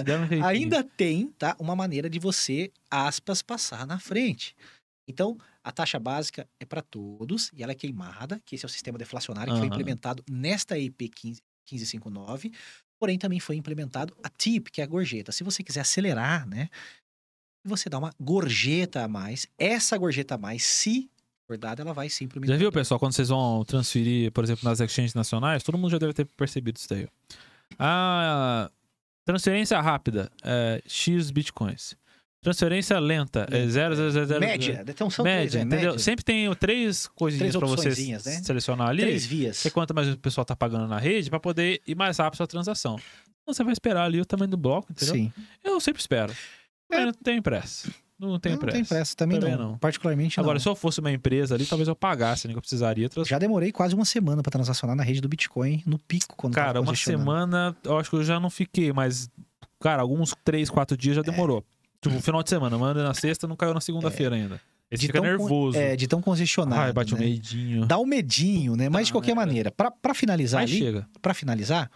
deram 0.01 0.27
um. 0.31 0.45
Ainda 0.45 0.81
tem, 0.81 1.27
tá? 1.37 1.55
Uma 1.59 1.75
maneira 1.75 2.09
de 2.09 2.19
você, 2.19 2.71
aspas, 2.89 3.41
passar 3.41 3.85
na 3.85 3.99
frente. 3.99 4.55
Então, 5.07 5.37
a 5.63 5.71
taxa 5.71 5.99
básica 5.99 6.47
é 6.59 6.65
para 6.65 6.81
todos 6.81 7.49
e 7.53 7.63
ela 7.63 7.71
é 7.71 7.75
queimada, 7.75 8.41
que 8.45 8.55
esse 8.55 8.65
é 8.65 8.67
o 8.67 8.69
sistema 8.69 8.97
deflacionário 8.97 9.53
que 9.53 9.59
foi 9.59 9.67
implementado 9.67 10.23
nesta 10.29 10.77
EP 10.77 11.09
15, 11.13 11.41
1559. 11.71 12.51
Porém, 12.99 13.17
também 13.17 13.39
foi 13.39 13.55
implementado 13.55 14.15
a 14.23 14.29
TIP, 14.29 14.69
que 14.71 14.81
é 14.81 14.83
a 14.83 14.87
gorjeta. 14.87 15.31
Se 15.31 15.43
você 15.43 15.63
quiser 15.63 15.81
acelerar, 15.81 16.47
né? 16.47 16.69
Você 17.65 17.89
dá 17.89 17.97
uma 17.97 18.13
gorjeta 18.19 19.03
a 19.03 19.07
mais. 19.07 19.47
Essa 19.57 19.97
gorjeta 19.97 20.35
a 20.35 20.37
mais, 20.37 20.63
se 20.63 21.09
for 21.47 21.57
dada, 21.57 21.81
ela 21.81 21.93
vai 21.93 22.09
sim 22.09 22.27
pro 22.27 22.45
Já 22.45 22.57
viu, 22.57 22.71
pessoal, 22.71 22.99
quando 22.99 23.13
vocês 23.13 23.29
vão 23.29 23.63
transferir, 23.63 24.31
por 24.31 24.43
exemplo, 24.43 24.67
nas 24.67 24.79
exchanges 24.79 25.13
nacionais? 25.13 25.63
Todo 25.63 25.77
mundo 25.77 25.91
já 25.91 25.97
deve 25.97 26.13
ter 26.13 26.25
percebido 26.25 26.77
isso 26.77 26.89
daí. 26.89 27.05
ó. 27.05 27.35
Ah, 27.79 28.71
transferência 29.25 29.79
rápida, 29.79 30.29
é, 30.43 30.81
X 30.85 31.31
bitcoins. 31.31 31.95
Transferência 32.43 32.99
lenta, 32.99 33.47
é 33.49 33.65
0,000. 33.65 34.39
Média. 34.39 34.83
Então 34.85 35.09
são 35.09 35.23
média, 35.23 35.49
três, 35.49 35.55
é, 35.55 35.65
entendeu? 35.65 35.91
média. 35.91 35.99
Sempre 35.99 36.25
tem 36.25 36.53
três 36.55 37.07
coisinhas 37.07 37.55
pra 37.55 37.65
você 37.65 37.89
né? 37.89 38.19
selecionar 38.19 38.89
ali. 38.89 39.01
Três 39.01 39.25
vias. 39.25 39.65
É 39.65 39.69
quanto 39.69 39.95
mais 39.95 40.09
o 40.09 40.17
pessoal 40.17 40.43
tá 40.43 40.53
pagando 40.53 40.85
na 40.85 40.99
rede 40.99 41.29
pra 41.29 41.39
poder 41.39 41.81
ir 41.87 41.95
mais 41.95 42.17
rápido 42.17 42.35
a 42.35 42.37
sua 42.37 42.47
transação. 42.47 42.99
Então 43.41 43.53
você 43.53 43.63
vai 43.63 43.71
esperar 43.71 44.03
ali 44.03 44.19
o 44.19 44.25
tamanho 44.25 44.51
do 44.51 44.57
bloco, 44.57 44.91
entendeu? 44.91 45.15
Sim. 45.15 45.33
Eu 45.63 45.79
sempre 45.79 46.01
espero. 46.01 46.33
É. 46.91 46.97
Mas 46.97 47.05
não 47.05 47.13
tem 47.13 47.41
pressa. 47.41 47.89
Não 48.19 48.39
tem 48.39 48.51
não 48.53 48.59
pressa. 48.59 48.77
tem 48.77 48.85
pressa 48.85 49.15
também, 49.15 49.39
Também 49.39 49.55
não. 49.55 49.71
não. 49.71 49.77
Particularmente 49.77 50.39
Agora, 50.39 50.55
não. 50.55 50.61
se 50.61 50.67
eu 50.67 50.75
fosse 50.75 50.99
uma 50.99 51.11
empresa 51.11 51.55
ali, 51.55 51.65
talvez 51.65 51.87
eu 51.87 51.95
pagasse, 51.95 52.47
né? 52.47 52.53
Que 52.53 52.57
eu 52.57 52.61
precisaria 52.61 53.09
trans... 53.09 53.27
Já 53.27 53.39
demorei 53.39 53.71
quase 53.71 53.95
uma 53.95 54.05
semana 54.05 54.43
para 54.43 54.51
transacionar 54.51 54.95
na 54.95 55.03
rede 55.03 55.21
do 55.21 55.27
Bitcoin 55.29 55.81
no 55.85 55.97
pico 55.97 56.35
quando 56.35 56.53
Cara, 56.53 56.81
uma 56.81 56.95
semana, 56.95 57.75
eu 57.83 57.97
acho 57.97 58.09
que 58.09 58.15
eu 58.17 58.23
já 58.23 58.39
não 58.39 58.49
fiquei, 58.49 58.93
mas, 58.93 59.29
cara, 59.79 60.01
alguns 60.01 60.35
três, 60.43 60.69
quatro 60.69 60.95
dias 60.95 61.15
já 61.15 61.21
demorou. 61.21 61.65
Tipo, 62.09 62.21
final 62.21 62.43
de 62.43 62.49
semana, 62.49 62.77
manda 62.77 63.03
na 63.03 63.13
sexta, 63.13 63.47
não 63.47 63.55
caiu 63.55 63.73
na 63.73 63.81
segunda-feira 63.81 64.35
ainda. 64.35 64.55
Aí 64.91 64.97
você 64.97 65.01
De 65.01 65.07
fica 65.07 65.19
tão 65.21 65.23
nervoso. 65.23 65.77
É, 65.77 65.95
de 65.95 66.07
tão 66.07 66.21
congestionado. 66.21 66.81
Ai, 66.81 66.93
bate 66.93 67.15
um 67.15 67.17
né? 67.17 67.25
medinho. 67.25 67.85
Dá 67.85 67.97
um 67.97 68.05
medinho, 68.05 68.75
né? 68.75 68.89
Mas 68.89 69.07
de 69.07 69.13
qualquer 69.13 69.31
né? 69.31 69.35
maneira, 69.35 69.71
pra 69.71 69.89
pra 69.89 70.13
finalizar 70.13 70.61
Mas 70.61 70.69
ali, 70.69 70.79
chega. 70.79 71.07
para 71.21 71.33
finalizar, 71.33 71.89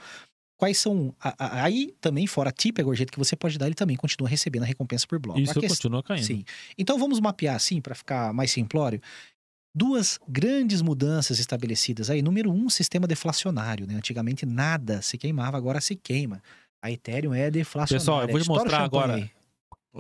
quais 0.58 0.78
são 0.80 1.14
a- 1.22 1.36
a- 1.38 1.64
aí 1.64 1.94
também 2.02 2.26
fora 2.26 2.52
tip, 2.52 2.80
a 2.80 2.84
gorjeta 2.84 3.12
que 3.12 3.20
você 3.20 3.36
pode 3.36 3.58
dar, 3.60 3.68
ele 3.68 3.76
também 3.76 3.96
continua 3.96 4.28
recebendo 4.28 4.64
a 4.64 4.66
recompensa 4.66 5.06
por 5.06 5.20
bloco. 5.20 5.40
Isso 5.40 5.54
questão- 5.54 5.70
continua 5.70 6.02
caindo. 6.02 6.26
Sim. 6.26 6.44
Então 6.78 6.98
vamos 6.98 7.20
mapear 7.20 7.56
assim 7.56 7.80
para 7.80 7.94
ficar 7.94 8.34
mais 8.34 8.50
simplório. 8.50 9.00
Duas 9.76 10.20
grandes 10.28 10.82
mudanças 10.82 11.38
estabelecidas 11.38 12.10
aí. 12.10 12.24
Número 12.24 12.52
um, 12.52 12.68
sistema 12.68 13.06
deflacionário, 13.06 13.86
né? 13.86 13.94
Antigamente 13.94 14.44
nada 14.44 15.04
se 15.04 15.20
queimava, 15.20 15.56
agora 15.56 15.80
se 15.80 15.96
queima. 15.96 16.42
A 16.82 16.92
Ethereum 16.92 17.34
é 17.34 17.52
deflacionária. 17.52 18.00
Pessoal, 18.00 18.22
eu 18.24 18.28
vou 18.30 18.42
te 18.42 18.48
mostrar 18.48 18.84
agora. 18.84 19.30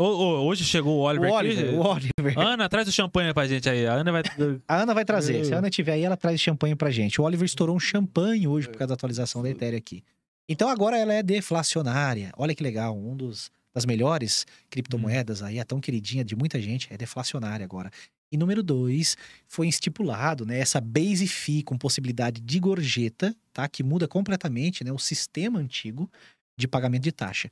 Hoje 0.03 0.63
chegou 0.63 0.97
o 0.97 0.99
O 0.99 1.03
Oliver, 1.03 1.31
Oliver, 1.31 1.65
aqui. 1.65 1.75
o 1.75 1.79
Oliver. 1.81 2.39
Ana, 2.39 2.69
traz 2.69 2.87
o 2.87 2.91
champanhe 2.91 3.33
pra 3.33 3.47
gente 3.47 3.69
aí. 3.69 3.85
A 3.87 3.93
Ana 3.93 4.11
vai. 4.11 4.23
A 4.67 4.81
Ana 4.81 4.93
vai 4.93 5.05
trazer. 5.05 5.45
Se 5.45 5.53
a. 5.53 5.57
Ana 5.57 5.69
tiver 5.69 5.93
aí, 5.93 6.03
ela 6.03 6.17
traz 6.17 6.39
champanhe 6.39 6.75
pra 6.75 6.89
gente. 6.91 7.19
O 7.19 7.23
Oliver 7.23 7.45
estourou 7.45 7.75
um 7.75 7.79
champanhe 7.79 8.47
hoje 8.47 8.67
por 8.67 8.77
causa 8.77 8.89
da 8.89 8.93
atualização 8.93 9.41
da 9.41 9.49
Ethereum 9.49 9.77
aqui. 9.77 10.03
Então 10.49 10.69
agora 10.69 10.97
ela 10.97 11.13
é 11.13 11.21
deflacionária. 11.21 12.31
Olha 12.37 12.55
que 12.55 12.63
legal, 12.63 12.97
um 12.97 13.15
dos 13.15 13.51
das 13.73 13.85
melhores 13.85 14.47
criptomoedas 14.71 15.43
aí, 15.43 15.59
a 15.59 15.63
tão 15.65 15.79
queridinha 15.79 16.25
de 16.25 16.35
muita 16.35 16.59
gente, 16.59 16.87
é 16.91 16.97
deflacionária 16.97 17.63
agora. 17.63 17.91
E 18.31 18.35
número 18.35 18.63
dois, 18.63 19.15
foi 19.47 19.67
estipulado, 19.67 20.47
né, 20.47 20.57
essa 20.59 20.81
base 20.81 21.27
fee 21.27 21.61
com 21.61 21.77
possibilidade 21.77 22.41
de 22.41 22.59
gorjeta, 22.59 23.35
tá? 23.53 23.67
Que 23.69 23.83
muda 23.83 24.07
completamente, 24.07 24.83
né, 24.83 24.91
o 24.91 24.97
sistema 24.97 25.59
antigo 25.59 26.09
de 26.57 26.67
pagamento 26.67 27.03
de 27.03 27.11
taxa. 27.11 27.51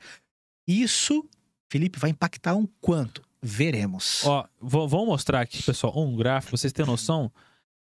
Isso, 0.68 1.24
Felipe, 1.70 2.00
vai 2.00 2.10
impactar 2.12 2.56
um 2.56 2.68
quanto? 2.80 3.22
Veremos. 3.42 4.24
Ó, 4.26 4.46
vou, 4.60 4.88
vou 4.88 5.06
mostrar 5.06 5.42
aqui, 5.42 5.62
pessoal, 5.62 5.94
um 5.98 6.16
gráfico, 6.16 6.52
pra 6.52 6.58
vocês 6.58 6.74
terem 6.74 6.90
noção 6.90 7.32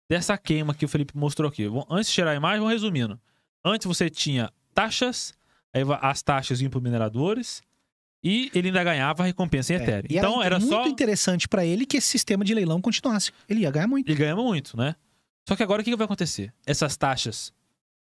dessa 0.08 0.36
queima 0.38 0.74
que 0.74 0.84
o 0.84 0.88
Felipe 0.88 1.16
mostrou 1.16 1.48
aqui. 1.48 1.66
Antes 1.90 2.08
de 2.08 2.14
tirar 2.14 2.32
a 2.32 2.34
imagem, 2.34 2.60
vou 2.60 2.68
resumindo. 2.68 3.18
Antes 3.64 3.86
você 3.86 4.08
tinha 4.10 4.50
taxas, 4.74 5.34
aí 5.72 5.82
as 6.00 6.22
taxas 6.22 6.60
iam 6.60 6.70
para 6.70 6.80
mineradores 6.80 7.62
e 8.22 8.50
ele 8.54 8.68
ainda 8.68 8.82
ganhava 8.84 9.24
recompensa 9.24 9.72
em 9.72 9.76
É, 9.76 9.82
Ethereum. 9.82 10.06
Então 10.18 10.42
era 10.42 10.58
muito 10.58 10.70
só. 10.70 10.86
interessante 10.86 11.48
pra 11.48 11.64
ele 11.64 11.84
que 11.86 11.96
esse 11.98 12.08
sistema 12.08 12.44
de 12.44 12.54
leilão 12.54 12.80
continuasse. 12.80 13.32
Ele 13.48 13.60
ia 13.60 13.70
ganhar 13.70 13.86
muito. 13.86 14.08
Ele 14.08 14.18
ganhava 14.18 14.42
muito, 14.42 14.76
né? 14.76 14.94
Só 15.48 15.56
que 15.56 15.62
agora 15.62 15.80
o 15.80 15.84
que 15.84 15.90
que 15.90 15.96
vai 15.96 16.04
acontecer? 16.04 16.52
Essas 16.66 16.96
taxas, 16.96 17.52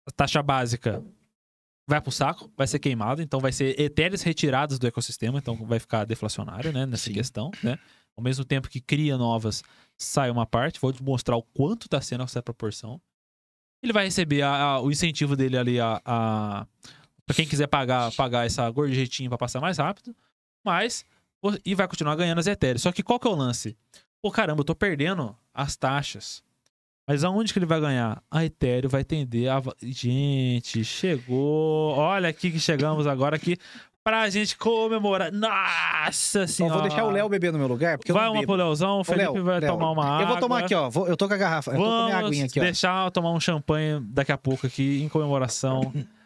a 0.06 0.11
taxa 0.11 0.42
básica 0.42 1.02
vai 1.89 2.01
pro 2.01 2.12
saco, 2.12 2.53
vai 2.57 2.66
ser 2.66 2.78
queimada, 2.78 3.22
então 3.22 3.41
vai 3.41 3.51
ser 3.51 3.80
etéreos 3.80 4.22
retirados 4.22 4.78
do 4.78 4.86
ecossistema, 4.86 5.39
então 5.39 5.57
vai 5.66 5.78
ficar 5.80 6.05
deflacionário, 6.05 6.70
né, 6.72 6.84
nessa 6.84 7.05
Sim. 7.07 7.14
questão, 7.14 7.51
né? 7.62 7.78
Ao 8.16 8.22
mesmo 8.22 8.45
tempo 8.45 8.68
que 8.68 8.80
cria 8.80 9.16
novas, 9.16 9.62
sai 9.97 10.28
uma 10.30 10.45
parte, 10.45 10.78
vou 10.80 10.93
te 10.93 11.03
mostrar 11.03 11.36
o 11.36 11.43
quanto 11.43 11.89
tá 11.89 12.01
sendo 12.01 12.24
essa 12.24 12.43
proporção. 12.43 13.01
Ele 13.82 13.93
vai 13.93 14.05
receber 14.05 14.43
a- 14.43 14.55
a- 14.57 14.80
o 14.80 14.91
incentivo 14.91 15.34
dele 15.36 15.57
ali 15.57 15.80
a, 15.80 16.01
a 16.05 16.66
para 17.24 17.34
quem 17.36 17.47
quiser 17.47 17.66
pagar, 17.68 18.11
pagar 18.12 18.45
essa 18.47 18.68
gorjetinha 18.70 19.28
para 19.28 19.39
passar 19.39 19.61
mais 19.61 19.78
rápido, 19.78 20.14
mas 20.64 21.05
e 21.64 21.74
vai 21.74 21.86
continuar 21.86 22.16
ganhando 22.16 22.39
as 22.39 22.47
etéreos. 22.47 22.82
Só 22.82 22.91
que 22.91 23.03
qual 23.03 23.20
que 23.20 23.28
é 23.28 23.30
o 23.30 23.34
lance? 23.34 23.76
Pô, 24.20 24.30
caramba, 24.30 24.61
eu 24.61 24.64
tô 24.64 24.74
perdendo 24.74 25.36
as 25.55 25.76
taxas. 25.76 26.43
Mas 27.09 27.24
aonde 27.24 27.52
que 27.54 27.59
ele 27.59 27.64
vai 27.66 27.80
ganhar? 27.80 28.22
A 28.30 28.44
Ethereum 28.44 28.90
vai 28.90 29.02
tender 29.02 29.50
a. 29.50 29.62
Gente, 29.82 30.84
chegou. 30.84 31.94
Olha 31.96 32.28
aqui 32.28 32.50
que 32.50 32.61
chegamos 32.61 33.06
agora 33.06 33.34
aqui. 33.36 33.56
pra 34.04 34.28
gente 34.30 34.56
comemorar. 34.56 35.32
Nossa 35.32 36.46
senhora. 36.46 36.74
vou 36.80 36.82
deixar 36.88 37.04
o 37.04 37.11
Léo 37.11 37.28
beber 37.28 37.52
no 37.52 37.59
meu 37.59 37.66
lugar, 37.68 37.98
porque 37.98 38.11
eu 38.11 38.14
Vai 38.14 38.24
não 38.26 38.32
uma 38.32 38.40
bebo. 38.40 38.52
pro 38.52 38.56
Leozão, 38.62 39.00
o 39.00 39.04
Felipe 39.04 39.32
Léo, 39.32 39.44
vai 39.44 39.61
Léo, 39.61 39.70
tomar 39.72 39.90
uma 39.90 40.04
água. 40.04 40.22
Eu 40.22 40.28
vou 40.28 40.38
tomar 40.38 40.64
aqui, 40.64 40.74
ó. 40.74 40.88
Vou- 40.90 41.09
eu 41.09 41.16
tô 41.16 41.26
com 41.28 41.34
a 41.34 41.36
garrafa. 41.36 41.70
Eu 41.72 41.76
tô 41.76 41.82
com 41.82 41.88
a 41.90 42.04
minha 42.04 42.14
Vamos 42.16 42.28
aguinha 42.30 42.44
aqui, 42.46 42.61
ó. 42.61 42.62
deixar 42.62 43.04
eu 43.06 43.11
tomar 43.11 43.32
um 43.32 43.40
champanhe 43.40 44.00
daqui 44.00 44.32
a 44.32 44.38
pouco 44.38 44.66
aqui 44.66 45.02
em 45.02 45.09
comemoração. 45.09 45.80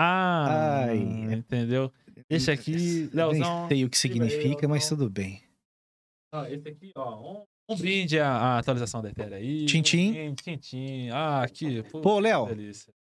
Ah, 0.00 0.84
Ai. 0.86 0.98
entendeu? 1.32 1.92
Deixa 2.30 2.52
aqui, 2.52 3.10
Leozão. 3.12 3.60
Nem 3.62 3.68
sei 3.68 3.84
o 3.84 3.90
que 3.90 3.98
significa, 3.98 4.68
mas 4.68 4.88
tudo 4.88 5.10
bem. 5.10 5.42
Ó, 6.32 6.44
esse 6.46 6.68
aqui, 6.68 6.92
ó, 6.96 7.42
um, 7.68 7.76
brinde 7.76 8.18
à, 8.18 8.58
atualização 8.58 9.02
da 9.02 9.10
Ethereum 9.10 9.36
aí. 9.36 9.66
Brinde, 9.66 10.34
Tchim-tchim. 10.34 11.10
Ah, 11.10 11.42
aqui. 11.42 11.82
pô, 11.84 12.00
Pô, 12.00 12.18
Léo, 12.18 12.48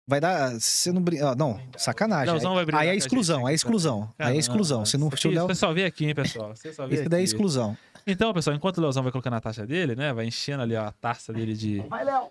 vai 0.06 0.20
dar. 0.20 0.52
Você 0.52 0.92
não 0.92 1.02
brinca. 1.02 1.30
ó, 1.30 1.34
Não, 1.34 1.60
sacanagem. 1.76 2.26
Leozão 2.32 2.54
vai 2.54 2.64
brindar 2.64 2.82
Aí 2.82 2.88
é 2.88 2.94
exclusão, 2.96 3.46
aí 3.46 3.52
é 3.52 3.56
exclusão. 3.56 4.12
Aí 4.18 4.36
é 4.36 4.38
exclusão. 4.38 4.84
Se 4.84 4.96
não 4.96 5.10
Léo. 5.10 5.46
Você 5.48 5.54
só 5.54 5.72
vê 5.72 5.84
aqui, 5.84 6.06
hein, 6.06 6.14
pessoal? 6.14 6.54
Você 6.54 6.72
só 6.72 6.86
vê 6.86 6.94
Isso 6.94 7.08
daí 7.08 7.20
é 7.20 7.24
exclusão. 7.24 7.76
Então, 8.06 8.32
pessoal, 8.32 8.56
enquanto 8.56 8.78
o 8.78 8.80
Leozão 8.80 9.02
vai 9.02 9.12
colocando 9.12 9.34
a 9.34 9.40
taxa 9.40 9.66
dele, 9.66 9.94
né? 9.94 10.12
Vai 10.12 10.26
enchendo 10.26 10.62
ali 10.62 10.74
ó, 10.74 10.86
a 10.86 10.92
taça 10.92 11.32
dele 11.32 11.54
de. 11.54 11.80
Vai, 11.88 12.04
Léo. 12.04 12.30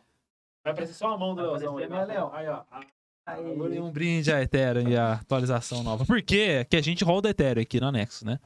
Vai 0.63 0.73
aparecer 0.73 0.93
só 0.93 1.13
a 1.13 1.17
mão 1.17 1.33
do 1.33 1.41
Leozão 1.41 1.75
aparecer, 1.75 1.87
né, 1.87 2.05
Léo? 2.05 2.29
Aí, 2.33 2.47
ó. 2.47 2.61
Agora 3.25 3.81
Um 3.81 3.91
brinde 3.91 4.31
à 4.33 4.41
Ethereum 4.41 4.89
e 4.89 4.97
a 4.97 5.13
atualização 5.13 5.83
nova. 5.83 6.05
Por 6.05 6.21
quê? 6.21 6.65
Que 6.69 6.75
a 6.75 6.81
gente 6.81 7.03
roda 7.03 7.29
Ethereum 7.29 7.61
aqui 7.61 7.79
no 7.79 7.87
anexo, 7.87 8.25
né? 8.25 8.39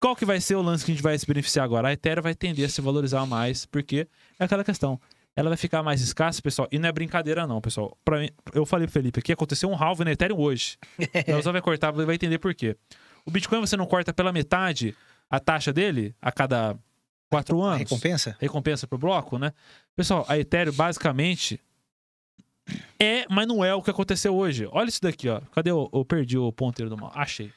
Qual 0.00 0.16
que 0.16 0.24
vai 0.24 0.40
ser 0.40 0.54
o 0.54 0.62
lance 0.62 0.84
que 0.84 0.90
a 0.90 0.94
gente 0.94 1.02
vai 1.02 1.18
se 1.18 1.26
beneficiar 1.26 1.64
agora? 1.64 1.88
A 1.88 1.92
Ethereum 1.92 2.22
vai 2.22 2.34
tender 2.34 2.64
a 2.64 2.68
se 2.68 2.80
valorizar 2.80 3.26
mais, 3.26 3.66
porque 3.66 4.08
é 4.38 4.44
aquela 4.44 4.64
questão. 4.64 4.98
Ela 5.36 5.50
vai 5.50 5.56
ficar 5.58 5.82
mais 5.82 6.00
escassa, 6.00 6.40
pessoal. 6.40 6.66
E 6.72 6.78
não 6.78 6.88
é 6.88 6.92
brincadeira, 6.92 7.46
não, 7.46 7.60
pessoal. 7.60 7.96
Pra 8.04 8.18
mim, 8.18 8.30
eu 8.54 8.64
falei 8.64 8.86
pro 8.86 8.94
Felipe 8.94 9.20
aqui, 9.20 9.32
aconteceu 9.32 9.68
um 9.68 9.76
halving 9.76 10.04
na 10.04 10.12
Ethereum 10.12 10.38
hoje. 10.40 10.78
O 11.28 11.30
Leozão 11.30 11.52
vai 11.52 11.60
cortar, 11.60 11.92
vai 11.92 12.14
entender 12.14 12.38
por 12.38 12.54
quê. 12.54 12.76
O 13.26 13.30
Bitcoin 13.30 13.60
você 13.60 13.76
não 13.76 13.86
corta 13.86 14.12
pela 14.12 14.32
metade 14.32 14.96
a 15.28 15.38
taxa 15.38 15.72
dele 15.72 16.14
a 16.20 16.32
cada 16.32 16.76
quatro 17.28 17.62
A 17.62 17.68
anos 17.68 17.78
recompensa? 17.80 18.36
recompensa 18.40 18.86
pro 18.86 18.98
bloco, 18.98 19.38
né? 19.38 19.52
Pessoal, 19.94 20.24
a 20.28 20.38
Ethereum 20.38 20.72
basicamente 20.72 21.60
é, 22.98 23.24
mas 23.28 23.46
não 23.46 23.64
é 23.64 23.74
o 23.74 23.82
que 23.82 23.90
aconteceu 23.90 24.34
hoje. 24.34 24.66
Olha 24.72 24.88
isso 24.88 25.00
daqui, 25.02 25.28
ó. 25.28 25.40
Cadê 25.52 25.72
o. 25.72 25.88
Eu 25.92 26.04
perdi 26.04 26.38
o 26.38 26.52
ponteiro 26.52 26.88
do 26.88 26.96
mal. 26.96 27.12
Achei. 27.14 27.52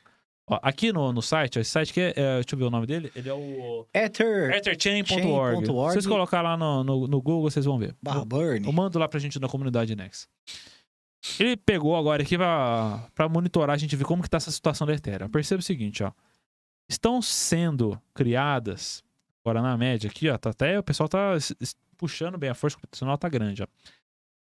Ó, 0.45 0.59
aqui 0.61 0.91
no, 0.91 1.13
no 1.13 1.21
site, 1.21 1.59
esse 1.59 1.71
site 1.71 1.93
que 1.93 2.01
é, 2.01 2.13
é, 2.15 2.35
Deixa 2.35 2.53
eu 2.53 2.57
ver 2.57 2.65
o 2.65 2.69
nome 2.69 2.85
dele. 2.85 3.09
Ele 3.15 3.29
é 3.29 3.33
o 3.33 3.87
Ether 3.93 4.51
etherchain.org. 4.51 5.65
Se 5.65 5.71
vocês 5.71 6.05
colocar 6.05 6.41
lá 6.41 6.57
no, 6.57 6.83
no, 6.83 7.07
no 7.07 7.21
Google, 7.21 7.49
vocês 7.49 7.63
vão 7.65 7.77
ver. 7.77 7.95
barra 8.01 8.19
Eu, 8.19 8.25
burn. 8.25 8.65
eu 8.65 8.73
mando 8.73 8.99
lá 8.99 9.07
pra 9.07 9.19
gente 9.19 9.39
na 9.39 9.47
comunidade 9.47 9.95
Nex. 9.95 10.27
Ele 11.39 11.55
pegou 11.55 11.95
agora 11.95 12.21
aqui 12.21 12.37
pra, 12.37 13.07
pra 13.15 13.29
monitorar, 13.29 13.73
a 13.73 13.77
gente 13.77 13.95
ver 13.95 14.03
como 14.03 14.21
que 14.21 14.29
tá 14.29 14.35
essa 14.37 14.51
situação 14.51 14.85
da 14.85 14.93
Ethereum. 14.93 15.29
Perceba 15.29 15.61
o 15.61 15.63
seguinte, 15.63 16.03
ó. 16.03 16.11
Estão 16.89 17.21
sendo 17.21 17.97
criadas, 18.13 19.01
agora 19.43 19.61
na 19.61 19.77
média 19.77 20.09
aqui, 20.09 20.29
ó, 20.29 20.37
tá 20.37 20.49
até 20.49 20.77
o 20.77 20.83
pessoal 20.83 21.07
tá 21.07 21.37
puxando 21.97 22.37
bem, 22.37 22.49
a 22.49 22.53
força 22.53 22.75
computacional 22.75 23.17
tá 23.17 23.29
grande, 23.29 23.63
ó. 23.63 23.67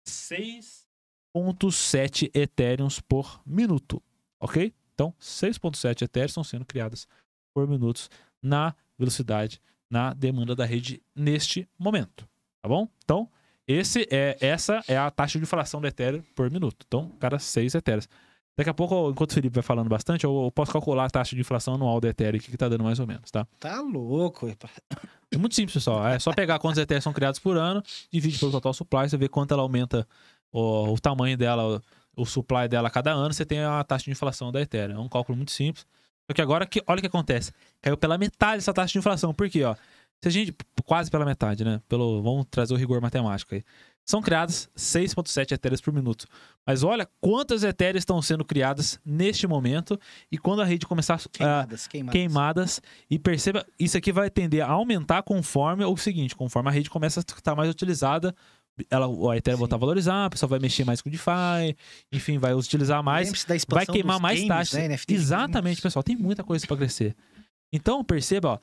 6.7 0.07 2.31
Ethereums 2.33 2.99
por 2.99 3.39
minuto, 3.45 4.01
ok? 4.39 4.73
Então, 5.01 5.15
6.7 5.19 6.03
Ethereums 6.03 6.29
estão 6.29 6.43
sendo 6.43 6.63
criadas 6.63 7.07
por 7.55 7.67
minutos 7.67 8.07
na 8.39 8.75
velocidade, 8.99 9.59
na 9.89 10.13
demanda 10.13 10.55
da 10.55 10.63
rede 10.63 11.01
neste 11.15 11.67
momento, 11.79 12.27
tá 12.61 12.69
bom? 12.69 12.87
Então, 13.03 13.27
esse 13.67 14.07
é, 14.11 14.37
essa 14.39 14.83
é 14.87 14.95
a 14.95 15.09
taxa 15.09 15.39
de 15.39 15.43
inflação 15.43 15.81
do 15.81 15.87
Ethereum 15.87 16.21
por 16.35 16.51
minuto. 16.51 16.85
Então, 16.87 17.09
cada 17.19 17.39
6 17.39 17.73
Ethereums. 17.73 18.07
Daqui 18.55 18.69
a 18.69 18.73
pouco, 18.75 19.09
enquanto 19.09 19.31
o 19.31 19.33
Felipe 19.33 19.55
vai 19.55 19.63
falando 19.63 19.89
bastante, 19.89 20.23
eu, 20.23 20.51
posso 20.53 20.71
calcular 20.71 21.05
a 21.05 21.09
taxa 21.09 21.33
de 21.33 21.41
inflação 21.41 21.73
anual 21.73 21.99
do 21.99 22.07
Ethereum, 22.07 22.39
que, 22.39 22.51
que 22.51 22.57
tá 22.57 22.69
dando 22.69 22.83
mais 22.83 22.99
ou 22.99 23.07
menos, 23.07 23.31
tá? 23.31 23.47
Tá 23.59 23.81
louco. 23.81 24.55
É 25.31 25.37
muito 25.37 25.55
simples, 25.55 25.73
pessoal. 25.73 26.05
É 26.05 26.19
só 26.19 26.31
pegar 26.31 26.59
quantos 26.59 26.77
Ethereum 26.77 27.01
são 27.01 27.13
criados 27.13 27.39
por 27.39 27.57
ano, 27.57 27.81
divide 28.11 28.37
pelo 28.37 28.51
total 28.51 28.73
supply, 28.73 29.09
você 29.09 29.17
vê 29.17 29.27
quanto 29.27 29.51
ela 29.51 29.63
aumenta 29.63 30.07
o, 30.51 30.93
o 30.93 30.99
tamanho 30.99 31.35
dela, 31.35 31.81
o, 32.15 32.25
supply 32.25 32.67
dela 32.67 32.87
a 32.87 32.91
cada 32.91 33.11
ano, 33.11 33.33
você 33.33 33.45
tem 33.45 33.61
a 33.61 33.83
taxa 33.83 34.05
de 34.05 34.11
inflação 34.11 34.51
da 34.51 34.61
Ethereum. 34.61 34.97
É 34.97 34.99
um 34.99 35.09
cálculo 35.09 35.35
muito 35.35 35.51
simples. 35.51 35.85
Só 36.29 36.33
que 36.33 36.41
agora, 36.41 36.65
que, 36.65 36.81
olha 36.87 36.99
o 36.99 37.01
que 37.01 37.07
acontece. 37.07 37.51
Caiu 37.81 37.97
pela 37.97 38.17
metade 38.17 38.57
essa 38.57 38.73
taxa 38.73 38.93
de 38.93 38.99
inflação. 38.99 39.33
Por 39.33 39.49
quê, 39.49 39.63
ó? 39.63 39.75
Se 40.21 40.27
a 40.27 40.31
gente, 40.31 40.55
quase 40.85 41.09
pela 41.09 41.25
metade, 41.25 41.65
né? 41.65 41.81
Pelo, 41.89 42.21
vamos 42.21 42.45
trazer 42.49 42.73
o 42.73 42.77
rigor 42.77 43.01
matemático 43.01 43.55
aí. 43.55 43.63
São 44.05 44.21
criadas 44.21 44.69
6.7 44.75 45.53
Ethereums 45.53 45.81
por 45.81 45.93
minuto. 45.93 46.27
Mas 46.65 46.83
olha 46.83 47.07
quantas 47.19 47.63
Ethereums 47.63 48.01
estão 48.01 48.21
sendo 48.21 48.43
criadas 48.43 48.99
neste 49.05 49.47
momento 49.47 49.99
e 50.31 50.37
quando 50.37 50.61
a 50.61 50.65
rede 50.65 50.85
começar 50.85 51.15
a 51.15 51.29
Queimadas, 51.29 51.87
queimadas. 51.87 52.11
queimadas 52.11 52.81
e 53.09 53.17
perceba, 53.17 53.65
isso 53.79 53.97
aqui 53.97 54.11
vai 54.11 54.29
tender 54.29 54.63
a 54.63 54.69
aumentar 54.69 55.23
conforme 55.23 55.83
o 55.85 55.97
seguinte, 55.97 56.35
conforme 56.35 56.69
a 56.69 56.71
rede 56.71 56.89
começa 56.89 57.19
a 57.19 57.21
estar 57.21 57.55
mais 57.55 57.69
utilizada, 57.69 58.35
ela, 58.89 59.07
a 59.31 59.37
Ethereum 59.37 59.57
voltar 59.57 59.75
a 59.75 59.79
valorizar, 59.79 60.25
a 60.25 60.29
pessoa 60.29 60.49
vai 60.49 60.59
mexer 60.59 60.83
mais 60.83 61.01
com 61.01 61.09
o 61.09 61.11
DeFi, 61.11 61.75
enfim, 62.11 62.37
vai 62.37 62.53
utilizar 62.53 63.03
mais, 63.03 63.45
vai 63.67 63.85
queimar 63.85 64.19
mais 64.19 64.39
games, 64.39 64.47
taxas. 64.47 64.89
Né? 64.89 64.97
Exatamente, 65.07 65.75
games. 65.75 65.79
pessoal, 65.79 66.03
tem 66.03 66.15
muita 66.15 66.43
coisa 66.43 66.65
para 66.65 66.77
crescer. 66.77 67.15
Então, 67.73 68.03
perceba, 68.03 68.49
ó, 68.49 68.59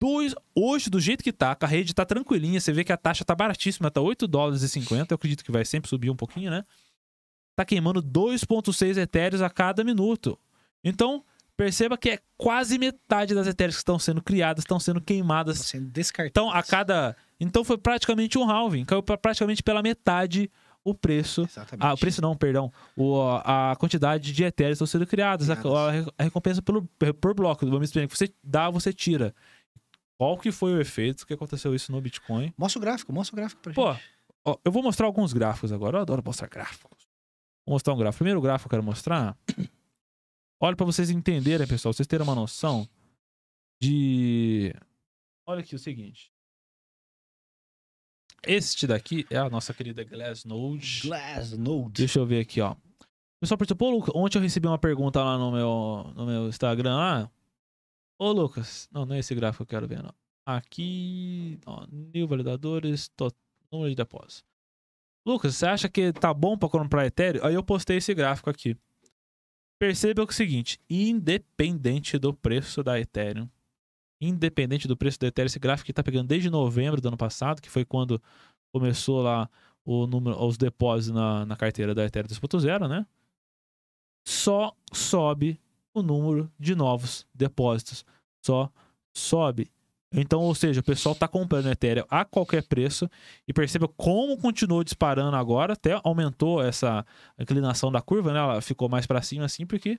dois, 0.00 0.34
hoje, 0.54 0.90
do 0.90 1.00
jeito 1.00 1.22
que 1.22 1.32
tá, 1.32 1.56
a 1.60 1.66
rede 1.66 1.94
tá 1.94 2.04
tranquilinha, 2.04 2.60
você 2.60 2.72
vê 2.72 2.82
que 2.84 2.92
a 2.92 2.96
taxa 2.96 3.24
tá 3.24 3.34
baratíssima, 3.34 3.90
tá 3.90 4.00
8 4.00 4.26
dólares 4.26 4.62
e 4.62 4.68
50, 4.68 5.12
eu 5.12 5.16
acredito 5.16 5.44
que 5.44 5.52
vai 5.52 5.64
sempre 5.64 5.88
subir 5.88 6.10
um 6.10 6.16
pouquinho, 6.16 6.50
né? 6.50 6.64
Tá 7.56 7.64
queimando 7.64 8.02
2.6 8.02 8.96
etéreos 8.96 9.42
a 9.42 9.50
cada 9.50 9.84
minuto. 9.84 10.38
Então, 10.82 11.24
perceba 11.56 11.96
que 11.96 12.10
é 12.10 12.18
quase 12.36 12.78
metade 12.78 13.34
das 13.34 13.46
etéreos 13.46 13.76
que 13.76 13.82
estão 13.82 13.98
sendo 13.98 14.22
criadas, 14.22 14.62
estão 14.62 14.80
sendo 14.80 15.00
queimadas 15.00 15.56
Estão 15.56 15.80
sendo 15.80 15.90
descartadas. 15.90 16.30
então, 16.30 16.50
a 16.50 16.62
cada. 16.62 17.16
Então 17.44 17.64
foi 17.64 17.76
praticamente 17.78 18.38
um 18.38 18.48
halving. 18.48 18.84
Caiu 18.84 19.02
pra 19.02 19.16
praticamente 19.18 19.62
pela 19.62 19.82
metade 19.82 20.50
o 20.84 20.94
preço. 20.94 21.42
Exatamente. 21.42 21.84
Ah, 21.86 21.94
o 21.94 21.98
preço 21.98 22.20
não, 22.22 22.36
perdão. 22.36 22.72
O, 22.96 23.20
a 23.44 23.76
quantidade 23.78 24.32
de 24.32 24.44
etéreos 24.44 24.76
estão 24.76 24.86
sendo 24.86 25.06
criadas. 25.06 25.48
A, 25.50 25.54
a 25.54 25.90
re- 25.90 26.12
a 26.18 26.22
recompensa 26.24 26.60
pelo, 26.62 26.82
por 27.20 27.34
bloco. 27.34 27.64
Vamos 27.66 27.88
explicar. 27.88 28.08
Você 28.16 28.32
dá, 28.42 28.68
você 28.70 28.92
tira. 28.92 29.34
Qual 30.18 30.38
que 30.38 30.52
foi 30.52 30.72
o 30.74 30.80
efeito 30.80 31.26
que 31.26 31.32
aconteceu 31.34 31.74
isso 31.74 31.90
no 31.90 32.00
Bitcoin? 32.00 32.52
Mostra 32.56 32.78
o 32.78 32.82
gráfico, 32.82 33.12
mostra 33.12 33.34
o 33.34 33.36
gráfico 33.36 33.60
pra 33.60 33.72
Pô, 33.72 33.92
gente. 33.92 34.04
ó, 34.46 34.56
eu 34.64 34.70
vou 34.70 34.82
mostrar 34.82 35.06
alguns 35.06 35.32
gráficos 35.32 35.72
agora. 35.72 35.98
Eu 35.98 36.02
adoro 36.02 36.22
mostrar 36.24 36.48
gráficos. 36.48 37.08
Vou 37.66 37.74
mostrar 37.74 37.92
um 37.94 37.96
gráfico. 37.98 38.18
Primeiro 38.18 38.40
gráfico 38.40 38.68
que 38.68 38.74
eu 38.74 38.78
quero 38.78 38.86
mostrar. 38.86 39.36
Olha 40.62 40.76
pra 40.76 40.86
vocês 40.86 41.10
entenderem, 41.10 41.66
pessoal. 41.66 41.92
Vocês 41.92 42.06
terem 42.06 42.24
uma 42.24 42.36
noção 42.36 42.88
de. 43.82 44.72
Olha 45.46 45.60
aqui 45.60 45.74
o 45.74 45.78
seguinte. 45.78 46.30
Este 48.44 48.86
daqui 48.86 49.24
é 49.30 49.36
a 49.36 49.48
nossa 49.48 49.72
querida 49.72 50.02
Glassnode. 50.02 51.02
Glassnode. 51.04 51.92
Deixa 51.92 52.18
eu 52.18 52.26
ver 52.26 52.40
aqui, 52.40 52.60
ó. 52.60 52.74
Pessoal, 53.40 53.58
pô, 53.76 53.90
Lucas, 53.90 54.14
ontem 54.14 54.38
eu 54.38 54.42
recebi 54.42 54.66
uma 54.66 54.78
pergunta 54.78 55.22
lá 55.22 55.36
no 55.36 55.50
meu, 55.50 56.12
no 56.14 56.26
meu 56.26 56.48
Instagram. 56.48 56.94
Ah, 56.96 57.30
ô 58.18 58.30
Lucas, 58.32 58.88
não, 58.92 59.04
não 59.04 59.16
é 59.16 59.18
esse 59.18 59.34
gráfico 59.34 59.64
que 59.64 59.74
eu 59.74 59.78
quero 59.78 59.88
ver, 59.88 60.02
não. 60.02 60.14
Aqui, 60.46 61.58
ó, 61.66 61.86
new 61.90 62.26
validadores, 62.26 63.10
número 63.70 63.90
de 63.90 63.96
depósitos. 63.96 64.44
Lucas, 65.26 65.56
você 65.56 65.66
acha 65.66 65.88
que 65.88 66.12
tá 66.12 66.34
bom 66.34 66.58
pra 66.58 66.68
comprar 66.68 67.06
Ethereum? 67.06 67.44
Aí 67.44 67.54
eu 67.54 67.62
postei 67.62 67.98
esse 67.98 68.12
gráfico 68.12 68.50
aqui. 68.50 68.76
Perceba 69.78 70.22
o 70.22 70.32
seguinte, 70.32 70.80
independente 70.88 72.18
do 72.18 72.32
preço 72.32 72.82
da 72.82 73.00
Ethereum, 73.00 73.48
independente 74.26 74.86
do 74.86 74.96
preço 74.96 75.18
da 75.18 75.26
Ethereum, 75.26 75.46
esse 75.46 75.58
gráfico 75.58 75.86
que 75.86 75.92
tá 75.92 76.02
pegando 76.02 76.28
desde 76.28 76.48
novembro 76.48 77.00
do 77.00 77.08
ano 77.08 77.16
passado, 77.16 77.60
que 77.60 77.68
foi 77.68 77.84
quando 77.84 78.22
começou 78.72 79.20
lá 79.20 79.50
o 79.84 80.06
número, 80.06 80.40
os 80.44 80.56
depósitos 80.56 81.14
na, 81.14 81.44
na 81.44 81.56
carteira 81.56 81.94
da 81.94 82.04
Ethereum 82.04 82.28
2.0, 82.28 82.88
né? 82.88 83.04
Só 84.26 84.74
sobe 84.92 85.60
o 85.92 86.02
número 86.02 86.50
de 86.58 86.74
novos 86.74 87.26
depósitos. 87.34 88.04
Só 88.44 88.70
sobe. 89.12 89.70
Então, 90.14 90.40
ou 90.40 90.54
seja, 90.54 90.80
o 90.80 90.84
pessoal 90.84 91.14
está 91.14 91.26
comprando 91.26 91.70
Ethereum 91.70 92.04
a 92.08 92.24
qualquer 92.24 92.62
preço 92.62 93.10
e 93.48 93.52
perceba 93.52 93.88
como 93.88 94.38
continuou 94.38 94.84
disparando 94.84 95.36
agora, 95.36 95.72
até 95.72 95.98
aumentou 96.04 96.62
essa 96.62 97.04
inclinação 97.38 97.90
da 97.90 98.00
curva, 98.00 98.32
né? 98.32 98.38
Ela 98.38 98.60
ficou 98.60 98.88
mais 98.88 99.06
para 99.06 99.22
cima 99.22 99.46
assim 99.46 99.66
porque 99.66 99.98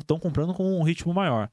estão 0.00 0.18
comprando 0.18 0.52
com 0.52 0.78
um 0.78 0.82
ritmo 0.82 1.14
maior. 1.14 1.48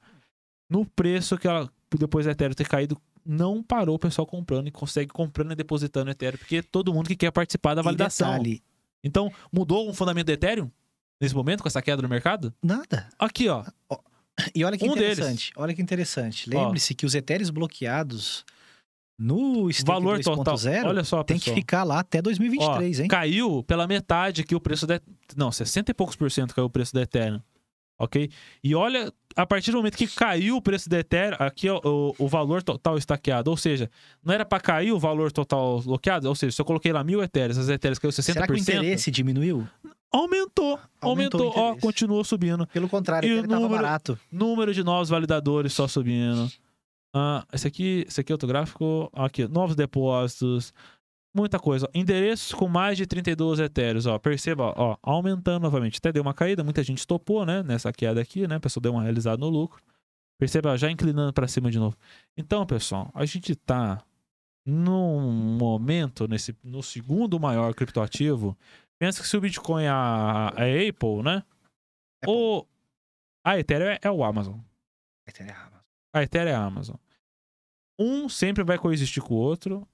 No 0.72 0.86
preço 0.86 1.36
que 1.36 1.46
ela 1.46 1.70
depois 1.98 2.24
da 2.24 2.32
Ethereum 2.32 2.54
ter 2.54 2.66
caído, 2.66 2.96
não 3.24 3.62
parou 3.62 3.94
o 3.96 3.98
pessoal 3.98 4.26
comprando 4.26 4.66
e 4.68 4.70
consegue 4.70 5.12
comprando 5.12 5.52
e 5.52 5.54
depositando 5.54 6.10
Ethereum, 6.10 6.38
porque 6.38 6.62
todo 6.62 6.92
mundo 6.94 7.06
que 7.08 7.16
quer 7.16 7.30
participar 7.30 7.74
da 7.74 7.82
validação. 7.82 8.30
detalhe, 8.32 8.62
Então, 9.04 9.30
mudou 9.52 9.88
o 9.90 9.92
fundamento 9.94 10.26
do 10.26 10.32
Ethereum 10.32 10.70
nesse 11.20 11.34
momento 11.34 11.62
com 11.62 11.68
essa 11.68 11.82
queda 11.82 12.00
no 12.00 12.08
mercado? 12.08 12.52
nada. 12.62 13.08
Aqui, 13.18 13.48
ó. 13.48 13.64
E 14.54 14.64
olha 14.64 14.78
que 14.78 14.84
Um 14.88 14.94
deles. 14.94 15.18
interessante. 15.18 15.52
Olha 15.56 15.74
que 15.74 15.82
interessante. 15.82 16.48
Lembre-se 16.48 16.94
que 16.94 17.04
os 17.04 17.14
etéreos 17.14 17.50
bloqueados 17.50 18.44
no 19.18 19.68
valor 19.84 20.20
total. 20.20 20.54
2.0 20.56 20.86
Olha 20.86 21.04
só, 21.04 21.22
tem 21.22 21.36
que 21.36 21.42
pessoal. 21.44 21.56
ficar 21.56 21.84
lá 21.84 22.00
até 22.00 22.22
2023, 22.22 22.98
Ó, 22.98 23.02
hein? 23.02 23.08
Caiu 23.08 23.62
pela 23.64 23.86
metade 23.86 24.40
aqui 24.40 24.54
o 24.54 24.60
preço 24.60 24.86
da. 24.86 24.98
Não, 25.36 25.52
60 25.52 25.90
e 25.90 25.94
poucos 25.94 26.16
por 26.16 26.30
cento 26.30 26.54
caiu 26.54 26.64
o 26.64 26.70
preço 26.70 26.94
da 26.94 27.02
Ethereum. 27.02 27.40
Ok? 28.02 28.28
E 28.62 28.74
olha, 28.74 29.12
a 29.36 29.46
partir 29.46 29.70
do 29.70 29.76
momento 29.78 29.96
que 29.96 30.06
caiu 30.06 30.56
o 30.56 30.62
preço 30.62 30.88
do 30.88 30.96
Ethereum, 30.96 31.36
aqui 31.38 31.68
ó, 31.68 31.80
o, 31.84 32.14
o 32.18 32.28
valor 32.28 32.62
total 32.62 32.98
estaqueado, 32.98 33.50
ou 33.50 33.56
seja, 33.56 33.90
não 34.24 34.34
era 34.34 34.44
para 34.44 34.60
cair 34.60 34.92
o 34.92 34.98
valor 34.98 35.30
total 35.32 35.80
bloqueado, 35.82 36.28
ou 36.28 36.34
seja, 36.34 36.54
se 36.54 36.60
eu 36.60 36.64
coloquei 36.66 36.92
lá 36.92 37.02
mil 37.04 37.22
Ethereum, 37.22 37.58
as 37.58 37.68
Ethereum 37.68 37.96
caiu 38.00 38.10
60%. 38.10 38.22
Será 38.22 38.46
que 38.46 38.52
o 38.52 38.56
interesse 38.56 39.10
diminuiu? 39.10 39.66
Aumentou, 40.14 40.78
Aumentou 41.00 41.40
aumentou, 41.40 41.48
o 41.48 41.72
ó, 41.72 41.76
continuou 41.76 42.22
subindo. 42.22 42.66
Pelo 42.66 42.88
contrário, 42.88 43.26
E 43.28 43.32
o 43.34 43.38
ele 43.38 43.46
número- 43.46 43.68
barato. 43.82 44.18
Número 44.30 44.74
de 44.74 44.84
novos 44.84 45.08
validadores 45.08 45.72
só 45.72 45.88
subindo. 45.88 46.50
Ah, 47.14 47.46
esse 47.52 47.66
aqui, 47.66 48.04
esse 48.06 48.20
aqui 48.20 48.30
é 48.30 48.34
outro 48.34 48.46
gráfico. 48.48 49.10
Aqui, 49.14 49.46
novos 49.48 49.74
depósitos. 49.74 50.72
Muita 51.34 51.58
coisa. 51.58 51.88
Endereços 51.94 52.52
com 52.52 52.68
mais 52.68 52.96
de 52.98 53.06
32 53.06 53.58
etéreos, 53.58 54.06
ó. 54.06 54.18
Perceba, 54.18 54.74
ó, 54.76 54.98
aumentando 55.02 55.62
novamente. 55.62 55.96
Até 55.98 56.12
deu 56.12 56.22
uma 56.22 56.34
caída, 56.34 56.62
muita 56.62 56.82
gente 56.82 57.06
topou, 57.06 57.46
né? 57.46 57.62
Nessa 57.62 57.90
queda 57.92 58.20
aqui, 58.20 58.46
né? 58.46 58.56
A 58.56 58.60
pessoa 58.60 58.82
deu 58.82 58.92
uma 58.92 59.02
realizada 59.02 59.38
no 59.38 59.48
lucro. 59.48 59.82
Perceba, 60.38 60.76
já 60.76 60.90
inclinando 60.90 61.32
para 61.32 61.48
cima 61.48 61.70
de 61.70 61.78
novo. 61.78 61.96
Então, 62.36 62.66
pessoal, 62.66 63.10
a 63.14 63.24
gente 63.24 63.54
tá 63.54 64.04
num 64.66 65.56
momento, 65.58 66.28
nesse, 66.28 66.54
no 66.62 66.82
segundo 66.82 67.40
maior 67.40 67.74
criptoativo. 67.74 68.56
Pensa 68.98 69.22
que 69.22 69.28
se 69.28 69.36
o 69.36 69.40
Bitcoin 69.40 69.84
é 69.84 69.88
a, 69.88 70.52
é 70.56 70.86
a 70.86 70.88
Apple, 70.90 71.22
né? 71.22 71.36
Apple. 72.22 72.34
Ou 72.34 72.68
a 73.44 73.58
Ethereum 73.58 73.88
é- 73.88 73.98
é 74.02 74.10
o 74.10 74.22
Amazon. 74.22 74.58
Ethereum 75.26 75.50
é 75.52 75.56
Amazon. 75.56 75.80
A 76.14 76.22
Ethereum 76.22 76.50
é 76.50 76.54
a 76.54 76.64
Amazon. 76.64 76.96
Um 77.98 78.28
sempre 78.28 78.62
vai 78.62 78.78
coexistir 78.78 79.22
com 79.22 79.34
o 79.34 79.38
outro. 79.38 79.86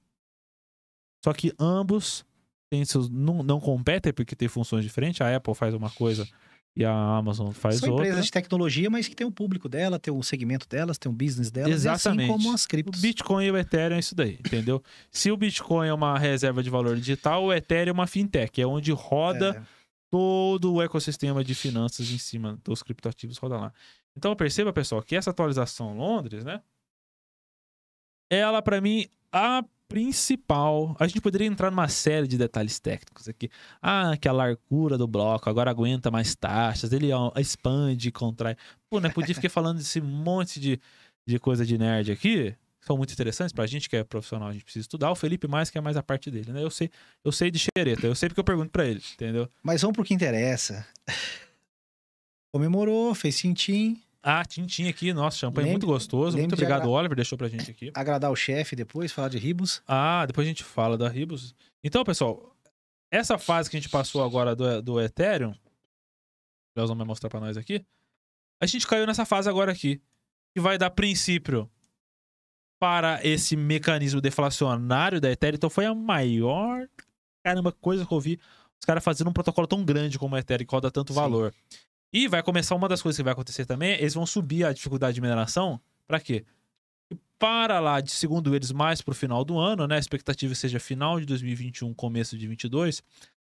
Só 1.24 1.32
que 1.32 1.52
ambos 1.58 2.24
têm 2.70 2.84
seus, 2.84 3.08
não, 3.08 3.42
não 3.42 3.60
competem 3.60 4.12
porque 4.12 4.36
tem 4.36 4.48
funções 4.48 4.84
diferentes. 4.84 5.20
A 5.20 5.34
Apple 5.34 5.54
faz 5.54 5.74
uma 5.74 5.90
coisa 5.90 6.28
e 6.76 6.84
a 6.84 6.92
Amazon 6.92 7.50
faz 7.50 7.78
São 7.78 7.90
outra. 7.90 8.04
empresas 8.06 8.26
de 8.26 8.30
tecnologia, 8.30 8.88
mas 8.88 9.08
que 9.08 9.16
tem 9.16 9.26
um 9.26 9.32
público 9.32 9.68
dela, 9.68 9.98
tem 9.98 10.14
um 10.14 10.22
segmento 10.22 10.68
delas, 10.68 10.96
tem 10.96 11.10
um 11.10 11.14
business 11.14 11.50
delas. 11.50 11.72
Exatamente. 11.72 12.28
E 12.28 12.30
assim 12.32 12.42
como 12.42 12.54
as 12.54 12.64
O 12.64 12.68
criptos. 12.68 13.00
Bitcoin 13.00 13.46
e 13.46 13.50
o 13.50 13.56
Ethereum 13.56 13.96
é 13.96 13.98
isso 13.98 14.14
daí, 14.14 14.34
entendeu? 14.34 14.80
Se 15.10 15.30
o 15.32 15.36
Bitcoin 15.36 15.88
é 15.88 15.92
uma 15.94 16.16
reserva 16.18 16.62
de 16.62 16.70
valor 16.70 16.94
digital, 16.96 17.44
o 17.44 17.52
Ethereum 17.52 17.90
é 17.90 17.94
uma 17.94 18.06
fintech, 18.06 18.60
é 18.60 18.66
onde 18.66 18.92
roda 18.92 19.56
É, 19.60 19.78
todo 20.10 20.74
o 20.74 20.80
ecossistema 20.82 21.42
de 21.42 21.54
finanças 21.54 22.08
em 22.10 22.18
cima 22.18 22.58
dos 22.62 22.82
criptoativos 22.82 23.38
roda 23.38 23.56
lá. 23.58 23.72
Então 24.16 24.34
perceba, 24.36 24.72
pessoal, 24.72 25.02
que 25.02 25.16
essa 25.16 25.30
atualização 25.30 25.96
Londres, 25.96 26.44
né? 26.44 26.62
Ela, 28.30 28.60
pra 28.62 28.80
mim, 28.80 29.06
a 29.32 29.64
principal. 29.88 30.94
A 30.98 31.06
gente 31.06 31.20
poderia 31.20 31.46
entrar 31.46 31.70
numa 31.70 31.88
série 31.88 32.28
de 32.28 32.36
detalhes 32.36 32.78
técnicos 32.78 33.28
aqui. 33.28 33.50
Ah, 33.80 34.16
que 34.20 34.28
a 34.28 34.32
largura 34.32 34.98
do 34.98 35.08
bloco 35.08 35.48
agora 35.48 35.70
aguenta 35.70 36.10
mais 36.10 36.34
taxas, 36.34 36.92
ele 36.92 37.10
ó, 37.12 37.32
expande, 37.36 38.12
contrai. 38.12 38.56
Pô, 38.90 39.00
né? 39.00 39.08
Podia 39.08 39.34
ficar 39.34 39.48
falando 39.48 39.78
desse 39.78 40.00
monte 40.00 40.60
de, 40.60 40.78
de 41.26 41.38
coisa 41.38 41.64
de 41.64 41.78
nerd 41.78 42.12
aqui. 42.12 42.54
São 42.80 42.96
muito 42.96 43.12
interessantes 43.12 43.52
pra 43.52 43.66
gente 43.66 43.88
que 43.88 43.96
é 43.96 44.04
profissional, 44.04 44.48
a 44.48 44.52
gente 44.52 44.64
precisa 44.64 44.84
estudar. 44.84 45.10
O 45.10 45.16
Felipe 45.16 45.48
mais, 45.48 45.68
que 45.68 45.78
é 45.78 45.80
mais 45.80 45.96
a 45.96 46.02
parte 46.02 46.30
dele, 46.30 46.52
né? 46.52 46.62
Eu 46.62 46.70
sei, 46.70 46.90
eu 47.24 47.32
sei 47.32 47.50
de 47.50 47.58
xereta, 47.58 48.06
eu 48.06 48.14
sei 48.14 48.28
porque 48.28 48.40
eu 48.40 48.44
pergunto 48.44 48.70
pra 48.70 48.86
ele, 48.86 49.02
entendeu? 49.14 49.48
Mas 49.62 49.82
vamos 49.82 49.94
pro 49.94 50.04
que 50.04 50.14
interessa. 50.14 50.86
Comemorou, 52.54 53.14
fez 53.14 53.34
cintim, 53.34 54.00
Ah, 54.30 54.44
tintim 54.44 54.88
aqui, 54.88 55.12
nossa, 55.12 55.38
champanhe 55.38 55.68
Lembre- 55.68 55.72
muito 55.72 55.86
gostoso. 55.86 56.36
Muito 56.36 56.52
obrigado, 56.52 56.80
agra- 56.82 56.90
Oliver, 56.90 57.16
deixou 57.16 57.38
pra 57.38 57.48
gente 57.48 57.70
aqui. 57.70 57.90
agradar 57.94 58.30
o 58.30 58.36
chefe 58.36 58.76
depois, 58.76 59.10
falar 59.10 59.28
de 59.28 59.38
ribos. 59.38 59.82
Ah, 59.86 60.26
depois 60.26 60.46
a 60.46 60.50
gente 60.50 60.62
fala 60.62 60.98
da 60.98 61.08
Ribos. 61.08 61.54
Então, 61.82 62.04
pessoal, 62.04 62.54
essa 63.10 63.38
fase 63.38 63.70
que 63.70 63.76
a 63.76 63.80
gente 63.80 63.90
passou 63.90 64.22
agora 64.22 64.54
do, 64.54 64.82
do 64.82 65.00
Ethereum, 65.00 65.52
o 65.52 65.56
Leozão 66.76 66.94
vai 66.96 67.06
mostrar 67.06 67.30
pra 67.30 67.40
nós 67.40 67.56
aqui, 67.56 67.84
a 68.60 68.66
gente 68.66 68.86
caiu 68.86 69.06
nessa 69.06 69.24
fase 69.24 69.48
agora 69.48 69.72
aqui, 69.72 70.00
que 70.54 70.60
vai 70.60 70.76
dar 70.76 70.90
princípio 70.90 71.70
para 72.80 73.24
esse 73.26 73.56
mecanismo 73.56 74.20
deflacionário 74.20 75.20
da 75.20 75.30
Ethereum. 75.30 75.56
Então 75.56 75.70
foi 75.70 75.86
a 75.86 75.94
maior, 75.94 76.86
caramba, 77.42 77.72
coisa 77.72 78.04
que 78.04 78.12
eu 78.12 78.20
vi 78.20 78.38
os 78.80 78.84
caras 78.84 79.02
fazendo 79.02 79.30
um 79.30 79.32
protocolo 79.32 79.66
tão 79.66 79.84
grande 79.84 80.18
como 80.18 80.34
o 80.34 80.38
Ethereum, 80.38 80.66
que 80.66 80.74
roda 80.74 80.90
tanto 80.90 81.12
Sim. 81.12 81.18
valor. 81.18 81.54
E 82.12 82.26
vai 82.26 82.42
começar 82.42 82.74
uma 82.74 82.88
das 82.88 83.02
coisas 83.02 83.16
que 83.16 83.22
vai 83.22 83.32
acontecer 83.32 83.66
também, 83.66 83.92
eles 83.94 84.14
vão 84.14 84.24
subir 84.26 84.64
a 84.64 84.72
dificuldade 84.72 85.14
de 85.14 85.20
mineração, 85.20 85.80
pra 86.06 86.18
quê? 86.20 86.44
para 87.38 87.78
lá, 87.78 88.00
de 88.00 88.10
segundo 88.10 88.54
eles, 88.54 88.72
mais 88.72 89.00
pro 89.00 89.14
final 89.14 89.44
do 89.44 89.58
ano, 89.58 89.86
né? 89.86 89.96
A 89.96 89.98
expectativa 89.98 90.54
seja 90.54 90.80
final 90.80 91.20
de 91.20 91.26
2021, 91.26 91.94
começo 91.94 92.36
de 92.36 92.46
22, 92.48 93.02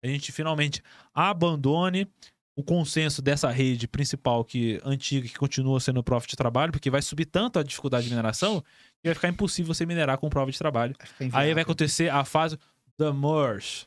a 0.03 0.07
gente 0.07 0.31
finalmente 0.31 0.83
abandone 1.13 2.07
o 2.55 2.63
consenso 2.63 3.21
dessa 3.21 3.49
rede 3.49 3.87
principal 3.87 4.43
que 4.43 4.81
antiga, 4.83 5.27
que 5.27 5.35
continua 5.35 5.79
sendo 5.79 6.03
prova 6.03 6.25
de 6.25 6.35
trabalho, 6.35 6.71
porque 6.71 6.89
vai 6.89 7.01
subir 7.01 7.25
tanto 7.25 7.59
a 7.59 7.63
dificuldade 7.63 8.05
de 8.05 8.09
mineração 8.09 8.61
que 9.01 9.07
vai 9.07 9.13
ficar 9.13 9.29
impossível 9.29 9.73
você 9.73 9.85
minerar 9.85 10.17
com 10.17 10.27
prova 10.27 10.51
de 10.51 10.57
trabalho. 10.57 10.95
Aí 11.33 11.53
vai 11.53 11.63
acontecer 11.63 12.09
a 12.09 12.25
fase 12.25 12.57
da 12.97 13.13
merge, 13.13 13.85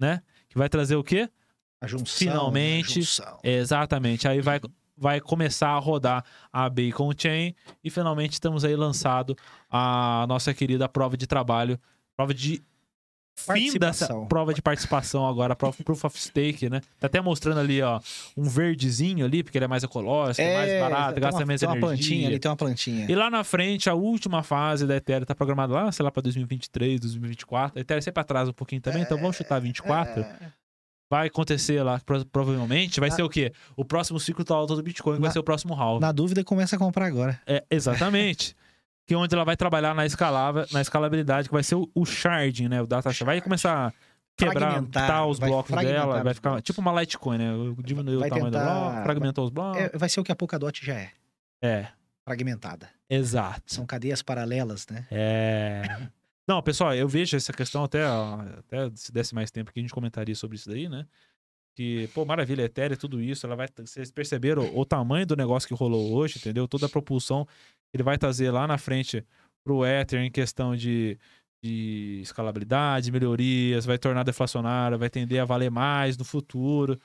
né? 0.00 0.20
Que 0.48 0.58
vai 0.58 0.68
trazer 0.68 0.96
o 0.96 1.04
quê? 1.04 1.30
A 1.82 1.86
junção, 1.86 2.06
finalmente- 2.18 2.86
né? 2.98 3.02
A 3.02 3.04
junção. 3.04 3.38
Exatamente. 3.42 4.26
Aí 4.28 4.40
vai, 4.40 4.60
vai 4.96 5.20
começar 5.20 5.70
a 5.70 5.78
rodar 5.78 6.24
a 6.52 6.68
Bacon 6.70 7.10
Chain 7.16 7.54
e 7.82 7.90
finalmente 7.90 8.32
estamos 8.34 8.64
aí 8.64 8.76
lançado 8.76 9.36
a 9.70 10.24
nossa 10.28 10.54
querida 10.54 10.88
prova 10.88 11.16
de 11.16 11.26
trabalho, 11.26 11.78
prova 12.16 12.32
de 12.32 12.62
fim 13.34 13.72
dessa 13.78 14.06
Participação. 14.06 14.26
prova 14.26 14.52
de 14.52 14.60
participação 14.60 15.26
agora, 15.26 15.56
prova 15.56 15.74
Proof 15.82 16.04
of 16.04 16.20
Stake, 16.20 16.68
né? 16.68 16.82
Tá 17.00 17.06
até 17.06 17.18
mostrando 17.18 17.58
ali, 17.60 17.80
ó, 17.80 17.98
um 18.36 18.44
verdezinho 18.44 19.24
ali, 19.24 19.42
porque 19.42 19.56
ele 19.56 19.64
é 19.64 19.68
mais 19.68 19.82
ecológico, 19.82 20.42
é, 20.42 20.54
mais 20.54 20.80
barato, 20.80 21.14
tem 21.14 21.22
gasta 21.22 21.40
uma, 21.40 21.46
menos 21.46 21.60
tem 21.60 21.68
uma 21.68 21.76
energia. 21.78 21.96
plantinha 21.96 22.28
ali, 22.28 22.38
tem 22.38 22.50
uma 22.50 22.56
plantinha. 22.56 23.06
E 23.10 23.14
lá 23.14 23.30
na 23.30 23.42
frente, 23.42 23.88
a 23.88 23.94
última 23.94 24.42
fase 24.42 24.86
da 24.86 24.96
Ethereum 24.96 25.24
tá 25.24 25.34
programada 25.34 25.72
lá, 25.72 25.90
sei 25.90 26.04
lá, 26.04 26.10
pra 26.12 26.20
2023, 26.22 27.00
2024. 27.00 27.78
A 27.78 27.80
Ethereum 27.80 28.02
sempre 28.02 28.20
atrasa 28.20 28.50
um 28.50 28.54
pouquinho 28.54 28.82
também, 28.82 29.02
então 29.02 29.16
vamos 29.18 29.34
chutar 29.34 29.58
24 29.60 30.20
É, 30.20 30.36
vai 31.12 31.26
acontecer 31.28 31.82
lá, 31.82 32.00
pro- 32.00 32.24
provavelmente, 32.24 32.98
vai 32.98 33.10
Na- 33.10 33.16
ser 33.16 33.22
o 33.22 33.28
quê? 33.28 33.52
O 33.76 33.84
próximo 33.84 34.18
ciclo 34.18 34.42
da 34.44 34.54
alta 34.54 34.74
do 34.74 34.82
Bitcoin, 34.82 35.16
que 35.16 35.20
vai 35.20 35.28
Na- 35.28 35.32
ser 35.32 35.38
o 35.40 35.44
próximo 35.44 35.74
halving. 35.74 36.00
na 36.00 36.10
dúvida, 36.10 36.42
começa 36.42 36.74
a 36.76 36.78
comprar 36.78 37.04
agora. 37.06 37.38
É, 37.46 37.62
exatamente. 37.70 38.56
que 39.06 39.12
é 39.12 39.16
onde 39.16 39.34
ela 39.34 39.44
vai 39.44 39.56
trabalhar 39.56 39.94
na, 39.94 40.06
escalável, 40.06 40.64
na 40.72 40.80
escalabilidade, 40.80 41.48
que 41.48 41.52
vai 41.54 41.62
ser 41.62 41.74
o, 41.74 41.86
o 41.94 42.06
sharding, 42.06 42.68
né? 42.68 42.80
O 42.80 42.86
data 42.86 43.10
shard. 43.12 43.24
Vai 43.26 43.40
começar 43.42 43.88
a 43.88 43.92
quebrar 44.36 44.70
Fragmentar, 44.72 45.06
tá, 45.06 45.26
os 45.26 45.38
blocos 45.38 45.70
fragmentar 45.70 46.06
dela, 46.08 46.22
vai 46.24 46.32
ficar 46.34 46.62
tipo 46.62 46.80
uma 46.80 46.98
Litecoin, 47.00 47.36
né? 47.36 47.50
Diminuiu 47.84 48.20
Vai 48.20 48.28
o 48.28 48.30
tamanho 48.32 48.50
do 48.50 48.58
tentar- 48.58 48.80
bloco, 48.90 49.02
fragmentou 49.02 49.44
os 49.44 49.50
blocos. 49.50 49.82
É, 49.82 49.90
vai 49.98 50.08
ser 50.08 50.20
o 50.20 50.24
que 50.24 50.32
a 50.32 50.36
Polkadot 50.36 50.82
já 50.86 50.94
é, 50.94 51.10
É, 51.62 51.88
fragmentada. 52.24 52.88
exato. 53.10 53.62
São 53.66 53.84
cadeias 53.84 54.22
paralelas, 54.22 54.86
né? 54.88 55.06
É. 55.10 55.82
Não, 56.48 56.60
pessoal, 56.62 56.94
eu 56.94 57.08
vejo 57.08 57.36
essa 57.36 57.52
questão 57.52 57.84
até, 57.84 58.04
até 58.04 58.90
se 58.94 59.12
desse 59.12 59.34
mais 59.34 59.50
tempo 59.50 59.72
que 59.72 59.78
a 59.78 59.82
gente 59.82 59.94
comentaria 59.94 60.34
sobre 60.34 60.56
isso 60.56 60.68
daí, 60.68 60.88
né? 60.88 61.06
Que, 61.74 62.08
pô, 62.08 62.24
maravilha, 62.24 62.62
Ethereum, 62.62 62.96
tudo 62.96 63.20
isso, 63.20 63.46
ela 63.46 63.56
vai. 63.56 63.68
Vocês 63.78 64.10
perceberam 64.10 64.76
o 64.76 64.84
tamanho 64.84 65.26
do 65.26 65.36
negócio 65.36 65.66
que 65.66 65.74
rolou 65.74 66.12
hoje, 66.12 66.38
entendeu? 66.38 66.68
Toda 66.68 66.86
a 66.86 66.88
propulsão 66.88 67.46
que 67.46 67.96
ele 67.96 68.02
vai 68.02 68.18
trazer 68.18 68.50
lá 68.50 68.66
na 68.66 68.76
frente 68.76 69.24
pro 69.64 69.86
Ether 69.86 70.20
em 70.20 70.30
questão 70.30 70.76
de, 70.76 71.18
de 71.62 72.20
escalabilidade, 72.22 73.12
melhorias, 73.12 73.86
vai 73.86 73.96
tornar 73.96 74.24
deflacionário, 74.24 74.98
vai 74.98 75.08
tender 75.08 75.40
a 75.40 75.44
valer 75.44 75.70
mais 75.70 76.18
no 76.18 76.24
futuro. 76.24 76.98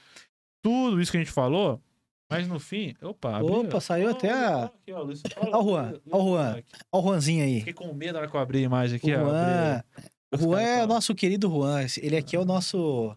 Tudo 0.62 1.00
isso 1.00 1.12
que 1.12 1.18
a 1.18 1.22
gente 1.22 1.32
falou, 1.32 1.82
mas 2.30 2.48
no 2.48 2.60
fim. 2.60 2.94
Opa, 3.02 3.38
abriu. 3.38 3.62
Opa, 3.62 3.80
saiu 3.80 4.10
até 4.10 4.32
a- 4.32 4.66
Aqui, 4.66 4.92
ó, 4.92 5.02
Luiz- 5.02 5.22
Ó 5.38 5.60
o 5.62 5.64
Juan, 5.70 5.94
ó 6.12 6.18
o 6.18 6.28
Juan. 6.30 6.52
Olha 6.54 6.64
o 6.92 7.02
Juanzinho 7.02 7.44
aí. 7.44 7.60
Fiquei 7.60 7.74
com 7.74 7.94
medo 7.94 8.14
na 8.14 8.20
hora 8.20 8.30
que 8.30 8.36
eu 8.36 8.40
abri 8.40 8.60
a 8.60 8.62
imagem 8.62 8.96
O 8.96 8.98
aqui, 8.98 9.14
ó. 9.16 9.20
Juan, 9.20 9.84
o 10.32 10.36
Os 10.36 10.42
Juan 10.42 10.62
é 10.62 10.84
o 10.84 10.88
nosso 10.88 11.16
querido 11.16 11.50
Juan. 11.50 11.86
Ele 12.02 12.18
aqui 12.18 12.36
é 12.36 12.40
o 12.40 12.46
nosso. 12.46 13.16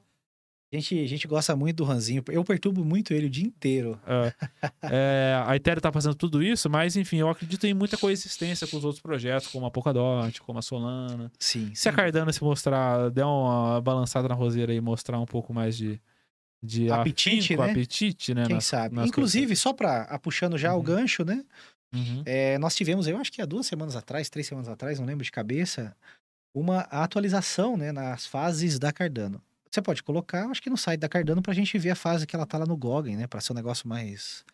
A 0.73 0.77
gente, 0.77 1.03
a 1.03 1.09
gente 1.09 1.27
gosta 1.27 1.57
muito 1.57 1.79
do 1.79 1.85
Juanzinho. 1.85 2.23
Eu 2.29 2.45
perturbo 2.45 2.85
muito 2.85 3.13
ele 3.13 3.27
o 3.27 3.31
dia 3.31 3.45
inteiro. 3.45 3.99
É, 4.07 4.33
é, 4.83 5.43
a 5.45 5.57
Ethereum 5.57 5.81
tá 5.81 5.91
fazendo 5.91 6.15
tudo 6.15 6.41
isso, 6.41 6.71
mas 6.71 6.95
enfim, 6.95 7.17
eu 7.17 7.29
acredito 7.29 7.67
em 7.67 7.75
muita 7.75 7.99
coexistência 7.99 8.69
com 8.69 8.77
os 8.77 8.85
outros 8.85 9.03
projetos, 9.03 9.49
como 9.49 9.67
a 9.67 9.71
Polkadot, 9.73 10.41
como 10.43 10.61
a 10.61 10.63
Solana. 10.63 11.33
Sim. 11.41 11.73
Se 11.75 11.89
a 11.89 11.93
Cardano 11.93 12.33
se 12.33 12.41
mostrar, 12.45 13.11
der 13.11 13.25
uma 13.25 13.81
balançada 13.81 14.29
na 14.29 14.35
roseira 14.37 14.73
e 14.73 14.81
mostrar 14.81 15.19
um 15.19 15.27
pouco 15.27 15.53
mais 15.53 15.77
de, 15.77 16.01
de 16.63 16.91
Apetite, 16.91 17.55
afinco, 17.55 17.63
né? 17.65 17.71
apetite, 17.71 18.35
né? 18.35 18.47
Quem 18.47 18.57
nas- 18.57 18.65
sabe? 18.67 18.95
nas 18.95 19.09
Inclusive, 19.09 19.57
só 19.57 19.73
para 19.73 20.19
puxando 20.19 20.59
já 20.59 20.75
o 20.75 20.79
Uhum. 20.79 20.83
gancho, 20.83 21.25
né? 21.25 21.45
Uhum. 21.95 22.23
É, 22.27 22.59
nós 22.59 22.75
tivemos, 22.77 23.07
eu 23.09 23.17
acho 23.17 23.33
que 23.33 23.41
há 23.43 23.47
duas 23.47 23.67
semanas 23.67 23.97
atrás, 23.97 24.29
três 24.31 24.47
semanas 24.47 24.69
atrás, 24.69 24.99
não 24.99 25.07
lembro 25.07 25.25
de 25.25 25.33
cabeça, 25.33 25.97
uma 26.55 26.81
atualização 26.83 27.77
né, 27.77 27.93
nas 27.93 28.27
fases 28.27 28.79
da 28.79 28.93
Cardano. 28.93 29.43
Você 29.71 29.81
pode 29.81 30.03
colocar, 30.03 30.47
acho 30.51 30.61
que 30.63 30.69
no 30.71 30.77
site 30.77 31.01
da 31.01 31.09
Cardano, 31.09 31.41
pra 31.43 31.55
gente 31.55 31.79
ver 31.79 31.91
a 31.91 31.95
fase 31.97 32.27
que 32.27 32.35
ela 32.37 32.45
tá 32.47 32.59
lá 32.59 32.67
no 32.67 32.77
Goggin, 32.77 33.17
né? 33.17 33.27
Pra 33.27 33.41
ser 33.41 33.53
um 33.53 33.57
negócio 33.57 33.89
mais. 33.89 34.45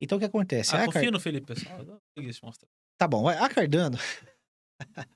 Então 0.00 0.16
o 0.16 0.18
que 0.18 0.26
acontece? 0.26 0.74
Ah, 0.76 0.82
a 0.82 0.86
confia 0.86 1.02
Car- 1.02 1.12
no 1.12 1.20
Felipe, 1.20 1.46
pessoal. 1.46 1.84
Tá 2.98 3.08
bom, 3.08 3.28
a 3.28 3.48
Cardano. 3.48 3.98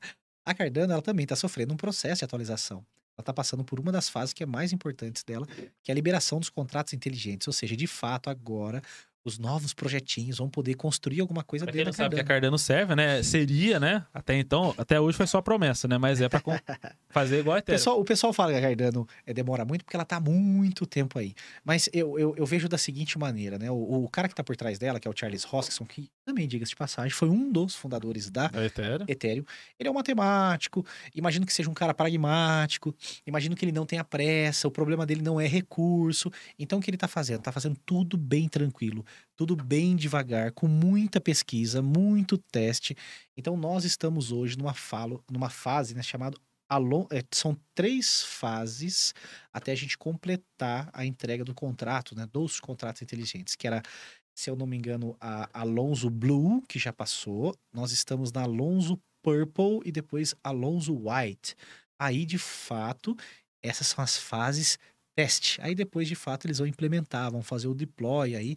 a 0.47 0.55
Cardano, 0.55 0.93
ela 0.93 1.03
também 1.03 1.27
tá 1.27 1.37
sofrendo 1.37 1.73
um 1.75 1.77
processo 1.77 2.21
de 2.21 2.25
atualização. 2.25 2.85
Ela 3.17 3.25
tá 3.25 3.33
passando 3.33 3.65
por 3.65 3.79
uma 3.79 3.93
das 3.93 4.09
fases 4.09 4.33
que 4.33 4.43
é 4.43 4.47
mais 4.47 4.73
importantes 4.73 5.23
dela, 5.23 5.47
que 5.83 5.91
é 5.91 5.93
a 5.93 5.95
liberação 5.95 6.41
dos 6.41 6.51
contratos 6.51 6.93
inteligentes. 6.93 7.47
Ou 7.47 7.53
seja, 7.53 7.77
de 7.77 7.87
fato, 7.87 8.29
agora 8.29 8.83
os 9.25 9.39
novos 9.39 9.73
projetinhos 9.73 10.37
vão 10.39 10.51
poder 10.51 10.75
construir 10.75 11.21
alguma 11.21 11.43
coisa 11.43 11.65
Pra 11.65 11.73
quem 11.73 11.79
dentro 11.85 11.93
não 11.93 11.97
da 11.99 12.05
sabe 12.05 12.15
que 12.17 12.21
a 12.21 12.25
Cardano. 12.25 12.35
Cardano 12.53 12.59
serve, 12.59 12.95
né? 12.95 13.23
Seria, 13.23 13.81
né? 13.81 14.05
Até 14.13 14.37
então, 14.37 14.75
até 14.77 15.01
hoje 15.01 15.17
foi 15.17 15.27
só 15.27 15.41
promessa, 15.41 15.89
né? 15.89 15.97
Mas 15.97 16.21
é 16.21 16.29
con- 16.29 16.53
fazer 17.09 17.41
igual 17.41 17.57
a 17.57 17.59
Ethereum. 17.61 17.79
pessoal, 17.79 18.01
o 18.01 18.05
pessoal 18.05 18.33
fala 18.33 18.53
que 18.53 18.59
a 18.59 18.61
Cardano 18.61 19.09
é, 19.27 19.33
demora 19.33 19.65
muito 19.65 19.85
porque 19.85 19.97
ela 19.97 20.05
tá 20.05 20.17
há 20.17 20.21
muito 20.21 20.85
tempo 20.85 21.19
aí. 21.19 21.35
Mas 21.65 21.89
eu, 21.93 22.19
eu, 22.19 22.35
eu 22.37 22.45
vejo 22.45 22.69
da 22.69 22.77
seguinte 22.77 23.19
maneira, 23.19 23.59
né? 23.59 23.71
O, 23.71 24.05
o 24.05 24.09
cara 24.11 24.29
que 24.29 24.35
tá 24.35 24.45
por 24.45 24.57
trás 24.57 24.79
dela, 24.79 25.01
que 25.01 25.09
é 25.09 25.11
o 25.11 25.15
Charles 25.17 25.47
Hoskinson, 25.51 25.87
que 25.87 26.11
também, 26.25 26.47
diga-se 26.47 26.71
de 26.71 26.77
passagem, 26.77 27.11
foi 27.11 27.29
um 27.29 27.51
dos 27.51 27.75
fundadores 27.75 28.29
da 28.31 28.51
É 28.53 28.67
Ethereum. 28.67 29.05
Ethereum. 29.09 29.45
Ele 29.79 29.89
é 29.89 29.91
um 29.91 29.95
matemático, 29.95 30.85
imagino 31.15 31.47
que 31.47 31.53
seja 31.53 31.71
um 31.71 31.75
cara 31.75 31.95
pragmático, 31.95 32.95
imagino 33.27 33.55
que 33.57 33.65
ele 33.65 33.73
não 33.73 33.87
tenha 33.87 34.05
pressa, 34.05 34.69
o 34.69 34.71
problema 34.71 35.07
dele 35.07 35.23
não 35.23 35.41
é 35.41 35.47
recurso. 35.47 36.31
Então 36.59 36.79
o 36.79 36.83
que 36.83 36.91
ele 36.91 36.97
tá 36.97 37.09
fazendo? 37.09 37.41
Tá 37.41 37.53
fazendo 37.53 37.77
tudo 37.87 38.17
bem 38.17 38.49
tranquilo, 38.49 39.05
tudo 39.37 39.57
bem 39.57 39.97
devagar, 39.97 40.53
com 40.53 40.69
muita 40.69 41.21
pesquisa, 41.21 41.83
muito 41.83 42.39
teste. 42.39 42.97
Então 43.37 43.57
nós 43.57 43.85
estamos 43.85 44.33
hoje 44.33 44.57
numa, 44.57 44.75
falo, 44.75 45.23
numa 45.31 45.51
fase 45.51 45.95
né, 45.95 46.03
chamada 46.03 46.37
é, 47.13 47.23
são 47.31 47.57
três 47.75 48.23
fases 48.23 49.15
até 49.53 49.71
a 49.71 49.75
gente 49.77 49.97
completar 49.97 50.91
a 50.93 51.05
entrega 51.05 51.45
do 51.45 51.55
contrato, 51.55 52.17
né, 52.17 52.27
dos 52.33 52.59
contratos 52.59 53.03
inteligentes, 53.03 53.55
que 53.55 53.67
era 53.67 53.83
se 54.35 54.51
eu 54.51 54.57
não 54.57 54.67
me 54.67 54.77
engano, 54.77 55.17
a 55.21 55.49
Alonso 55.61 56.11
Blue, 56.11 56.61
que 56.69 56.79
já 56.79 56.93
passou. 56.93 57.57
Nós 57.73 57.93
estamos 57.93 58.33
na 58.33 58.43
Alonso 58.43 59.01
Purple 59.23 59.81
e 59.85 59.93
depois 59.93 60.35
Alonso 60.43 60.93
White. 61.09 61.55
Aí, 61.99 62.27
de 62.27 62.37
fato, 62.37 63.17
essas 63.63 63.87
são 63.87 64.03
as 64.03 64.19
fases 64.19 64.77
teste. 65.17 65.61
Aí 65.61 65.75
depois, 65.75 66.09
de 66.09 66.17
fato, 66.17 66.47
eles 66.47 66.59
vão 66.59 66.67
implementar, 66.67 67.31
vão 67.31 67.43
fazer 67.43 67.69
o 67.69 67.75
deploy 67.75 68.35
aí 68.35 68.57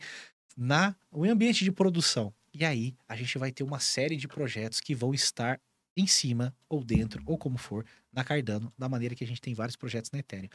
na 0.57 0.95
o 1.11 1.23
ambiente 1.23 1.63
de 1.63 1.71
produção. 1.71 2.33
E 2.53 2.65
aí 2.65 2.95
a 3.07 3.15
gente 3.15 3.37
vai 3.37 3.51
ter 3.51 3.63
uma 3.63 3.79
série 3.79 4.17
de 4.17 4.27
projetos 4.27 4.79
que 4.79 4.95
vão 4.95 5.13
estar 5.13 5.61
em 5.95 6.07
cima 6.07 6.55
ou 6.67 6.83
dentro 6.83 7.21
ou 7.25 7.37
como 7.37 7.57
for 7.57 7.85
na 8.11 8.23
Cardano, 8.23 8.73
da 8.77 8.89
maneira 8.89 9.15
que 9.15 9.23
a 9.23 9.27
gente 9.27 9.41
tem 9.41 9.53
vários 9.53 9.75
projetos 9.75 10.11
na 10.11 10.19
Ethereum. 10.19 10.49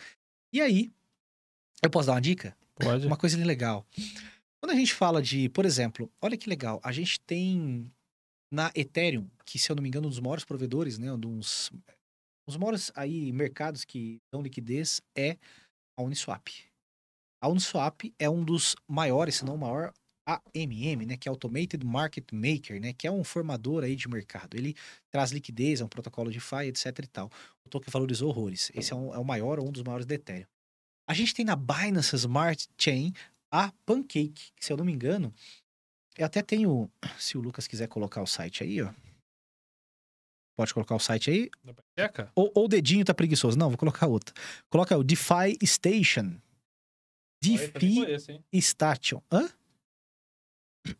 E 0.53 0.61
aí, 0.61 0.93
eu 1.83 1.91
posso 1.91 2.07
dar 2.07 2.15
uma 2.15 2.21
dica? 2.21 2.57
Pode. 2.75 3.07
Uma 3.07 3.17
coisa 3.17 3.43
legal. 3.45 3.87
Quando 4.61 4.73
a 4.73 4.75
gente 4.75 4.95
fala 4.95 5.23
de, 5.23 5.49
por 5.49 5.65
exemplo, 5.65 6.11
olha 6.21 6.37
que 6.37 6.49
legal, 6.49 6.81
a 6.85 6.93
gente 6.93 7.21
tem 7.21 7.91
na 8.51 8.71
Ethereum, 8.75 9.29
que 9.45 9.59
se 9.59 9.71
eu 9.71 9.77
não 9.77 9.83
me 9.83 9.89
engano, 9.89 10.07
um 10.07 10.11
dos 10.11 10.21
maiores 10.21 10.45
provedores, 10.45 10.99
né, 10.99 11.13
um 11.13 11.19
dos, 11.19 11.73
os 12.47 12.57
maiores 12.57 12.93
aí 12.95 13.33
mercados 13.33 13.85
que 13.85 14.21
dão 14.33 14.43
liquidez 14.43 15.01
é 15.17 15.37
a 15.97 16.03
Uniswap. 16.03 16.49
A 17.43 17.49
Uniswap 17.49 18.15
é 18.21 18.31
um 18.31 18.45
dos 18.45 18.77
maiores, 18.87 19.35
se 19.37 19.45
não 19.45 19.57
o 19.57 19.59
maior, 19.59 19.93
AMM, 20.25 21.07
né, 21.07 21.17
que 21.17 21.29
é 21.29 21.31
Automated 21.31 21.85
Market 21.85 22.31
Maker, 22.33 22.81
né, 22.81 22.93
que 22.93 23.07
é 23.07 23.11
um 23.11 23.25
formador 23.25 23.83
aí 23.83 23.97
de 23.97 24.09
mercado. 24.09 24.57
Ele 24.57 24.77
traz 25.11 25.33
liquidez, 25.33 25.81
é 25.81 25.85
um 25.85 25.89
protocolo 25.89 26.31
de 26.31 26.39
DeFi, 26.39 26.69
etc 26.69 27.01
e 27.01 27.07
tal. 27.09 27.31
O 27.65 27.69
token 27.69 27.91
valorizou 27.91 28.29
horrores. 28.29 28.71
Esse 28.75 28.93
é, 28.93 28.97
um, 28.97 29.13
é 29.13 29.19
o 29.19 29.25
maior 29.25 29.59
ou 29.59 29.69
um 29.69 29.73
dos 29.73 29.83
maiores 29.83 30.07
da 30.07 30.15
Ethereum. 30.15 30.47
A 31.09 31.15
gente 31.15 31.35
tem 31.35 31.45
na 31.45 31.57
Binance 31.57 32.15
Smart 32.15 32.69
Chain 32.79 33.13
a 33.51 33.73
Pancake, 33.85 34.53
que 34.55 34.65
se 34.65 34.73
eu 34.73 34.77
não 34.77 34.85
me 34.85 34.93
engano, 34.93 35.35
eu 36.17 36.25
até 36.25 36.43
tenho, 36.43 36.89
se 37.19 37.37
o 37.37 37.41
Lucas 37.41 37.67
quiser 37.67 37.89
colocar 37.89 38.23
o 38.23 38.27
site 38.27 38.63
aí, 38.63 38.81
ó. 38.81 38.93
Pode 40.57 40.73
colocar 40.73 40.95
o 40.95 41.01
site 41.01 41.31
aí. 41.31 41.51
Ou 42.37 42.53
o 42.55 42.69
dedinho 42.69 43.05
tá 43.05 43.13
preguiçoso. 43.13 43.59
Não, 43.59 43.71
vou 43.71 43.79
colocar 43.79 44.07
outro. 44.07 44.35
Coloca 44.71 44.97
o 44.97 45.03
DeFi 45.03 45.59
Station. 45.65 46.37
DeFi 47.43 48.61
Station. 48.61 49.21
Hã? 49.31 49.51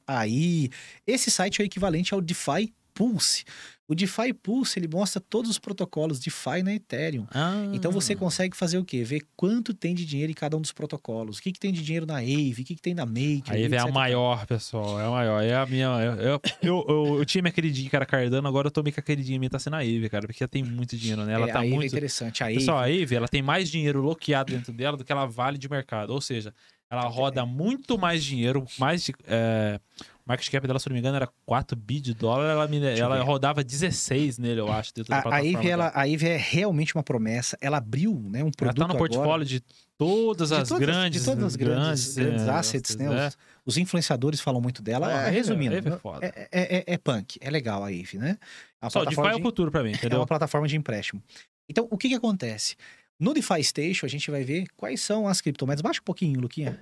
Aí, 0.07 0.69
esse 1.07 1.31
site 1.31 1.61
é 1.61 1.65
o 1.65 1.67
equivalente 1.67 2.13
ao 2.13 2.21
DeFi 2.21 2.75
Pulse. 3.03 3.45
O 3.89 3.95
DeFi 3.95 4.33
Pulse, 4.33 4.79
ele 4.79 4.89
mostra 4.89 5.21
todos 5.21 5.51
os 5.51 5.59
protocolos 5.59 6.19
DeFi 6.19 6.63
na 6.63 6.73
Ethereum. 6.73 7.27
Ah, 7.31 7.69
Então 7.75 7.91
você 7.93 8.15
consegue 8.15 8.57
fazer 8.57 8.79
o 8.79 8.85
quê? 8.85 9.03
Ver 9.05 9.23
quanto 9.37 9.75
tem 9.75 9.95
de 9.95 10.07
dinheiro 10.07 10.31
em 10.31 10.35
cada 10.35 10.57
um 10.57 10.61
dos 10.61 10.73
protocolos. 10.73 11.39
O 11.39 11.43
que, 11.43 11.53
que 11.53 11.59
tem 11.59 11.73
de 11.73 11.83
dinheiro 11.83 12.07
na 12.07 12.15
Aave, 12.19 12.63
o 12.63 12.65
que, 12.65 12.75
que 12.77 12.81
tem 12.81 12.95
na 12.95 13.05
Maker. 13.05 13.43
Aí 13.53 13.65
é 13.65 13.79
a 13.79 13.89
maior, 13.89 14.47
pessoal. 14.47 14.99
É 15.01 15.05
a 15.05 15.11
maior. 15.11 15.43
É 15.43 15.55
a 15.55 15.67
minha. 15.67 15.87
Eu, 15.87 16.13
eu, 16.15 16.41
eu, 16.63 16.85
eu, 16.89 17.19
eu 17.19 17.25
tinha 17.27 17.43
minha 17.43 17.53
queridinha 17.53 17.91
que 17.91 17.97
era 17.97 18.07
Cardano, 18.07 18.47
agora 18.49 18.69
eu 18.69 18.71
tô 18.71 18.83
meio 18.83 18.95
que 18.95 19.01
a 19.01 19.03
queridinha 19.03 19.39
minha 19.39 19.51
tá 19.51 19.59
sendo 19.59 19.75
a 19.77 19.81
Ave, 19.81 20.09
cara, 20.09 20.27
porque 20.27 20.43
ela 20.43 20.49
tem 20.49 20.63
muito 20.63 20.97
dinheiro 20.97 21.25
nela. 21.27 21.41
Ela 21.43 21.51
É, 21.51 21.53
tá 21.53 21.61
a 21.61 21.67
é 21.67 21.69
muito. 21.69 21.87
interessante. 21.87 22.43
A 22.43 22.47
Aave, 22.47 22.59
Pessoal, 22.61 22.79
a 22.79 22.85
Ave, 22.85 23.15
ela 23.15 23.29
tem 23.29 23.43
mais 23.43 23.69
dinheiro 23.69 24.01
bloqueado 24.01 24.53
dentro 24.55 24.73
dela 24.73 24.97
do 24.97 25.05
que 25.05 25.13
ela 25.13 25.27
vale 25.27 25.59
de 25.59 25.69
mercado. 25.69 26.11
Ou 26.11 26.21
seja, 26.21 26.55
ela 26.93 27.09
roda 27.09 27.45
muito 27.47 27.99
mais 27.99 28.23
dinheiro, 28.23 28.65
mais 28.79 29.03
de. 29.05 29.15
É... 29.27 29.81
O 30.25 30.29
market 30.29 30.49
cap 30.53 30.65
dela, 30.69 30.79
se 30.79 30.87
eu 30.89 30.91
não 30.91 30.95
me 30.95 31.01
engano, 31.01 31.17
era 31.17 31.29
4 31.45 31.77
bi 31.77 31.99
de 32.01 32.15
dólar. 32.15 32.49
Ela, 32.49 32.69
me- 32.69 32.79
ela 32.97 33.21
rodava 33.25 33.65
16 33.65 34.39
nele, 34.39 34.61
eu 34.61 34.71
acho, 34.71 34.95
dentro 34.95 35.11
da 35.11 35.17
a, 35.17 35.19
a 35.19 35.23
plataforma. 35.23 35.49
Aave, 35.57 35.67
dela. 35.69 35.85
ela, 35.87 35.93
a 35.97 36.01
Aave 36.03 36.29
é 36.29 36.37
realmente 36.37 36.95
uma 36.95 37.03
promessa. 37.03 37.59
Ela 37.61 37.79
abriu 37.79 38.13
né, 38.31 38.39
um 38.41 38.47
Ela 38.47 38.53
produto 38.57 38.79
tá 38.79 38.87
no 38.87 38.95
agora. 38.95 39.11
portfólio 39.11 39.45
de 39.45 39.61
todas 39.99 40.51
de 40.51 40.55
as 40.55 40.69
todas, 40.69 40.81
grandes. 40.87 41.21
de 41.21 41.27
todas 41.29 41.45
as 41.45 41.57
grandes, 41.57 42.15
grandes 42.17 42.47
é, 42.47 42.51
assets, 42.51 42.95
né? 42.97 43.07
é. 43.07 43.27
Os, 43.27 43.37
os 43.67 43.77
influenciadores 43.79 44.41
falam 44.41 44.61
muito 44.61 44.81
dela. 44.81 45.11
É, 45.11 45.27
Ah, 45.27 45.29
Resumindo, 45.31 45.75
a 45.75 45.79
é 45.95 45.99
foda. 45.99 46.25
é, 46.25 46.49
é, 46.53 46.77
é- 46.79 46.85
é 46.95 46.99
punk, 46.99 47.39
é 47.41 47.51
legal 47.51 47.83
a 47.83 47.87
Aave, 47.89 48.17
né? 48.17 48.39
É 48.81 48.85
uma 48.85 48.91
Só, 48.91 49.03
o 49.03 49.07
DeFi 49.07 49.21
é 49.23 49.33
o 49.33 49.37
de- 49.39 49.43
futuro 49.43 49.73
pra 49.73 49.83
mim, 49.83 49.91
É 49.91 49.95
entendeu? 49.95 50.21
uma 50.21 50.27
plataforma 50.27 50.69
de 50.69 50.77
empréstimo. 50.77 51.21
Então, 51.69 51.89
o 51.91 51.99
que 51.99 52.09
que 52.09 52.15
acontece? 52.15 52.77
No 53.23 53.33
DeFi 53.33 53.63
Station, 53.63 54.05
a 54.05 54.09
gente 54.09 54.29
vai 54.33 54.43
ver 54.43 54.67
quais 54.77 55.01
são 55.01 55.29
as 55.29 55.41
criptomoedas. 55.41 55.81
Baixa 55.81 56.01
um 56.01 56.05
pouquinho, 56.05 56.41
Luquinha. 56.41 56.81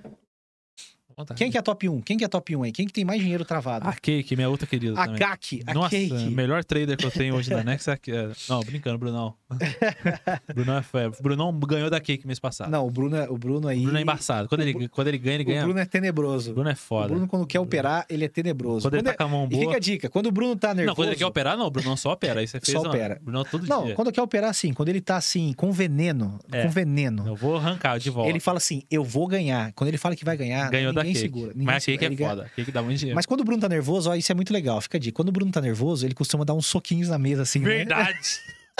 Quem 1.35 1.51
que 1.51 1.57
é 1.57 1.61
top 1.61 1.87
1? 1.89 2.01
Quem 2.01 2.17
que 2.17 2.23
é 2.23 2.27
top 2.27 2.55
1 2.55 2.63
aí? 2.63 2.71
Quem 2.71 2.85
que 2.85 2.93
tem 2.93 3.05
mais 3.05 3.19
dinheiro 3.21 3.43
travado? 3.45 3.87
A 3.87 3.93
Cake, 3.93 4.35
minha 4.35 4.49
outra 4.49 4.67
querida 4.67 4.99
a 4.99 5.03
a 5.03 5.73
Nossa, 5.73 5.89
Cake. 5.89 6.13
o 6.13 6.31
melhor 6.31 6.63
trader 6.63 6.97
que 6.97 7.05
eu 7.05 7.11
tenho 7.11 7.35
hoje 7.35 7.49
na 7.51 7.63
Nex 7.63 7.87
é... 7.87 7.93
é- 8.07 8.31
Não, 8.49 8.59
brincando, 8.61 8.97
Brunão. 8.97 9.33
Brunão 10.53 10.77
é 10.77 10.81
fé. 10.81 11.09
Brunão 11.21 11.51
ganhou 11.59 11.89
da 11.89 11.99
Cake 11.99 12.25
mês 12.25 12.39
passado. 12.39 12.69
Não, 12.69 12.85
o 12.85 12.91
Bruno, 12.91 13.15
é- 13.15 13.29
o 13.29 13.37
Bruno 13.37 13.67
aí... 13.67 13.79
O 13.79 13.83
Bruno 13.83 13.97
é 13.97 14.01
embaçado. 14.01 14.47
Quando 14.49 14.61
o 14.61 14.63
ele, 14.63 14.73
Bru- 14.73 14.89
quando 14.89 15.07
ele 15.07 15.17
ganha, 15.17 15.35
ele 15.35 15.43
O 15.43 15.47
ganha. 15.47 15.63
Bruno 15.63 15.79
é 15.79 15.85
tenebroso. 15.85 16.51
O 16.51 16.53
Bruno 16.53 16.69
é 16.69 16.73
O 16.73 16.77
foda. 16.77 17.07
Bruno, 17.09 17.27
quando 17.27 17.45
quer 17.45 17.59
operar, 17.59 18.05
ele 18.09 18.25
é 18.25 18.27
tenebroso. 18.27 18.83
Quando 18.87 18.95
ele 18.95 19.03
Quando 19.03 19.11
tá 19.15 19.17
com 19.17 19.23
a 19.23 19.27
mão 19.27 19.41
é- 19.43 19.45
E 19.45 19.49
boa. 19.49 19.61
fica 19.65 19.75
a 19.77 19.79
dica, 19.79 20.09
quando 20.09 20.27
o 20.27 20.31
Bruno 20.31 20.55
tá 20.55 20.69
nervoso... 20.69 20.87
Não, 20.87 20.95
quando 20.95 21.07
ele 21.09 21.17
quer 21.17 21.25
operar, 21.25 21.57
não. 21.57 21.65
O 21.65 21.71
Brunão 21.71 21.95
só 21.97 22.11
opera. 22.11 22.39
Aí 22.39 22.47
você 22.47 22.59
fez. 22.61 22.77
Só 22.77 22.83
ó, 22.83 22.89
opera. 22.89 23.19
Brunão 23.21 23.43
todo 23.43 23.65
Não, 23.67 23.85
dia. 23.85 23.95
quando 23.95 24.11
quer 24.11 24.21
operar, 24.21 24.49
assim, 24.49 24.73
quando 24.73 24.89
ele 24.89 25.01
tá 25.01 25.17
assim, 25.17 25.53
com 25.53 25.71
veneno, 25.71 26.39
É. 26.51 26.63
com 26.63 26.69
veneno, 26.69 27.27
Eu 27.27 27.35
vou 27.35 27.55
arrancar 27.57 27.97
de 27.99 28.09
volta. 28.09 28.29
ele 28.29 28.39
fala 28.39 28.57
assim, 28.57 28.83
eu 28.89 29.03
vou 29.03 29.27
ganhar. 29.27 29.71
Quando 29.73 29.87
ele 29.89 29.97
fala 29.97 30.15
que 30.15 30.25
vai 30.25 30.35
ganhar, 30.37 30.69
Ganhou 30.69 30.93
da 30.93 31.03
ninguém 31.13 31.21
Cake. 31.23 31.33
segura. 31.33 31.51
Ninguém 31.53 31.65
Mas 31.65 31.83
segura. 31.83 31.99
Cake 31.99 32.05
é 32.05 32.07
Ele 32.07 32.15
ganha- 32.15 32.29
foda. 32.29 32.51
Cake 32.55 32.71
dá 32.71 32.81
muito 32.81 32.97
dinheiro. 32.99 33.15
Mas 33.15 33.25
quando 33.25 33.41
o 33.41 33.43
Bruno 33.43 33.61
tá 33.61 33.69
nervoso, 33.69 34.09
ó, 34.09 34.15
isso 34.15 34.31
é 34.31 34.35
muito 34.35 34.51
legal, 34.53 34.79
fica 34.81 34.97
a 34.97 34.99
dica. 34.99 35.15
Quando 35.15 35.29
o 35.29 35.31
Bruno 35.31 35.51
tá 35.51 35.61
nervoso, 35.61 36.05
ele 36.05 36.13
costuma 36.13 36.43
dar 36.45 36.53
uns 36.53 36.65
soquinhos 36.65 37.09
na 37.09 37.17
mesa, 37.17 37.41
assim, 37.43 37.59
né? 37.59 37.65
Verdade. 37.65 38.17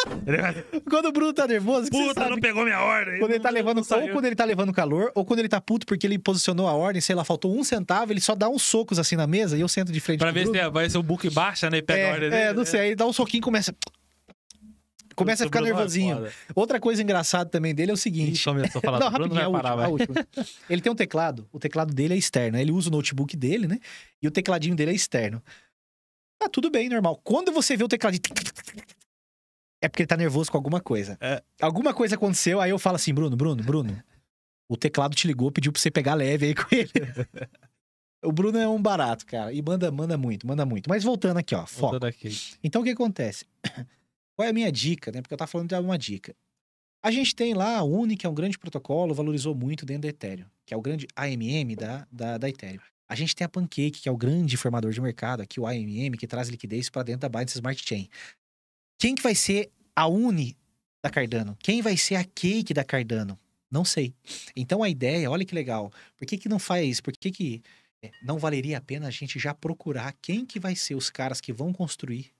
Quando 0.89 1.05
o 1.07 1.11
Bruno 1.11 1.31
tá 1.33 1.45
nervoso, 1.45 1.89
Puta, 1.91 2.27
não 2.27 2.39
pegou 2.39 2.63
minha 2.63 2.79
ordem. 2.79 3.19
quando 3.19 3.31
ele 3.31 3.39
tá 3.39 3.49
levando, 3.51 3.77
ou 3.79 3.83
saiu. 3.83 4.13
quando 4.13 4.25
ele 4.25 4.35
tá 4.35 4.43
levando 4.45 4.73
calor, 4.73 5.11
ou 5.13 5.23
quando 5.23 5.39
ele 5.39 5.49
tá 5.49 5.61
puto 5.61 5.85
porque 5.85 6.07
ele 6.07 6.17
posicionou 6.17 6.67
a 6.67 6.73
ordem, 6.73 6.99
sei 7.01 7.13
lá, 7.15 7.23
faltou 7.23 7.55
um 7.55 7.63
centavo, 7.63 8.11
ele 8.11 8.21
só 8.21 8.33
dá 8.33 8.49
uns 8.49 8.63
socos 8.63 8.97
assim 8.97 9.15
na 9.15 9.27
mesa 9.27 9.55
e 9.57 9.61
eu 9.61 9.67
sento 9.67 9.91
de 9.91 9.99
frente 9.99 10.19
Pra 10.19 10.31
ver 10.31 10.39
se 10.39 10.45
Bruno. 10.51 10.59
tem- 10.59 10.71
vai 10.71 10.89
ser 10.89 10.97
o 10.97 11.03
book 11.03 11.29
baixa, 11.29 11.69
né? 11.69 11.77
E 11.77 11.81
pega 11.83 12.07
a 12.07 12.11
ordem 12.13 12.27
É, 12.27 12.31
dele. 12.31 12.41
é, 12.43 12.53
não 12.53 12.65
sei, 12.65 12.79
aí 12.79 12.95
dá 12.95 13.05
um 13.05 13.13
soquinho 13.13 13.41
e 13.41 13.43
começa... 13.43 13.75
Começa 15.23 15.43
a 15.43 15.47
ficar 15.47 15.59
é 15.59 15.63
nervosinho. 15.63 16.27
Outra 16.55 16.79
coisa 16.79 17.01
engraçada 17.01 17.49
também 17.49 17.73
dele 17.73 17.91
é 17.91 17.93
o 17.93 17.97
seguinte... 17.97 18.43
começou 18.43 18.79
a 18.79 18.81
falar 18.81 18.99
Não, 18.99 19.09
rapidinho, 19.09 19.41
a 19.41 19.49
vai 19.49 19.61
parar, 19.61 19.89
última, 19.89 20.15
a 20.17 20.19
última. 20.21 20.47
Ele 20.69 20.81
tem 20.81 20.91
um 20.91 20.95
teclado, 20.95 21.47
o 21.51 21.59
teclado 21.59 21.93
dele 21.93 22.13
é 22.13 22.17
externo. 22.17 22.57
Ele 22.57 22.71
usa 22.71 22.89
o 22.89 22.91
notebook 22.91 23.35
dele, 23.35 23.67
né? 23.67 23.79
E 24.21 24.27
o 24.27 24.31
tecladinho 24.31 24.75
dele 24.75 24.91
é 24.91 24.93
externo. 24.95 25.41
Tá 26.39 26.49
tudo 26.49 26.69
bem, 26.71 26.89
normal. 26.89 27.19
Quando 27.23 27.51
você 27.51 27.77
vê 27.77 27.83
o 27.83 27.87
tecladinho. 27.87 28.21
É 29.81 29.87
porque 29.87 30.03
ele 30.03 30.07
tá 30.07 30.17
nervoso 30.17 30.51
com 30.51 30.57
alguma 30.57 30.79
coisa. 30.79 31.17
É. 31.19 31.41
Alguma 31.59 31.93
coisa 31.93 32.15
aconteceu, 32.15 32.61
aí 32.61 32.69
eu 32.69 32.77
falo 32.77 32.95
assim, 32.95 33.13
Bruno, 33.13 33.35
Bruno, 33.35 33.63
Bruno. 33.63 34.03
O 34.69 34.77
teclado 34.77 35.15
te 35.15 35.27
ligou, 35.27 35.51
pediu 35.51 35.71
pra 35.71 35.81
você 35.81 35.91
pegar 35.91 36.13
leve 36.13 36.45
aí 36.45 36.55
com 36.55 36.67
ele. 36.71 36.91
o 38.23 38.31
Bruno 38.31 38.57
é 38.57 38.67
um 38.67 38.81
barato, 38.81 39.25
cara. 39.25 39.51
E 39.51 39.61
manda, 39.61 39.91
manda 39.91 40.17
muito, 40.17 40.47
manda 40.47 40.65
muito. 40.65 40.89
Mas 40.89 41.03
voltando 41.03 41.37
aqui, 41.37 41.53
ó, 41.55 41.65
foco. 41.65 42.05
Aqui. 42.05 42.29
Então 42.63 42.81
o 42.81 42.83
que 42.85 42.91
acontece? 42.91 43.45
Qual 44.35 44.45
é 44.45 44.49
a 44.49 44.53
minha 44.53 44.71
dica, 44.71 45.11
né? 45.11 45.21
Porque 45.21 45.33
eu 45.33 45.37
tava 45.37 45.51
falando 45.51 45.69
de 45.69 45.75
uma 45.75 45.97
dica. 45.97 46.35
A 47.03 47.09
gente 47.09 47.35
tem 47.35 47.53
lá 47.53 47.77
a 47.77 47.83
Uni, 47.83 48.15
que 48.15 48.27
é 48.27 48.29
um 48.29 48.33
grande 48.33 48.59
protocolo, 48.59 49.13
valorizou 49.13 49.55
muito 49.55 49.85
dentro 49.85 50.03
da 50.03 50.09
Ethereum, 50.09 50.45
que 50.65 50.73
é 50.73 50.77
o 50.77 50.81
grande 50.81 51.07
AMM 51.15 51.75
da, 51.75 52.07
da, 52.11 52.37
da 52.37 52.47
Ethereum. 52.47 52.81
A 53.09 53.15
gente 53.15 53.35
tem 53.35 53.43
a 53.43 53.49
Pancake, 53.49 53.99
que 53.99 54.07
é 54.07 54.11
o 54.11 54.15
grande 54.15 54.55
formador 54.55 54.91
de 54.91 55.01
mercado, 55.01 55.41
aqui 55.41 55.59
o 55.59 55.65
AMM, 55.65 56.11
que 56.17 56.27
traz 56.27 56.47
liquidez 56.47 56.89
para 56.89 57.03
dentro 57.03 57.21
da 57.21 57.29
Binance 57.29 57.55
Smart 57.55 57.83
Chain. 57.83 58.07
Quem 58.99 59.15
que 59.15 59.23
vai 59.23 59.33
ser 59.33 59.71
a 59.95 60.07
Uni 60.07 60.55
da 61.03 61.09
Cardano? 61.09 61.57
Quem 61.59 61.81
vai 61.81 61.97
ser 61.97 62.15
a 62.15 62.23
Cake 62.23 62.73
da 62.73 62.83
Cardano? 62.83 63.37
Não 63.69 63.83
sei. 63.83 64.13
Então 64.55 64.83
a 64.83 64.89
ideia, 64.89 65.29
olha 65.31 65.43
que 65.43 65.55
legal. 65.55 65.91
Por 66.15 66.27
que 66.27 66.37
que 66.37 66.47
não 66.47 66.59
faz? 66.59 67.01
Por 67.01 67.13
que 67.13 67.31
que 67.31 67.61
é, 68.03 68.11
não 68.21 68.37
valeria 68.37 68.77
a 68.77 68.81
pena 68.81 69.07
a 69.07 69.11
gente 69.11 69.39
já 69.39 69.53
procurar 69.53 70.13
quem 70.21 70.45
que 70.45 70.59
vai 70.59 70.75
ser 70.75 70.95
os 70.95 71.09
caras 71.09 71.41
que 71.41 71.51
vão 71.51 71.73
construir 71.73 72.31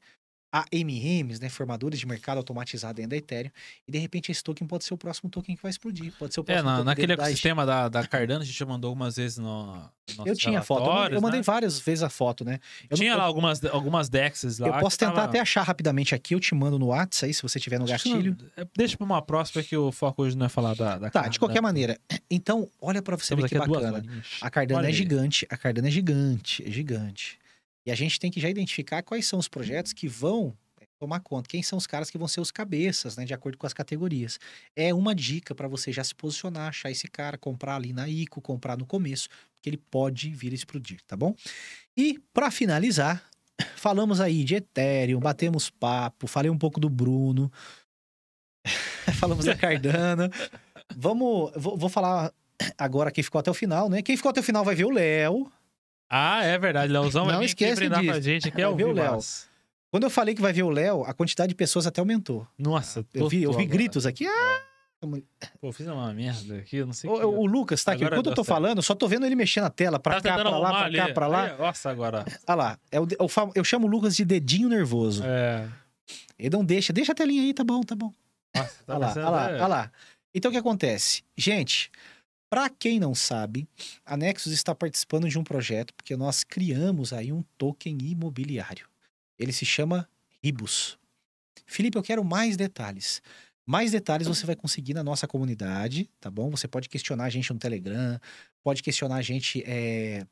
AMMs, 0.52 1.40
né, 1.40 1.50
formadores 1.50 2.00
de 2.00 2.06
mercado 2.06 2.38
automatizado 2.38 2.96
dentro 2.96 3.12
da 3.12 3.18
Ethereum, 3.18 3.52
e 3.88 3.92
de 3.92 3.98
repente 3.98 4.32
esse 4.32 4.44
token 4.44 4.68
pode 4.68 4.84
ser 4.84 4.94
o 4.94 4.98
próximo 4.98 5.30
token 5.30 5.56
que 5.56 5.62
vai 5.62 5.70
explodir, 5.70 6.12
pode 6.20 6.34
ser 6.34 6.40
o 6.40 6.44
É, 6.44 6.46
próximo 6.46 6.66
na, 6.70 6.72
token 6.78 6.86
naquele 6.86 7.14
ecossistema 7.14 7.66
da, 7.66 7.88
da 7.90 8.06
Cardano, 8.06 8.42
a 8.42 8.46
gente 8.46 8.58
já 8.58 8.66
mandou 8.66 8.90
algumas 8.90 9.16
vezes 9.16 9.38
no. 9.38 9.76
no 10.18 10.28
Eu 10.28 10.36
tinha 10.36 10.62
foto, 10.62 10.86
eu 10.86 10.94
mandei, 10.94 11.18
eu 11.18 11.22
mandei 11.22 11.42
várias 11.42 11.80
vezes 11.80 12.04
a 12.04 12.10
foto, 12.10 12.44
né? 12.44 12.60
Eu 12.84 12.88
não- 12.92 12.98
Tinha 12.98 13.12
eu- 13.14 13.18
lá 13.18 13.24
algumas, 13.24 13.64
algumas 13.66 14.10
dexes 14.10 14.60
lá. 14.60 14.68
Eu 14.68 14.74
posso 14.80 14.98
tentar 14.98 15.14
tava- 15.14 15.28
até 15.28 15.40
achar 15.40 15.62
rapidamente 15.64 16.14
aqui, 16.14 16.36
eu 16.36 16.40
te 16.40 16.54
mando 16.54 16.78
no 16.78 16.88
WhatsApp 16.88 17.28
aí, 17.28 17.34
se 17.34 17.42
você 17.42 17.60
tiver 17.60 17.80
no 17.80 17.86
que 17.86 17.92
não- 17.92 17.98
gatilho. 17.98 18.38
é, 18.58 18.68
Deixa 18.76 18.98
pra 18.98 19.06
uma 19.06 19.22
próxima 19.22 19.64
que 19.64 19.78
o 19.78 19.92
foco 19.92 20.24
hoje 20.24 20.36
não 20.38 20.46
é 20.46 20.50
falar 20.50 20.76
da. 20.76 20.98
da 20.98 21.10
Tá, 21.10 21.22
Car- 21.22 21.30
de 21.30 21.40
qualquer 21.40 21.56
da- 21.56 21.62
maneira. 21.62 21.98
Então, 22.30 22.68
olha 22.82 23.02
pra 23.02 23.16
você 23.16 23.24
Estamos 23.34 23.44
ver 23.44 23.50
que 23.50 23.58
bacana. 23.58 24.04
A 24.42 24.50
Cardano 24.50 24.80
Olha 24.80 24.88
é 24.88 24.90
aí. 24.90 24.94
gigante, 24.94 25.48
a 25.50 25.56
Cardano 25.58 25.88
é 25.88 25.92
gigante, 25.92 26.64
é 26.68 26.72
gigante. 26.72 27.40
E 27.86 27.92
a 27.92 27.96
gente 27.96 28.20
tem 28.20 28.30
que 28.30 28.40
já 28.40 28.50
identificar 28.50 29.02
quais 29.02 29.26
são 29.26 29.40
os 29.40 29.48
projetos 29.48 29.94
que 29.94 30.08
vão 30.08 30.56
é, 30.80 30.86
tomar 31.00 31.20
conta, 31.20 31.50
quem 31.50 31.64
são 31.64 31.78
os 31.78 31.88
caras 31.88 32.10
que 32.10 32.18
vão 32.18 32.28
ser 32.28 32.42
os 32.42 32.52
cabeças, 32.52 33.18
né, 33.18 33.26
de 33.26 33.34
acordo 33.34 33.58
com 33.58 33.66
as 33.66 33.74
categorias. 33.74 34.40
É 34.76 34.94
uma 34.94 35.16
dica 35.16 35.56
para 35.56 35.68
você 35.68 35.92
já 35.92 36.04
se 36.04 36.14
posicionar, 36.14 36.70
achar 36.70 36.92
esse 36.92 37.08
cara, 37.08 37.38
comprar 37.38 37.76
ali 37.76 37.94
na 37.94 38.08
ICO, 38.08 38.42
comprar 38.42 38.78
no 38.78 38.86
começo, 38.86 39.30
porque 39.56 39.70
ele 39.70 39.78
pode 39.78 40.30
vir 40.30 40.52
a 40.52 40.56
explodir, 40.56 41.00
tá 41.08 41.18
bom? 41.18 41.36
E 41.98 42.20
para 42.34 42.52
finalizar, 42.52 43.24
falamos 43.76 44.22
aí 44.22 44.44
de 44.44 44.56
Ethereum, 44.56 45.20
batemos 45.20 45.70
papo, 45.70 46.28
falei 46.28 46.52
um 46.52 46.58
pouco 46.58 46.80
do 46.80 46.90
Bruno, 46.90 47.52
falamos 49.20 49.46
da 49.46 49.56
Cardano. 49.56 50.30
Vamos, 50.96 51.52
vou, 51.56 51.78
vou 51.78 51.90
falar 51.90 52.32
agora 52.78 53.12
quem 53.12 53.24
ficou 53.24 53.40
até 53.40 53.50
o 53.50 53.56
final, 53.56 53.90
né? 53.90 54.02
Quem 54.02 54.16
ficou 54.16 54.30
até 54.30 54.40
o 54.40 54.44
final 54.44 54.64
vai 54.64 54.76
ver 54.76 54.86
o 54.86 54.92
Léo. 54.92 55.52
Ah, 56.14 56.44
é 56.44 56.58
verdade. 56.58 56.92
Leozão 56.92 57.24
vai 57.24 57.34
Não 57.34 57.40
vir 57.40 57.46
aqui 57.46 57.64
esquece 57.64 57.76
brindar 57.76 58.04
pra 58.04 58.20
gente 58.20 58.50
aqui 58.50 58.62
ao 58.62 58.76
ver 58.76 58.84
o 58.84 58.88
vivo. 58.88 59.00
Léo. 59.00 59.20
Quando 59.90 60.04
eu 60.04 60.10
falei 60.10 60.36
que 60.36 60.42
vai 60.42 60.52
ver 60.52 60.64
o 60.64 60.70
Léo, 60.70 61.04
a 61.06 61.14
quantidade 61.14 61.50
de 61.50 61.56
pessoas 61.56 61.88
até 61.88 62.02
aumentou. 62.02 62.46
Nossa, 62.58 63.06
Eu 63.14 63.28
vi, 63.30 63.44
eu 63.44 63.52
vi 63.52 63.64
agora. 63.64 63.70
gritos 63.78 64.06
aqui. 64.06 64.28
Ah! 64.28 64.62
Pô, 65.60 65.72
fiz 65.72 65.88
uma 65.88 66.14
merda 66.14 66.58
aqui, 66.58 66.78
eu 66.78 66.86
não 66.86 66.94
sei 66.94 67.10
O, 67.10 67.18
que- 67.18 67.26
o 67.26 67.46
Lucas 67.48 67.84
tá 67.84 67.94
aqui. 67.94 68.04
Agora 68.04 68.18
Quando 68.18 68.30
eu 68.30 68.36
tô 68.36 68.44
certo. 68.44 68.54
falando, 68.56 68.78
eu 68.78 68.84
só 68.84 68.94
tô 68.94 69.08
vendo 69.08 69.26
ele 69.26 69.36
mexer 69.36 69.60
na 69.62 69.70
tela, 69.70 69.98
pra 70.00 70.22
Tá 70.22 70.30
cá, 70.30 70.36
pra 70.40 70.50
lá, 70.60 70.70
pra 70.70 70.92
cá, 70.92 71.04
ali. 71.06 71.14
pra 71.14 71.28
lá. 71.28 71.58
Nossa, 71.58 71.90
agora. 71.90 72.24
Olha 72.48 72.56
lá, 72.56 72.80
é 72.92 73.00
o, 73.00 73.06
de- 73.08 73.18
o 73.20 73.28
fam- 73.28 73.50
eu 73.56 73.64
chamo 73.64 73.88
o 73.88 73.90
Lucas 73.90 74.16
de 74.16 74.24
dedinho 74.24 74.70
nervoso. 74.70 75.24
É. 75.26 75.68
Ele 76.38 76.50
não 76.56 76.64
deixa, 76.64 76.94
deixa 76.94 77.14
a 77.14 77.16
telinha 77.16 77.42
aí, 77.42 77.52
tá 77.54 77.64
bom, 77.64 77.82
tá 77.82 77.96
bom. 77.96 78.12
Nossa, 78.56 78.84
tá 78.86 78.96
Olha 78.96 79.00
lá, 79.08 79.14
olha 79.16 79.30
lá, 79.30 79.46
olha 79.48 79.68
lá. 79.68 79.92
Então 80.36 80.50
o 80.50 80.52
que 80.52 80.58
acontece? 80.60 81.24
Gente, 81.36 81.90
para 82.52 82.70
quem 82.70 83.00
não 83.00 83.16
sabe, 83.16 83.66
a 84.06 84.18
Nexus 84.18 84.52
está 84.52 84.76
participando 84.76 85.30
de 85.30 85.40
um 85.40 85.44
projeto 85.44 85.94
porque 85.94 86.18
nós 86.18 86.44
criamos 86.44 87.14
aí 87.14 87.32
um 87.32 87.42
token 87.58 87.98
imobiliário. 88.02 88.90
Ele 89.40 89.54
se 89.54 89.66
chama 89.66 90.06
Ribus. 90.44 91.00
Felipe, 91.66 91.98
eu 91.98 92.04
quero 92.04 92.26
mais 92.26 92.58
detalhes. 92.58 93.22
Mais 93.66 93.94
detalhes 93.94 94.28
você 94.28 94.46
vai 94.46 94.58
conseguir 94.58 94.94
na 94.94 95.02
nossa 95.02 95.26
comunidade, 95.30 96.10
tá 96.20 96.30
bom? 96.30 96.50
Você 96.50 96.68
pode 96.68 96.90
questionar 96.90 97.24
a 97.24 97.30
gente 97.30 97.54
no 97.54 97.58
Telegram, 97.58 98.20
pode 98.62 98.84
questionar 98.84 99.16
a 99.16 99.22
gente 99.22 99.64
é, 99.66 100.28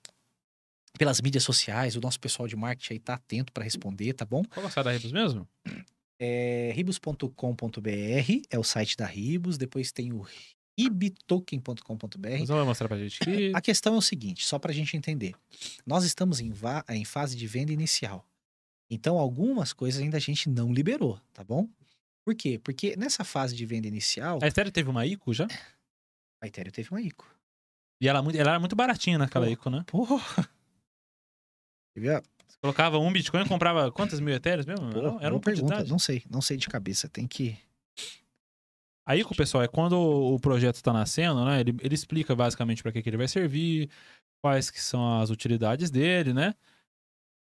pelas 0.97 1.21
mídias 1.21 1.43
sociais, 1.45 1.95
o 1.95 2.01
nosso 2.01 2.19
pessoal 2.19 2.49
de 2.49 2.55
marketing 2.57 2.93
aí 2.95 2.99
tá 2.99 3.13
atento 3.13 3.53
para 3.53 3.63
responder, 3.63 4.11
tá 4.11 4.25
bom? 4.25 4.43
Qual 4.43 4.65
gostar 4.65 4.83
da 4.83 4.91
Ribos 4.91 5.13
mesmo? 5.13 5.47
É 6.19 6.73
ribus.com.br 6.75 7.29
é 8.49 8.59
o 8.59 8.63
site 8.63 8.97
da 8.97 9.05
Ribus, 9.05 9.57
depois 9.57 9.93
tem 9.93 10.11
o 10.11 10.27
ribtoken.com.br. 10.83 12.37
Você 12.39 12.45
vai 12.53 12.63
mostrar 12.63 12.87
pra 12.87 12.97
gente 12.97 13.21
aqui. 13.21 13.51
A 13.53 13.61
questão 13.61 13.95
é 13.95 13.97
o 13.97 14.01
seguinte, 14.01 14.45
só 14.45 14.57
para 14.59 14.71
a 14.71 14.73
gente 14.73 14.95
entender. 14.95 15.33
Nós 15.85 16.03
estamos 16.03 16.39
em, 16.39 16.53
em 16.89 17.05
fase 17.05 17.35
de 17.35 17.47
venda 17.47 17.71
inicial. 17.71 18.25
Então, 18.89 19.17
algumas 19.17 19.71
coisas 19.73 20.01
ainda 20.01 20.17
a 20.17 20.19
gente 20.19 20.49
não 20.49 20.73
liberou, 20.73 21.19
tá 21.33 21.43
bom? 21.43 21.67
Por 22.25 22.35
quê? 22.35 22.59
Porque 22.63 22.95
nessa 22.95 23.23
fase 23.23 23.55
de 23.55 23.65
venda 23.65 23.87
inicial, 23.87 24.39
A 24.41 24.47
Ethereum 24.47 24.71
teve 24.71 24.89
uma 24.89 25.05
ICO 25.05 25.33
já? 25.33 25.47
a 26.41 26.47
Ethereum 26.47 26.71
teve 26.71 26.89
uma 26.89 27.01
ICO. 27.01 27.27
E 28.01 28.07
ela, 28.07 28.21
muito- 28.21 28.37
ela 28.37 28.51
era 28.51 28.59
muito 28.59 28.75
baratinha 28.75 29.17
naquela 29.17 29.45
Pô. 29.45 29.51
ICO, 29.51 29.69
né? 29.69 29.83
Porra! 29.85 30.49
Você 31.97 32.57
colocava 32.61 32.97
um 32.97 33.11
Bitcoin 33.11 33.43
e 33.43 33.47
comprava 33.47 33.91
quantas 33.91 34.19
mil 34.19 34.33
Ethereum 34.33 34.65
mesmo? 34.65 34.91
Pô, 34.91 35.19
Era- 35.19 35.33
uma 35.33 35.39
pergunta. 35.41 35.83
Não 35.83 35.99
sei, 35.99 36.23
não 36.29 36.41
sei 36.41 36.55
de 36.57 36.67
cabeça. 36.67 37.09
Tem 37.09 37.27
que. 37.27 37.57
A 39.09 39.17
ICO, 39.17 39.35
pessoal, 39.35 39.63
é 39.63 39.67
quando 39.67 39.97
o 39.99 40.39
projeto 40.39 40.75
está 40.75 40.93
nascendo, 40.93 41.43
né? 41.43 41.59
Ele, 41.61 41.75
ele 41.81 41.95
explica 41.95 42.35
basicamente 42.35 42.83
para 42.83 42.91
que, 42.91 43.01
que 43.01 43.09
ele 43.09 43.17
vai 43.17 43.27
servir, 43.27 43.89
quais 44.43 44.69
que 44.69 44.79
são 44.79 45.19
as 45.19 45.29
utilidades 45.31 45.89
dele, 45.89 46.31
né? 46.33 46.53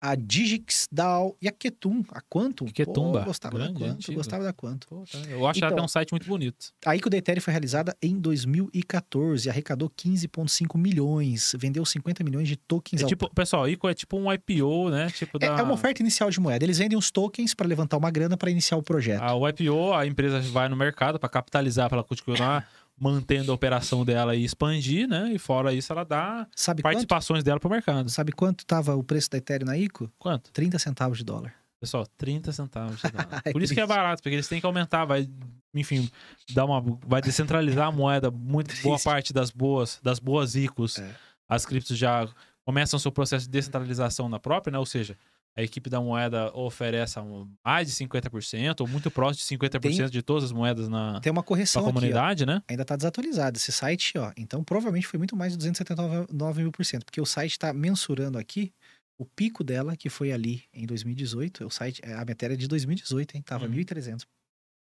a 0.00 0.14
Digix 0.14 0.86
DAO 0.92 1.36
e 1.42 1.48
a 1.48 1.52
Ketum, 1.52 2.04
a 2.12 2.20
Quantum. 2.22 2.66
Pô, 2.66 2.72
Ketumba, 2.72 3.18
eu 3.18 3.24
gostava 3.24 3.58
da 3.58 3.64
grande, 3.64 3.80
Quantum, 3.80 3.92
antiga. 3.94 4.12
eu 4.12 4.16
gostava 4.16 4.44
da 4.44 4.52
Quantum. 4.52 4.86
Pô, 4.88 5.04
tá. 5.10 5.18
Eu 5.28 5.46
acho 5.46 5.58
que 5.58 5.64
ela 5.64 5.72
Então- 5.72 5.76
tem 5.78 5.84
um 5.84 5.88
site 5.88 6.12
muito 6.12 6.26
bonito. 6.26 6.72
A 6.86 6.94
ICO 6.96 7.10
da 7.10 7.16
Ethereum 7.18 7.42
foi 7.42 7.52
realizada 7.52 7.94
em 8.00 8.16
2014, 8.18 9.50
arrecadou 9.50 9.90
15,5 9.90 10.78
milhões, 10.78 11.52
vendeu 11.58 11.84
50 11.84 12.22
milhões 12.24 12.48
de 12.48 12.56
tokens 12.56 13.00
É 13.00 13.04
ao 13.04 13.08
tipo, 13.08 13.28
pessoal, 13.34 13.68
ICO 13.68 13.88
é 13.88 13.94
tipo 13.94 14.16
um 14.16 14.32
IPO, 14.32 14.88
né? 14.90 15.10
Tipo 15.10 15.36
É, 15.42 15.48
da... 15.48 15.58
é 15.58 15.62
uma 15.62 15.74
oferta 15.74 16.00
inicial 16.00 16.30
de 16.30 16.38
moeda. 16.40 16.64
Eles 16.64 16.78
vendem 16.78 16.96
os 16.96 17.10
tokens 17.10 17.52
para 17.52 17.66
levantar 17.66 17.96
uma 17.96 18.10
grana 18.10 18.36
para 18.36 18.50
iniciar 18.50 18.76
o 18.78 18.82
projeto. 18.82 19.20
A, 19.20 19.34
o 19.34 19.46
IPO, 19.48 19.92
a 19.92 20.06
empresa 20.06 20.40
vai 20.40 20.68
no 20.68 20.76
mercado 20.76 21.18
para 21.18 21.28
capitalizar, 21.28 21.88
para 21.88 21.98
ela 21.98 22.04
continuar 22.04 22.70
mantendo 23.00 23.52
a 23.52 23.54
operação 23.54 24.04
dela 24.04 24.34
e 24.34 24.44
expandir, 24.44 25.06
né? 25.08 25.32
E 25.32 25.38
fora 25.38 25.72
isso, 25.72 25.92
ela 25.92 26.04
dá 26.04 26.46
Sabe 26.54 26.82
quanto? 26.82 26.92
participações 26.92 27.44
dela 27.44 27.60
pro 27.60 27.70
mercado. 27.70 28.08
Sabe 28.10 28.32
quanto 28.32 28.60
estava 28.60 28.94
o 28.96 29.02
preço 29.04 29.30
da 29.30 29.38
Ethereum 29.38 29.66
na 29.66 29.76
ICO? 29.78 30.10
Quanto? 30.18 30.50
30 30.52 30.78
centavos 30.78 31.18
de 31.18 31.24
dólar. 31.24 31.54
Pessoal, 31.80 32.06
30 32.16 32.50
centavos. 32.52 33.00
de 33.00 33.10
dólar. 33.10 33.42
É 33.46 33.52
Por 33.52 33.62
isso 33.62 33.72
que 33.72 33.80
é 33.80 33.84
triste. 33.86 33.96
barato, 33.96 34.22
porque 34.22 34.34
eles 34.34 34.48
têm 34.48 34.58
que 34.60 34.66
aumentar, 34.66 35.04
vai, 35.04 35.28
enfim, 35.74 36.10
dar 36.52 36.64
uma, 36.64 36.80
vai 37.06 37.20
descentralizar 37.22 37.86
a 37.86 37.92
moeda. 37.92 38.30
Muito 38.30 38.74
boa 38.82 38.94
Triste. 38.96 39.04
parte 39.04 39.32
das 39.32 39.50
boas, 39.50 40.00
das 40.02 40.18
boas 40.18 40.56
ICOs, 40.56 40.98
É. 40.98 41.08
as 41.48 41.64
criptos 41.64 41.96
já 41.96 42.26
começam 42.64 42.98
seu 42.98 43.12
processo 43.12 43.46
de 43.46 43.50
descentralização 43.52 44.28
na 44.28 44.38
própria, 44.40 44.72
né? 44.72 44.78
Ou 44.78 44.84
seja, 44.86 45.16
a 45.58 45.62
equipe 45.64 45.90
da 45.90 46.00
moeda 46.00 46.56
oferece 46.56 47.18
mais 47.66 47.88
de 47.88 47.92
50%, 48.06 48.80
ou 48.80 48.86
muito 48.86 49.10
próximo 49.10 49.44
de 49.44 49.58
50% 49.58 50.08
de 50.08 50.22
todas 50.22 50.44
as 50.44 50.52
moedas 50.52 50.88
na, 50.88 51.20
Tem 51.20 51.32
uma 51.32 51.42
correção 51.42 51.82
aqui, 51.82 51.90
ó. 51.90 51.92
comunidade, 51.92 52.46
né? 52.46 52.62
Ainda 52.68 52.82
está 52.82 52.94
desatualizado 52.94 53.58
esse 53.58 53.72
site, 53.72 54.16
ó. 54.16 54.32
Então, 54.36 54.62
provavelmente 54.62 55.08
foi 55.08 55.18
muito 55.18 55.34
mais 55.34 55.50
de 55.52 55.58
279 55.58 56.62
mil 56.62 56.70
por 56.70 56.84
cento, 56.84 57.04
porque 57.04 57.20
o 57.20 57.26
site 57.26 57.50
está 57.52 57.72
mensurando 57.72 58.38
aqui 58.38 58.72
o 59.20 59.24
pico 59.24 59.64
dela, 59.64 59.96
que 59.96 60.08
foi 60.08 60.30
ali 60.30 60.62
em 60.72 60.86
2018. 60.86 61.66
O 61.66 61.70
site, 61.70 62.00
a 62.04 62.24
matéria 62.24 62.54
é 62.54 62.56
de 62.56 62.68
2018, 62.68 63.36
hein? 63.36 63.42
Tava 63.42 63.66
Uhum. 63.66 63.72
1.300 63.72 64.24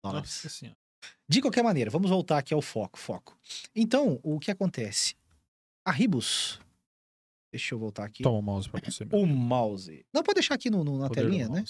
dólares. 0.04 0.28
Nossa 0.42 0.48
senhora. 0.48 0.76
De 1.28 1.40
qualquer 1.40 1.62
maneira, 1.62 1.88
vamos 1.92 2.10
voltar 2.10 2.38
aqui 2.38 2.52
ao 2.52 2.60
foco, 2.60 2.98
foco. 2.98 3.38
Então, 3.72 4.18
o 4.20 4.40
que 4.40 4.50
acontece? 4.50 5.14
A 5.86 5.92
Ribus. 5.92 6.58
Deixa 7.56 7.74
eu 7.74 7.78
voltar 7.78 8.04
aqui. 8.04 8.22
Toma 8.22 8.38
o 8.38 8.42
mouse 8.42 8.68
pra 8.68 8.80
você. 8.84 9.04
meu 9.04 9.18
O 9.20 9.26
mouse. 9.26 10.04
Não, 10.12 10.22
pode 10.22 10.34
deixar 10.36 10.54
aqui 10.54 10.68
no, 10.70 10.84
no- 10.84 10.98
na 10.98 11.08
poder 11.08 11.22
telinha, 11.22 11.48
né? 11.48 11.64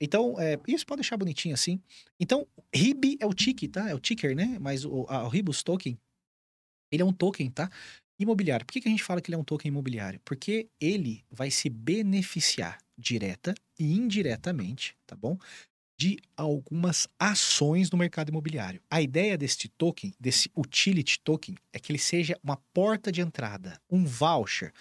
Então, 0.00 0.38
é, 0.38 0.58
isso 0.68 0.86
pode 0.86 1.00
deixar 1.00 1.16
bonitinho 1.16 1.54
assim. 1.54 1.80
Então, 2.20 2.46
RIB 2.72 3.16
é 3.20 3.26
o 3.26 3.34
tick, 3.34 3.66
tá? 3.68 3.88
É 3.90 3.94
o 3.94 3.98
ticker, 3.98 4.34
né? 4.36 4.56
Mas 4.60 4.84
o, 4.84 5.04
a, 5.08 5.24
o 5.24 5.28
Ribus 5.28 5.62
Token, 5.62 5.98
ele 6.92 7.02
é 7.02 7.04
um 7.04 7.12
token, 7.12 7.50
tá? 7.50 7.68
Imobiliário. 8.18 8.64
Por 8.64 8.72
que, 8.72 8.80
que 8.80 8.88
a 8.88 8.90
gente 8.90 9.02
fala 9.02 9.20
que 9.20 9.28
ele 9.30 9.34
é 9.36 9.38
um 9.38 9.44
token 9.44 9.68
imobiliário? 9.68 10.20
Porque 10.24 10.68
ele 10.80 11.24
vai 11.30 11.50
se 11.50 11.68
beneficiar 11.68 12.78
direta 12.96 13.54
e 13.78 13.92
indiretamente, 13.92 14.96
tá 15.06 15.16
bom? 15.16 15.36
De 15.98 16.16
algumas 16.36 17.08
ações 17.18 17.90
no 17.90 17.98
mercado 17.98 18.28
imobiliário. 18.28 18.80
A 18.88 19.02
ideia 19.02 19.36
deste 19.36 19.68
token, 19.68 20.14
desse 20.18 20.48
utility 20.56 21.18
token, 21.20 21.56
é 21.72 21.78
que 21.80 21.90
ele 21.90 21.98
seja 21.98 22.38
uma 22.42 22.56
porta 22.72 23.10
de 23.10 23.20
entrada, 23.20 23.80
um 23.90 24.04
voucher. 24.04 24.72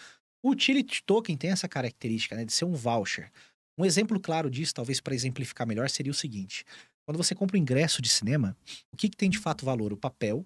O 0.44 0.52
utility 0.52 1.02
token 1.04 1.36
tem 1.36 1.50
essa 1.50 1.68
característica 1.68 2.36
né, 2.36 2.46
de 2.46 2.54
ser 2.54 2.66
um 2.66 2.74
voucher. 2.74 3.32
Um 3.76 3.84
exemplo 3.84 4.20
claro 4.20 4.50
disso, 4.50 4.76
talvez 4.76 5.02
para 5.02 5.16
exemplificar 5.16 5.66
melhor, 5.66 5.90
seria 5.90 6.12
o 6.12 6.16
seguinte: 6.16 6.64
quando 7.04 7.18
você 7.18 7.34
compra 7.34 7.58
um 7.58 7.62
ingresso 7.62 8.00
de 8.00 8.10
cinema, 8.10 8.56
o 8.92 8.98
que, 8.98 9.10
que 9.10 9.18
tem 9.18 9.30
de 9.30 9.40
fato 9.40 9.66
valor? 9.66 9.92
O 9.92 9.98
papel 9.98 10.46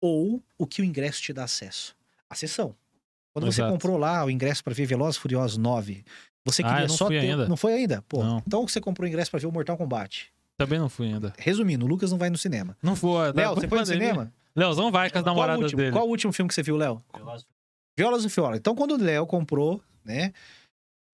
ou 0.00 0.40
o 0.56 0.66
que 0.66 0.80
o 0.80 0.84
ingresso 0.84 1.20
te 1.20 1.32
dá 1.32 1.42
acesso? 1.42 1.96
A 2.30 2.36
sessão. 2.36 2.76
Quando 3.32 3.48
Exato. 3.48 3.68
você 3.68 3.72
comprou 3.72 3.96
lá 3.98 4.24
o 4.24 4.30
ingresso 4.30 4.62
para 4.62 4.74
ver 4.74 4.86
Velozes 4.86 5.16
Furiosos 5.16 5.56
9, 5.56 6.04
você 6.50 6.62
Ah, 6.62 6.68
queria 6.68 6.84
eu 6.84 6.88
não 6.88 6.96
só 6.96 7.06
fui 7.06 7.20
ter... 7.20 7.30
ainda. 7.30 7.48
Não 7.48 7.56
foi 7.56 7.72
ainda? 7.74 8.02
Pô, 8.08 8.22
Não. 8.22 8.42
então 8.46 8.66
você 8.66 8.80
comprou 8.80 9.04
o 9.04 9.08
ingresso 9.08 9.30
para 9.30 9.40
ver 9.40 9.46
o 9.46 9.52
Mortal 9.52 9.76
Kombat. 9.76 10.30
Também 10.56 10.78
não 10.78 10.88
fui 10.88 11.06
ainda. 11.06 11.32
Resumindo, 11.38 11.84
o 11.86 11.88
Lucas 11.88 12.10
não 12.10 12.18
vai 12.18 12.30
no 12.30 12.36
cinema. 12.38 12.76
Não 12.82 12.96
foi. 12.96 13.32
Léo, 13.32 13.54
você 13.54 13.68
foi 13.68 13.78
no 13.78 13.86
cinema? 13.86 14.32
Leozão 14.56 14.90
vai 14.90 15.08
com 15.10 15.18
as 15.18 15.24
namoradas 15.24 15.72
dele. 15.72 15.92
qual 15.92 16.06
o 16.06 16.10
último 16.10 16.32
filme 16.32 16.48
que 16.48 16.54
você 16.54 16.62
viu, 16.64 16.76
Léo? 16.76 17.00
Violas 17.96 18.24
e 18.24 18.28
Fiola. 18.28 18.56
Então, 18.56 18.74
quando 18.74 18.92
o 18.94 18.96
Léo 19.02 19.26
comprou, 19.26 19.82
né? 20.04 20.32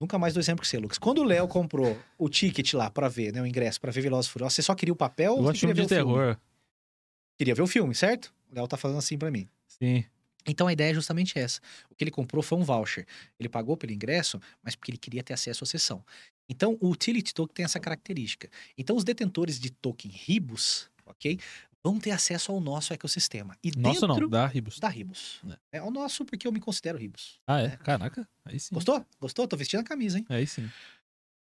Nunca 0.00 0.18
mais 0.18 0.34
dou 0.34 0.40
exemplo 0.40 0.62
que 0.62 0.68
você, 0.68 0.78
Lucas. 0.78 0.98
Quando 0.98 1.18
o 1.18 1.24
Léo 1.24 1.46
comprou 1.48 1.96
o 2.18 2.28
ticket 2.28 2.72
lá 2.74 2.90
pra 2.90 3.08
ver, 3.08 3.32
né? 3.32 3.40
O 3.42 3.46
ingresso 3.46 3.80
pra 3.80 3.90
ver 3.92 4.00
Velozes 4.02 4.28
e 4.28 4.32
Furiosos, 4.32 4.54
você 4.54 4.62
só 4.62 4.74
queria 4.74 4.92
o 4.92 4.96
papel 4.96 5.32
Eu 5.32 5.38
ou 5.38 5.42
você 5.44 5.52
queria 5.52 5.60
filme 5.60 5.74
ver 5.74 5.80
de 5.80 5.86
o 5.86 5.96
filme? 5.96 6.14
terror. 6.14 6.36
Queria 7.38 7.54
ver 7.54 7.62
o 7.62 7.66
filme, 7.66 7.94
certo? 7.94 8.32
O 8.50 8.54
Léo 8.54 8.66
tá 8.68 8.76
falando 8.76 8.98
assim 8.98 9.16
pra 9.18 9.30
mim. 9.30 9.48
Sim. 9.68 10.04
Então 10.46 10.66
a 10.66 10.72
ideia 10.72 10.90
é 10.90 10.94
justamente 10.94 11.38
essa. 11.38 11.60
O 11.90 11.94
que 11.94 12.04
ele 12.04 12.10
comprou 12.10 12.42
foi 12.42 12.58
um 12.58 12.62
voucher. 12.62 13.06
Ele 13.38 13.48
pagou 13.48 13.76
pelo 13.76 13.92
ingresso, 13.92 14.40
mas 14.62 14.74
porque 14.76 14.90
ele 14.90 14.98
queria 14.98 15.22
ter 15.22 15.32
acesso 15.32 15.64
à 15.64 15.66
sessão. 15.66 16.04
Então 16.48 16.76
o 16.80 16.90
Utility 16.90 17.32
Token 17.32 17.54
tem 17.54 17.64
essa 17.64 17.80
característica. 17.80 18.48
Então 18.76 18.96
os 18.96 19.04
detentores 19.04 19.58
de 19.58 19.70
token 19.70 20.10
Ribus, 20.10 20.90
ok? 21.06 21.38
Vão 21.82 21.98
ter 21.98 22.12
acesso 22.12 22.50
ao 22.50 22.60
nosso 22.60 22.94
ecossistema. 22.94 23.56
E 23.62 23.70
dentro 23.70 24.08
não. 24.08 24.28
Da 24.28 24.46
Ribos. 24.46 24.78
da 24.78 24.88
Ribus. 24.88 25.42
É 25.70 25.82
o 25.82 25.90
nosso 25.90 26.24
porque 26.24 26.46
eu 26.46 26.52
me 26.52 26.60
considero 26.60 26.96
Ribus. 26.96 27.38
Ah, 27.46 27.60
é? 27.60 27.76
Caraca. 27.76 28.26
Aí 28.44 28.58
sim. 28.58 28.74
Gostou? 28.74 29.04
Gostou? 29.20 29.46
Tô 29.46 29.56
vestindo 29.56 29.80
a 29.80 29.84
camisa, 29.84 30.18
hein? 30.18 30.24
Aí 30.30 30.46
sim. 30.46 30.70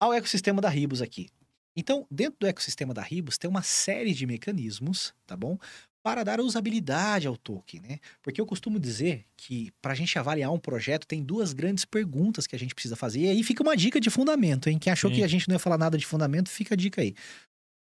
Ao 0.01 0.13
ecossistema 0.15 0.63
da 0.63 0.69
Ribus 0.69 1.03
aqui. 1.03 1.29
Então, 1.77 2.07
dentro 2.11 2.39
do 2.39 2.47
ecossistema 2.47 2.95
da 2.95 3.03
Ribus, 3.03 3.37
tem 3.37 3.51
uma 3.51 3.63
série 3.63 4.15
de 4.15 4.27
mecanismos, 4.27 5.13
tá 5.27 5.37
bom? 5.37 5.59
Para 6.05 6.23
dar 6.23 6.39
usabilidade 6.39 7.27
ao 7.27 7.35
token, 7.35 7.81
né? 7.81 7.99
Porque 8.23 8.39
eu 8.39 8.45
costumo 8.45 8.79
dizer 8.79 9.25
que 9.39 9.73
para 9.81 9.93
a 9.93 9.95
gente 9.95 10.19
avaliar 10.19 10.53
um 10.53 10.59
projeto, 10.59 11.07
tem 11.07 11.25
duas 11.25 11.55
grandes 11.55 11.87
perguntas 11.87 12.47
que 12.47 12.55
a 12.55 12.59
gente 12.59 12.75
precisa 12.75 12.95
fazer. 12.95 13.21
E 13.21 13.29
aí 13.31 13.43
fica 13.43 13.63
uma 13.63 13.75
dica 13.75 13.99
de 13.99 14.11
fundamento, 14.11 14.69
hein? 14.69 14.79
Quem 14.79 14.93
achou 14.93 15.09
Sim. 15.09 15.17
que 15.17 15.25
a 15.25 15.27
gente 15.27 15.49
não 15.49 15.55
ia 15.55 15.59
falar 15.59 15.79
nada 15.79 15.97
de 15.97 16.05
fundamento, 16.05 16.51
fica 16.51 16.75
a 16.75 16.77
dica 16.77 17.01
aí. 17.01 17.15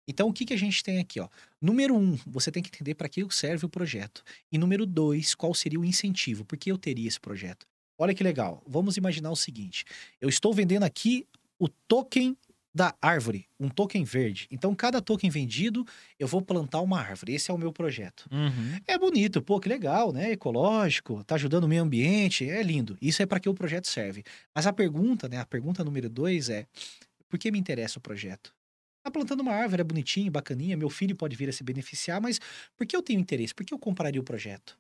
Então, 0.06 0.28
o 0.28 0.34
que, 0.34 0.44
que 0.44 0.52
a 0.52 0.58
gente 0.58 0.84
tem 0.84 0.98
aqui? 0.98 1.18
Ó? 1.18 1.28
Número 1.62 1.96
um, 1.96 2.18
você 2.26 2.52
tem 2.52 2.62
que 2.62 2.68
entender 2.68 2.94
para 2.94 3.08
que 3.08 3.26
serve 3.30 3.64
o 3.64 3.70
projeto. 3.70 4.22
E 4.52 4.58
número 4.58 4.84
dois, 4.84 5.34
qual 5.34 5.54
seria 5.54 5.80
o 5.80 5.84
incentivo? 5.84 6.44
Por 6.44 6.58
que 6.58 6.70
eu 6.70 6.76
teria 6.76 7.08
esse 7.08 7.18
projeto? 7.18 7.66
Olha 7.96 8.14
que 8.14 8.22
legal. 8.22 8.62
Vamos 8.66 8.98
imaginar 8.98 9.30
o 9.30 9.36
seguinte: 9.36 9.86
eu 10.20 10.28
estou 10.28 10.52
vendendo 10.52 10.82
aqui 10.82 11.26
o 11.58 11.68
token 11.68 12.36
da 12.74 12.94
árvore, 13.02 13.46
um 13.58 13.68
token 13.68 14.04
verde. 14.04 14.46
Então, 14.50 14.74
cada 14.74 15.02
token 15.02 15.28
vendido, 15.28 15.84
eu 16.18 16.28
vou 16.28 16.40
plantar 16.40 16.80
uma 16.80 17.00
árvore. 17.00 17.34
Esse 17.34 17.50
é 17.50 17.54
o 17.54 17.58
meu 17.58 17.72
projeto. 17.72 18.28
Uhum. 18.30 18.78
É 18.86 18.96
bonito, 18.96 19.42
pô, 19.42 19.58
que 19.58 19.68
legal, 19.68 20.12
né? 20.12 20.32
Ecológico, 20.32 21.24
tá 21.24 21.34
ajudando 21.34 21.64
o 21.64 21.68
meio 21.68 21.82
ambiente, 21.82 22.48
é 22.48 22.62
lindo. 22.62 22.96
Isso 23.00 23.22
é 23.22 23.26
para 23.26 23.40
que 23.40 23.48
o 23.48 23.54
projeto 23.54 23.86
serve. 23.88 24.24
Mas 24.54 24.66
a 24.66 24.72
pergunta, 24.72 25.28
né? 25.28 25.38
A 25.38 25.46
pergunta 25.46 25.82
número 25.82 26.08
dois 26.08 26.48
é: 26.48 26.66
por 27.28 27.38
que 27.38 27.50
me 27.50 27.58
interessa 27.58 27.98
o 27.98 28.02
projeto? 28.02 28.54
Tá 29.02 29.10
plantando 29.10 29.40
uma 29.40 29.52
árvore, 29.52 29.80
é 29.80 29.84
bonitinho, 29.84 30.30
bacaninha, 30.30 30.76
meu 30.76 30.90
filho 30.90 31.16
pode 31.16 31.34
vir 31.34 31.48
a 31.48 31.52
se 31.52 31.64
beneficiar, 31.64 32.20
mas 32.20 32.38
por 32.76 32.86
que 32.86 32.94
eu 32.94 33.02
tenho 33.02 33.18
interesse? 33.18 33.54
Por 33.54 33.64
que 33.64 33.72
eu 33.72 33.78
compraria 33.78 34.20
o 34.20 34.24
projeto? 34.24 34.78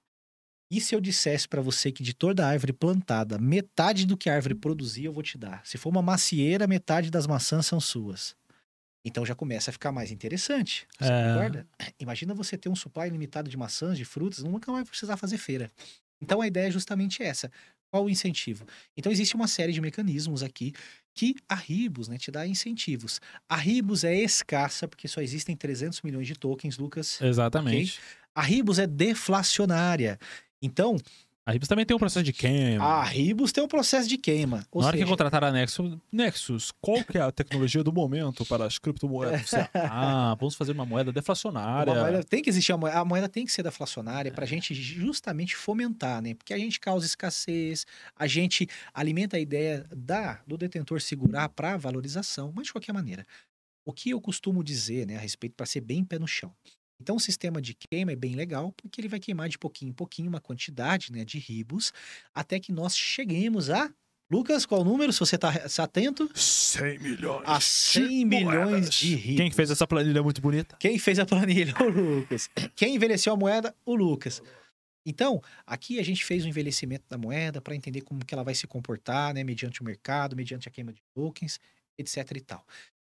E 0.70 0.80
se 0.80 0.94
eu 0.94 1.00
dissesse 1.00 1.48
para 1.48 1.60
você 1.60 1.90
que 1.90 2.02
de 2.02 2.14
toda 2.14 2.46
a 2.46 2.48
árvore 2.48 2.72
plantada, 2.72 3.38
metade 3.38 4.06
do 4.06 4.16
que 4.16 4.30
a 4.30 4.34
árvore 4.34 4.54
produzia 4.54 5.06
eu 5.08 5.12
vou 5.12 5.22
te 5.22 5.36
dar? 5.36 5.66
Se 5.66 5.76
for 5.76 5.88
uma 5.88 6.00
macieira, 6.00 6.66
metade 6.66 7.10
das 7.10 7.26
maçãs 7.26 7.66
são 7.66 7.80
suas. 7.80 8.36
Então 9.04 9.26
já 9.26 9.34
começa 9.34 9.70
a 9.70 9.72
ficar 9.72 9.90
mais 9.90 10.12
interessante. 10.12 10.86
Você 10.98 11.10
É. 11.10 11.32
concorda? 11.34 11.66
Imagina 11.98 12.34
você 12.34 12.56
ter 12.56 12.68
um 12.68 12.76
supply 12.76 13.08
ilimitado 13.08 13.50
de 13.50 13.56
maçãs, 13.56 13.98
de 13.98 14.04
frutas, 14.04 14.44
nunca 14.44 14.70
vai 14.70 14.84
precisar 14.84 15.16
fazer 15.16 15.38
feira. 15.38 15.72
Então 16.22 16.40
a 16.40 16.46
ideia 16.46 16.68
é 16.68 16.70
justamente 16.70 17.22
essa. 17.22 17.50
Qual 17.90 18.04
o 18.04 18.10
incentivo? 18.10 18.64
Então 18.96 19.10
existe 19.10 19.34
uma 19.34 19.48
série 19.48 19.72
de 19.72 19.80
mecanismos 19.80 20.44
aqui 20.44 20.72
que 21.12 21.34
a 21.48 21.56
Ribus 21.56 22.06
né, 22.06 22.16
te 22.16 22.30
dá 22.30 22.46
incentivos. 22.46 23.20
A 23.48 23.56
Ribus 23.56 24.04
é 24.04 24.14
escassa 24.14 24.86
porque 24.86 25.08
só 25.08 25.20
existem 25.20 25.56
300 25.56 26.00
milhões 26.02 26.28
de 26.28 26.34
tokens, 26.34 26.78
Lucas. 26.78 27.20
Exatamente. 27.20 27.98
A 28.32 28.42
Ribus 28.42 28.78
é 28.78 28.86
deflacionária. 28.86 30.20
Então, 30.62 30.96
A 31.46 31.52
Ribos 31.52 31.68
também 31.68 31.84
tem 31.86 31.96
um 31.96 31.98
processo 31.98 32.22
de 32.22 32.32
queima. 32.32 32.84
a 32.84 33.02
Ribus 33.02 33.50
tem 33.50 33.64
um 33.64 33.68
processo 33.68 34.08
de 34.08 34.18
queima. 34.18 34.64
Ou 34.70 34.82
Na 34.82 34.88
hora 34.88 34.96
seja, 34.96 35.04
que 35.04 35.10
contrataram 35.10 35.48
a 35.48 35.52
Nexus, 35.52 35.96
Nexus, 36.12 36.70
qual 36.80 37.02
que 37.02 37.18
é 37.18 37.22
a 37.22 37.32
tecnologia 37.32 37.82
do 37.82 37.92
momento 37.92 38.44
para 38.44 38.66
as 38.66 38.78
criptomoedas? 38.78 39.50
Ah, 39.74 40.36
vamos 40.38 40.54
fazer 40.54 40.72
uma 40.72 40.84
moeda 40.84 41.12
deflacionária. 41.12 41.92
Uma 41.92 42.02
moeda, 42.02 42.22
tem 42.22 42.42
que 42.42 42.50
existir 42.50 42.72
a 42.72 42.76
moeda, 42.76 42.98
a 42.98 43.04
moeda 43.04 43.28
tem 43.28 43.44
que 43.44 43.52
ser 43.52 43.62
deflacionária 43.62 44.30
para 44.30 44.44
a 44.44 44.46
gente 44.46 44.74
justamente 44.74 45.56
fomentar, 45.56 46.22
né? 46.22 46.34
Porque 46.34 46.52
a 46.52 46.58
gente 46.58 46.78
causa 46.78 47.06
escassez, 47.06 47.86
a 48.14 48.26
gente 48.26 48.68
alimenta 48.94 49.36
a 49.36 49.40
ideia 49.40 49.86
da, 49.94 50.40
do 50.46 50.56
detentor 50.56 51.00
segurar 51.00 51.48
para 51.48 51.76
valorização, 51.76 52.52
mas 52.54 52.66
de 52.66 52.72
qualquer 52.72 52.92
maneira. 52.92 53.26
O 53.84 53.92
que 53.92 54.10
eu 54.10 54.20
costumo 54.20 54.62
dizer, 54.62 55.06
né, 55.06 55.16
a 55.16 55.20
respeito, 55.20 55.54
para 55.56 55.66
ser 55.66 55.80
bem 55.80 56.04
pé 56.04 56.18
no 56.18 56.28
chão. 56.28 56.52
Então, 57.00 57.16
o 57.16 57.20
sistema 57.20 57.60
de 57.62 57.74
queima 57.74 58.12
é 58.12 58.16
bem 58.16 58.34
legal, 58.34 58.72
porque 58.72 59.00
ele 59.00 59.08
vai 59.08 59.18
queimar 59.18 59.48
de 59.48 59.58
pouquinho 59.58 59.90
em 59.90 59.94
pouquinho 59.94 60.28
uma 60.28 60.40
quantidade 60.40 61.10
né, 61.10 61.24
de 61.24 61.38
ribos, 61.38 61.92
até 62.34 62.60
que 62.60 62.72
nós 62.72 62.96
cheguemos 62.96 63.70
a. 63.70 63.90
Lucas, 64.30 64.64
qual 64.64 64.82
o 64.82 64.84
número? 64.84 65.12
Se 65.12 65.18
você 65.18 65.34
está 65.34 65.50
atento? 65.82 66.30
100 66.32 66.98
milhões. 67.00 67.42
A 67.44 67.60
100 67.60 68.24
milhões 68.24 68.90
de 68.90 69.16
ribos. 69.16 69.36
Quem 69.38 69.50
que 69.50 69.56
fez 69.56 69.70
essa 69.72 69.86
planilha 69.86 70.22
muito 70.22 70.40
bonita? 70.40 70.76
Quem 70.78 70.98
fez 71.00 71.18
a 71.18 71.26
planilha? 71.26 71.74
O 71.82 71.88
Lucas. 71.88 72.48
Quem 72.76 72.94
envelheceu 72.94 73.32
a 73.32 73.36
moeda? 73.36 73.74
O 73.84 73.96
Lucas. 73.96 74.40
Então, 75.04 75.42
aqui 75.66 75.98
a 75.98 76.02
gente 76.04 76.24
fez 76.24 76.44
o 76.44 76.48
envelhecimento 76.48 77.04
da 77.08 77.18
moeda 77.18 77.60
para 77.60 77.74
entender 77.74 78.02
como 78.02 78.24
que 78.24 78.34
ela 78.34 78.44
vai 78.44 78.54
se 78.54 78.66
comportar, 78.66 79.34
né, 79.34 79.42
mediante 79.42 79.80
o 79.80 79.84
mercado, 79.84 80.36
mediante 80.36 80.68
a 80.68 80.70
queima 80.70 80.92
de 80.92 81.02
tokens, 81.14 81.58
etc 81.98 82.30
e 82.36 82.40
tal. 82.40 82.64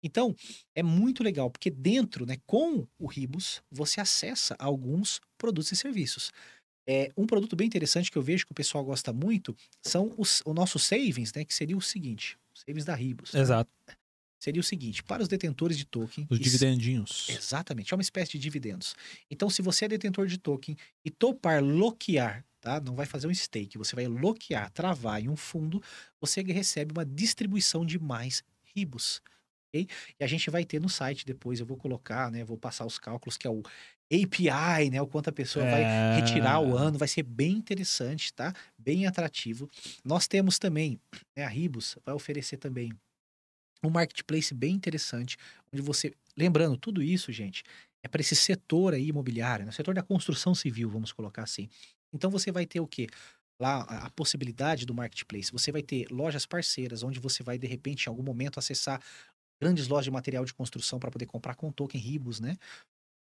Então, 0.04 0.36
é 0.74 0.82
muito 0.82 1.22
legal, 1.22 1.50
porque 1.50 1.70
dentro, 1.70 2.26
né, 2.26 2.36
com 2.46 2.86
o 2.98 3.06
Ribus, 3.06 3.62
você 3.70 4.02
acessa 4.02 4.54
alguns 4.58 5.18
produtos 5.38 5.72
e 5.72 5.76
serviços. 5.76 6.30
É, 6.86 7.10
um 7.16 7.26
produto 7.26 7.56
bem 7.56 7.66
interessante 7.66 8.10
que 8.10 8.18
eu 8.18 8.22
vejo 8.22 8.44
que 8.44 8.52
o 8.52 8.54
pessoal 8.54 8.84
gosta 8.84 9.10
muito 9.10 9.56
são 9.80 10.14
os, 10.18 10.42
o 10.44 10.52
nosso 10.52 10.78
savings, 10.78 11.32
né, 11.34 11.42
que 11.42 11.54
seria 11.54 11.74
o 11.74 11.80
seguinte, 11.80 12.38
os 12.54 12.60
savings 12.60 12.84
da 12.84 12.94
Ribus. 12.94 13.30
tá? 13.30 13.38
Exato. 13.38 13.70
Seria 14.38 14.60
o 14.60 14.64
seguinte, 14.64 15.02
para 15.02 15.22
os 15.22 15.28
detentores 15.28 15.78
de 15.78 15.86
token... 15.86 16.26
Os 16.28 16.38
dividendinhos. 16.38 17.30
Exatamente, 17.30 17.94
é 17.94 17.96
uma 17.96 18.02
espécie 18.02 18.32
de 18.32 18.38
dividendos. 18.38 18.94
Então, 19.30 19.48
se 19.48 19.62
você 19.62 19.86
é 19.86 19.88
detentor 19.88 20.26
de 20.26 20.36
token 20.36 20.76
e 21.02 21.10
topar 21.10 21.64
loquear, 21.64 22.44
tá? 22.60 22.78
Não 22.78 22.94
vai 22.94 23.06
fazer 23.06 23.26
um 23.26 23.34
stake, 23.34 23.78
você 23.78 23.96
vai 23.96 24.06
loquear, 24.06 24.70
travar 24.70 25.22
em 25.22 25.30
um 25.30 25.36
fundo, 25.36 25.82
você 26.20 26.42
recebe 26.42 26.92
uma 26.92 27.06
distribuição 27.06 27.86
de 27.86 27.98
mais 27.98 28.44
ribos. 28.74 29.22
Ok? 29.74 29.88
E 30.20 30.24
a 30.24 30.26
gente 30.26 30.50
vai 30.50 30.64
ter 30.64 30.80
no 30.80 30.88
site 30.88 31.24
depois, 31.26 31.60
eu 31.60 31.66
vou 31.66 31.76
colocar, 31.76 32.30
né? 32.30 32.44
Vou 32.44 32.56
passar 32.58 32.86
os 32.86 32.98
cálculos, 32.98 33.36
que 33.36 33.46
é 33.46 33.50
o 33.50 33.62
API, 34.12 34.90
né? 34.90 35.00
O 35.02 35.06
quanto 35.06 35.28
a 35.30 35.32
pessoa 35.32 35.66
vai 35.66 35.86
É. 35.86 36.10
retirar 36.10 36.60
o 36.60 36.76
ano, 36.76 36.98
vai 36.98 37.08
ser 37.08 37.22
bem 37.22 37.52
interessante, 37.56 38.32
tá? 38.32 38.52
Bem 38.78 39.06
atrativo. 39.06 39.68
Nós 40.04 40.26
temos 40.28 40.58
também, 40.58 41.00
né, 41.36 41.44
a 41.44 41.48
Ribos 41.48 41.96
vai 42.04 42.14
oferecer 42.14 42.56
também 42.58 42.92
um 43.84 43.90
marketplace 43.90 44.54
bem 44.54 44.74
interessante, 44.74 45.36
onde 45.72 45.82
você, 45.82 46.12
lembrando 46.36 46.76
tudo 46.76 47.02
isso, 47.02 47.30
gente, 47.32 47.62
é 48.02 48.08
para 48.08 48.20
esse 48.20 48.34
setor 48.36 48.94
aí 48.94 49.08
imobiliário, 49.08 49.66
no 49.66 49.72
setor 49.72 49.94
da 49.94 50.02
construção 50.02 50.54
civil, 50.54 50.88
vamos 50.90 51.12
colocar 51.12 51.42
assim. 51.42 51.68
Então 52.12 52.30
você 52.30 52.50
vai 52.52 52.66
ter 52.66 52.80
o 52.80 52.86
quê? 52.86 53.06
Lá 53.60 53.82
a 53.82 54.10
possibilidade 54.10 54.84
do 54.84 54.94
marketplace. 54.94 55.52
Você 55.52 55.70
vai 55.70 55.82
ter 55.82 56.06
lojas 56.10 56.44
parceiras, 56.44 57.02
onde 57.02 57.20
você 57.20 57.42
vai 57.42 57.56
de 57.58 57.66
repente 57.66 58.06
em 58.06 58.08
algum 58.10 58.22
momento 58.22 58.58
acessar 58.58 59.00
grandes 59.64 59.88
lojas 59.88 60.04
de 60.04 60.10
material 60.10 60.44
de 60.44 60.52
construção 60.52 60.98
para 60.98 61.10
poder 61.10 61.26
comprar 61.26 61.54
com 61.54 61.72
token 61.72 62.00
Ribos, 62.00 62.38
né? 62.40 62.56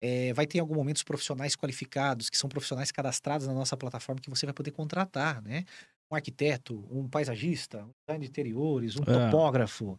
É, 0.03 0.32
vai 0.35 0.47
ter 0.47 0.59
em 0.59 0.61
algum 0.61 0.74
momento 0.74 0.97
os 0.97 1.03
profissionais 1.03 1.57
qualificados, 1.57 2.28
que 2.28 2.36
são 2.36 2.48
profissionais 2.48 2.90
cadastrados 2.90 3.47
na 3.47 3.55
nossa 3.55 3.77
plataforma, 3.77 4.20
que 4.20 4.28
você 4.28 4.44
vai 4.44 4.53
poder 4.53 4.70
contratar, 4.73 5.40
né? 5.43 5.65
Um 6.11 6.15
arquiteto, 6.15 6.85
um 6.90 7.09
paisagista, 7.09 7.85
um 7.85 7.90
design 8.07 8.24
de 8.24 8.31
interiores, 8.31 8.97
um 8.97 9.03
É. 9.03 9.27
topógrafo. 9.31 9.98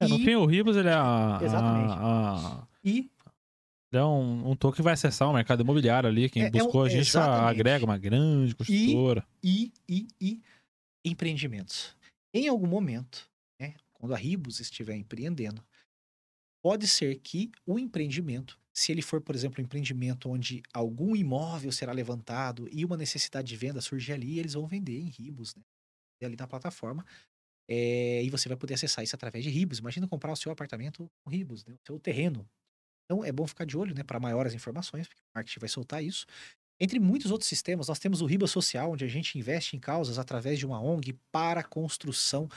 É, 0.00 0.08
no 0.08 0.16
E- 0.18 0.24
fim, 0.24 0.34
o 0.34 0.44
Ribos 0.46 0.76
ele 0.76 0.88
é, 0.88 0.92
a, 0.94 1.38
Exatamente. 1.42 1.92
a- 1.96 2.66
E 2.84 3.10
é 3.92 4.04
um, 4.04 4.50
um 4.50 4.56
token 4.56 4.76
que 4.76 4.82
vai 4.82 4.92
acessar 4.94 5.28
o 5.28 5.32
mercado 5.32 5.62
imobiliário 5.62 6.08
ali. 6.08 6.28
Quem 6.28 6.42
É- 6.42 6.46
é 6.46 6.50
buscou 6.50 6.82
um- 6.82 6.84
a 6.84 6.88
gente 6.88 7.16
agrega 7.16 7.84
uma 7.84 7.96
grande 7.98 8.54
construtora. 8.54 9.24
e, 9.42 9.72
e, 9.88 10.06
e 10.20 10.40
empreendimentos. 11.04 11.96
Em 12.34 12.48
algum 12.48 12.66
momento, 12.66 13.28
quando 13.98 14.14
a 14.14 14.16
Ribus 14.16 14.60
estiver 14.60 14.94
empreendendo, 14.94 15.64
pode 16.62 16.86
ser 16.86 17.18
que 17.20 17.50
o 17.66 17.78
empreendimento, 17.78 18.58
se 18.72 18.92
ele 18.92 19.02
for, 19.02 19.20
por 19.20 19.34
exemplo, 19.34 19.60
um 19.60 19.64
empreendimento 19.64 20.30
onde 20.30 20.62
algum 20.72 21.14
imóvel 21.14 21.72
será 21.72 21.92
levantado 21.92 22.68
e 22.70 22.84
uma 22.84 22.96
necessidade 22.96 23.48
de 23.48 23.56
venda 23.56 23.80
surgir 23.80 24.12
ali, 24.12 24.38
eles 24.38 24.54
vão 24.54 24.66
vender 24.66 25.00
em 25.00 25.08
Ribos, 25.08 25.54
né? 25.54 25.62
Ali 26.22 26.36
na 26.36 26.48
plataforma. 26.48 27.04
É, 27.70 28.22
e 28.24 28.30
você 28.30 28.48
vai 28.48 28.56
poder 28.56 28.74
acessar 28.74 29.04
isso 29.04 29.14
através 29.14 29.44
de 29.44 29.50
Ribos. 29.50 29.78
Imagina 29.78 30.08
comprar 30.08 30.32
o 30.32 30.36
seu 30.36 30.50
apartamento 30.50 31.08
com 31.22 31.30
Ribos, 31.30 31.64
né? 31.64 31.74
o 31.74 31.86
seu 31.86 32.00
terreno. 32.00 32.48
Então 33.04 33.24
é 33.24 33.30
bom 33.30 33.46
ficar 33.46 33.64
de 33.64 33.76
olho 33.76 33.94
né, 33.94 34.02
para 34.02 34.18
maiores 34.18 34.52
informações, 34.52 35.06
porque 35.06 35.20
o 35.20 35.30
marketing 35.34 35.60
vai 35.60 35.68
soltar 35.68 36.02
isso. 36.02 36.26
Entre 36.80 37.00
muitos 37.00 37.30
outros 37.30 37.48
sistemas, 37.48 37.88
nós 37.88 37.98
temos 37.98 38.20
o 38.20 38.26
Riba 38.26 38.46
Social, 38.46 38.92
onde 38.92 39.04
a 39.04 39.08
gente 39.08 39.36
investe 39.36 39.76
em 39.76 39.80
causas 39.80 40.18
através 40.18 40.58
de 40.58 40.66
uma 40.66 40.80
ONG 40.80 41.18
para 41.32 41.64
construção 41.64 42.48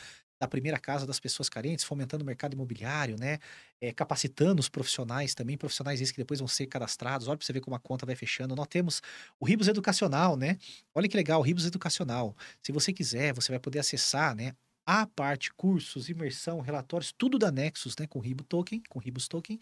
da 0.42 0.48
primeira 0.48 0.80
casa 0.80 1.06
das 1.06 1.20
pessoas 1.20 1.48
carentes, 1.48 1.86
fomentando 1.86 2.24
o 2.24 2.26
mercado 2.26 2.54
imobiliário, 2.54 3.16
né? 3.20 3.38
É, 3.80 3.94
capacitando 3.94 4.60
os 4.60 4.68
profissionais 4.68 5.36
também, 5.36 5.56
profissionais 5.56 6.02
esses 6.02 6.12
que 6.12 6.18
depois 6.18 6.40
vão 6.40 6.48
ser 6.48 6.66
cadastrados. 6.66 7.28
Olha 7.28 7.38
para 7.38 7.46
você 7.46 7.54
ver 7.54 7.62
como 7.62 7.76
a 7.76 7.80
conta 7.80 8.08
vai 8.08 8.16
fechando. 8.16 8.56
Nós 8.56 8.68
temos 8.68 9.02
o 9.40 9.46
Ribos 9.46 9.68
Educacional, 9.68 10.36
né? 10.36 10.58
Olha 10.96 11.08
que 11.08 11.16
legal, 11.16 11.40
o 11.40 11.44
Ribos 11.44 11.66
Educacional. 11.66 12.36
Se 12.64 12.72
você 12.72 12.92
quiser, 12.92 13.34
você 13.36 13.52
vai 13.52 13.60
poder 13.60 13.78
acessar, 13.78 14.36
né? 14.36 14.54
A 14.84 15.06
parte, 15.06 15.54
cursos, 15.54 16.10
imersão, 16.10 16.60
relatórios, 16.60 17.14
tudo 17.16 17.38
da 17.38 17.52
Nexus, 17.52 17.96
né? 18.00 18.08
Com 18.08 18.18
o 18.18 18.22
Ribo 18.22 18.44
Token, 18.44 18.82
com 18.90 18.98
o 18.98 19.02
Ribos 19.02 19.28
Token. 19.28 19.60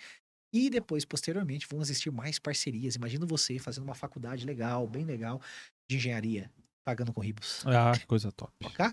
E 0.53 0.69
depois, 0.69 1.03
posteriormente, 1.03 1.67
vão 1.69 1.81
existir 1.81 2.09
mais 2.09 2.39
parcerias. 2.39 2.95
Imagina 2.95 3.25
você 3.25 3.59
fazendo 3.59 3.83
uma 3.83 3.95
faculdade 3.95 4.45
legal, 4.45 4.87
bem 4.87 5.03
legal, 5.03 5.41
de 5.89 5.97
engenharia, 5.97 6.49
pagando 6.85 7.13
com 7.13 7.19
Ribos. 7.21 7.63
Ah, 7.67 7.91
que 7.99 8.05
coisa 8.07 8.31
top. 8.31 8.53
Ok? 8.63 8.85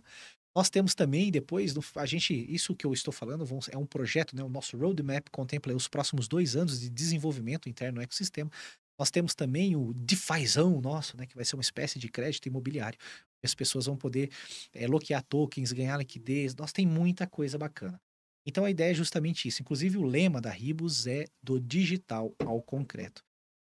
Nós 0.56 0.70
temos 0.70 0.94
também, 0.94 1.30
depois, 1.30 1.74
a 1.96 2.06
gente, 2.06 2.32
isso 2.32 2.74
que 2.74 2.86
eu 2.86 2.94
estou 2.94 3.12
falando 3.12 3.44
é 3.70 3.76
um 3.76 3.84
projeto, 3.84 4.34
né? 4.34 4.42
O 4.42 4.48
nosso 4.48 4.74
roadmap 4.78 5.28
contempla 5.30 5.74
os 5.74 5.86
próximos 5.86 6.26
dois 6.26 6.56
anos 6.56 6.80
de 6.80 6.88
desenvolvimento 6.88 7.68
interno 7.68 7.96
no 7.96 8.02
ecossistema. 8.02 8.50
Nós 8.98 9.10
temos 9.10 9.34
também 9.34 9.76
o 9.76 9.92
DeFizão 9.92 10.80
nosso, 10.80 11.14
né? 11.14 11.26
Que 11.26 11.34
vai 11.34 11.44
ser 11.44 11.56
uma 11.56 11.62
espécie 11.62 11.98
de 11.98 12.08
crédito 12.08 12.46
imobiliário. 12.46 12.98
As 13.44 13.54
pessoas 13.54 13.84
vão 13.84 13.98
poder 13.98 14.30
é, 14.72 14.86
bloquear 14.86 15.22
tokens, 15.28 15.72
ganhar 15.72 15.98
liquidez. 15.98 16.56
Nós 16.56 16.72
tem 16.72 16.86
muita 16.86 17.26
coisa 17.26 17.58
bacana. 17.58 18.00
Então 18.46 18.64
a 18.64 18.70
ideia 18.70 18.92
é 18.92 18.94
justamente 18.94 19.46
isso. 19.46 19.60
Inclusive, 19.60 19.98
o 19.98 20.04
lema 20.04 20.40
da 20.40 20.50
Ribos 20.50 21.06
é 21.06 21.26
do 21.42 21.60
digital 21.60 22.34
ao 22.40 22.62
concreto. 22.62 23.22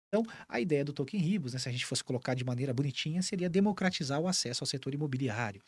Então, 0.08 0.30
a 0.46 0.60
ideia 0.60 0.84
do 0.84 0.92
token 0.92 1.18
Ribos, 1.18 1.54
né, 1.54 1.58
se 1.58 1.70
a 1.70 1.72
gente 1.72 1.86
fosse 1.86 2.04
colocar 2.04 2.34
de 2.34 2.44
maneira 2.44 2.74
bonitinha, 2.74 3.22
seria 3.22 3.48
democratizar 3.48 4.20
o 4.20 4.28
acesso 4.28 4.62
ao 4.62 4.66
setor 4.66 4.92
imobiliário. 4.92 5.62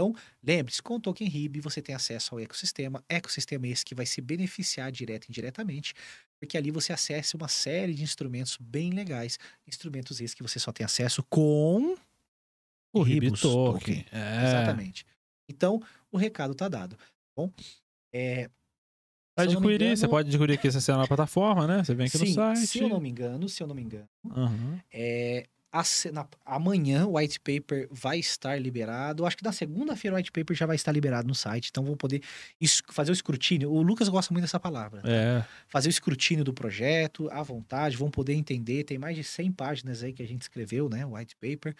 Então, 0.00 0.14
lembre-se, 0.42 0.82
com 0.82 0.96
o 0.96 1.00
token 1.00 1.28
RIB 1.28 1.60
você 1.60 1.82
tem 1.82 1.94
acesso 1.94 2.34
ao 2.34 2.40
ecossistema, 2.40 3.04
ecossistema 3.06 3.68
esse 3.68 3.84
que 3.84 3.94
vai 3.94 4.06
se 4.06 4.22
beneficiar 4.22 4.90
direto 4.90 5.26
e 5.26 5.28
indiretamente, 5.28 5.92
porque 6.38 6.56
ali 6.56 6.70
você 6.70 6.90
acessa 6.90 7.36
uma 7.36 7.48
série 7.48 7.92
de 7.92 8.02
instrumentos 8.02 8.56
bem 8.58 8.92
legais, 8.92 9.38
instrumentos 9.68 10.18
esses 10.18 10.32
que 10.32 10.42
você 10.42 10.58
só 10.58 10.72
tem 10.72 10.86
acesso 10.86 11.22
com 11.24 11.94
o 12.94 13.02
RIB 13.02 13.32
token. 13.32 14.06
É. 14.10 14.46
Exatamente. 14.46 15.04
Então, 15.46 15.82
o 16.10 16.16
recado 16.16 16.52
está 16.52 16.66
dado. 16.66 16.96
Tá 16.96 17.04
bom, 17.36 17.52
é, 18.10 18.48
adquirir, 19.36 19.82
engano, 19.82 19.96
você 19.98 20.08
pode 20.08 20.28
adquirir 20.30 20.54
aqui 20.54 20.68
essa 20.68 20.96
na 20.96 21.06
plataforma, 21.06 21.66
né? 21.66 21.84
Você 21.84 21.94
vem 21.94 22.06
aqui 22.06 22.16
sim, 22.16 22.28
no 22.28 22.34
site. 22.34 22.66
Se 22.66 22.78
eu 22.78 22.88
não 22.88 23.00
me 23.00 23.10
engano, 23.10 23.48
se 23.50 23.62
eu 23.62 23.66
não 23.66 23.74
me 23.74 23.82
engano, 23.82 24.08
uhum. 24.24 24.78
é, 24.90 25.46
a, 25.72 25.82
na, 26.12 26.26
amanhã 26.44 27.06
o 27.06 27.16
white 27.16 27.38
paper 27.40 27.88
vai 27.90 28.18
estar 28.18 28.60
liberado. 28.60 29.24
Acho 29.24 29.36
que 29.36 29.44
na 29.44 29.52
segunda-feira 29.52 30.14
o 30.14 30.18
white 30.18 30.32
paper 30.32 30.56
já 30.56 30.66
vai 30.66 30.76
estar 30.76 30.90
liberado 30.92 31.28
no 31.28 31.34
site. 31.34 31.68
Então 31.70 31.84
vou 31.84 31.96
poder 31.96 32.22
fazer 32.88 33.10
o 33.10 33.14
escrutínio. 33.14 33.70
O 33.70 33.82
Lucas 33.82 34.08
gosta 34.08 34.32
muito 34.32 34.42
dessa 34.42 34.58
palavra. 34.58 35.02
Tá? 35.02 35.08
É. 35.08 35.46
Fazer 35.68 35.88
o 35.88 35.90
escrutínio 35.90 36.44
do 36.44 36.52
projeto 36.52 37.30
à 37.30 37.42
vontade, 37.42 37.96
vão 37.96 38.10
poder 38.10 38.34
entender. 38.34 38.84
Tem 38.84 38.98
mais 38.98 39.16
de 39.16 39.22
100 39.22 39.52
páginas 39.52 40.02
aí 40.02 40.12
que 40.12 40.22
a 40.22 40.26
gente 40.26 40.42
escreveu, 40.42 40.88
né? 40.88 41.06
O 41.06 41.14
white 41.14 41.36
paper. 41.36 41.74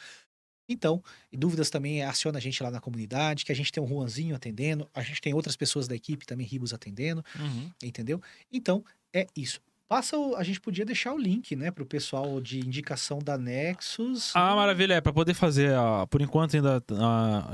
Então, 0.68 1.02
dúvidas 1.32 1.68
também 1.68 2.04
aciona 2.04 2.38
a 2.38 2.40
gente 2.40 2.62
lá 2.62 2.70
na 2.70 2.80
comunidade, 2.80 3.44
que 3.44 3.50
a 3.50 3.54
gente 3.56 3.72
tem 3.72 3.82
um 3.82 3.88
Juanzinho 3.88 4.36
atendendo, 4.36 4.88
a 4.94 5.02
gente 5.02 5.20
tem 5.20 5.34
outras 5.34 5.56
pessoas 5.56 5.88
da 5.88 5.96
equipe 5.96 6.24
também, 6.24 6.46
Ribos, 6.46 6.72
atendendo, 6.72 7.24
uhum. 7.36 7.72
entendeu? 7.82 8.22
Então, 8.52 8.84
é 9.12 9.26
isso. 9.36 9.60
Passa 9.90 10.16
o, 10.16 10.36
a 10.36 10.44
gente 10.44 10.60
podia 10.60 10.84
deixar 10.84 11.12
o 11.12 11.18
link, 11.18 11.56
né, 11.56 11.72
para 11.72 11.82
o 11.82 11.86
pessoal 11.86 12.40
de 12.40 12.60
indicação 12.60 13.18
da 13.18 13.36
Nexus. 13.36 14.30
Ah, 14.36 14.54
maravilha, 14.54 14.94
é 14.94 15.00
para 15.00 15.12
poder 15.12 15.34
fazer, 15.34 15.76
uh, 15.76 16.06
por 16.06 16.22
enquanto 16.22 16.54
ainda 16.54 16.80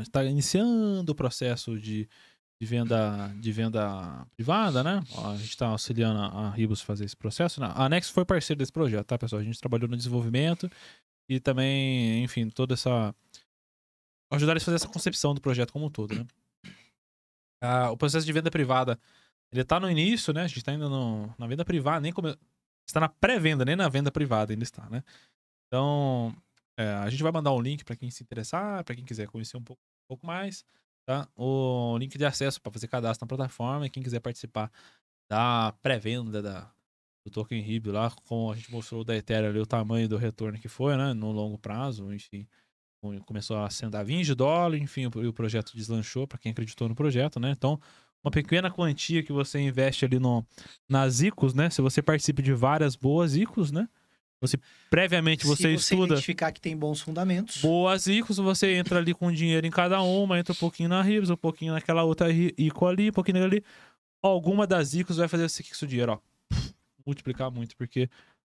está 0.02 0.22
iniciando 0.22 1.12
o 1.12 1.14
processo 1.14 1.80
de, 1.80 2.06
de, 2.60 2.66
venda 2.66 3.34
de 3.40 3.50
venda 3.50 4.26
privada, 4.36 4.84
né? 4.84 5.02
A 5.24 5.34
gente 5.36 5.48
está 5.48 5.68
auxiliando 5.68 6.20
a, 6.20 6.26
a 6.26 6.50
Ribos 6.50 6.82
fazer 6.82 7.06
esse 7.06 7.16
processo. 7.16 7.58
Né? 7.58 7.72
A 7.74 7.88
Nexus 7.88 8.12
foi 8.12 8.22
parceiro 8.26 8.58
desse 8.58 8.72
projeto, 8.72 9.06
tá, 9.06 9.16
pessoal? 9.16 9.40
A 9.40 9.44
gente 9.44 9.58
trabalhou 9.58 9.88
no 9.88 9.96
desenvolvimento 9.96 10.70
e 11.30 11.40
também, 11.40 12.22
enfim, 12.22 12.50
toda 12.50 12.74
essa 12.74 13.14
ajudar 14.30 14.52
eles 14.52 14.62
a 14.62 14.66
fazer 14.66 14.76
essa 14.76 14.88
concepção 14.88 15.32
do 15.32 15.40
projeto 15.40 15.72
como 15.72 15.86
um 15.86 15.90
todo, 15.90 16.14
né? 16.14 16.26
Ah, 17.62 17.90
o 17.90 17.96
processo 17.96 18.26
de 18.26 18.32
venda 18.34 18.50
privada 18.50 18.98
ele 19.52 19.64
tá 19.64 19.80
no 19.80 19.90
início, 19.90 20.32
né? 20.32 20.42
A 20.42 20.46
gente 20.46 20.62
tá 20.62 20.72
ainda 20.72 20.88
no, 20.88 21.32
na 21.38 21.46
venda 21.46 21.64
privada, 21.64 22.00
nem. 22.00 22.12
Está 22.86 23.00
na 23.00 23.08
pré-venda, 23.08 23.64
nem 23.64 23.76
na 23.76 23.88
venda 23.88 24.12
privada 24.12 24.52
ainda 24.52 24.62
está, 24.62 24.88
né? 24.88 25.02
Então, 25.66 26.34
é, 26.78 26.88
a 26.88 27.10
gente 27.10 27.22
vai 27.22 27.32
mandar 27.32 27.52
um 27.52 27.60
link 27.60 27.84
para 27.84 27.96
quem 27.96 28.10
se 28.10 28.22
interessar, 28.22 28.84
para 28.84 28.94
quem 28.94 29.04
quiser 29.04 29.26
conhecer 29.28 29.56
um 29.56 29.62
pouco, 29.62 29.82
um 29.82 30.08
pouco 30.08 30.26
mais, 30.26 30.64
tá? 31.04 31.28
O 31.34 31.96
link 31.98 32.16
de 32.16 32.24
acesso 32.24 32.60
para 32.60 32.72
fazer 32.72 32.88
cadastro 32.88 33.24
na 33.24 33.28
plataforma 33.28 33.86
e 33.86 33.90
quem 33.90 34.02
quiser 34.02 34.20
participar 34.20 34.70
da 35.28 35.72
pré-venda 35.82 36.40
da, 36.40 36.70
do 37.24 37.30
token 37.30 37.60
RIB 37.60 37.90
lá, 37.90 38.06
a 38.06 38.54
gente 38.54 38.70
mostrou 38.70 39.02
da 39.02 39.16
Ethereum 39.16 39.50
ali, 39.50 39.58
o 39.58 39.66
tamanho 39.66 40.08
do 40.08 40.16
retorno 40.16 40.58
que 40.58 40.68
foi, 40.68 40.96
né? 40.96 41.12
No 41.12 41.32
longo 41.32 41.58
prazo, 41.58 42.12
enfim. 42.12 42.46
Começou 43.24 43.56
a 43.56 43.66
acender 43.66 44.04
20 44.04 44.34
dólares, 44.34 44.82
enfim, 44.82 45.06
o, 45.06 45.28
o 45.28 45.32
projeto 45.32 45.76
deslanchou 45.76 46.26
para 46.26 46.38
quem 46.38 46.52
acreditou 46.52 46.88
no 46.88 46.94
projeto, 46.94 47.40
né? 47.40 47.50
Então, 47.50 47.80
uma 48.26 48.30
pequena 48.30 48.68
quantia 48.68 49.22
que 49.22 49.32
você 49.32 49.60
investe 49.60 50.04
ali 50.04 50.18
no, 50.18 50.44
nas 50.88 51.20
ICOs, 51.20 51.54
né? 51.54 51.70
Se 51.70 51.80
você 51.80 52.02
participa 52.02 52.42
de 52.42 52.52
várias 52.52 52.96
boas 52.96 53.36
ICOs, 53.36 53.70
né? 53.70 53.88
Você 54.40 54.58
previamente 54.90 55.46
você, 55.46 55.62
Se 55.62 55.78
você 55.78 55.94
estuda. 55.94 56.14
identificar 56.14 56.52
que 56.52 56.60
tem 56.60 56.76
bons 56.76 57.00
fundamentos. 57.00 57.62
Boas 57.62 58.06
ICOs, 58.08 58.38
você 58.38 58.74
entra 58.74 58.98
ali 58.98 59.14
com 59.14 59.30
dinheiro 59.32 59.64
em 59.64 59.70
cada 59.70 60.02
uma, 60.02 60.38
entra 60.38 60.52
um 60.52 60.56
pouquinho 60.56 60.88
na 60.88 61.00
RIBS, 61.00 61.30
um 61.30 61.36
pouquinho 61.36 61.72
naquela 61.72 62.02
outra 62.02 62.28
ICO 62.30 62.86
ali, 62.86 63.10
um 63.10 63.12
pouquinho 63.12 63.42
ali. 63.42 63.62
Alguma 64.20 64.66
das 64.66 64.92
ICOs 64.92 65.18
vai 65.18 65.28
fazer 65.28 65.44
esse 65.44 65.86
dinheiro, 65.86 66.12
ó. 66.12 66.18
Multiplicar 67.06 67.48
muito, 67.50 67.76
porque 67.76 68.10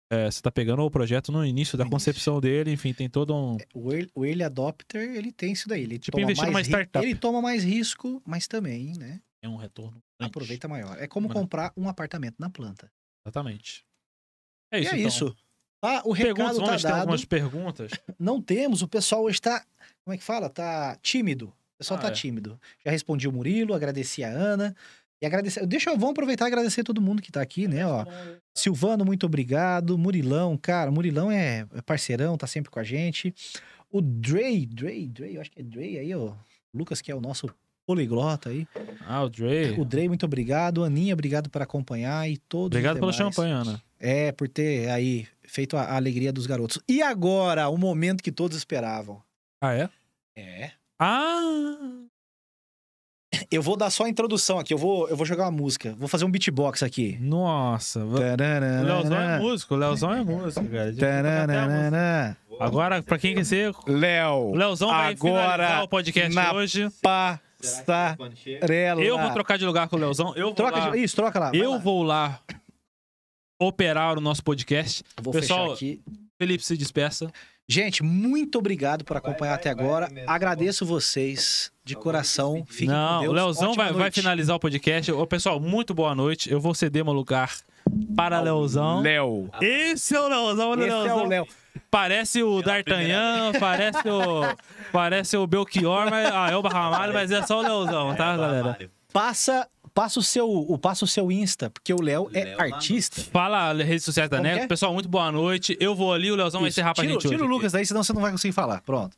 é, 0.09 0.31
você 0.31 0.39
está 0.39 0.53
pegando 0.53 0.83
o 0.83 0.91
projeto 0.91 1.33
no 1.33 1.45
início 1.45 1.77
da 1.77 1.85
concepção 1.85 2.41
dele, 2.41 2.71
enfim, 2.71 2.95
tem 2.95 3.09
todo 3.09 3.35
um. 3.35 3.57
É, 3.57 3.67
o 3.75 3.93
early, 3.93 4.11
o 4.15 4.25
early 4.25 4.45
adopter, 4.45 5.17
ele 5.17 5.33
tem 5.33 5.53
isso 5.53 5.69
daí. 5.69 5.83
Ele 5.83 5.99
tipo, 5.99 6.21
investir 6.21 6.47
numa 6.47 6.61
startup. 6.61 7.05
Ele 7.05 7.17
toma 7.17 7.43
mais 7.43 7.65
risco, 7.65 8.23
mas 8.25 8.47
também, 8.47 8.93
né? 8.97 9.21
É 9.47 9.49
um 9.49 9.57
retorno. 9.57 10.03
Aproveita 10.19 10.67
maior. 10.69 10.97
É 10.99 11.07
como 11.07 11.29
comprar 11.29 11.73
um 11.77 11.89
apartamento 11.89 12.37
na 12.39 12.51
planta. 12.51 12.91
Exatamente. 13.25 13.85
É 14.73 14.81
isso. 14.81 14.91
E 14.91 14.95
é 14.95 14.99
então. 14.99 15.09
isso. 15.09 15.37
Ah, 15.83 16.03
o 16.05 16.13
recado 16.13 16.35
perguntas, 16.37 16.83
tá 16.83 16.89
dado. 16.89 17.01
algumas 17.01 17.25
perguntas. 17.25 17.91
Não 18.19 18.41
temos, 18.41 18.83
o 18.83 18.89
pessoal 18.89 19.23
hoje 19.23 19.37
está, 19.37 19.65
como 20.05 20.15
é 20.15 20.17
que 20.19 20.25
fala? 20.25 20.49
Tá 20.49 20.97
tímido. 21.03 21.49
O 21.49 21.79
pessoal 21.79 21.99
Ah, 22.01 22.03
tá 22.05 22.09
é. 22.09 22.13
tímido. 22.13 22.59
Já 22.85 22.91
respondi 22.91 23.29
o 23.29 23.33
Murilo, 23.33 23.75
agradeci 23.75 24.25
a 24.25 24.29
Ana. 24.29 24.75
E 25.23 25.27
agradecer. 25.27 25.65
Deixa 25.67 25.91
eu 25.91 25.95
vamos 25.95 26.11
aproveitar 26.11 26.45
e 26.45 26.49
agradecer 26.49 26.83
todo 26.83 27.01
mundo 27.01 27.23
que 27.23 27.33
tá 27.33 27.41
aqui, 27.41 27.67
né? 27.69 27.87
Ó, 27.87 28.05
Silvano, 28.55 29.05
muito 29.05 29.25
obrigado. 29.27 29.97
Murilão, 29.97 30.57
cara, 30.59 30.91
Murilão 30.91 31.31
é 31.31 31.67
é 31.75 31.83
parceirão, 31.83 32.37
tá 32.37 32.47
sempre 32.47 32.71
com 32.71 32.79
a 32.79 32.85
gente. 32.85 33.35
O 33.91 34.03
Dre, 34.03 34.67
Dre, 34.67 35.09
Dre, 35.09 35.35
eu 35.37 35.41
acho 35.41 35.51
que 35.51 35.61
é 35.61 35.63
Dre 35.63 35.99
aí, 35.99 36.15
ó. 36.15 36.35
Lucas, 36.75 37.01
que 37.01 37.11
é 37.11 37.15
o 37.15 37.21
nosso 37.21 37.49
poliglota 37.87 38.51
aí. 38.51 38.67
Ah, 39.07 39.23
o 39.23 39.29
Dre. 39.29 39.75
O 39.79 39.85
Dre, 39.85 40.09
muito 40.09 40.27
obrigado. 40.27 40.83
Aninha, 40.85 41.15
obrigado 41.15 41.49
por 41.49 41.63
acompanhar 41.63 42.29
e 42.29 42.37
todos 42.37 42.77
Obrigado 42.77 42.97
demais. 42.97 43.17
champanhe, 43.17 43.53
Ana. 43.53 43.83
É, 43.99 44.33
por 44.33 44.49
ter 44.49 44.91
aí 44.91 45.27
feito 45.45 45.77
a, 45.77 45.83
a 45.83 45.97
alegria 45.97 46.33
dos 46.33 46.47
garotos. 46.47 46.79
E 46.89 47.01
agora, 47.01 47.69
o 47.69 47.79
momento 47.79 48.23
que 48.23 48.33
todos 48.33 48.57
esperavam. 48.57 49.23
Ah, 49.61 49.73
é? 49.75 49.89
É. 50.37 50.73
Ah! 50.99 52.07
Eu 53.51 53.63
vou 53.63 53.77
dar 53.77 53.91
só 53.91 54.05
a 54.05 54.09
introdução 54.09 54.59
aqui. 54.59 54.73
Eu 54.73 54.79
vou, 54.79 55.09
eu 55.09 55.17
vou 55.17 55.27
jogar 55.27 55.45
uma 55.45 55.51
música. 55.51 55.95
Vou 55.99 56.09
fazer 56.09 56.25
um 56.25 56.31
beatbox 56.31 56.83
aqui. 56.83 57.17
Nossa. 57.21 58.05
O 58.05 58.15
Leozão 58.19 59.21
é 59.21 59.39
músico, 59.39 59.75
o 59.75 59.77
Leozão 59.77 60.13
é 60.13 60.25
músico, 60.25 60.67
cara. 60.69 62.37
Agora, 62.59 63.03
pra 63.03 63.19
quem 63.19 63.35
quiser, 63.35 63.73
Léo, 63.87 64.55
Leozão 64.55 64.89
vai 64.89 65.13
Agora, 65.13 65.53
finalizar 65.53 65.83
o 65.85 65.89
podcast 65.89 66.35
na 66.35 66.53
hoje. 66.55 66.89
Passarela. 67.61 69.03
Eu 69.03 69.19
vou 69.19 69.31
trocar 69.33 69.59
de 69.59 69.65
lugar 69.65 69.89
com 69.89 69.97
o 69.97 69.99
Leozão. 69.99 70.35
Eu 70.37 70.47
vou 70.47 70.55
Troca 70.55 70.79
lá, 70.79 70.91
de... 70.91 70.99
Isso, 70.99 71.17
troca 71.17 71.39
lá. 71.39 71.51
eu 71.55 71.73
lá. 71.73 71.79
vou 71.79 72.03
lá 72.03 72.41
operar 73.61 74.19
o 74.19 74.21
nosso 74.21 74.43
podcast. 74.43 75.03
Eu 75.17 75.23
vou 75.23 75.33
Pessoal, 75.33 75.71
fechar 75.71 75.75
aqui. 75.75 76.03
Felipe 76.39 76.65
se 76.65 76.77
despeça. 76.77 77.33
Gente, 77.69 78.03
muito 78.03 78.59
obrigado 78.59 79.05
por 79.05 79.17
acompanhar 79.17 79.53
vai, 79.53 79.59
até 79.61 79.75
vai, 79.75 79.85
agora. 79.85 80.07
vai 80.07 80.15
mesmo. 80.15 80.31
Agradeço 80.31 80.87
vocês 80.87 81.73
de 81.85 81.97
coração. 81.97 82.65
Fiquem 82.69 82.89
com 82.89 82.93
Não, 82.93 83.21
Deus. 83.23 83.33
o 83.33 83.35
Leozão 83.35 83.75
vai, 83.75 83.93
vai 83.93 84.11
finalizar 84.11 84.55
o 84.55 84.61
podcast. 84.61 85.11
Ô, 85.11 85.27
pessoal, 85.27 85.59
muito 85.59 85.93
boa 85.93 86.15
noite. 86.15 86.51
Eu 86.51 86.61
vou 86.61 86.75
ceder 86.75 87.05
meu 87.05 87.13
lugar 87.13 87.53
para 88.17 88.41
Leozão. 88.41 89.01
Léo. 89.01 89.49
Esse 89.61 90.15
é 90.17 90.21
o 90.21 90.29
Leozão, 90.29 90.71
olha 90.71 90.81
o 90.81 90.85
Esse 90.87 90.93
é 90.93 90.99
Leozão. 91.03 91.25
o 91.25 91.29
Léo. 91.29 91.47
Parece 91.91 92.43
o 92.43 92.63
D'Artagnan, 92.63 93.53
parece 93.61 94.09
o. 94.09 94.41
Parece 94.93 95.37
o 95.37 95.47
Belchior, 95.47 96.11
mas. 96.11 96.27
Ah, 96.33 96.51
é 96.51 96.57
o 96.57 96.61
Ramalho, 96.61 97.13
mas 97.15 97.31
é 97.31 97.43
só 97.47 97.59
o 97.59 97.63
Leozão, 97.63 98.15
tá, 98.15 98.35
É, 98.35 98.37
galera? 98.37 98.91
Passa, 99.13 99.69
passa, 99.95 100.19
o 100.19 100.23
seu, 100.23 100.49
o, 100.51 100.77
passa 100.79 101.05
o 101.05 101.09
seu 101.09 101.31
Insta, 101.33 101.71
porque 101.71 101.93
o 101.95 102.03
Léo 102.03 102.29
é 102.35 102.45
Léo 102.45 102.61
artista. 102.61 103.21
Fala, 103.33 103.73
redes 103.73 104.05
sociais 104.05 104.29
da 104.29 104.37
Como 104.39 104.47
que 104.49 104.53
NECO. 104.55 104.65
é? 104.65 104.69
Pessoal, 104.69 104.93
muito 104.93 105.09
boa 105.09 105.31
noite. 105.33 105.77
Eu 105.81 105.95
vou 105.95 106.13
ali, 106.13 106.31
o 106.31 106.35
Leozão 106.37 106.61
vai 106.61 106.69
Isso. 106.69 106.81
encerrar 106.81 106.93
pra 106.95 107.03
tira, 107.03 107.13
gente 107.15 107.23
tira 107.23 107.37
hoje. 107.37 107.45
o 107.45 107.47
Lucas 107.49 107.73
daí, 107.73 107.87
senão 107.87 108.03
você 108.03 108.13
não 108.13 108.21
vai 108.21 108.31
conseguir 108.33 108.53
falar. 108.53 108.83
Pronto. 108.83 109.17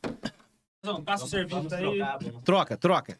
Leozão, 0.85 1.03
passa 1.03 1.25
o 1.25 1.27
serviço 1.27 1.75
aí. 1.75 1.99
Troca, 2.45 2.77
troca. 2.77 3.17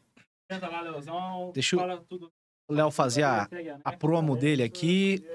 Senta 0.50 0.68
lá, 0.70 0.82
Leozão. 0.82 1.52
Deixa 1.54 1.76
eu- 1.76 1.80
Fala 1.80 2.02
tudo. 2.08 2.32
O 2.70 2.74
Léo 2.74 2.92
fazer 2.92 3.24
a, 3.24 3.50
a 3.84 3.98
promo 3.98 4.38
dele 4.38 4.62
aqui. 4.64 5.26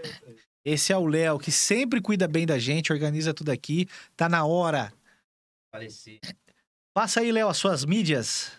Esse 0.65 0.93
é 0.93 0.97
o 0.97 1.05
Léo, 1.05 1.39
que 1.39 1.51
sempre 1.51 2.01
cuida 2.01 2.27
bem 2.28 2.47
da 2.47 2.59
gente, 2.59 2.93
organiza 2.93 3.35
tudo 3.35 3.51
aqui. 3.51 3.86
Tá 4.16 4.28
na 4.28 4.47
hora. 4.47 4.93
Passa 6.94 7.20
aí, 7.20 7.32
Léo, 7.32 7.48
as 7.48 7.56
suas 7.56 7.85
mídias. 7.85 8.56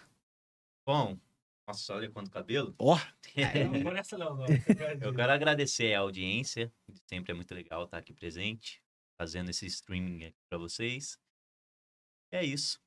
Bom, 0.86 1.18
nossa, 1.66 1.96
olha 1.96 2.12
quanto 2.12 2.30
cabelo. 2.30 2.76
Ó, 2.78 3.00
Eu 5.02 5.14
quero 5.14 5.32
agradecer 5.32 5.94
a 5.94 6.00
audiência. 6.00 6.72
Sempre 7.10 7.32
é 7.32 7.36
muito 7.36 7.54
legal 7.54 7.86
estar 7.86 7.98
aqui 7.98 8.14
presente, 8.14 8.82
fazendo 9.18 9.50
esse 9.50 9.66
streaming 9.66 10.26
aqui 10.26 10.38
pra 10.50 10.58
vocês. 10.58 11.18
É 12.32 12.44
isso. 12.44 12.80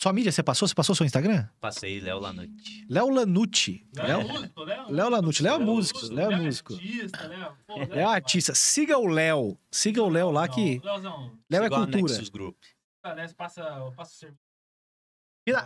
Sua 0.00 0.14
mídia 0.14 0.32
você 0.32 0.42
passou? 0.42 0.66
Você 0.66 0.74
passou 0.74 0.94
seu 0.94 1.04
Instagram? 1.04 1.46
Passei 1.60 2.00
Léo 2.00 2.18
Lanute. 2.18 2.86
Léo 2.88 3.10
Lanucci. 3.10 3.86
Léo, 3.94 4.26
Léo, 4.64 4.90
Léo 4.90 5.10
Lanucci. 5.10 5.42
Léo 5.42 5.56
é 5.56 5.58
músico. 5.58 6.06
Léo 6.06 6.32
é 6.32 6.36
músico. 6.36 6.72
artista, 6.72 7.26
Léo. 7.26 7.52
Pô, 7.66 7.76
Léo 7.76 7.98
é 7.98 8.04
artista. 8.04 8.54
Siga 8.54 8.96
o 8.96 9.06
Léo. 9.06 9.58
Siga 9.70 10.02
o 10.02 10.08
Léo 10.08 10.30
lá 10.30 10.48
que. 10.48 10.80
Léo 11.50 11.64
é 11.64 11.68
cultura. 11.68 12.22
Group. 12.32 12.56
passa, 13.36 13.92
passa 13.94 14.34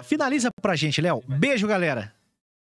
Finaliza 0.03 0.51
pra 0.61 0.75
gente, 0.75 1.01
Léo. 1.01 1.23
Beijo, 1.29 1.69
galera. 1.69 2.13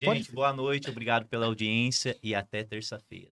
Gente, 0.02 0.32
boa 0.32 0.52
noite, 0.52 0.90
obrigado 0.90 1.26
pela 1.26 1.46
audiência 1.46 2.18
e 2.24 2.34
até 2.34 2.64
terça-feira. 2.64 3.30